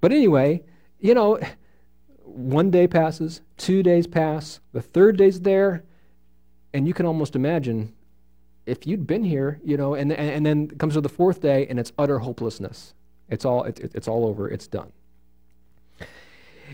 but 0.01 0.11
anyway, 0.11 0.63
you 0.99 1.13
know, 1.13 1.39
one 2.33 2.71
day 2.71 2.87
passes, 2.87 3.41
two 3.57 3.83
days 3.83 4.07
pass, 4.07 4.59
the 4.71 4.81
third 4.81 5.17
day's 5.17 5.41
there, 5.41 5.83
and 6.73 6.87
you 6.87 6.93
can 6.93 7.05
almost 7.05 7.35
imagine 7.35 7.93
if 8.65 8.87
you'd 8.87 9.05
been 9.05 9.23
here, 9.23 9.59
you 9.63 9.77
know, 9.77 9.93
and, 9.93 10.11
and, 10.11 10.29
and 10.29 10.45
then 10.45 10.67
comes 10.67 10.93
to 10.93 11.01
the 11.01 11.09
fourth 11.09 11.41
day 11.41 11.67
and 11.67 11.79
it's 11.79 11.91
utter 11.97 12.19
hopelessness. 12.19 12.93
It's 13.29 13.45
all, 13.45 13.63
it, 13.63 13.79
it's 13.93 14.07
all 14.07 14.25
over, 14.25 14.49
it's 14.49 14.67
done. 14.67 14.91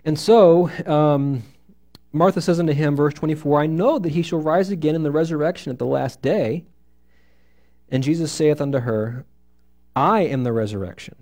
And 0.06 0.18
so, 0.18 0.69
um, 0.86 1.44
Martha 2.11 2.41
says 2.41 2.60
unto 2.60 2.73
him, 2.73 2.95
verse 2.95 3.14
24, 3.14 3.61
I 3.61 3.65
know 3.68 3.99
that 3.99 4.11
he 4.11 4.22
shall 4.22 4.40
rise 4.40 4.69
again 4.69 4.95
in 4.95 5.03
the 5.03 5.11
resurrection 5.11 5.72
at 5.72 5.80
the 5.80 5.86
last 5.86 6.22
day. 6.22 6.65
And 7.90 8.03
Jesus 8.03 8.31
saith 8.31 8.61
unto 8.61 8.80
her, 8.80 9.26
I 9.95 10.22
am 10.22 10.44
the 10.44 10.53
resurrection 10.53 11.15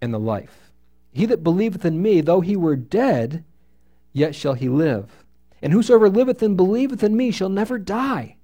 and 0.00 0.12
the 0.12 0.18
life. 0.18 0.72
He 1.12 1.26
that 1.26 1.42
believeth 1.42 1.84
in 1.84 2.02
me, 2.02 2.20
though 2.20 2.40
he 2.40 2.56
were 2.56 2.76
dead, 2.76 3.44
yet 4.18 4.34
shall 4.34 4.54
he 4.54 4.68
live. 4.68 5.24
And 5.62 5.72
whosoever 5.72 6.08
liveth 6.08 6.42
and 6.42 6.56
believeth 6.56 7.02
in 7.02 7.16
me 7.16 7.30
shall 7.30 7.48
never 7.48 7.78
die. 7.78 8.36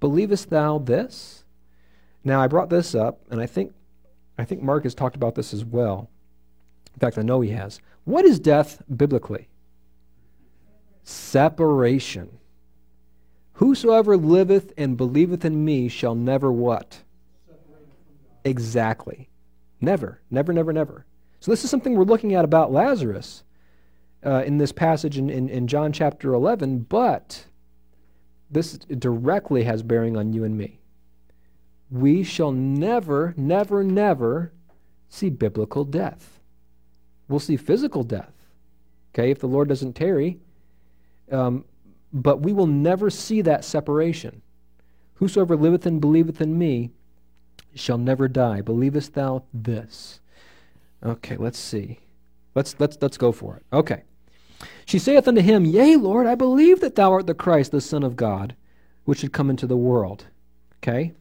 Believest 0.00 0.50
thou 0.50 0.78
this? 0.78 1.44
Now 2.24 2.40
I 2.40 2.48
brought 2.48 2.70
this 2.70 2.94
up, 2.94 3.20
and 3.30 3.40
I 3.40 3.46
think 3.46 3.72
I 4.38 4.44
think 4.44 4.62
Mark 4.62 4.84
has 4.84 4.94
talked 4.94 5.16
about 5.16 5.34
this 5.34 5.52
as 5.52 5.64
well. 5.64 6.08
In 6.94 6.98
fact, 7.00 7.18
I 7.18 7.22
know 7.22 7.40
he 7.40 7.50
has. 7.50 7.80
What 8.04 8.24
is 8.24 8.40
death 8.40 8.82
biblically? 8.94 9.48
Separation. 11.04 12.38
Whosoever 13.54 14.16
liveth 14.16 14.72
and 14.78 14.96
believeth 14.96 15.44
in 15.44 15.64
me 15.64 15.88
shall 15.88 16.14
never 16.14 16.50
what? 16.50 17.02
Exactly. 18.44 19.28
Never, 19.82 20.20
never, 20.30 20.52
never, 20.52 20.72
never. 20.72 21.04
So, 21.40 21.50
this 21.50 21.64
is 21.64 21.70
something 21.70 21.94
we're 21.94 22.04
looking 22.04 22.34
at 22.34 22.44
about 22.44 22.72
Lazarus 22.72 23.44
uh, 24.24 24.42
in 24.44 24.58
this 24.58 24.72
passage 24.72 25.18
in, 25.18 25.30
in, 25.30 25.48
in 25.48 25.66
John 25.66 25.92
chapter 25.92 26.34
11, 26.34 26.80
but 26.80 27.46
this 28.50 28.78
directly 28.78 29.64
has 29.64 29.82
bearing 29.82 30.16
on 30.16 30.32
you 30.32 30.44
and 30.44 30.56
me. 30.56 30.80
We 31.90 32.22
shall 32.22 32.52
never, 32.52 33.34
never, 33.36 33.82
never 33.82 34.52
see 35.08 35.30
biblical 35.30 35.84
death. 35.84 36.40
We'll 37.28 37.40
see 37.40 37.56
physical 37.56 38.02
death, 38.02 38.32
okay, 39.14 39.30
if 39.30 39.38
the 39.38 39.48
Lord 39.48 39.68
doesn't 39.68 39.94
tarry. 39.94 40.38
Um, 41.30 41.64
but 42.12 42.42
we 42.42 42.52
will 42.52 42.66
never 42.66 43.08
see 43.08 43.40
that 43.42 43.64
separation. 43.64 44.42
Whosoever 45.14 45.56
liveth 45.56 45.86
and 45.86 46.00
believeth 46.00 46.40
in 46.40 46.58
me 46.58 46.90
shall 47.74 47.98
never 47.98 48.26
die. 48.26 48.62
Believest 48.62 49.14
thou 49.14 49.44
this? 49.54 50.20
Okay, 51.04 51.36
let's 51.36 51.58
see. 51.58 52.00
Let's 52.54 52.74
let's 52.80 52.98
let's 53.00 53.16
go 53.16 53.30
for 53.30 53.56
it. 53.56 53.64
Okay. 53.72 54.02
She 54.90 54.98
saith 54.98 55.28
unto 55.28 55.40
him, 55.40 55.64
Yea, 55.64 55.94
Lord, 55.94 56.26
I 56.26 56.34
believe 56.34 56.80
that 56.80 56.96
thou 56.96 57.12
art 57.12 57.28
the 57.28 57.32
Christ, 57.32 57.70
the 57.70 57.80
Son 57.80 58.02
of 58.02 58.16
God, 58.16 58.56
which 59.04 59.20
should 59.20 59.32
come 59.32 59.48
into 59.48 59.68
the 59.68 59.76
world. 59.76 60.26
Okay? 60.78 61.12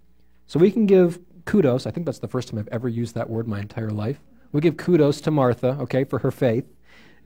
So 0.48 0.58
we 0.58 0.72
can 0.72 0.88
give 0.88 1.20
kudos. 1.46 1.86
I 1.86 1.92
think 1.92 2.08
that's 2.08 2.18
the 2.18 2.28
first 2.28 2.48
time 2.48 2.58
I've 2.58 2.68
ever 2.70 2.90
used 2.90 3.14
that 3.14 3.30
word 3.30 3.48
my 3.48 3.60
entire 3.60 3.92
life. 3.92 4.22
We 4.54 4.62
give 4.62 4.78
kudos 4.78 5.22
to 5.22 5.30
Martha, 5.30 5.78
okay, 5.82 6.04
for 6.04 6.18
her 6.18 6.32
faith. 6.32 6.66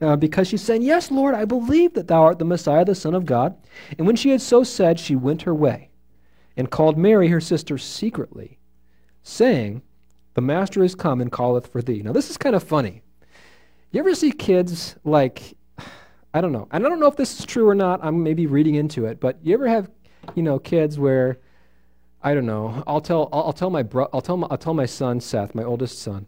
Uh, 0.02 0.16
because 0.16 0.46
she's 0.46 0.60
saying, 0.60 0.82
Yes, 0.82 1.10
Lord, 1.10 1.34
I 1.34 1.46
believe 1.46 1.94
that 1.94 2.08
thou 2.08 2.24
art 2.24 2.38
the 2.38 2.44
Messiah, 2.44 2.84
the 2.84 2.94
Son 2.94 3.14
of 3.14 3.24
God. 3.24 3.56
And 3.96 4.06
when 4.06 4.16
she 4.16 4.28
had 4.28 4.42
so 4.42 4.64
said, 4.64 5.00
she 5.00 5.16
went 5.16 5.40
her 5.42 5.54
way 5.54 5.88
and 6.58 6.70
called 6.70 6.98
Mary, 6.98 7.28
her 7.28 7.40
sister, 7.40 7.78
secretly 7.78 8.58
saying, 9.22 9.80
The 10.34 10.42
master 10.42 10.84
is 10.84 10.94
come 10.94 11.22
and 11.22 11.32
calleth 11.32 11.68
for 11.68 11.80
thee. 11.80 12.02
Now, 12.02 12.12
this 12.12 12.28
is 12.28 12.36
kind 12.36 12.54
of 12.54 12.62
funny. 12.62 13.00
You 13.92 14.00
ever 14.00 14.14
see 14.14 14.30
kids 14.30 14.96
like, 15.04 15.56
I 16.34 16.40
don't 16.40 16.52
know, 16.52 16.66
and 16.72 16.84
I 16.84 16.88
don't 16.88 16.98
know 16.98 17.06
if 17.06 17.16
this 17.16 17.38
is 17.38 17.46
true 17.46 17.68
or 17.68 17.76
not, 17.76 18.00
I'm 18.02 18.22
maybe 18.22 18.46
reading 18.46 18.74
into 18.74 19.06
it, 19.06 19.20
but 19.20 19.38
you 19.42 19.54
ever 19.54 19.68
have, 19.68 19.88
you 20.34 20.42
know, 20.42 20.58
kids 20.58 20.98
where, 20.98 21.38
I 22.22 22.34
don't 22.34 22.44
know, 22.44 22.82
I'll 22.88 23.00
tell, 23.00 23.28
I'll, 23.32 23.44
I'll 23.44 23.52
tell 23.52 23.70
my 23.70 23.84
bro, 23.84 24.08
I'll 24.12 24.20
tell 24.20 24.36
my, 24.36 24.48
I'll 24.50 24.58
tell 24.58 24.74
my 24.74 24.84
son, 24.84 25.20
Seth, 25.20 25.54
my 25.54 25.62
oldest 25.62 26.00
son, 26.00 26.26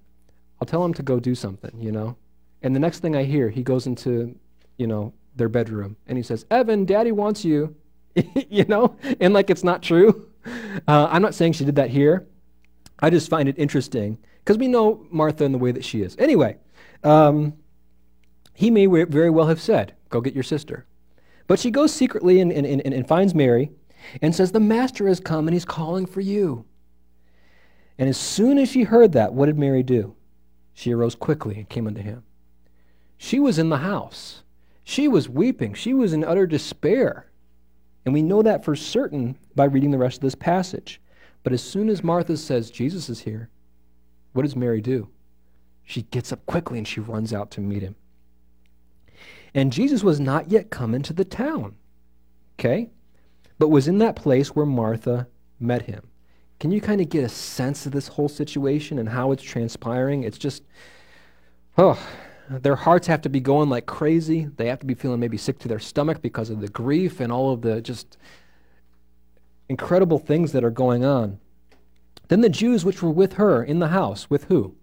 I'll 0.61 0.67
tell 0.67 0.85
him 0.85 0.95
to 0.95 1.03
go 1.03 1.19
do 1.19 1.35
something, 1.35 1.73
you 1.81 1.91
know, 1.91 2.17
and 2.63 2.75
the 2.75 2.79
next 2.79 3.01
thing 3.01 3.17
I 3.17 3.25
hear, 3.25 3.51
he 3.51 3.65
goes 3.65 3.89
into, 3.89 4.39
you 4.77 4.87
know, 4.87 5.13
their 5.35 5.49
bedroom. 5.49 5.97
And 6.07 6.17
he 6.17 6.23
says, 6.23 6.47
Evan, 6.51 6.85
daddy 6.85 7.13
wants 7.13 7.45
you, 7.45 7.77
you 8.49 8.65
know, 8.65 8.97
and 9.21 9.35
like 9.35 9.51
it's 9.51 9.65
not 9.65 9.83
true. 9.83 10.31
Uh, 10.87 11.09
I'm 11.11 11.23
not 11.23 11.35
saying 11.35 11.55
she 11.55 11.65
did 11.65 11.75
that 11.75 11.91
here, 11.91 12.25
I 13.01 13.11
just 13.11 13.29
find 13.29 13.49
it 13.49 13.59
interesting 13.59 14.17
because 14.39 14.57
we 14.57 14.69
know 14.69 15.05
Martha 15.11 15.43
in 15.43 15.51
the 15.51 15.59
way 15.59 15.73
that 15.73 15.85
she 15.85 16.03
is. 16.03 16.15
Anyway, 16.21 16.59
um, 17.03 17.55
he 18.55 18.71
may 18.71 18.87
very 18.87 19.29
well 19.29 19.49
have 19.49 19.61
said, 19.61 19.96
Go 20.11 20.21
get 20.21 20.35
your 20.35 20.43
sister. 20.43 20.87
But 21.47 21.59
she 21.59 21.71
goes 21.71 21.93
secretly 21.93 22.41
and, 22.41 22.53
and, 22.53 22.67
and, 22.67 22.81
and 22.83 23.07
finds 23.07 23.35
Mary 23.35 23.71
and 24.23 24.35
says, 24.35 24.53
The 24.53 24.61
master 24.61 25.07
has 25.09 25.21
come 25.21 25.47
and 25.47 25.55
he's 25.55 25.65
calling 25.65 26.07
for 26.07 26.21
you. 26.21 26.65
And 27.99 28.09
as 28.09 28.17
soon 28.17 28.59
as 28.59 28.69
she 28.69 28.83
heard 28.83 29.13
that, 29.13 29.33
what 29.33 29.47
did 29.47 29.59
Mary 29.59 29.83
do? 29.83 30.15
She 30.75 30.93
arose 30.93 31.15
quickly 31.15 31.57
and 31.57 31.69
came 31.69 31.87
unto 31.87 32.03
him. 32.03 32.25
She 33.17 33.41
was 33.41 33.59
in 33.59 33.71
the 33.71 33.79
house. 33.79 34.43
She 34.85 35.09
was 35.09 35.29
weeping. 35.29 35.75
She 35.75 35.95
was 35.95 36.13
in 36.13 36.23
utter 36.23 36.47
despair. 36.47 37.31
And 38.05 38.13
we 38.13 38.23
know 38.23 38.43
that 38.43 38.65
for 38.65 38.77
certain 38.77 39.39
by 39.55 39.65
reading 39.65 39.91
the 39.91 39.99
rest 39.99 40.19
of 40.19 40.23
this 40.23 40.35
passage. 40.35 41.01
But 41.43 41.53
as 41.53 41.63
soon 41.63 41.89
as 41.89 42.05
Martha 42.05 42.37
says, 42.37 42.71
Jesus 42.71 43.09
is 43.09 43.21
here, 43.21 43.49
what 44.33 44.43
does 44.43 44.55
Mary 44.55 44.81
do? 44.81 45.09
She 45.85 46.03
gets 46.03 46.33
up 46.33 46.45
quickly 46.47 46.79
and 46.79 46.87
she 46.87 47.01
runs 47.01 47.33
out 47.33 47.51
to 47.53 47.61
meet 47.61 47.83
him. 47.83 47.97
And 49.55 49.73
Jesus 49.73 50.03
was 50.03 50.21
not 50.21 50.51
yet 50.51 50.71
come 50.71 50.95
into 50.95 51.13
the 51.13 51.25
town, 51.25 51.77
okay? 52.59 52.91
But 53.59 53.69
was 53.69 53.89
in 53.89 53.99
that 53.99 54.17
place 54.17 54.49
where 54.49 54.67
Martha 54.67 55.29
met 55.59 55.83
him. 55.83 56.09
Can 56.59 56.71
you 56.71 56.81
kind 56.81 57.01
of 57.01 57.09
get 57.09 57.25
a 57.25 57.29
sense 57.29 57.87
of 57.87 57.93
this 57.93 58.09
whole 58.09 58.29
situation 58.29 58.99
and 58.99 59.09
how 59.09 59.33
it's 59.33 59.43
transpiring? 59.43 60.23
It's 60.23 60.39
just, 60.39 60.63
oh, 61.77 61.99
their 62.49 62.77
hearts 62.77 63.07
have 63.09 63.23
to 63.23 63.29
be 63.29 63.41
going 63.41 63.69
like 63.69 63.87
crazy. 63.87 64.49
They 64.57 64.69
have 64.69 64.81
to 64.81 64.87
be 64.87 64.95
feeling 64.95 65.21
maybe 65.21 65.37
sick 65.37 65.59
to 65.61 65.69
their 65.69 65.79
stomach 65.79 66.23
because 66.23 66.51
of 66.51 66.61
the 66.61 66.69
grief 66.69 67.21
and 67.21 67.33
all 67.33 67.53
of 67.53 67.63
the 67.63 67.81
just 67.81 68.17
incredible 69.69 70.19
things 70.19 70.53
that 70.53 70.65
are 70.65 70.71
going 70.71 71.05
on. 71.05 71.39
Then 72.29 72.41
the 72.41 72.49
Jews 72.49 72.85
which 72.85 73.03
were 73.03 73.11
with 73.11 73.35
her 73.35 73.63
in 73.63 73.79
the 73.79 73.89
house, 73.89 74.31
with 74.31 74.45
who? 74.45 74.75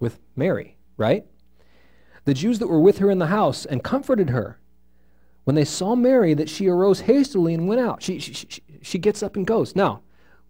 With 0.00 0.18
Mary, 0.36 0.76
right? 0.96 1.26
The 2.28 2.34
Jews 2.34 2.58
that 2.58 2.66
were 2.66 2.78
with 2.78 2.98
her 2.98 3.10
in 3.10 3.20
the 3.20 3.28
house 3.28 3.64
and 3.64 3.82
comforted 3.82 4.28
her. 4.28 4.58
When 5.44 5.56
they 5.56 5.64
saw 5.64 5.96
Mary, 5.96 6.34
that 6.34 6.50
she 6.50 6.68
arose 6.68 7.00
hastily 7.00 7.54
and 7.54 7.66
went 7.66 7.80
out. 7.80 8.02
She, 8.02 8.18
she, 8.18 8.34
she, 8.34 8.62
she 8.82 8.98
gets 8.98 9.22
up 9.22 9.34
and 9.34 9.46
goes. 9.46 9.74
Now, 9.74 10.02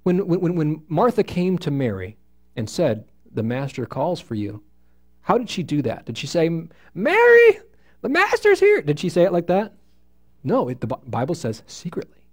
when, 0.02 0.26
when, 0.26 0.56
when 0.56 0.82
Martha 0.88 1.22
came 1.22 1.56
to 1.58 1.70
Mary 1.70 2.16
and 2.56 2.68
said, 2.68 3.04
The 3.32 3.44
master 3.44 3.86
calls 3.86 4.18
for 4.18 4.34
you, 4.34 4.60
how 5.20 5.38
did 5.38 5.48
she 5.48 5.62
do 5.62 5.80
that? 5.82 6.04
Did 6.04 6.18
she 6.18 6.26
say, 6.26 6.48
Mary, 6.94 7.60
the 8.00 8.08
master's 8.08 8.58
here? 8.58 8.82
Did 8.82 8.98
she 8.98 9.08
say 9.08 9.22
it 9.22 9.32
like 9.32 9.46
that? 9.46 9.74
No, 10.42 10.70
it, 10.70 10.80
the 10.80 10.88
Bible 10.88 11.36
says 11.36 11.62
secretly. 11.68 12.24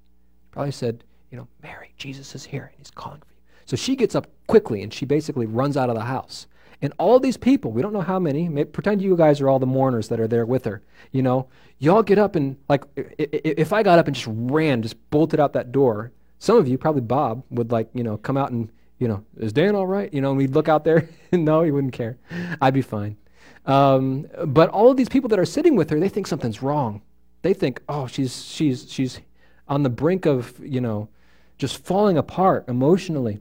Probably 0.50 0.72
said, 0.72 1.04
you 1.30 1.38
know, 1.38 1.48
Mary, 1.62 1.94
Jesus 1.98 2.34
is 2.34 2.44
here 2.44 2.64
and 2.64 2.74
he's 2.80 2.90
calling 2.90 3.20
for 3.20 3.34
you. 3.36 3.42
So 3.66 3.76
she 3.76 3.96
gets 3.96 4.16
up 4.16 4.26
quickly 4.48 4.82
and 4.82 4.92
she 4.92 5.06
basically 5.06 5.46
runs 5.46 5.78
out 5.78 5.92
of 5.92 5.96
the 5.96 6.02
house. 6.02 6.48
And 6.82 6.94
all 6.98 7.20
these 7.20 7.38
people, 7.38 7.72
we 7.72 7.82
don't 7.82 7.94
know 7.94 8.02
how 8.02 8.20
many, 8.20 8.50
maybe, 8.50 8.70
pretend 8.70 9.02
you 9.02 9.16
guys 9.16 9.42
are 9.42 9.50
all 9.50 9.60
the 9.60 9.66
mourners 9.66 10.10
that 10.10 10.20
are 10.20 10.28
there 10.28 10.46
with 10.46 10.66
her. 10.66 10.82
You 11.12 11.22
know, 11.22 11.48
y'all 11.80 12.04
get 12.04 12.20
up 12.20 12.36
and, 12.36 12.58
like, 12.68 12.84
if 12.98 13.74
I 13.74 13.84
got 13.84 14.00
up 14.00 14.08
and 14.08 14.16
just 14.16 14.28
ran, 14.30 14.82
just 14.82 15.10
bolted 15.10 15.40
out 15.40 15.54
that 15.54 15.72
door, 15.72 16.12
some 16.40 16.58
of 16.58 16.68
you, 16.68 16.78
probably 16.78 17.02
Bob, 17.02 17.44
would, 17.50 17.72
like, 17.72 17.90
you 17.94 18.04
know, 18.04 18.18
come 18.18 18.38
out 18.38 18.52
and, 18.52 18.70
you 19.00 19.08
know, 19.08 19.24
is 19.38 19.54
Dan 19.54 19.76
all 19.76 19.88
right? 19.88 20.14
You 20.14 20.22
know, 20.22 20.30
and 20.30 20.38
we'd 20.38 20.54
look 20.54 20.70
out 20.70 20.84
there. 20.84 21.10
no, 21.32 21.64
he 21.64 21.72
wouldn't 21.72 21.94
care. 21.94 22.18
I'd 22.62 22.74
be 22.74 22.82
fine. 22.82 23.18
Um, 23.66 24.28
but 24.46 24.70
all 24.70 24.92
of 24.92 24.98
these 24.98 25.10
people 25.10 25.30
that 25.30 25.40
are 25.40 25.46
sitting 25.46 25.76
with 25.76 25.90
her, 25.90 26.00
they 26.00 26.10
think 26.10 26.28
something's 26.28 26.62
wrong. 26.62 27.02
They 27.42 27.54
think, 27.54 27.82
oh, 27.90 28.08
she's, 28.08 28.44
she's, 28.46 28.92
she's 28.92 29.20
on 29.68 29.84
the 29.84 29.90
brink 29.90 30.26
of, 30.26 30.60
you 30.60 30.82
know, 30.82 31.10
just 31.58 31.84
falling 31.84 32.18
apart 32.18 32.66
emotionally. 32.68 33.40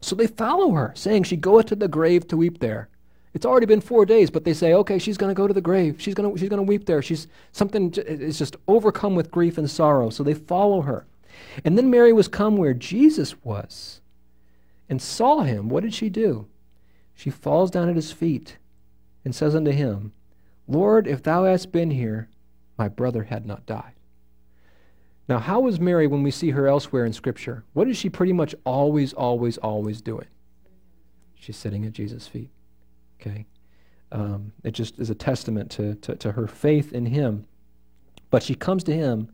So 0.00 0.14
they 0.14 0.26
follow 0.26 0.72
her, 0.72 0.92
saying, 0.94 1.24
She 1.24 1.36
goeth 1.36 1.66
to 1.66 1.76
the 1.76 1.88
grave 1.88 2.28
to 2.28 2.36
weep 2.36 2.58
there. 2.58 2.88
It's 3.36 3.44
already 3.44 3.66
been 3.66 3.82
four 3.82 4.06
days, 4.06 4.30
but 4.30 4.44
they 4.44 4.54
say, 4.54 4.72
okay, 4.72 4.98
she's 4.98 5.18
going 5.18 5.28
to 5.28 5.36
go 5.36 5.46
to 5.46 5.52
the 5.52 5.60
grave. 5.60 5.96
She's 5.98 6.14
going 6.14 6.34
she's 6.38 6.48
to 6.48 6.62
weep 6.62 6.86
there. 6.86 7.02
She's 7.02 7.28
something 7.52 7.92
is 7.92 8.38
just 8.38 8.56
overcome 8.66 9.14
with 9.14 9.30
grief 9.30 9.58
and 9.58 9.70
sorrow. 9.70 10.08
So 10.08 10.22
they 10.22 10.32
follow 10.32 10.80
her. 10.80 11.06
And 11.62 11.76
then 11.76 11.90
Mary 11.90 12.14
was 12.14 12.28
come 12.28 12.56
where 12.56 12.72
Jesus 12.72 13.34
was 13.44 14.00
and 14.88 15.02
saw 15.02 15.40
him. 15.40 15.68
What 15.68 15.82
did 15.82 15.92
she 15.92 16.08
do? 16.08 16.46
She 17.14 17.28
falls 17.28 17.70
down 17.70 17.90
at 17.90 17.96
his 17.96 18.10
feet 18.10 18.56
and 19.22 19.34
says 19.34 19.54
unto 19.54 19.70
him, 19.70 20.12
Lord, 20.66 21.06
if 21.06 21.22
thou 21.22 21.44
hadst 21.44 21.72
been 21.72 21.90
here, 21.90 22.30
my 22.78 22.88
brother 22.88 23.24
had 23.24 23.44
not 23.44 23.66
died. 23.66 23.95
Now, 25.28 25.38
how 25.38 25.66
is 25.66 25.80
Mary 25.80 26.06
when 26.06 26.22
we 26.22 26.30
see 26.30 26.50
her 26.50 26.68
elsewhere 26.68 27.04
in 27.04 27.12
Scripture? 27.12 27.64
What 27.72 27.88
is 27.88 27.96
she 27.96 28.08
pretty 28.08 28.32
much 28.32 28.54
always, 28.64 29.12
always, 29.12 29.58
always 29.58 30.00
doing? 30.00 30.26
She's 31.34 31.56
sitting 31.56 31.84
at 31.84 31.92
Jesus' 31.92 32.28
feet. 32.28 32.50
Okay? 33.20 33.46
Um, 34.12 34.52
it 34.62 34.70
just 34.70 35.00
is 35.00 35.10
a 35.10 35.14
testament 35.14 35.70
to, 35.72 35.96
to, 35.96 36.14
to, 36.16 36.32
her 36.32 36.46
faith 36.46 36.92
in 36.92 37.06
him. 37.06 37.46
But 38.30 38.42
she 38.42 38.54
comes 38.54 38.84
to 38.84 38.94
him 38.94 39.30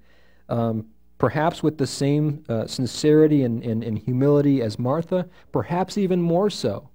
um, 0.48 0.86
perhaps 1.18 1.62
with 1.62 1.78
the 1.78 1.86
same 1.86 2.42
uh, 2.48 2.66
sincerity 2.66 3.42
and, 3.44 3.62
and, 3.62 3.84
and 3.84 3.98
humility 3.98 4.62
as 4.62 4.78
Martha, 4.78 5.28
perhaps 5.52 5.98
even 5.98 6.22
more 6.22 6.48
so. 6.48 6.88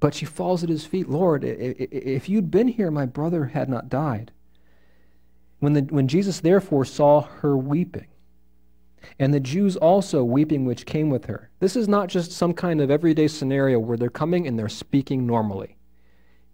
But 0.00 0.14
she 0.14 0.24
falls 0.26 0.62
at 0.62 0.68
his 0.68 0.84
feet 0.84 1.08
Lord, 1.08 1.44
if 1.44 2.28
you'd 2.28 2.50
been 2.50 2.68
here, 2.68 2.90
my 2.90 3.06
brother 3.06 3.46
had 3.46 3.68
not 3.68 3.88
died. 3.88 4.32
When, 5.60 5.72
the, 5.72 5.82
when 5.82 6.08
Jesus 6.08 6.40
therefore 6.40 6.84
saw 6.84 7.22
her 7.22 7.56
weeping, 7.56 8.06
and 9.18 9.32
the 9.32 9.40
Jews 9.40 9.76
also 9.76 10.22
weeping 10.22 10.64
which 10.64 10.86
came 10.86 11.10
with 11.10 11.26
her, 11.26 11.50
this 11.60 11.76
is 11.76 11.88
not 11.88 12.08
just 12.08 12.32
some 12.32 12.52
kind 12.52 12.80
of 12.80 12.90
everyday 12.90 13.28
scenario 13.28 13.78
where 13.78 13.96
they're 13.96 14.10
coming 14.10 14.46
and 14.46 14.58
they're 14.58 14.68
speaking 14.68 15.26
normally. 15.26 15.76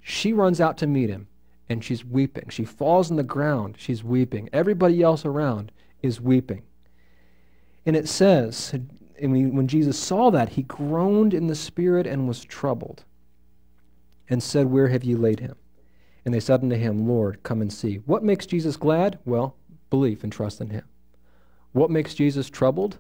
She 0.01 0.33
runs 0.33 0.61
out 0.61 0.79
to 0.79 0.87
meet 0.87 1.11
him, 1.11 1.29
and 1.69 1.83
she's 1.83 2.05
weeping. 2.05 2.49
She 2.49 2.65
falls 2.65 3.11
on 3.11 3.17
the 3.17 3.23
ground, 3.23 3.77
she's 3.79 4.05
weeping. 4.05 4.49
Everybody 4.53 5.03
else 5.03 5.25
around 5.25 5.73
is 6.03 6.21
weeping. 6.21 6.63
And 7.87 7.97
it 7.97 8.09
says, 8.09 8.75
and 9.21 9.55
when 9.55 9.69
Jesus 9.69 9.99
saw 9.99 10.31
that, 10.31 10.51
he 10.51 10.63
groaned 10.63 11.35
in 11.35 11.47
the 11.47 11.55
spirit 11.55 12.07
and 12.07 12.29
was 12.29 12.45
troubled, 12.45 13.05
and 14.29 14.43
said, 14.43 14.67
Where 14.67 14.89
have 14.89 15.05
you 15.05 15.17
laid 15.17 15.41
him? 15.41 15.57
And 16.25 16.33
they 16.33 16.41
said 16.41 16.63
unto 16.63 16.77
him, 16.77 17.07
Lord, 17.07 17.43
come 17.43 17.61
and 17.61 17.73
see. 17.73 17.97
What 18.07 18.25
makes 18.25 18.47
Jesus 18.47 18.77
glad? 18.77 19.19
Well, 19.25 19.57
belief 19.91 20.25
and 20.25 20.33
trust 20.33 20.61
in 20.61 20.71
him. 20.71 20.85
What 21.73 21.91
makes 21.91 22.15
Jesus 22.15 22.49
troubled? 22.49 22.99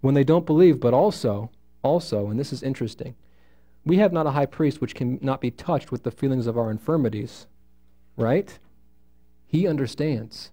When 0.00 0.14
they 0.14 0.24
don't 0.24 0.46
believe, 0.46 0.78
but 0.78 0.94
also, 0.94 1.50
also, 1.82 2.28
and 2.28 2.38
this 2.38 2.52
is 2.52 2.62
interesting, 2.62 3.16
we 3.84 3.96
have 3.98 4.12
not 4.12 4.26
a 4.26 4.32
high 4.32 4.46
priest 4.46 4.80
which 4.80 4.94
can 4.94 5.18
not 5.22 5.40
be 5.40 5.50
touched 5.50 5.90
with 5.90 6.02
the 6.02 6.10
feelings 6.10 6.46
of 6.46 6.58
our 6.58 6.70
infirmities, 6.70 7.46
right? 8.16 8.58
He 9.46 9.66
understands. 9.66 10.50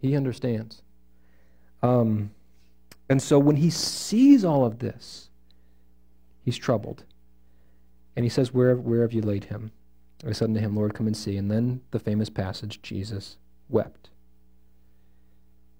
He 0.00 0.16
understands. 0.16 0.82
Um, 1.82 2.30
and 3.08 3.22
so 3.22 3.38
when 3.38 3.56
he 3.56 3.70
sees 3.70 4.44
all 4.44 4.64
of 4.64 4.80
this, 4.80 5.30
he's 6.44 6.56
troubled. 6.56 7.04
And 8.16 8.24
he 8.24 8.30
says, 8.30 8.52
Where, 8.52 8.74
where 8.74 9.02
have 9.02 9.12
you 9.12 9.22
laid 9.22 9.44
him? 9.44 9.70
I 10.26 10.32
said 10.32 10.48
unto 10.48 10.60
him, 10.60 10.74
Lord, 10.74 10.94
come 10.94 11.06
and 11.06 11.16
see. 11.16 11.36
And 11.36 11.50
then 11.50 11.82
the 11.90 11.98
famous 11.98 12.30
passage, 12.30 12.80
Jesus 12.82 13.36
wept. 13.68 14.08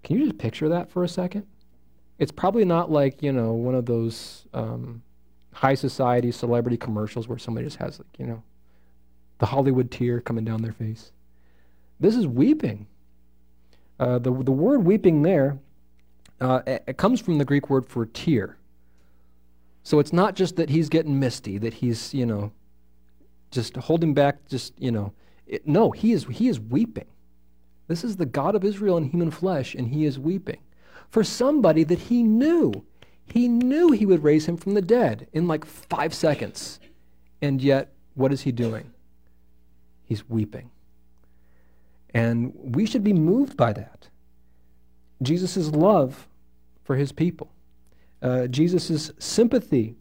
Can 0.03 0.17
you 0.17 0.25
just 0.25 0.37
picture 0.37 0.69
that 0.69 0.91
for 0.91 1.03
a 1.03 1.07
second? 1.07 1.45
It's 2.19 2.31
probably 2.31 2.65
not 2.65 2.91
like, 2.91 3.21
you 3.23 3.31
know, 3.31 3.53
one 3.53 3.75
of 3.75 3.85
those 3.85 4.45
um, 4.53 5.01
high 5.53 5.75
society 5.75 6.31
celebrity 6.31 6.77
commercials 6.77 7.27
where 7.27 7.37
somebody 7.37 7.65
just 7.65 7.77
has, 7.77 7.99
like, 7.99 8.19
you 8.19 8.27
know, 8.27 8.43
the 9.39 9.47
Hollywood 9.47 9.91
tear 9.91 10.21
coming 10.21 10.45
down 10.45 10.61
their 10.61 10.71
face. 10.71 11.11
This 11.99 12.15
is 12.15 12.27
weeping. 12.27 12.87
Uh, 13.99 14.19
the, 14.19 14.31
the 14.31 14.51
word 14.51 14.85
weeping 14.85 15.23
there, 15.23 15.57
uh, 16.39 16.61
it, 16.67 16.83
it 16.87 16.97
comes 16.97 17.19
from 17.19 17.39
the 17.39 17.45
Greek 17.45 17.69
word 17.69 17.85
for 17.85 18.05
tear. 18.05 18.57
So 19.87 19.99
it's 19.99 20.11
not 20.11 20.35
just 20.35 20.57
that 20.57 20.69
he's 20.69 20.89
getting 20.89 21.17
misty, 21.17 21.57
that 21.59 21.75
he's, 21.75 22.13
you 22.13 22.25
know, 22.25 22.51
just 23.51 23.77
holding 23.77 24.13
back, 24.13 24.45
just, 24.49 24.73
you 24.77 24.91
know. 24.91 25.13
It, 25.47 25.65
no, 25.65 25.91
he 25.91 26.11
is, 26.11 26.25
he 26.25 26.49
is 26.49 26.59
weeping. 26.59 27.07
This 27.87 28.03
is 28.03 28.17
the 28.17 28.25
God 28.25 28.53
of 28.53 28.65
Israel 28.65 28.97
in 28.97 29.05
human 29.05 29.31
flesh, 29.31 29.75
and 29.75 29.87
he 29.87 30.03
is 30.03 30.19
weeping 30.19 30.59
for 31.09 31.23
somebody 31.23 31.85
that 31.85 31.99
he 31.99 32.21
knew. 32.21 32.83
He 33.27 33.47
knew 33.47 33.91
he 33.91 34.05
would 34.05 34.25
raise 34.25 34.45
him 34.45 34.57
from 34.57 34.73
the 34.73 34.81
dead 34.81 35.29
in 35.31 35.47
like 35.47 35.63
five 35.63 36.13
seconds. 36.13 36.81
And 37.41 37.61
yet, 37.61 37.93
what 38.13 38.33
is 38.33 38.41
he 38.41 38.51
doing? 38.51 38.91
He's 40.03 40.27
weeping. 40.27 40.69
And 42.13 42.51
we 42.75 42.85
should 42.85 43.05
be 43.05 43.13
moved 43.13 43.55
by 43.55 43.71
that. 43.71 44.09
Jesus' 45.21 45.69
love 45.69 46.27
for 46.83 46.97
his 46.97 47.13
people 47.13 47.53
uh, 48.21 48.47
Jesus' 48.47 49.11
sympathy 49.19 49.95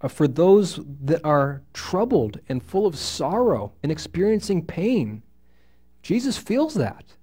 uh, 0.00 0.08
for 0.08 0.28
those 0.28 0.80
that 1.04 1.24
are 1.24 1.62
troubled 1.72 2.40
and 2.48 2.62
full 2.62 2.86
of 2.86 2.96
sorrow 2.96 3.72
and 3.82 3.90
experiencing 3.90 4.64
pain. 4.64 5.22
Jesus 6.02 6.36
feels 6.36 6.74
that. 6.74 7.16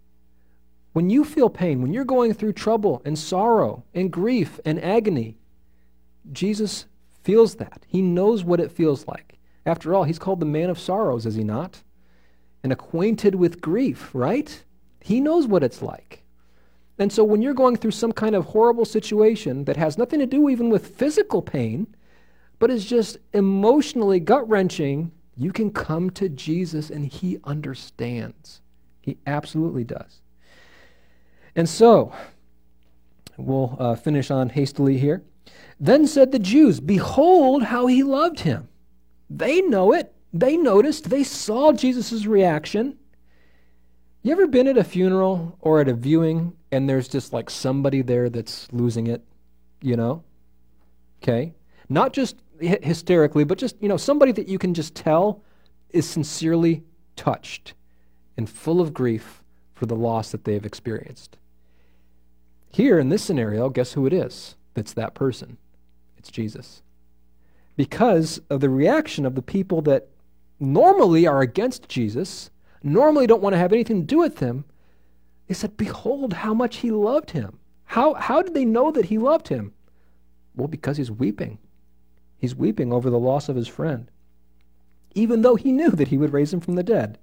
When 0.93 1.09
you 1.09 1.23
feel 1.25 1.49
pain, 1.49 1.81
when 1.81 1.93
you're 1.93 2.05
going 2.05 2.33
through 2.33 2.53
trouble 2.53 3.01
and 3.03 3.17
sorrow 3.17 3.83
and 3.93 4.11
grief 4.11 4.59
and 4.63 4.81
agony, 4.81 5.37
Jesus 6.31 6.85
feels 7.23 7.55
that. 7.55 7.85
He 7.87 8.01
knows 8.01 8.43
what 8.43 8.59
it 8.59 8.71
feels 8.71 9.07
like. 9.07 9.37
After 9.65 9.93
all, 9.93 10.03
he's 10.03 10.19
called 10.19 10.39
the 10.39 10.45
man 10.45 10.69
of 10.69 10.79
sorrows, 10.79 11.25
is 11.25 11.35
he 11.35 11.43
not? 11.43 11.83
And 12.63 12.71
acquainted 12.71 13.35
with 13.35 13.61
grief, 13.61 14.11
right? 14.13 14.63
He 15.01 15.19
knows 15.19 15.47
what 15.47 15.63
it's 15.63 15.81
like. 15.81 16.23
And 16.97 17.11
so 17.11 17.23
when 17.23 17.41
you're 17.41 17.53
going 17.53 17.75
through 17.75 17.91
some 17.91 18.11
kind 18.11 18.35
of 18.35 18.45
horrible 18.45 18.85
situation 18.85 19.65
that 19.65 19.77
has 19.77 19.97
nothing 19.97 20.19
to 20.19 20.25
do 20.25 20.49
even 20.49 20.69
with 20.69 20.95
physical 20.95 21.41
pain, 21.41 21.87
but 22.57 22.71
is 22.71 22.85
just 22.85 23.17
emotionally 23.33 24.19
gut 24.19 24.47
wrenching, 24.47 25.11
you 25.35 25.51
can 25.51 25.71
come 25.71 26.09
to 26.11 26.29
Jesus 26.29 26.89
and 26.89 27.05
he 27.05 27.37
understands. 27.43 28.61
He 29.01 29.17
absolutely 29.27 29.83
does. 29.83 30.21
And 31.55 31.67
so, 31.67 32.13
we'll 33.37 33.75
uh, 33.79 33.95
finish 33.95 34.31
on 34.31 34.49
hastily 34.49 34.97
here. 34.97 35.23
Then 35.79 36.07
said 36.07 36.31
the 36.31 36.39
Jews, 36.39 36.79
Behold 36.79 37.63
how 37.63 37.87
he 37.87 38.03
loved 38.03 38.41
him. 38.41 38.69
They 39.29 39.61
know 39.61 39.93
it. 39.93 40.13
They 40.33 40.57
noticed. 40.57 41.09
They 41.09 41.23
saw 41.23 41.71
Jesus' 41.73 42.25
reaction. 42.25 42.97
You 44.21 44.31
ever 44.31 44.47
been 44.47 44.67
at 44.67 44.77
a 44.77 44.83
funeral 44.83 45.57
or 45.61 45.79
at 45.79 45.87
a 45.87 45.93
viewing 45.93 46.53
and 46.75 46.89
there's 46.89 47.07
just 47.07 47.33
like 47.33 47.49
somebody 47.49 48.01
there 48.01 48.29
that's 48.29 48.67
losing 48.71 49.07
it, 49.07 49.23
you 49.81 49.95
know? 49.95 50.23
Okay? 51.23 51.53
Not 51.89 52.13
just 52.13 52.35
hysterically, 52.59 53.43
but 53.43 53.57
just, 53.57 53.75
you 53.81 53.87
know, 53.87 53.97
somebody 53.97 54.31
that 54.33 54.47
you 54.47 54.59
can 54.59 54.73
just 54.73 54.93
tell 54.93 55.41
is 55.89 56.07
sincerely 56.07 56.83
touched 57.15 57.73
and 58.37 58.49
full 58.49 58.81
of 58.81 58.93
grief 58.93 59.41
for 59.73 59.85
the 59.85 59.95
loss 59.95 60.31
that 60.31 60.43
they 60.43 60.53
have 60.53 60.65
experienced. 60.65 61.37
Here 62.71 62.99
in 62.99 63.09
this 63.09 63.23
scenario, 63.23 63.69
guess 63.69 63.93
who 63.93 64.05
it 64.05 64.13
is 64.13 64.55
that's 64.73 64.93
that 64.93 65.13
person? 65.13 65.57
It's 66.17 66.29
Jesus. 66.29 66.81
Because 67.77 68.41
of 68.49 68.59
the 68.59 68.69
reaction 68.69 69.25
of 69.25 69.35
the 69.35 69.41
people 69.41 69.81
that 69.83 70.09
normally 70.59 71.25
are 71.25 71.41
against 71.41 71.87
Jesus 71.87 72.49
normally 72.83 73.27
don't 73.27 73.41
want 73.41 73.53
to 73.53 73.59
have 73.59 73.73
anything 73.73 74.01
to 74.01 74.05
do 74.05 74.17
with 74.17 74.39
him, 74.39 74.65
they 75.47 75.53
said, 75.53 75.77
Behold 75.77 76.33
how 76.33 76.53
much 76.53 76.77
he 76.77 76.91
loved 76.91 77.31
him. 77.31 77.59
How, 77.85 78.15
how 78.15 78.41
did 78.41 78.53
they 78.53 78.65
know 78.65 78.91
that 78.91 79.05
he 79.05 79.17
loved 79.17 79.47
him? 79.47 79.73
Well, 80.55 80.67
because 80.67 80.97
he's 80.97 81.11
weeping. 81.11 81.59
He's 82.37 82.55
weeping 82.55 82.91
over 82.91 83.09
the 83.09 83.19
loss 83.19 83.49
of 83.49 83.55
his 83.55 83.67
friend, 83.67 84.09
even 85.13 85.41
though 85.41 85.55
he 85.55 85.71
knew 85.71 85.91
that 85.91 86.09
he 86.09 86.17
would 86.17 86.33
raise 86.33 86.53
him 86.53 86.59
from 86.59 86.75
the 86.75 86.83
dead. 86.83 87.17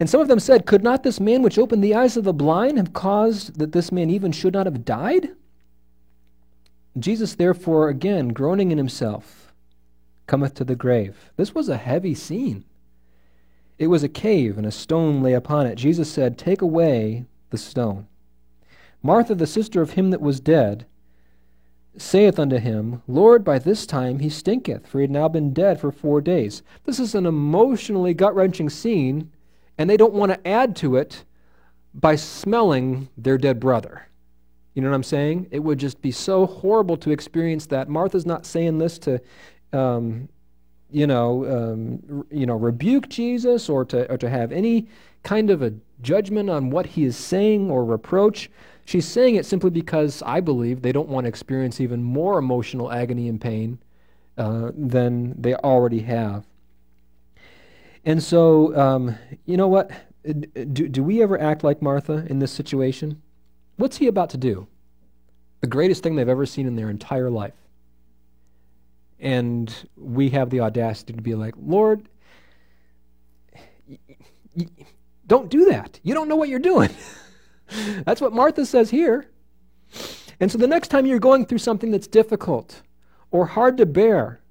And 0.00 0.10
some 0.10 0.20
of 0.20 0.28
them 0.28 0.40
said, 0.40 0.66
Could 0.66 0.82
not 0.82 1.02
this 1.02 1.20
man 1.20 1.42
which 1.42 1.58
opened 1.58 1.82
the 1.82 1.94
eyes 1.94 2.16
of 2.16 2.24
the 2.24 2.32
blind 2.32 2.78
have 2.78 2.92
caused 2.92 3.58
that 3.58 3.72
this 3.72 3.92
man 3.92 4.10
even 4.10 4.32
should 4.32 4.54
not 4.54 4.66
have 4.66 4.84
died? 4.84 5.30
Jesus, 6.98 7.34
therefore, 7.34 7.88
again, 7.88 8.28
groaning 8.28 8.70
in 8.70 8.78
himself, 8.78 9.52
cometh 10.26 10.54
to 10.54 10.64
the 10.64 10.76
grave. 10.76 11.30
This 11.36 11.54
was 11.54 11.68
a 11.68 11.76
heavy 11.76 12.14
scene. 12.14 12.64
It 13.78 13.88
was 13.88 14.02
a 14.02 14.08
cave, 14.08 14.56
and 14.56 14.66
a 14.66 14.70
stone 14.70 15.22
lay 15.22 15.32
upon 15.32 15.66
it. 15.66 15.74
Jesus 15.76 16.10
said, 16.10 16.38
Take 16.38 16.62
away 16.62 17.24
the 17.50 17.58
stone. 17.58 18.06
Martha, 19.02 19.34
the 19.34 19.46
sister 19.46 19.82
of 19.82 19.90
him 19.90 20.10
that 20.10 20.20
was 20.20 20.40
dead, 20.40 20.86
saith 21.96 22.38
unto 22.38 22.58
him, 22.58 23.02
Lord, 23.06 23.44
by 23.44 23.58
this 23.58 23.86
time 23.86 24.20
he 24.20 24.28
stinketh, 24.28 24.86
for 24.86 24.98
he 24.98 25.02
had 25.02 25.10
now 25.10 25.28
been 25.28 25.52
dead 25.52 25.80
for 25.80 25.92
four 25.92 26.20
days. 26.20 26.62
This 26.84 26.98
is 26.98 27.14
an 27.14 27.26
emotionally 27.26 28.14
gut 28.14 28.34
wrenching 28.34 28.70
scene, 28.70 29.30
and 29.76 29.88
they 29.88 29.96
don't 29.96 30.14
want 30.14 30.32
to 30.32 30.48
add 30.48 30.74
to 30.76 30.96
it 30.96 31.24
by 31.92 32.16
smelling 32.16 33.08
their 33.16 33.38
dead 33.38 33.60
brother. 33.60 34.08
You 34.74 34.82
know 34.82 34.90
what 34.90 34.96
I'm 34.96 35.04
saying? 35.04 35.48
It 35.52 35.60
would 35.60 35.78
just 35.78 36.02
be 36.02 36.10
so 36.10 36.46
horrible 36.46 36.96
to 36.98 37.10
experience 37.10 37.66
that. 37.66 37.88
Martha's 37.88 38.26
not 38.26 38.44
saying 38.44 38.78
this 38.78 38.98
to 39.00 39.20
um, 39.72 40.28
you 40.94 41.08
know, 41.08 41.44
um, 41.44 42.24
you 42.30 42.46
know, 42.46 42.54
rebuke 42.54 43.08
Jesus 43.08 43.68
or 43.68 43.84
to, 43.86 44.10
or 44.12 44.16
to 44.16 44.30
have 44.30 44.52
any 44.52 44.86
kind 45.24 45.50
of 45.50 45.60
a 45.60 45.74
judgment 46.02 46.48
on 46.48 46.70
what 46.70 46.86
he 46.86 47.02
is 47.02 47.16
saying 47.16 47.68
or 47.68 47.84
reproach. 47.84 48.48
She's 48.84 49.04
saying 49.04 49.34
it 49.34 49.44
simply 49.44 49.70
because 49.70 50.22
I 50.24 50.38
believe 50.38 50.82
they 50.82 50.92
don't 50.92 51.08
want 51.08 51.24
to 51.24 51.28
experience 51.28 51.80
even 51.80 52.04
more 52.04 52.38
emotional 52.38 52.92
agony 52.92 53.28
and 53.28 53.40
pain 53.40 53.78
uh, 54.38 54.70
than 54.76 55.34
they 55.40 55.56
already 55.56 56.00
have. 56.00 56.46
And 58.04 58.22
so, 58.22 58.76
um, 58.76 59.18
you 59.46 59.56
know 59.56 59.68
what? 59.68 59.90
Do, 60.22 60.88
do 60.88 61.02
we 61.02 61.22
ever 61.22 61.40
act 61.40 61.64
like 61.64 61.82
Martha 61.82 62.24
in 62.30 62.38
this 62.38 62.52
situation? 62.52 63.20
What's 63.78 63.96
he 63.96 64.06
about 64.06 64.30
to 64.30 64.36
do? 64.36 64.68
The 65.60 65.66
greatest 65.66 66.04
thing 66.04 66.14
they've 66.14 66.28
ever 66.28 66.46
seen 66.46 66.68
in 66.68 66.76
their 66.76 66.88
entire 66.88 67.30
life. 67.30 67.54
And 69.24 69.74
we 69.96 70.28
have 70.30 70.50
the 70.50 70.60
audacity 70.60 71.14
to 71.14 71.22
be 71.22 71.34
like, 71.34 71.54
Lord, 71.56 72.10
y- 73.88 73.98
y- 74.54 74.68
don't 75.26 75.48
do 75.48 75.64
that. 75.70 75.98
You 76.02 76.12
don't 76.12 76.28
know 76.28 76.36
what 76.36 76.50
you're 76.50 76.58
doing. 76.58 76.90
that's 78.04 78.20
what 78.20 78.34
Martha 78.34 78.66
says 78.66 78.90
here. 78.90 79.30
And 80.40 80.52
so 80.52 80.58
the 80.58 80.66
next 80.66 80.88
time 80.88 81.06
you're 81.06 81.18
going 81.18 81.46
through 81.46 81.58
something 81.58 81.90
that's 81.90 82.06
difficult 82.06 82.82
or 83.30 83.46
hard 83.46 83.78
to 83.78 83.86
bear, 83.86 84.42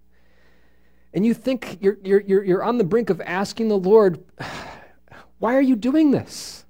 and 1.13 1.23
you 1.23 1.35
think 1.35 1.77
you're, 1.79 1.99
you're, 2.03 2.21
you're, 2.21 2.43
you're 2.43 2.63
on 2.63 2.79
the 2.79 2.83
brink 2.83 3.11
of 3.11 3.21
asking 3.21 3.67
the 3.67 3.77
Lord, 3.77 4.23
why 5.37 5.55
are 5.55 5.61
you 5.61 5.75
doing 5.75 6.09
this? 6.09 6.65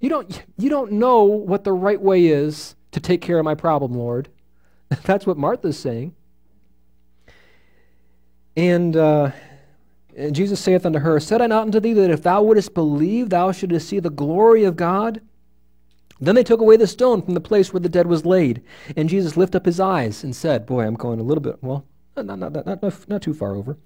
You 0.00 0.08
don't, 0.08 0.42
you 0.58 0.68
don't 0.68 0.92
know 0.92 1.22
what 1.22 1.62
the 1.62 1.72
right 1.72 2.00
way 2.00 2.26
is 2.26 2.74
to 2.90 2.98
take 2.98 3.20
care 3.20 3.38
of 3.38 3.44
my 3.44 3.54
problem, 3.54 3.92
Lord. 3.92 4.28
That's 5.04 5.24
what 5.24 5.38
Martha's 5.38 5.78
saying. 5.78 6.16
And 8.56 8.96
uh, 8.96 9.32
Jesus 10.30 10.60
saith 10.60 10.86
unto 10.86 11.00
her, 11.00 11.18
Said 11.18 11.42
I 11.42 11.46
not 11.46 11.62
unto 11.62 11.80
thee 11.80 11.92
that 11.94 12.10
if 12.10 12.22
thou 12.22 12.42
wouldest 12.42 12.74
believe, 12.74 13.30
thou 13.30 13.52
shouldest 13.52 13.88
see 13.88 14.00
the 14.00 14.10
glory 14.10 14.64
of 14.64 14.76
God? 14.76 15.20
Then 16.20 16.36
they 16.36 16.44
took 16.44 16.60
away 16.60 16.76
the 16.76 16.86
stone 16.86 17.22
from 17.22 17.34
the 17.34 17.40
place 17.40 17.72
where 17.72 17.80
the 17.80 17.88
dead 17.88 18.06
was 18.06 18.24
laid. 18.24 18.62
And 18.96 19.08
Jesus 19.08 19.36
lifted 19.36 19.58
up 19.58 19.66
his 19.66 19.80
eyes 19.80 20.22
and 20.22 20.34
said, 20.34 20.66
Boy, 20.66 20.86
I'm 20.86 20.94
going 20.94 21.18
a 21.18 21.24
little 21.24 21.42
bit, 21.42 21.62
well, 21.62 21.84
Not, 22.16 22.26
not, 22.26 22.52
not, 22.52 22.82
not, 22.82 23.08
not 23.08 23.22
too 23.22 23.34
far 23.34 23.56
over. 23.56 23.76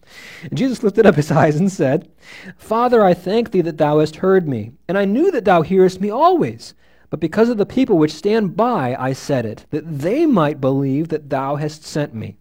And 0.43 0.57
Jesus 0.57 0.83
lifted 0.83 1.07
up 1.07 1.15
his 1.15 1.31
eyes 1.43 1.57
and 1.57 1.73
said, 1.73 2.11
Father, 2.59 3.03
I 3.03 3.15
thank 3.15 3.51
thee 3.51 3.63
that 3.63 3.79
thou 3.79 4.01
hast 4.01 4.17
heard 4.17 4.47
me, 4.47 4.73
and 4.87 4.99
I 4.99 5.07
knew 5.07 5.31
that 5.31 5.47
thou 5.47 5.63
hearest 5.63 6.01
me 6.01 6.11
always. 6.11 6.75
But 7.11 7.21
because 7.21 7.49
of 7.49 7.57
the 7.57 7.65
people 7.65 7.97
which 7.97 8.13
stand 8.13 8.55
by, 8.55 8.95
I 8.99 9.15
said 9.15 9.47
it, 9.47 9.65
that 9.71 10.01
they 10.01 10.27
might 10.27 10.61
believe 10.61 11.09
that 11.09 11.31
thou 11.31 11.57
hast 11.57 11.85
sent 11.85 12.15
me. 12.15 12.37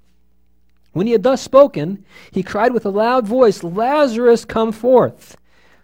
When 0.98 1.06
he 1.06 1.14
had 1.14 1.22
thus 1.22 1.44
spoken, 1.44 2.04
he 2.32 2.42
cried 2.42 2.74
with 2.74 2.84
a 2.84 2.90
loud 2.90 3.28
voice, 3.28 3.62
Lazarus, 3.64 4.46
come 4.46 4.72
forth. 4.72 5.38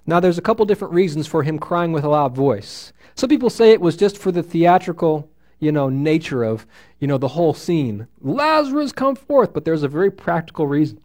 Now, 0.08 0.20
there's 0.20 0.40
a 0.40 0.42
couple 0.42 0.66
different 0.66 0.96
reasons 0.96 1.28
for 1.28 1.44
him 1.44 1.60
crying 1.60 1.92
with 1.92 2.04
a 2.04 2.10
loud 2.10 2.36
voice. 2.36 2.92
Some 3.14 3.30
people 3.30 3.52
say 3.52 3.70
it 3.70 3.80
was 3.80 3.96
just 3.96 4.18
for 4.18 4.32
the 4.32 4.42
theatrical, 4.42 5.30
you 5.60 5.72
know, 5.72 5.88
nature 5.88 6.44
of, 6.44 6.66
you 7.00 7.08
know, 7.08 7.20
the 7.20 7.28
whole 7.28 7.54
scene. 7.54 8.08
Lazarus, 8.22 8.92
come 8.92 9.16
forth. 9.16 9.54
But 9.54 9.66
there's 9.66 9.84
a 9.84 9.88
very 9.88 10.10
practical 10.10 10.66
reason 10.66 11.00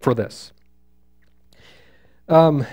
for 0.00 0.14
this. 0.14 0.52
Um, 2.28 2.66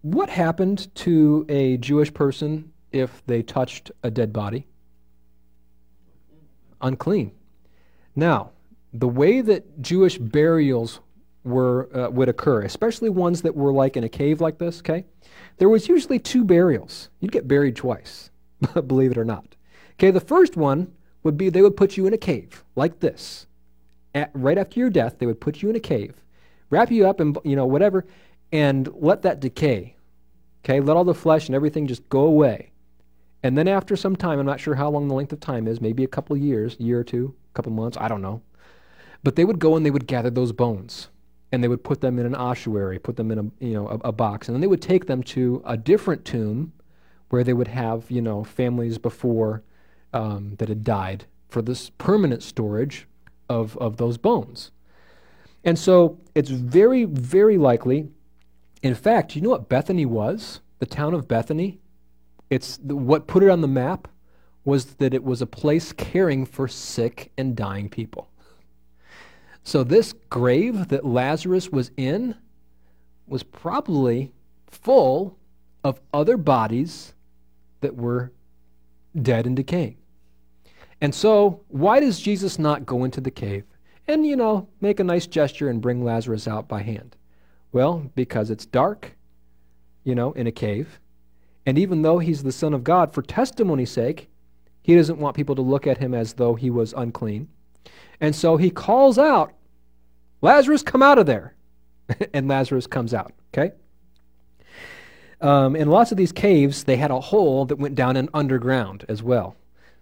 what 0.00 0.28
happened 0.28 0.92
to 0.96 1.46
a 1.48 1.76
Jewish 1.76 2.12
person 2.12 2.72
if 2.90 3.22
they 3.28 3.44
touched 3.44 3.92
a 4.02 4.10
dead 4.10 4.32
body? 4.32 4.66
Unclean. 6.80 7.30
Now, 8.16 8.50
the 8.92 9.08
way 9.08 9.40
that 9.40 9.80
Jewish 9.80 10.18
burials 10.18 11.00
were 11.44 11.88
uh, 11.96 12.10
would 12.10 12.28
occur, 12.28 12.62
especially 12.62 13.08
ones 13.08 13.42
that 13.42 13.56
were 13.56 13.72
like 13.72 13.96
in 13.96 14.04
a 14.04 14.08
cave 14.08 14.40
like 14.40 14.58
this, 14.58 14.80
okay? 14.80 15.04
There 15.58 15.68
was 15.68 15.88
usually 15.88 16.18
two 16.18 16.44
burials. 16.44 17.08
You'd 17.20 17.32
get 17.32 17.48
buried 17.48 17.76
twice, 17.76 18.30
believe 18.86 19.10
it 19.10 19.18
or 19.18 19.24
not. 19.24 19.56
Okay, 19.94 20.10
the 20.10 20.20
first 20.20 20.56
one 20.56 20.92
would 21.22 21.36
be 21.36 21.48
they 21.48 21.62
would 21.62 21.76
put 21.76 21.96
you 21.96 22.06
in 22.06 22.14
a 22.14 22.18
cave 22.18 22.64
like 22.76 23.00
this. 23.00 23.46
At, 24.14 24.30
right 24.34 24.58
after 24.58 24.78
your 24.78 24.90
death, 24.90 25.18
they 25.18 25.26
would 25.26 25.40
put 25.40 25.62
you 25.62 25.70
in 25.70 25.76
a 25.76 25.80
cave, 25.80 26.22
wrap 26.70 26.90
you 26.90 27.06
up 27.06 27.20
and 27.20 27.38
you 27.44 27.56
know 27.56 27.66
whatever, 27.66 28.06
and 28.50 28.88
let 28.94 29.22
that 29.22 29.40
decay. 29.40 29.96
Okay, 30.64 30.80
let 30.80 30.96
all 30.96 31.04
the 31.04 31.14
flesh 31.14 31.46
and 31.46 31.56
everything 31.56 31.86
just 31.86 32.08
go 32.08 32.20
away. 32.20 32.70
And 33.42 33.58
then 33.58 33.66
after 33.66 33.96
some 33.96 34.14
time, 34.14 34.38
I'm 34.38 34.46
not 34.46 34.60
sure 34.60 34.76
how 34.76 34.88
long 34.90 35.08
the 35.08 35.14
length 35.14 35.32
of 35.32 35.40
time 35.40 35.66
is, 35.66 35.80
maybe 35.80 36.04
a 36.04 36.08
couple 36.08 36.36
years, 36.36 36.76
year 36.78 37.00
or 37.00 37.04
two, 37.04 37.34
a 37.50 37.54
couple 37.54 37.72
months, 37.72 37.96
I 38.00 38.06
don't 38.06 38.22
know. 38.22 38.42
But 39.22 39.36
they 39.36 39.44
would 39.44 39.58
go 39.58 39.76
and 39.76 39.86
they 39.86 39.90
would 39.90 40.06
gather 40.06 40.30
those 40.30 40.52
bones 40.52 41.08
and 41.52 41.62
they 41.62 41.68
would 41.68 41.84
put 41.84 42.00
them 42.00 42.18
in 42.18 42.26
an 42.26 42.34
ossuary, 42.34 42.98
put 42.98 43.16
them 43.16 43.30
in 43.30 43.38
a 43.38 43.64
you 43.64 43.74
know 43.74 43.88
a, 43.88 44.08
a, 44.08 44.12
box, 44.12 44.48
and 44.48 44.54
then 44.54 44.60
they 44.62 44.66
would 44.66 44.82
take 44.82 45.06
them 45.06 45.22
to 45.22 45.62
a 45.66 45.76
different 45.76 46.24
tomb 46.24 46.72
where 47.28 47.44
they 47.44 47.52
would 47.52 47.68
have 47.68 48.10
you 48.10 48.22
know 48.22 48.42
families 48.42 48.98
before 48.98 49.62
um, 50.12 50.56
that 50.56 50.68
had 50.68 50.82
died 50.82 51.26
for 51.48 51.62
this 51.62 51.90
permanent 51.90 52.42
storage 52.42 53.06
of 53.48 53.76
of 53.76 53.98
those 53.98 54.16
bones. 54.16 54.70
And 55.62 55.78
so 55.78 56.18
it's 56.34 56.50
very 56.50 57.04
very 57.04 57.58
likely. 57.58 58.08
In 58.82 58.94
fact, 58.96 59.36
you 59.36 59.42
know 59.42 59.50
what 59.50 59.68
Bethany 59.68 60.06
was? 60.06 60.60
The 60.80 60.86
town 60.86 61.14
of 61.14 61.28
Bethany. 61.28 61.78
It's 62.50 62.78
the, 62.78 62.96
what 62.96 63.28
put 63.28 63.42
it 63.42 63.50
on 63.50 63.60
the 63.60 63.68
map 63.68 64.08
was 64.64 64.94
that 64.96 65.14
it 65.14 65.22
was 65.22 65.40
a 65.40 65.46
place 65.46 65.92
caring 65.92 66.44
for 66.44 66.66
sick 66.66 67.32
and 67.36 67.56
dying 67.56 67.88
people. 67.88 68.28
So, 69.64 69.84
this 69.84 70.12
grave 70.28 70.88
that 70.88 71.04
Lazarus 71.04 71.70
was 71.70 71.90
in 71.96 72.34
was 73.26 73.42
probably 73.42 74.32
full 74.66 75.38
of 75.84 76.00
other 76.12 76.36
bodies 76.36 77.14
that 77.80 77.96
were 77.96 78.32
dead 79.20 79.46
and 79.46 79.56
decaying. 79.56 79.96
And 81.00 81.14
so, 81.14 81.60
why 81.68 82.00
does 82.00 82.20
Jesus 82.20 82.58
not 82.58 82.86
go 82.86 83.04
into 83.04 83.20
the 83.20 83.30
cave 83.30 83.64
and, 84.08 84.26
you 84.26 84.36
know, 84.36 84.68
make 84.80 85.00
a 85.00 85.04
nice 85.04 85.26
gesture 85.26 85.68
and 85.68 85.80
bring 85.80 86.04
Lazarus 86.04 86.48
out 86.48 86.68
by 86.68 86.82
hand? 86.82 87.16
Well, 87.72 88.10
because 88.14 88.50
it's 88.50 88.66
dark, 88.66 89.16
you 90.04 90.14
know, 90.14 90.32
in 90.32 90.46
a 90.46 90.52
cave. 90.52 91.00
And 91.66 91.78
even 91.78 92.02
though 92.02 92.18
he's 92.18 92.42
the 92.42 92.52
Son 92.52 92.74
of 92.74 92.84
God, 92.84 93.14
for 93.14 93.22
testimony's 93.22 93.90
sake, 93.90 94.28
he 94.82 94.96
doesn't 94.96 95.18
want 95.18 95.36
people 95.36 95.54
to 95.54 95.62
look 95.62 95.86
at 95.86 95.98
him 95.98 96.12
as 96.14 96.34
though 96.34 96.54
he 96.54 96.70
was 96.70 96.92
unclean. 96.96 97.48
And 98.20 98.34
so 98.34 98.56
he 98.56 98.70
calls 98.70 99.18
out, 99.18 99.52
Lazarus, 100.40 100.82
come 100.82 101.02
out 101.02 101.18
of 101.18 101.26
there. 101.26 101.54
and 102.34 102.48
Lazarus 102.48 102.86
comes 102.86 103.14
out, 103.14 103.32
okay? 103.52 103.74
Um, 105.40 105.74
in 105.74 105.88
lots 105.88 106.12
of 106.12 106.16
these 106.16 106.32
caves, 106.32 106.84
they 106.84 106.96
had 106.96 107.10
a 107.10 107.20
hole 107.20 107.64
that 107.66 107.76
went 107.76 107.94
down 107.94 108.16
and 108.16 108.28
underground 108.32 109.04
as 109.08 109.22
well. 109.22 109.56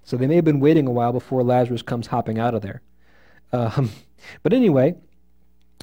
So 0.05 0.17
they 0.17 0.27
may 0.27 0.37
have 0.37 0.45
been 0.45 0.61
waiting 0.61 0.87
a 0.87 0.91
while 0.91 1.13
before 1.13 1.43
Lazarus 1.43 1.83
comes 1.83 2.09
hopping 2.09 2.39
out 2.39 2.55
of 2.55 2.63
there. 2.63 2.83
Um, 3.53 3.91
but 4.43 4.53
anyway, 4.53 4.97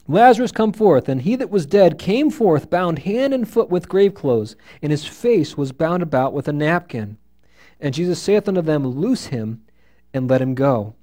Lazarus 0.07 0.51
come 0.51 0.73
forth, 0.73 1.09
and 1.09 1.21
he 1.21 1.35
that 1.35 1.49
was 1.49 1.65
dead 1.65 1.99
came 1.99 2.29
forth, 2.29 2.69
bound 2.69 2.99
hand 2.99 3.33
and 3.33 3.47
foot 3.47 3.69
with 3.69 3.89
grave 3.89 4.13
clothes, 4.13 4.55
and 4.81 4.91
his 4.91 5.05
face 5.05 5.57
was 5.57 5.71
bound 5.71 6.01
about 6.01 6.33
with 6.33 6.47
a 6.47 6.53
napkin. 6.53 7.17
And 7.79 7.93
Jesus 7.93 8.21
saith 8.21 8.47
unto 8.47 8.61
them, 8.61 8.87
Loose 8.87 9.27
him, 9.27 9.63
and 10.13 10.29
let 10.29 10.41
him 10.41 10.55
go. 10.55 10.95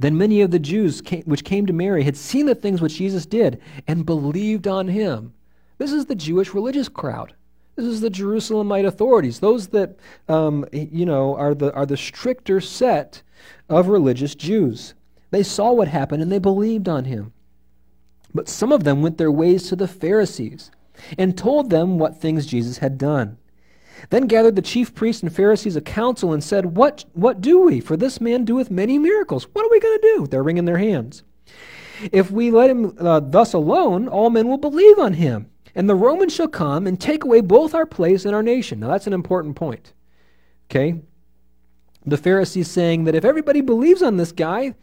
Then 0.00 0.16
many 0.16 0.40
of 0.40 0.50
the 0.50 0.58
Jews 0.58 1.02
came, 1.02 1.22
which 1.24 1.44
came 1.44 1.66
to 1.66 1.74
Mary 1.74 2.04
had 2.04 2.16
seen 2.16 2.46
the 2.46 2.54
things 2.54 2.80
which 2.80 2.96
Jesus 2.96 3.26
did 3.26 3.60
and 3.86 4.06
believed 4.06 4.66
on 4.66 4.88
him. 4.88 5.34
This 5.76 5.92
is 5.92 6.06
the 6.06 6.14
Jewish 6.14 6.54
religious 6.54 6.88
crowd. 6.88 7.34
This 7.76 7.84
is 7.84 8.00
the 8.00 8.08
Jerusalemite 8.08 8.86
authorities, 8.86 9.40
those 9.40 9.68
that 9.68 9.98
um, 10.26 10.64
you 10.72 11.04
know 11.04 11.36
are 11.36 11.54
the 11.54 11.72
are 11.74 11.84
the 11.84 11.98
stricter 11.98 12.62
set 12.62 13.22
of 13.68 13.88
religious 13.88 14.34
Jews. 14.34 14.94
They 15.32 15.42
saw 15.42 15.72
what 15.72 15.88
happened 15.88 16.22
and 16.22 16.32
they 16.32 16.38
believed 16.38 16.88
on 16.88 17.04
him. 17.04 17.34
But 18.32 18.48
some 18.48 18.72
of 18.72 18.84
them 18.84 19.02
went 19.02 19.18
their 19.18 19.30
ways 19.30 19.68
to 19.68 19.76
the 19.76 19.88
Pharisees 19.88 20.70
and 21.18 21.36
told 21.36 21.68
them 21.68 21.98
what 21.98 22.16
things 22.16 22.46
Jesus 22.46 22.78
had 22.78 22.96
done. 22.96 23.36
Then 24.08 24.26
gathered 24.26 24.56
the 24.56 24.62
chief 24.62 24.94
priests 24.94 25.22
and 25.22 25.34
Pharisees 25.34 25.76
a 25.76 25.80
council 25.80 26.32
and 26.32 26.42
said, 26.42 26.76
What, 26.76 27.04
what 27.12 27.40
do 27.40 27.60
we? 27.60 27.80
For 27.80 27.96
this 27.96 28.20
man 28.20 28.44
doeth 28.44 28.70
many 28.70 28.98
miracles. 28.98 29.46
What 29.52 29.66
are 29.66 29.70
we 29.70 29.80
going 29.80 29.98
to 30.00 30.14
do? 30.16 30.26
They're 30.26 30.42
wringing 30.42 30.64
their 30.64 30.78
hands. 30.78 31.22
If 32.12 32.30
we 32.30 32.50
let 32.50 32.70
him 32.70 32.96
uh, 32.98 33.20
thus 33.20 33.52
alone, 33.52 34.08
all 34.08 34.30
men 34.30 34.48
will 34.48 34.58
believe 34.58 34.98
on 34.98 35.14
him. 35.14 35.50
And 35.74 35.88
the 35.88 35.94
Romans 35.94 36.34
shall 36.34 36.48
come 36.48 36.86
and 36.86 37.00
take 37.00 37.24
away 37.24 37.40
both 37.40 37.74
our 37.74 37.86
place 37.86 38.24
and 38.24 38.34
our 38.34 38.42
nation. 38.42 38.80
Now 38.80 38.88
that's 38.88 39.06
an 39.06 39.12
important 39.12 39.56
point. 39.56 39.92
Okay? 40.70 41.00
The 42.06 42.16
Pharisees 42.16 42.70
saying 42.70 43.04
that 43.04 43.14
if 43.14 43.24
everybody 43.24 43.60
believes 43.60 44.02
on 44.02 44.16
this 44.16 44.32
guy, 44.32 44.74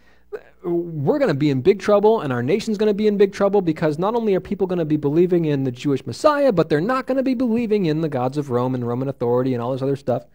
we're 0.64 1.20
going 1.20 1.30
to 1.30 1.34
be 1.34 1.50
in 1.50 1.62
big 1.62 1.80
trouble 1.80 2.22
and 2.22 2.34
our 2.34 2.44
nation's 2.44 2.78
going 2.78 2.90
to 2.90 2.94
be 2.94 3.08
in 3.08 3.18
big 3.18 3.32
trouble 3.32 3.62
because 3.62 3.98
not 3.98 4.16
only 4.16 4.36
are 4.36 4.40
people 4.40 4.68
going 4.68 4.80
to 4.80 4.86
be 4.86 4.98
believing 4.98 5.46
in 5.46 5.64
the 5.64 5.72
Jewish 5.72 6.06
Messiah, 6.06 6.52
but 6.52 6.70
they're 6.70 6.82
not 6.82 7.06
going 7.06 7.18
to 7.18 7.24
be 7.24 7.34
believing 7.34 7.86
in 7.86 8.02
the 8.02 8.10
gods 8.10 8.38
of 8.38 8.50
Rome 8.50 8.76
and 8.76 8.88
Roman 8.88 9.08
authority 9.08 9.54
and 9.54 9.62
all 9.62 9.72
this 9.72 9.82
other 9.82 9.96
stuff. 9.96 10.26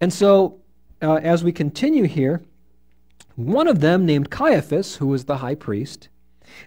And 0.00 0.12
so, 0.12 0.60
uh, 1.02 1.16
as 1.16 1.42
we 1.42 1.52
continue 1.52 2.04
here, 2.04 2.42
one 3.36 3.66
of 3.66 3.80
them, 3.80 4.04
named 4.04 4.30
Caiaphas, 4.30 4.96
who 4.96 5.06
was 5.06 5.24
the 5.24 5.38
high 5.38 5.54
priest, 5.54 6.08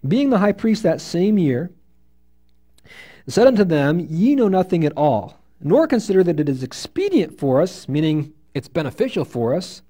being 0.07 0.29
the 0.29 0.39
high 0.39 0.51
priest 0.51 0.83
that 0.83 1.01
same 1.01 1.37
year, 1.37 1.71
said 3.27 3.47
unto 3.47 3.63
them, 3.63 3.99
Ye 4.09 4.35
know 4.35 4.47
nothing 4.47 4.83
at 4.83 4.97
all, 4.97 5.39
nor 5.61 5.87
consider 5.87 6.23
that 6.23 6.39
it 6.39 6.49
is 6.49 6.63
expedient 6.63 7.39
for 7.39 7.61
us, 7.61 7.87
meaning 7.87 8.33
it's 8.53 8.67
beneficial 8.67 9.23
for 9.23 9.53
us, 9.53 9.81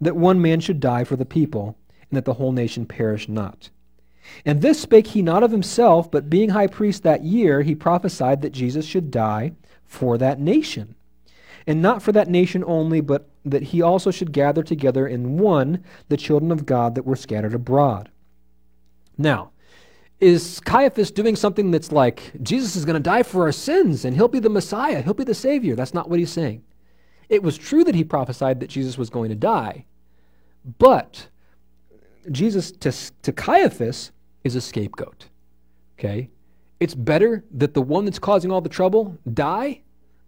that 0.00 0.16
one 0.16 0.40
man 0.40 0.60
should 0.60 0.80
die 0.80 1.04
for 1.04 1.16
the 1.16 1.24
people 1.24 1.76
and 2.10 2.16
that 2.16 2.24
the 2.24 2.34
whole 2.34 2.52
nation 2.52 2.86
perish 2.86 3.28
not. 3.28 3.70
And 4.44 4.60
this 4.60 4.80
spake 4.80 5.08
he 5.08 5.22
not 5.22 5.42
of 5.42 5.50
himself, 5.50 6.10
but 6.10 6.30
being 6.30 6.50
high 6.50 6.66
priest 6.66 7.02
that 7.02 7.24
year, 7.24 7.62
he 7.62 7.74
prophesied 7.74 8.42
that 8.42 8.52
Jesus 8.52 8.84
should 8.84 9.10
die 9.10 9.52
for 9.84 10.18
that 10.18 10.38
nation. 10.40 10.94
And 11.66 11.82
not 11.82 12.02
for 12.02 12.12
that 12.12 12.28
nation 12.28 12.64
only, 12.66 13.00
but 13.00 13.28
that 13.44 13.62
he 13.62 13.82
also 13.82 14.10
should 14.10 14.32
gather 14.32 14.62
together 14.62 15.06
in 15.06 15.38
one 15.38 15.84
the 16.08 16.16
children 16.16 16.50
of 16.52 16.66
God 16.66 16.94
that 16.94 17.04
were 17.04 17.16
scattered 17.16 17.54
abroad. 17.54 18.10
Now, 19.16 19.50
is 20.20 20.60
Caiaphas 20.60 21.10
doing 21.10 21.36
something 21.36 21.70
that's 21.70 21.92
like, 21.92 22.32
Jesus 22.42 22.74
is 22.74 22.84
going 22.84 22.94
to 22.94 23.00
die 23.00 23.22
for 23.22 23.44
our 23.44 23.52
sins 23.52 24.04
and 24.04 24.16
he'll 24.16 24.28
be 24.28 24.40
the 24.40 24.48
Messiah, 24.50 25.02
he'll 25.02 25.14
be 25.14 25.24
the 25.24 25.34
Savior? 25.34 25.74
That's 25.74 25.94
not 25.94 26.08
what 26.08 26.18
he's 26.18 26.32
saying. 26.32 26.64
It 27.28 27.42
was 27.42 27.58
true 27.58 27.84
that 27.84 27.94
he 27.94 28.04
prophesied 28.04 28.60
that 28.60 28.70
Jesus 28.70 28.96
was 28.96 29.10
going 29.10 29.28
to 29.28 29.36
die, 29.36 29.84
but 30.78 31.28
Jesus 32.30 32.72
to, 32.72 32.92
to 33.22 33.32
Caiaphas 33.32 34.12
is 34.44 34.56
a 34.56 34.60
scapegoat. 34.60 35.28
Okay? 35.98 36.30
It's 36.80 36.94
better 36.94 37.44
that 37.52 37.74
the 37.74 37.82
one 37.82 38.04
that's 38.04 38.18
causing 38.18 38.50
all 38.50 38.60
the 38.60 38.68
trouble 38.68 39.18
die 39.32 39.82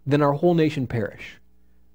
than 0.05 0.21
our 0.21 0.33
whole 0.33 0.53
nation 0.53 0.87
perish. 0.87 1.37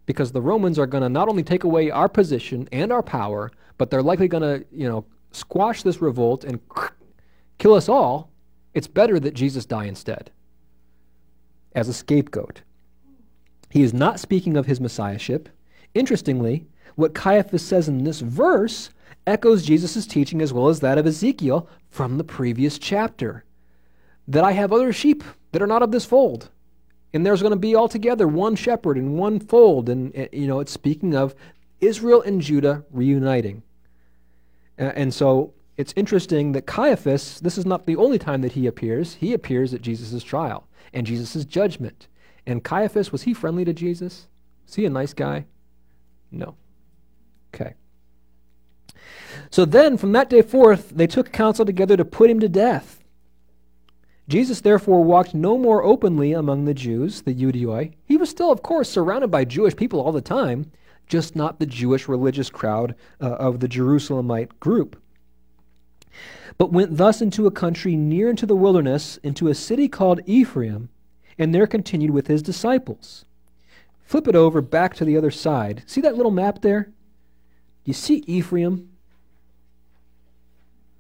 Because 0.07 0.33
the 0.33 0.41
Romans 0.41 0.79
are 0.79 0.87
going 0.87 1.03
to 1.03 1.09
not 1.09 1.29
only 1.29 1.43
take 1.43 1.65
away 1.65 1.91
our 1.91 2.09
position 2.09 2.69
and 2.73 2.93
our 2.93 3.03
power, 3.03 3.51
but 3.77 3.91
they're 3.91 4.03
likely 4.03 4.29
going 4.29 4.43
to, 4.43 4.65
you 4.73 4.89
know, 4.89 5.05
squash 5.33 5.83
this 5.83 6.01
revolt 6.01 6.45
and 6.45 6.61
kill 7.59 7.75
us 7.75 7.89
all. 7.89 8.31
It's 8.73 8.87
better 8.87 9.19
that 9.21 9.35
Jesus 9.35 9.67
die 9.67 9.87
instead 9.87 10.31
as 11.75 11.89
a 11.89 11.95
scapegoat. 11.95 12.63
He 13.71 13.83
is 13.83 13.93
not 13.93 14.21
speaking 14.21 14.57
of 14.57 14.67
his 14.67 14.81
messiahship. 14.81 15.49
Interestingly, 15.95 16.67
what 16.95 17.15
Caiaphas 17.15 17.63
says 17.63 17.89
in 17.89 18.05
this 18.05 18.21
verse 18.21 18.91
echoes 19.27 19.65
Jesus' 19.65 20.07
teaching 20.07 20.41
as 20.41 20.53
well 20.53 20.69
as 20.69 20.81
that 20.81 20.99
of 20.99 21.07
Ezekiel 21.07 21.69
from 21.91 22.19
the 22.19 22.25
previous 22.25 22.79
chapter. 22.79 23.45
That 24.29 24.45
I 24.45 24.53
have 24.53 24.73
other 24.73 24.93
sheep 24.93 25.25
that 25.53 25.63
are 25.63 25.67
not 25.67 25.83
of 25.83 25.93
this 25.93 26.05
fold. 26.05 26.51
And 27.15 27.25
there's 27.25 27.41
going 27.41 27.53
to 27.53 27.57
be 27.57 27.77
altogether 27.77 28.29
one 28.29 28.57
shepherd 28.57 28.97
and 28.97 29.17
one 29.17 29.41
fold. 29.41 29.89
And, 29.89 30.29
you 30.33 30.47
know, 30.47 30.61
it's 30.61 30.73
speaking 30.73 31.15
of 31.15 31.35
Israel 31.81 32.23
and 32.23 32.41
Judah 32.41 32.85
reuniting. 32.91 33.63
And 34.79 35.15
so 35.15 35.55
it's 35.77 35.95
interesting 35.97 36.53
that 36.53 36.67
Caiaphas, 36.67 37.41
this 37.41 37.57
is 37.57 37.65
not 37.65 37.87
the 37.87 37.97
only 37.97 38.19
time 38.19 38.43
that 38.43 38.53
he 38.53 38.67
appears. 38.67 39.15
He 39.15 39.33
appears 39.33 39.73
at 39.73 39.83
Jesus' 39.83 40.23
trial 40.23 40.67
and 40.93 41.07
Jesus' 41.07 41.45
judgment. 41.45 42.09
And 42.47 42.63
Caiaphas, 42.63 43.13
was 43.13 43.23
he 43.23 43.33
friendly 43.35 43.65
to 43.65 43.73
Jesus? 43.73 44.29
Was 44.67 44.75
he 44.75 44.85
a 44.85 44.91
nice 44.91 45.15
guy? 45.15 45.47
No. 46.31 46.57
Okay. 47.55 47.75
So 49.57 49.65
then, 49.65 49.97
from 49.97 50.13
that 50.13 50.29
day 50.29 50.43
forth, 50.43 50.91
they 50.91 51.07
took 51.07 51.33
counsel 51.33 51.65
together 51.65 51.97
to 51.97 52.05
put 52.05 52.29
him 52.29 52.41
to 52.41 52.47
death. 52.47 53.03
Jesus 54.29 54.61
therefore 54.61 55.03
walked 55.03 55.35
no 55.35 55.57
more 55.57 55.83
openly 55.83 56.35
among 56.35 56.67
the 56.67 56.75
Jews, 56.75 57.23
the 57.23 57.35
Ioudaioi. 57.35 57.95
He 58.05 58.19
was 58.19 58.29
still, 58.29 58.53
of 58.53 58.63
course, 58.63 58.91
surrounded 58.91 59.31
by 59.31 59.47
Jewish 59.47 59.75
people 59.75 59.99
all 59.99 60.13
the 60.13 60.21
time, 60.21 60.71
just 61.07 61.35
not 61.35 61.59
the 61.59 61.65
Jewish 61.65 62.07
religious 62.07 62.51
crowd 62.51 62.97
uh, 63.19 63.31
of 63.37 63.61
the 63.61 63.67
Jerusalemite 63.67 64.51
group. 64.61 65.01
But 66.59 66.71
went 66.71 66.99
thus 66.99 67.23
into 67.23 67.47
a 67.47 67.51
country 67.51 67.97
near 67.97 68.29
into 68.29 68.45
the 68.45 68.55
wilderness, 68.55 69.17
into 69.23 69.49
a 69.49 69.55
city 69.55 69.89
called 69.89 70.21
Ephraim, 70.27 70.91
and 71.39 71.55
there 71.55 71.67
continued 71.67 72.11
with 72.11 72.27
his 72.27 72.43
disciples. 72.43 73.25
Flip 74.05 74.29
it 74.29 74.37
over 74.37 74.61
back 74.61 74.95
to 74.97 75.07
the 75.07 75.17
other 75.17 75.31
side. 75.31 75.83
See 75.87 76.03
that 76.03 76.19
little 76.19 76.31
map 76.31 76.61
there? 76.61 76.91
You 77.87 77.95
see 77.95 78.23
Ephraim 78.27 78.91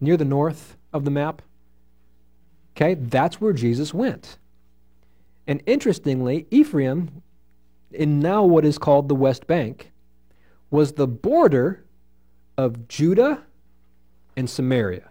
near 0.00 0.16
the 0.16 0.24
north 0.24 0.76
of 0.92 1.04
the 1.04 1.10
map? 1.10 1.42
Okay, 2.76 2.94
that's 2.94 3.40
where 3.40 3.52
Jesus 3.52 3.94
went. 3.94 4.38
And 5.46 5.62
interestingly, 5.66 6.46
Ephraim, 6.50 7.22
in 7.90 8.20
now 8.20 8.44
what 8.44 8.64
is 8.64 8.78
called 8.78 9.08
the 9.08 9.14
West 9.14 9.46
Bank, 9.46 9.92
was 10.70 10.92
the 10.92 11.06
border 11.06 11.84
of 12.58 12.88
Judah 12.88 13.44
and 14.36 14.50
Samaria. 14.50 15.08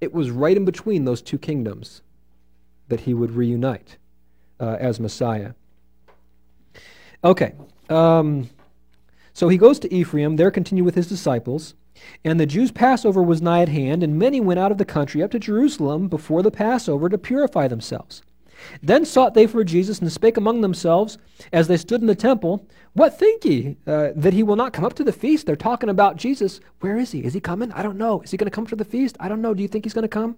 It 0.00 0.12
was 0.12 0.30
right 0.30 0.56
in 0.56 0.64
between 0.64 1.04
those 1.04 1.22
two 1.22 1.38
kingdoms 1.38 2.02
that 2.88 3.00
he 3.00 3.14
would 3.14 3.30
reunite 3.30 3.96
uh, 4.60 4.76
as 4.78 5.00
Messiah. 5.00 5.52
Okay, 7.22 7.54
um, 7.88 8.50
so 9.32 9.48
he 9.48 9.56
goes 9.56 9.78
to 9.78 9.94
Ephraim, 9.94 10.36
there 10.36 10.50
continue 10.50 10.84
with 10.84 10.94
his 10.94 11.08
disciples. 11.08 11.74
And 12.24 12.40
the 12.40 12.46
Jews' 12.46 12.72
Passover 12.72 13.22
was 13.22 13.42
nigh 13.42 13.62
at 13.62 13.68
hand, 13.68 14.02
and 14.02 14.18
many 14.18 14.40
went 14.40 14.60
out 14.60 14.72
of 14.72 14.78
the 14.78 14.84
country 14.84 15.22
up 15.22 15.30
to 15.32 15.38
Jerusalem 15.38 16.08
before 16.08 16.42
the 16.42 16.50
Passover 16.50 17.08
to 17.08 17.18
purify 17.18 17.68
themselves. 17.68 18.22
Then 18.82 19.04
sought 19.04 19.34
they 19.34 19.46
for 19.46 19.64
Jesus, 19.64 19.98
and 20.00 20.10
spake 20.10 20.36
among 20.36 20.60
themselves, 20.60 21.18
as 21.52 21.68
they 21.68 21.76
stood 21.76 22.00
in 22.00 22.06
the 22.06 22.14
temple, 22.14 22.66
What 22.94 23.18
think 23.18 23.44
ye? 23.44 23.76
Uh, 23.86 24.10
that 24.14 24.32
he 24.32 24.42
will 24.42 24.56
not 24.56 24.72
come 24.72 24.84
up 24.84 24.94
to 24.94 25.04
the 25.04 25.12
feast? 25.12 25.46
They're 25.46 25.56
talking 25.56 25.88
about 25.88 26.16
Jesus. 26.16 26.60
Where 26.80 26.96
is 26.96 27.10
he? 27.10 27.24
Is 27.24 27.34
he 27.34 27.40
coming? 27.40 27.72
I 27.72 27.82
don't 27.82 27.98
know. 27.98 28.20
Is 28.22 28.30
he 28.30 28.36
going 28.36 28.50
to 28.50 28.54
come 28.54 28.66
to 28.66 28.76
the 28.76 28.84
feast? 28.84 29.16
I 29.18 29.28
don't 29.28 29.42
know. 29.42 29.54
Do 29.54 29.62
you 29.62 29.68
think 29.68 29.84
he's 29.84 29.94
going 29.94 30.02
to 30.02 30.08
come? 30.08 30.36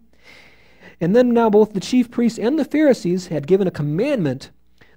And 1.01 1.15
then 1.15 1.35
now 1.35 1.51
both 1.51 1.75
the 1.75 1.81
chief 1.81 2.11
priests 2.11 2.39
and 2.39 2.59
the 2.59 2.65
Pharisees 2.65 3.27
had 3.27 3.47
given 3.47 3.69
a 3.69 3.71
commandment 3.71 4.51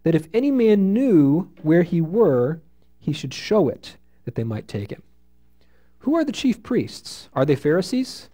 that 0.03 0.15
if 0.15 0.29
any 0.33 0.51
man 0.51 0.93
knew 0.93 1.51
where 1.61 1.83
he 1.83 1.99
were, 1.99 2.61
he 2.99 3.11
should 3.11 3.33
show 3.33 3.67
it, 3.67 3.97
that 4.23 4.35
they 4.35 4.45
might 4.45 4.67
take 4.67 4.91
him. 4.91 5.03
Who 5.99 6.15
are 6.15 6.23
the 6.23 6.31
chief 6.31 6.63
priests? 6.63 7.29
Are 7.33 7.45
they 7.45 7.55
Pharisees? 7.55 8.29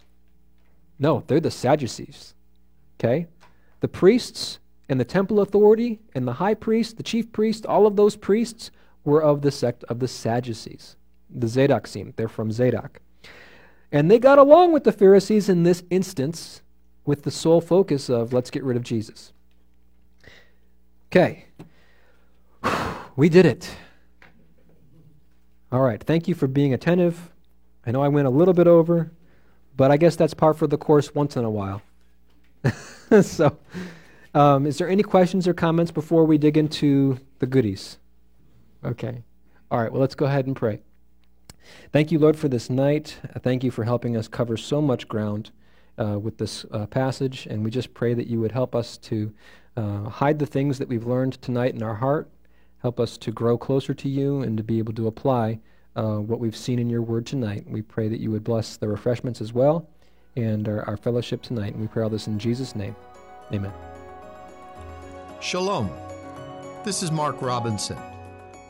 No, 0.99 1.23
they're 1.27 1.39
the 1.39 1.51
Sadducees. 1.51 2.33
Okay? 2.99 3.27
The 3.81 3.87
priests 3.87 4.59
and 4.87 4.99
the 4.99 5.05
temple 5.05 5.39
authority 5.41 5.99
and 6.13 6.27
the 6.27 6.33
high 6.33 6.53
priest, 6.53 6.97
the 6.97 7.03
chief 7.03 7.31
priest, 7.31 7.65
all 7.65 7.87
of 7.87 7.95
those 7.95 8.15
priests 8.15 8.71
were 9.03 9.21
of 9.21 9.41
the 9.41 9.51
sect 9.51 9.83
of 9.85 9.99
the 9.99 10.07
Sadducees, 10.07 10.95
the 11.29 11.47
Zadoksim. 11.47 12.15
They're 12.15 12.27
from 12.27 12.51
Zadok. 12.51 13.01
And 13.91 14.09
they 14.09 14.19
got 14.19 14.39
along 14.39 14.73
with 14.73 14.83
the 14.83 14.91
Pharisees 14.91 15.49
in 15.49 15.63
this 15.63 15.83
instance 15.89 16.61
with 17.05 17.23
the 17.23 17.31
sole 17.31 17.61
focus 17.61 18.09
of 18.09 18.33
let's 18.33 18.49
get 18.49 18.63
rid 18.63 18.77
of 18.77 18.83
Jesus. 18.83 19.33
Okay. 21.07 21.45
We 23.17 23.29
did 23.29 23.45
it. 23.45 23.73
All 25.71 25.79
right. 25.79 26.03
Thank 26.03 26.27
you 26.27 26.35
for 26.35 26.47
being 26.47 26.73
attentive. 26.73 27.31
I 27.85 27.91
know 27.91 28.01
I 28.01 28.07
went 28.07 28.27
a 28.27 28.31
little 28.31 28.53
bit 28.53 28.67
over, 28.67 29.11
but 29.77 29.91
I 29.91 29.97
guess 29.97 30.15
that's 30.15 30.33
par 30.33 30.53
for 30.53 30.67
the 30.67 30.77
course 30.77 31.13
once 31.13 31.35
in 31.35 31.45
a 31.45 31.49
while. 31.49 31.81
so, 33.21 33.57
um, 34.33 34.65
is 34.65 34.77
there 34.77 34.89
any 34.89 35.03
questions 35.03 35.47
or 35.47 35.53
comments 35.53 35.91
before 35.91 36.25
we 36.25 36.37
dig 36.37 36.57
into 36.57 37.19
the 37.39 37.45
goodies? 37.45 37.97
Okay. 38.83 39.23
All 39.69 39.79
right, 39.79 39.91
well, 39.91 40.01
let's 40.01 40.15
go 40.15 40.25
ahead 40.25 40.47
and 40.47 40.55
pray. 40.55 40.79
Thank 41.91 42.11
you, 42.11 42.19
Lord, 42.19 42.37
for 42.37 42.47
this 42.47 42.69
night. 42.69 43.17
Thank 43.41 43.63
you 43.63 43.71
for 43.71 43.83
helping 43.83 44.15
us 44.15 44.27
cover 44.27 44.57
so 44.57 44.81
much 44.81 45.07
ground 45.07 45.51
uh, 45.97 46.19
with 46.19 46.37
this 46.37 46.65
uh, 46.71 46.85
passage, 46.87 47.47
and 47.49 47.63
we 47.63 47.71
just 47.71 47.93
pray 47.93 48.13
that 48.13 48.27
you 48.27 48.39
would 48.39 48.51
help 48.51 48.75
us 48.75 48.97
to 48.97 49.33
uh, 49.77 50.09
hide 50.09 50.39
the 50.39 50.45
things 50.45 50.77
that 50.79 50.87
we've 50.87 51.05
learned 51.05 51.41
tonight 51.41 51.73
in 51.73 51.83
our 51.83 51.95
heart, 51.95 52.29
help 52.79 52.99
us 52.99 53.17
to 53.17 53.31
grow 53.31 53.57
closer 53.57 53.93
to 53.93 54.09
you, 54.09 54.41
and 54.41 54.57
to 54.57 54.63
be 54.63 54.77
able 54.77 54.93
to 54.93 55.07
apply 55.07 55.59
uh, 55.95 56.17
what 56.17 56.39
we've 56.39 56.55
seen 56.55 56.79
in 56.79 56.89
your 56.89 57.01
word 57.01 57.25
tonight. 57.25 57.65
We 57.67 57.81
pray 57.81 58.07
that 58.07 58.19
you 58.19 58.31
would 58.31 58.43
bless 58.43 58.77
the 58.77 58.87
refreshments 58.87 59.41
as 59.41 59.53
well 59.53 59.89
and 60.35 60.67
our, 60.67 60.83
our 60.83 60.97
fellowship 60.97 61.41
tonight. 61.41 61.73
And 61.73 61.81
we 61.81 61.87
pray 61.87 62.03
all 62.03 62.09
this 62.09 62.27
in 62.27 62.39
Jesus' 62.39 62.75
name. 62.75 62.95
Amen. 63.53 63.73
Shalom. 65.39 65.89
This 66.83 67.01
is 67.01 67.11
Mark 67.11 67.41
Robinson, 67.41 67.97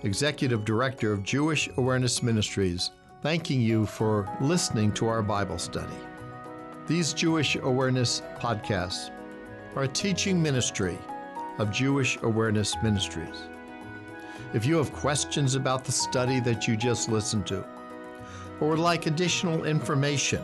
Executive 0.03 0.64
Director 0.64 1.11
of 1.11 1.23
Jewish 1.23 1.69
Awareness 1.77 2.23
Ministries, 2.23 2.91
thanking 3.22 3.61
you 3.61 3.85
for 3.85 4.30
listening 4.39 4.91
to 4.93 5.07
our 5.07 5.22
Bible 5.22 5.57
study. 5.57 5.95
These 6.88 7.14
Jewish 7.14 7.56
Awareness 7.56 8.22
podcasts 8.39 9.10
are 9.76 9.84
a 9.84 9.88
teaching 9.88 10.41
ministry 10.41 10.97
of 11.57 11.72
Jewish 11.72 12.18
Awareness 12.22 12.76
Ministries. 12.84 13.47
If 14.53 14.66
you 14.66 14.78
have 14.78 14.94
questions 14.94 15.56
about 15.56 15.84
the 15.84 15.91
study 15.91 16.40
that 16.41 16.68
you 16.68 16.78
just 16.78 17.10
listened 17.10 17.48
to, 17.48 17.66
or 18.60 18.70
would 18.70 18.80
like 18.80 19.06
additional 19.06 19.66
information, 19.66 20.41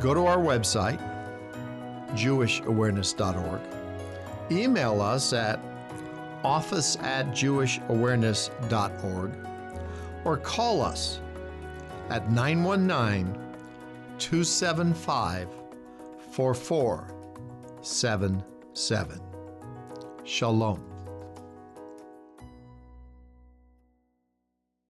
go 0.00 0.14
to 0.14 0.26
our 0.26 0.38
website, 0.38 1.00
jewishawareness.org, 2.12 3.60
email 4.50 5.00
us 5.00 5.32
at 5.32 5.60
office 6.44 6.98
at 7.00 7.28
jewishawareness.org, 7.28 9.32
or 10.24 10.36
call 10.36 10.82
us 10.82 11.20
at 12.10 12.30
919 12.30 13.32
275 14.18 15.48
4477. 16.32 19.22
Shalom. 20.24 20.89